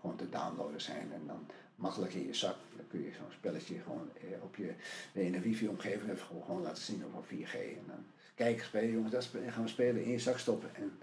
gewoon 0.00 0.16
te 0.16 0.28
downloaden 0.28 0.80
zijn. 0.80 1.12
En 1.12 1.22
dan 1.26 1.46
makkelijk 1.76 2.14
in 2.14 2.26
je 2.26 2.34
zak. 2.34 2.56
Dan 2.76 2.86
kun 2.88 3.02
je 3.02 3.12
zo'n 3.12 3.32
spelletje 3.32 3.80
gewoon 3.80 4.10
op 4.42 4.56
je 4.56 4.74
in 5.12 5.34
een 5.34 5.42
wifi-omgeving 5.42 6.18
gewoon 6.20 6.62
laten 6.62 6.82
zien 6.82 7.04
op 7.04 7.24
4G. 7.26 7.54
En 7.54 7.84
dan 7.86 8.04
kijken, 8.34 8.64
spelen, 8.64 8.90
jongens, 8.90 9.12
dat 9.12 9.28
gaan 9.48 9.62
we 9.62 9.68
spelen 9.68 10.04
in 10.04 10.10
je 10.10 10.18
zak 10.18 10.38
stoppen. 10.38 10.74
En 10.74 10.98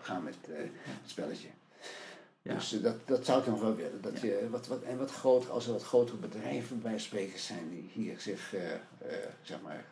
gaan 0.00 0.22
met 0.22 0.36
het 0.42 0.70
spelletje. 1.10 1.48
Ja. 2.42 2.54
Dus 2.54 2.70
dat, 2.70 2.96
dat 3.06 3.24
zou 3.24 3.40
ik 3.40 3.46
nog 3.46 3.60
wel 3.60 3.74
willen. 3.74 4.00
Dat 4.00 4.20
je, 4.20 4.46
wat, 4.50 4.66
wat, 4.66 4.82
en 4.82 4.98
wat 4.98 5.10
groter, 5.10 5.50
als 5.50 5.66
er 5.66 5.72
wat 5.72 5.84
grotere 5.84 6.16
bedrijven 6.16 6.82
bij 6.82 6.98
sprekers 6.98 7.46
zijn 7.46 7.70
die 7.70 7.90
hier 7.92 8.20
zich 8.20 8.54
uh, 8.54 8.60
zeg 9.42 9.60
maar, 9.60 9.84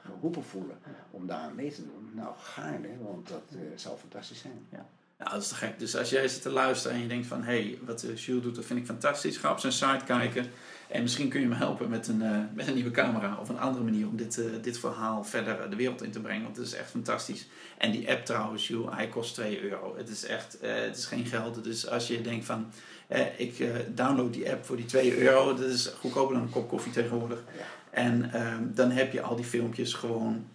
geroepen 0.00 0.44
voelen 0.44 0.78
om 1.10 1.26
daar 1.26 1.54
mee 1.54 1.72
te 1.72 1.82
doen, 1.84 2.10
nou 2.14 2.34
gaarne, 2.38 2.88
want 3.02 3.28
dat 3.28 3.42
zou 3.74 3.98
fantastisch 3.98 4.40
zijn. 4.40 4.66
Ja. 4.70 4.86
Ja, 5.18 5.24
dat 5.30 5.42
is 5.42 5.48
te 5.48 5.54
gek. 5.54 5.78
Dus 5.78 5.96
als 5.96 6.10
jij 6.10 6.28
zit 6.28 6.42
te 6.42 6.50
luisteren 6.50 6.96
en 6.96 7.02
je 7.02 7.08
denkt 7.08 7.26
van 7.26 7.42
hé, 7.42 7.62
hey, 7.62 7.78
wat 7.82 8.00
Jules 8.00 8.42
doet, 8.42 8.54
dat 8.54 8.64
vind 8.64 8.78
ik 8.78 8.86
fantastisch, 8.86 9.36
ga 9.36 9.52
op 9.52 9.58
zijn 9.58 9.72
site 9.72 10.04
kijken. 10.04 10.50
En 10.88 11.02
misschien 11.02 11.28
kun 11.28 11.40
je 11.40 11.46
me 11.46 11.54
helpen 11.54 11.88
met 11.88 12.08
een, 12.08 12.22
uh, 12.22 12.38
met 12.54 12.66
een 12.66 12.74
nieuwe 12.74 12.90
camera 12.90 13.38
of 13.40 13.48
een 13.48 13.58
andere 13.58 13.84
manier 13.84 14.08
om 14.08 14.16
dit, 14.16 14.38
uh, 14.38 14.44
dit 14.62 14.78
verhaal 14.78 15.24
verder 15.24 15.70
de 15.70 15.76
wereld 15.76 16.02
in 16.02 16.10
te 16.10 16.20
brengen. 16.20 16.42
Want 16.42 16.56
het 16.56 16.66
is 16.66 16.74
echt 16.74 16.90
fantastisch. 16.90 17.46
En 17.78 17.90
die 17.90 18.10
app 18.10 18.24
trouwens, 18.24 18.72
hij 18.90 19.08
kost 19.08 19.34
2 19.34 19.62
euro. 19.62 19.94
Het 19.96 20.08
is 20.08 20.24
echt, 20.24 20.58
uh, 20.62 20.74
het 20.74 20.96
is 20.96 21.06
geen 21.06 21.26
geld. 21.26 21.64
Dus 21.64 21.88
als 21.88 22.06
je 22.06 22.20
denkt 22.20 22.44
van, 22.44 22.66
ik 23.36 23.64
download 23.94 24.32
die 24.32 24.50
app 24.50 24.64
voor 24.64 24.76
die 24.76 24.84
2 24.84 25.18
euro, 25.18 25.54
dat 25.54 25.66
is 25.66 25.86
goedkoper 25.86 26.34
dan 26.34 26.42
een 26.42 26.50
kop 26.50 26.68
koffie 26.68 26.92
tegenwoordig. 26.92 27.42
Ja. 27.56 27.64
En 27.90 28.32
ehm, 28.32 28.62
dan 28.74 28.90
heb 28.90 29.12
je 29.12 29.22
al 29.22 29.36
die 29.36 29.44
filmpjes 29.44 29.94
gewoon 29.94 30.46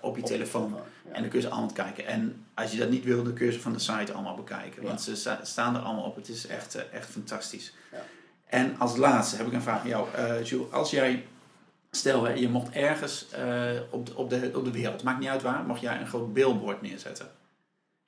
op 0.00 0.16
je 0.16 0.22
op 0.22 0.28
telefoon. 0.28 0.74
ja. 0.74 1.12
En 1.12 1.20
dan 1.20 1.30
kun 1.30 1.40
je 1.40 1.46
ze 1.46 1.52
allemaal 1.52 1.72
kijken. 1.72 2.06
En 2.06 2.44
als 2.54 2.72
je 2.72 2.78
dat 2.78 2.90
niet 2.90 3.04
wil, 3.04 3.22
dan 3.22 3.32
kun 3.32 3.46
je 3.46 3.52
ze 3.52 3.60
van 3.60 3.72
de 3.72 3.78
site 3.78 4.12
allemaal 4.12 4.36
bekijken. 4.36 4.82
Want 4.82 5.02
ze 5.02 5.38
staan 5.42 5.76
er 5.76 5.80
allemaal 5.80 6.04
op. 6.04 6.16
Het 6.16 6.28
is 6.28 6.46
echt, 6.46 6.88
echt 6.90 7.10
fantastisch. 7.10 7.72
En 8.46 8.78
als 8.78 8.96
laatste 8.96 9.36
heb 9.36 9.46
ik 9.46 9.52
een 9.52 9.62
vraag 9.62 9.80
aan 9.80 9.88
jou. 9.88 10.06
Uh, 10.18 10.44
Jules, 10.44 10.72
als 10.72 10.90
jij, 10.90 11.26
stel 11.90 12.24
hè, 12.24 12.32
je 12.32 12.48
mocht 12.48 12.74
ergens 12.74 13.26
uh, 13.38 13.80
op, 13.90 14.06
de, 14.06 14.16
op, 14.16 14.30
de, 14.30 14.50
op 14.54 14.64
de 14.64 14.70
wereld, 14.70 15.02
maakt 15.02 15.18
niet 15.18 15.28
uit 15.28 15.42
waar, 15.42 15.64
mocht 15.64 15.80
jij 15.80 16.00
een 16.00 16.06
groot 16.06 16.32
billboard 16.32 16.82
neerzetten. 16.82 17.26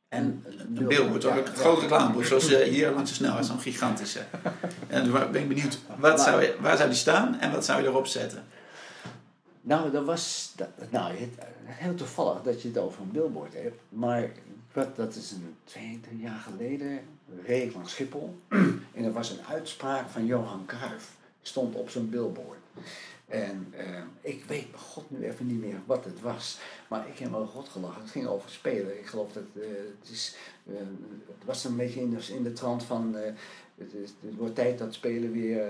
En 0.08 0.44
een 0.76 0.86
billboard, 0.86 1.24
ook 1.24 1.46
een 1.46 1.56
groot 1.56 1.80
reclamebord, 1.80 2.26
zoals 2.26 2.50
uh, 2.50 2.58
hier 2.58 2.90
langs 2.90 3.10
de 3.10 3.16
snelheid, 3.16 3.46
zo'n 3.46 3.60
gigantische. 3.60 4.20
en 4.86 5.10
dan 5.10 5.32
ben 5.32 5.42
ik 5.42 5.48
benieuwd, 5.48 5.78
wat 5.96 6.20
zou 6.20 6.42
je, 6.42 6.56
waar 6.60 6.76
zou 6.76 6.88
die 6.88 6.98
staan 6.98 7.40
en 7.40 7.52
wat 7.52 7.64
zou 7.64 7.82
je 7.82 7.88
erop 7.88 8.06
zetten? 8.06 8.44
Nou, 9.60 9.90
dat 9.90 10.04
was 10.04 10.52
dat, 10.56 10.68
nou, 10.90 11.12
heel 11.64 11.94
toevallig 11.94 12.42
dat 12.42 12.62
je 12.62 12.68
het 12.68 12.78
over 12.78 13.02
een 13.02 13.10
billboard 13.10 13.54
hebt. 13.54 13.80
Maar 13.88 14.30
dat 14.72 15.14
is 15.14 15.30
een 15.30 15.56
twee, 15.64 16.00
jaar 16.18 16.38
geleden 16.38 17.00
reed 17.46 17.74
langs 17.74 17.92
Schiphol. 17.92 18.38
en 18.94 19.04
er 19.04 19.12
was 19.12 19.30
een 19.30 19.44
uitspraak 19.48 20.08
van 20.08 20.26
Johan 20.26 20.66
Cruijff. 20.66 21.16
Stond 21.42 21.74
op 21.74 21.90
zo'n 21.90 22.10
billboard. 22.10 22.58
En 23.28 23.74
uh, 23.78 24.02
ik 24.20 24.44
weet 24.44 24.66
god 24.74 25.10
nu 25.10 25.26
even 25.26 25.46
niet 25.46 25.60
meer 25.60 25.80
wat 25.86 26.04
het 26.04 26.20
was. 26.20 26.58
Maar 26.88 27.08
ik 27.08 27.18
heb 27.18 27.30
wel 27.30 27.46
god 27.46 27.68
gelachen. 27.68 28.02
Het 28.02 28.10
ging 28.10 28.26
over 28.26 28.50
spelen. 28.50 28.98
Ik 28.98 29.06
geloof 29.06 29.32
dat 29.32 29.42
uh, 29.52 29.64
het 30.00 30.10
is. 30.10 30.36
Uh, 30.66 30.76
het 31.26 31.44
was 31.44 31.64
een 31.64 31.76
beetje 31.76 32.00
in 32.00 32.10
de, 32.10 32.34
in 32.34 32.42
de 32.42 32.52
trant 32.52 32.82
van. 32.82 33.16
Het, 33.74 33.94
is, 33.94 34.10
het 34.20 34.36
wordt 34.36 34.54
tijd 34.54 34.78
dat 34.78 34.94
spelen 34.94 35.32
weer 35.32 35.62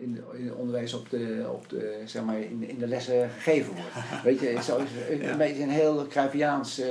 in, 0.00 0.24
in 0.34 0.46
het 0.46 0.54
onderwijs 0.54 0.94
op 0.94 1.10
de, 1.10 1.46
op 1.52 1.68
de, 1.68 2.02
zeg 2.04 2.24
maar, 2.24 2.40
in, 2.40 2.68
in 2.68 2.78
de 2.78 2.86
lessen 2.86 3.30
gegeven 3.30 3.74
wordt. 3.74 3.94
Weet 4.24 4.40
je, 4.40 4.48
is 4.48 4.68
een 4.68 5.38
beetje 5.38 5.62
een 5.62 5.70
heel 5.70 6.06
Cruyffiaans 6.06 6.82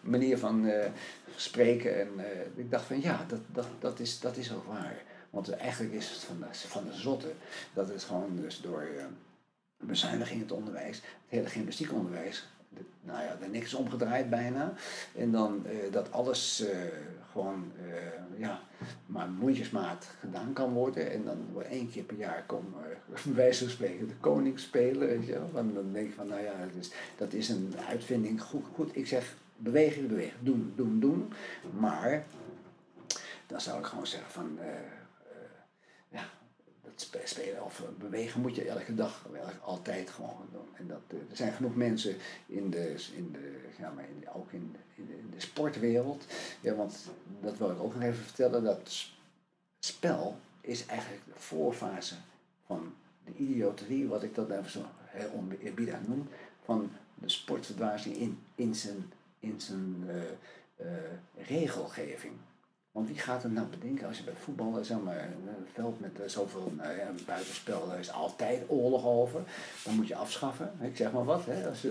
manier 0.00 0.38
van 0.38 0.70
spreken. 1.36 2.00
En 2.00 2.08
ik 2.56 2.70
dacht 2.70 2.84
van 2.84 3.00
ja, 3.00 3.24
dat, 3.28 3.40
dat, 3.52 3.66
dat, 3.78 4.00
is, 4.00 4.20
dat 4.20 4.36
is 4.36 4.52
ook 4.52 4.66
waar. 4.66 5.02
Want 5.38 5.50
eigenlijk 5.50 5.94
is 5.94 6.10
het 6.10 6.18
van 6.18 6.38
de, 6.38 6.46
van 6.52 6.84
de 6.84 6.92
zotte 6.92 7.32
dat 7.74 7.88
het 7.88 8.02
gewoon 8.02 8.36
dus 8.36 8.60
door 8.60 8.88
bezuiniging 9.76 10.36
in 10.36 10.42
het 10.42 10.52
onderwijs, 10.52 10.96
het 10.96 11.04
hele 11.28 11.48
gymnastiekonderwijs, 11.48 12.48
de, 12.68 12.80
nou 13.00 13.22
ja, 13.22 13.36
er 13.40 13.48
niks 13.48 13.74
omgedraaid 13.74 14.30
bijna. 14.30 14.72
En 15.16 15.30
dan 15.32 15.66
uh, 15.66 15.92
dat 15.92 16.12
alles 16.12 16.60
uh, 16.60 16.68
gewoon, 17.30 17.72
uh, 17.82 18.40
ja, 18.40 18.60
maar 19.06 19.28
mondjesmaat 19.28 20.06
gedaan 20.20 20.52
kan 20.52 20.72
worden. 20.72 21.12
En 21.12 21.24
dan 21.24 21.62
één 21.62 21.90
keer 21.90 22.04
per 22.04 22.16
jaar 22.16 22.44
komen, 22.46 22.82
van 23.52 23.70
spreken, 23.70 24.08
de 24.08 24.16
koning 24.20 24.58
spelen, 24.58 25.08
weet 25.08 25.26
je. 25.26 25.40
Want 25.52 25.74
dan 25.74 25.92
denk 25.92 26.08
ik 26.08 26.14
van, 26.14 26.26
nou 26.26 26.42
ja, 26.42 26.52
dat 26.58 26.84
is, 26.84 26.90
dat 27.16 27.32
is 27.32 27.48
een 27.48 27.74
uitvinding. 27.88 28.42
Goed, 28.42 28.64
goed, 28.74 28.96
ik 28.96 29.06
zeg 29.06 29.36
bewegen, 29.56 30.08
bewegen, 30.08 30.38
doen, 30.44 30.72
doen, 30.76 31.00
doen. 31.00 31.32
Maar 31.78 32.24
dan 33.46 33.60
zou 33.60 33.78
ik 33.78 33.86
gewoon 33.86 34.06
zeggen 34.06 34.30
van, 34.30 34.58
spelen 37.24 37.64
of 37.64 37.82
bewegen 37.98 38.40
moet 38.40 38.54
je 38.54 38.64
elke 38.64 38.94
dag, 38.94 39.26
altijd 39.62 40.10
gewoon 40.10 40.48
doen. 40.52 40.68
En 40.74 40.86
dat, 40.86 41.00
eh, 41.08 41.30
er 41.30 41.36
zijn 41.36 41.52
genoeg 41.52 41.74
mensen 41.74 42.16
in 42.46 42.70
de, 42.70 42.94
in 43.14 43.32
de, 43.32 43.60
ja, 43.78 43.90
maar 43.90 44.04
in, 44.04 44.28
ook 44.34 44.52
in, 44.52 44.76
de, 44.94 45.02
in 45.02 45.30
de 45.34 45.40
sportwereld. 45.40 46.24
Ja, 46.60 46.74
want 46.74 47.06
dat 47.40 47.58
wil 47.58 47.70
ik 47.70 47.80
ook 47.80 47.94
nog 47.94 48.02
even 48.02 48.24
vertellen, 48.24 48.64
dat 48.64 49.10
spel 49.80 50.36
is 50.60 50.86
eigenlijk 50.86 51.22
de 51.24 51.40
voorfase 51.40 52.14
van 52.66 52.94
de 53.24 53.32
idioterie, 53.36 54.08
wat 54.08 54.22
ik 54.22 54.34
dat 54.34 54.50
even 54.50 54.70
zo 54.70 54.84
heel 55.04 55.30
onbeerbiedig 55.30 56.06
noem, 56.06 56.28
van 56.64 56.90
de 57.14 57.28
sportverdwazing 57.28 58.16
in, 58.16 58.38
in 58.54 58.74
zijn, 58.74 59.12
in 59.38 59.60
zijn 59.60 60.04
uh, 60.80 60.86
regelgeving. 61.46 62.32
Want 62.98 63.10
wie 63.10 63.18
gaat 63.18 63.44
er 63.44 63.50
nou 63.50 63.66
bedenken 63.66 64.06
als 64.06 64.18
je 64.18 64.24
bij 64.24 64.34
voetbal, 64.38 64.78
zeg 64.84 64.98
maar, 65.00 65.16
een 65.16 65.66
veld 65.72 66.00
met 66.00 66.20
eh, 66.20 66.28
zoveel 66.28 66.72
nou 66.76 66.96
ja, 66.96 67.10
buitenspel, 67.26 67.88
daar 67.88 67.98
is 67.98 68.12
altijd 68.12 68.62
oorlog 68.66 69.06
over. 69.06 69.40
Dan 69.84 69.94
moet 69.94 70.08
je 70.08 70.14
afschaffen. 70.14 70.72
Ik 70.80 70.96
zeg 70.96 71.12
maar 71.12 71.24
wat. 71.24 71.44
Hè, 71.44 71.68
als 71.68 71.82
je, 71.82 71.88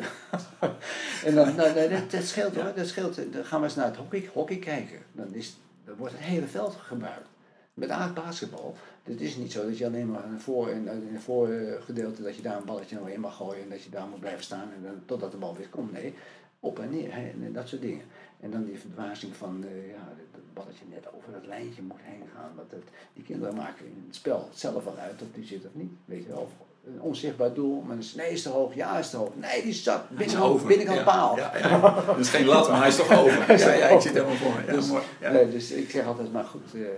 en 1.27 1.35
dan, 1.35 1.55
nou, 1.55 1.89
dat, 1.89 2.11
dat 2.11 2.23
scheelt 2.23 2.55
hoor. 2.55 2.73
Dat 2.75 2.87
scheelt. 2.87 3.33
Dan 3.33 3.45
gaan 3.45 3.59
we 3.59 3.65
eens 3.65 3.75
naar 3.75 3.85
het 3.85 3.95
hockey, 3.95 4.29
hockey 4.33 4.57
kijken. 4.57 4.99
Dan, 5.11 5.33
is, 5.33 5.57
dan 5.85 5.95
wordt 5.95 6.13
het 6.13 6.23
hele 6.23 6.47
veld 6.47 6.75
gebruikt. 6.75 7.27
Met 7.73 7.89
aard 7.89 8.13
basketbal. 8.13 8.75
Het 9.03 9.21
is 9.21 9.35
niet 9.35 9.51
zo 9.51 9.65
dat 9.65 9.77
je 9.77 9.85
alleen 9.85 10.11
maar 10.11 10.23
voor, 10.37 10.69
in, 10.69 10.87
het 10.87 11.23
voorgedeelte 11.23 12.23
dat 12.23 12.35
je 12.35 12.41
daar 12.41 12.57
een 12.57 12.65
balletje 12.65 12.97
nog 12.97 13.09
in 13.09 13.19
mag 13.19 13.35
gooien 13.35 13.63
en 13.63 13.69
dat 13.69 13.83
je 13.83 13.89
daar 13.89 14.07
moet 14.07 14.19
blijven 14.19 14.43
staan 14.43 14.71
en 14.75 14.83
dan, 14.83 15.01
totdat 15.05 15.31
de 15.31 15.37
bal 15.37 15.55
weer 15.55 15.69
komt. 15.69 15.91
Nee, 15.91 16.13
op 16.59 16.79
en 16.79 16.89
neer 16.89 17.11
en 17.11 17.53
dat 17.53 17.67
soort 17.67 17.81
dingen. 17.81 18.05
En 18.39 18.51
dan 18.51 18.65
die 18.65 18.79
verdwazing 18.79 19.35
van 19.35 19.63
uh, 19.63 19.87
ja, 19.87 20.13
dat 20.31 20.41
balletje 20.53 20.85
net 20.89 21.07
over 21.15 21.31
dat 21.31 21.45
lijntje 21.45 21.81
moet 21.81 21.99
heen 22.01 22.23
gaan. 22.35 22.51
Want 22.55 22.71
het, 22.71 22.83
die 23.13 23.23
kinderen 23.23 23.55
maken 23.55 23.85
in 23.85 24.03
het 24.07 24.15
spel 24.15 24.49
zelf 24.53 24.83
wel 24.83 24.97
uit 24.97 25.21
of 25.21 25.27
die 25.33 25.45
zit 25.45 25.65
of 25.65 25.71
niet. 25.73 25.91
Weet 26.05 26.23
je 26.23 26.29
wel. 26.29 26.49
Een 26.85 27.01
onzichtbaar 27.01 27.53
doel, 27.53 27.81
maar 27.81 27.97
is, 27.97 28.15
nee, 28.15 28.31
is 28.31 28.41
te 28.41 28.49
hoog, 28.49 28.75
ja, 28.75 28.97
is 28.97 29.09
te 29.09 29.17
hoog. 29.17 29.35
Nee, 29.35 29.63
die 29.63 29.73
zat 29.73 30.09
binnenkant, 30.09 30.67
binnenkant 30.67 31.03
paal. 31.03 31.37
Ja, 31.37 31.57
ja. 31.57 32.03
Dat 32.05 32.17
is 32.17 32.29
geen 32.29 32.45
lat, 32.45 32.69
maar 32.69 32.79
hij 32.79 32.87
is 32.87 32.95
toch 32.95 33.17
over. 33.19 33.45
Ja, 33.59 33.73
ja, 33.73 33.87
ik 33.87 34.01
zit 34.01 34.13
helemaal 34.13 34.35
voor. 34.35 34.63
Ja, 34.67 34.71
dus. 34.71 34.89
Nee, 35.21 35.49
dus 35.49 35.71
ik 35.71 35.89
zeg 35.89 36.05
altijd 36.05 36.31
maar 36.31 36.43
goed, 36.43 36.73
uh, 36.73 36.81
uh, 36.81 36.89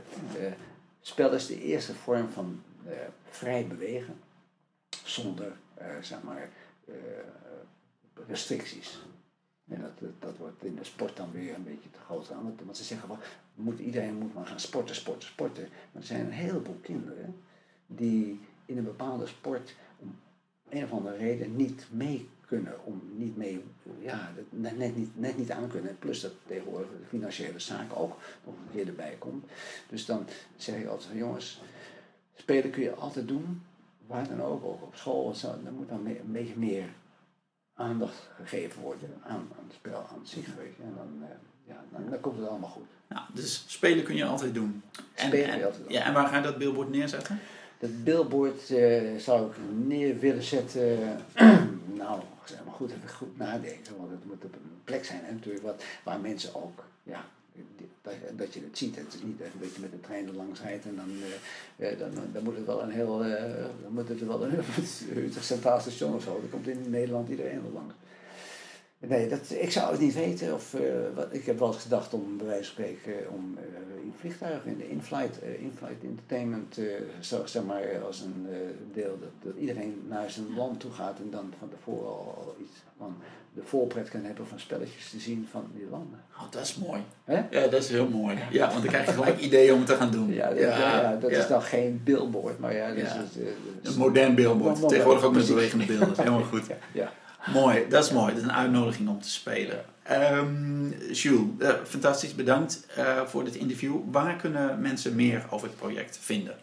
spel 1.02 1.32
is 1.34 1.48
de 1.48 1.62
eerste 1.62 1.94
vorm 1.94 2.30
van 2.30 2.62
uh, 2.88 2.92
vrij 3.30 3.68
bewegen. 3.68 4.20
Zonder, 5.04 5.52
zeg 6.02 6.18
maar, 6.24 6.50
restricties. 8.28 9.00
En 9.70 9.82
dat, 9.82 10.12
dat 10.20 10.38
wordt 10.38 10.64
in 10.64 10.76
de 10.76 10.84
sport 10.84 11.18
dan 11.18 11.32
weer 11.32 11.56
een 11.56 11.64
beetje 11.64 11.92
te 11.92 12.00
groot 12.06 12.32
aan. 12.32 12.56
Want 12.66 12.78
ze 12.78 12.84
zeggen 12.84 13.08
wel, 13.08 13.18
moet, 13.56 13.80
iedereen 13.80 14.16
moet 14.16 14.34
maar 14.34 14.46
gaan 14.46 14.60
sporten, 14.60 14.96
sporten, 14.96 15.28
sporten. 15.28 15.64
Maar 15.92 16.02
er 16.02 16.08
zijn 16.08 16.26
een 16.26 16.32
heleboel 16.32 16.80
kinderen 16.82 17.36
die 17.88 18.40
in 18.66 18.78
een 18.78 18.84
bepaalde 18.84 19.28
sport 19.28 19.76
om 20.00 20.16
een 20.70 20.84
of 20.84 20.92
andere 20.92 21.18
reden 21.18 21.56
niet 21.56 21.86
mee 21.90 22.30
kunnen. 22.46 22.86
Om 22.86 23.02
niet 23.16 23.38
mee, 23.38 23.64
ja, 24.00 24.32
net 24.50 24.96
niet, 24.96 25.20
net 25.20 25.38
niet 25.38 25.52
aan 25.52 25.68
kunnen. 25.68 26.00
Plus 26.00 26.22
dat 26.22 26.34
tegenwoordig 26.46 26.90
de 26.90 27.08
financiële 27.08 27.60
zaak 27.60 27.96
ook 27.96 28.18
nog 28.46 28.54
een 28.54 28.72
keer 28.72 28.88
erbij 28.88 29.16
komt. 29.20 29.46
Dus 29.90 30.06
dan 30.06 30.26
zeg 30.56 30.76
ik 30.76 30.88
altijd 30.88 31.18
jongens, 31.18 31.62
spelen 32.36 32.72
kun 32.72 32.84
je 32.84 32.94
altijd 32.94 33.28
doen. 33.28 33.62
Waar 34.08 34.28
dan 34.28 34.42
ook, 34.42 34.64
ook 34.64 34.82
op 34.82 34.96
school. 34.96 35.34
Dan 35.42 35.74
moet 35.74 35.90
dan 35.90 36.06
een 36.06 36.32
beetje 36.32 36.58
meer 36.58 36.90
aandacht 37.80 38.30
gegeven 38.36 38.82
worden 38.82 39.10
aan, 39.24 39.50
aan 39.58 39.66
het 39.68 39.74
spel 39.74 40.08
aan 40.12 40.22
zich. 40.24 40.46
Weet 40.46 40.76
je. 40.76 40.84
En 40.84 40.94
dan, 40.96 41.10
uh, 41.22 41.28
ja, 41.68 41.84
dan, 41.92 42.10
dan, 42.10 42.20
komt 42.20 42.38
het 42.38 42.48
allemaal 42.48 42.70
goed. 42.70 42.88
Nou, 43.08 43.24
dus 43.34 43.64
spelen 43.68 44.04
kun 44.04 44.16
je 44.16 44.26
altijd 44.26 44.54
doen. 44.54 44.84
Spelen 45.14 45.44
en, 45.44 45.50
kun 45.50 45.60
je 45.60 45.66
altijd 45.66 45.84
doen. 45.84 45.94
Ja, 45.94 46.06
en 46.06 46.14
waar 46.14 46.28
ga 46.28 46.38
je 46.38 46.44
dat 46.44 46.58
billboard 46.58 46.90
neerzetten? 46.90 47.40
Dat 47.80 48.04
billboard 48.04 48.70
uh, 48.70 49.18
zou 49.18 49.50
ik 49.50 49.56
neer 49.86 50.20
willen 50.20 50.44
zetten. 50.44 50.98
nou, 52.02 52.22
zeg 52.44 52.64
maar 52.66 52.74
goed, 52.74 52.92
even 52.92 53.10
goed 53.10 53.38
nadenken. 53.38 53.98
Want 53.98 54.12
het 54.12 54.26
moet 54.26 54.46
op 54.46 54.54
een 54.54 54.82
plek 54.84 55.06
zijn 55.06 55.22
hè, 55.24 55.32
natuurlijk 55.32 55.66
wat, 55.66 55.84
waar 56.04 56.20
mensen 56.20 56.56
ook 56.56 56.84
ja, 57.04 57.26
dat, 58.10 58.38
dat 58.38 58.54
je 58.54 58.60
het 58.60 58.78
ziet. 58.78 58.96
Het 58.96 59.14
is 59.14 59.22
niet 59.24 59.40
even 59.40 59.60
dat 59.60 59.76
je 59.76 59.82
met 59.82 59.92
de 59.92 60.00
trein 60.00 60.28
er 60.28 60.34
langs 60.34 60.62
rijdt 60.62 60.86
en 60.86 60.96
dan, 60.96 61.10
uh, 61.78 62.00
dan, 62.00 62.12
dan 62.34 62.44
moet 62.44 62.56
het 62.56 62.66
wel 62.66 62.84
een 62.84 62.92
heel, 62.92 63.18
dan 63.82 63.92
moet 63.94 64.08
het 64.08 64.26
wel 64.26 64.44
een 64.44 64.54
Utrecht 65.26 65.46
Centraal 65.46 65.80
Station 65.80 66.16
of 66.16 66.24
zo. 66.24 66.40
Dan 66.40 66.50
komt 66.50 66.68
in 66.68 66.90
Nederland 66.90 67.30
iedereen 67.30 67.56
er 67.66 67.74
langs. 67.74 67.94
Nee, 69.00 69.30
dat, 69.30 69.50
ik 69.50 69.72
zou 69.72 69.92
het 69.92 70.00
niet 70.00 70.14
weten. 70.14 70.54
Of, 70.54 70.76
wat, 71.16 71.28
ik 71.32 71.46
heb 71.46 71.60
wel 71.60 71.68
eens 71.68 71.82
gedacht 71.82 72.14
om, 72.14 72.38
bij 72.38 72.46
wijze 72.46 72.64
van 72.64 72.72
spreken, 72.72 73.30
om 73.30 73.58
in 74.04 74.14
vliegtuigen, 74.20 74.72
in 74.72 74.78
de 74.78 74.90
in-flight, 74.90 75.42
in-flight 75.42 76.04
entertainment, 76.04 76.80
zo, 77.20 77.46
zeg 77.46 77.64
maar, 77.64 78.02
als 78.06 78.22
een 78.22 78.48
deel 78.94 79.20
dat, 79.20 79.30
dat 79.44 79.56
iedereen 79.56 80.06
naar 80.08 80.30
zijn 80.30 80.56
land 80.56 80.80
toe 80.80 80.92
gaat 80.92 81.20
en 81.20 81.30
dan 81.30 81.54
van 81.60 81.70
tevoren 81.70 82.10
al 82.10 82.56
iets 82.62 82.78
van 82.98 83.16
de 83.60 83.66
voorpret 83.66 84.10
kan 84.10 84.24
hebben 84.24 84.48
van 84.48 84.60
spelletjes 84.60 85.10
te 85.10 85.20
zien 85.20 85.48
van 85.52 85.72
die 85.74 85.88
landen. 85.92 86.20
Oh, 86.38 86.52
dat 86.52 86.62
is 86.62 86.76
mooi. 86.76 87.02
He? 87.24 87.42
Ja, 87.50 87.68
dat 87.68 87.84
is 87.84 87.90
heel 87.90 88.08
mooi. 88.08 88.38
Ja, 88.52 88.68
want 88.68 88.82
dan 88.82 88.88
krijg 88.88 89.06
je 89.06 89.12
gelijk 89.12 89.40
ideeën 89.40 89.74
om 89.74 89.80
het 89.80 89.88
te 89.88 89.96
gaan 89.96 90.12
doen. 90.12 90.34
Ja, 90.34 90.50
ja, 90.50 90.78
ja 90.78 91.16
dat 91.16 91.32
is 91.32 91.48
dan 91.48 91.62
geen 91.62 92.02
billboard, 92.04 92.60
maar 92.60 92.76
ja, 92.76 92.88
dat 92.88 92.98
is, 92.98 93.94
een 93.94 93.98
modern 93.98 94.36
billboard. 94.36 94.88
Tegenwoordig 94.88 95.24
ook 95.24 95.34
met 95.34 95.48
bewegende 95.48 95.86
beelden. 95.86 96.14
Helemaal 96.18 96.44
goed. 96.44 96.66
ja. 96.92 97.12
Mooi, 97.54 97.88
dat 97.90 98.04
is 98.04 98.12
mooi. 98.12 98.34
Dat 98.34 98.38
is 98.38 98.44
een 98.44 98.56
uitnodiging 98.56 99.10
om 99.10 99.22
te 99.22 99.30
spelen. 99.30 99.86
Um, 100.12 100.94
Jules, 101.12 101.50
uh, 101.60 101.74
fantastisch 101.84 102.36
bedankt 102.36 102.88
uh, 102.98 103.26
voor 103.26 103.44
dit 103.44 103.56
interview. 103.56 103.96
Waar 104.12 104.36
kunnen 104.36 104.82
mensen 104.82 105.16
meer 105.16 105.46
over 105.50 105.68
het 105.68 105.78
project 105.78 106.18
vinden? 106.22 106.56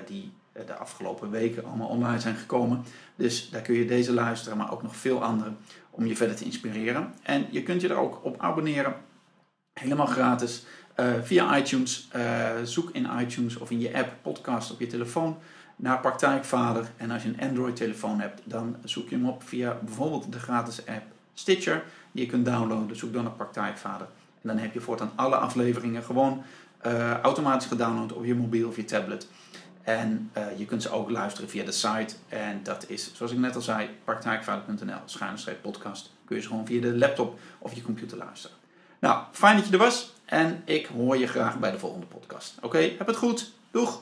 die 0.05 0.31
de 0.65 0.73
afgelopen 0.73 1.29
weken 1.29 1.65
allemaal 1.65 1.87
online 1.87 2.19
zijn 2.19 2.35
gekomen. 2.35 2.83
Dus 3.15 3.49
daar 3.49 3.61
kun 3.61 3.75
je 3.75 3.85
deze 3.85 4.13
luisteren, 4.13 4.57
maar 4.57 4.71
ook 4.71 4.83
nog 4.83 4.95
veel 4.95 5.23
andere 5.23 5.51
om 5.89 6.05
je 6.05 6.15
verder 6.15 6.35
te 6.35 6.45
inspireren. 6.45 7.13
En 7.23 7.47
je 7.49 7.63
kunt 7.63 7.81
je 7.81 7.87
er 7.87 7.97
ook 7.97 8.19
op 8.23 8.41
abonneren, 8.41 8.95
helemaal 9.73 10.05
gratis, 10.05 10.65
uh, 10.99 11.05
via 11.21 11.57
iTunes. 11.57 12.09
Uh, 12.15 12.49
zoek 12.63 12.89
in 12.91 13.07
iTunes 13.19 13.57
of 13.57 13.71
in 13.71 13.79
je 13.79 13.93
app 13.93 14.13
podcast 14.21 14.71
op 14.71 14.79
je 14.79 14.87
telefoon 14.87 15.37
naar 15.75 15.99
Praktijkvader. 15.99 16.89
En 16.97 17.11
als 17.11 17.23
je 17.23 17.29
een 17.29 17.49
Android-telefoon 17.49 18.19
hebt, 18.19 18.41
dan 18.43 18.75
zoek 18.83 19.09
je 19.09 19.15
hem 19.15 19.29
op 19.29 19.43
via 19.43 19.77
bijvoorbeeld 19.83 20.31
de 20.31 20.39
gratis 20.39 20.85
app 20.85 21.03
Stitcher, 21.33 21.83
die 22.11 22.23
je 22.23 22.29
kunt 22.29 22.45
downloaden. 22.45 22.97
Zoek 22.97 23.13
dan 23.13 23.23
naar 23.23 23.31
Praktijkvader. 23.31 24.07
En 24.41 24.47
dan 24.47 24.57
heb 24.57 24.73
je 24.73 24.79
voortaan 24.79 25.11
alle 25.15 25.35
afleveringen 25.35 26.03
gewoon 26.03 26.43
automatisch 27.21 27.67
gedownload 27.67 28.13
op 28.13 28.25
je 28.25 28.35
mobiel 28.35 28.67
of 28.67 28.75
je 28.75 28.85
tablet. 28.85 29.27
En 29.87 30.29
eh, 30.33 30.43
je 30.57 30.65
kunt 30.65 30.81
ze 30.81 30.89
ook 30.89 31.09
luisteren 31.09 31.49
via 31.49 31.63
de 31.63 31.71
site. 31.71 32.15
En 32.29 32.63
dat 32.63 32.89
is, 32.89 33.11
zoals 33.15 33.31
ik 33.31 33.37
net 33.37 33.55
al 33.55 33.61
zei, 33.61 33.89
praktijkvader.nl, 34.03 34.99
schuinstreep 35.05 35.61
podcast. 35.61 36.11
Kun 36.25 36.35
je 36.35 36.41
ze 36.41 36.47
gewoon 36.47 36.65
via 36.65 36.81
de 36.81 36.97
laptop 36.97 37.39
of 37.59 37.73
je 37.73 37.81
computer 37.81 38.17
luisteren. 38.17 38.57
Nou, 38.99 39.23
fijn 39.31 39.55
dat 39.55 39.65
je 39.65 39.71
er 39.71 39.77
was. 39.77 40.13
En 40.25 40.61
ik 40.65 40.85
hoor 40.85 41.17
je 41.17 41.27
graag 41.27 41.59
bij 41.59 41.71
de 41.71 41.79
volgende 41.79 42.05
podcast. 42.05 42.55
Oké, 42.61 42.77
heb 42.77 43.07
het 43.07 43.15
goed. 43.15 43.51
Doeg! 43.71 44.01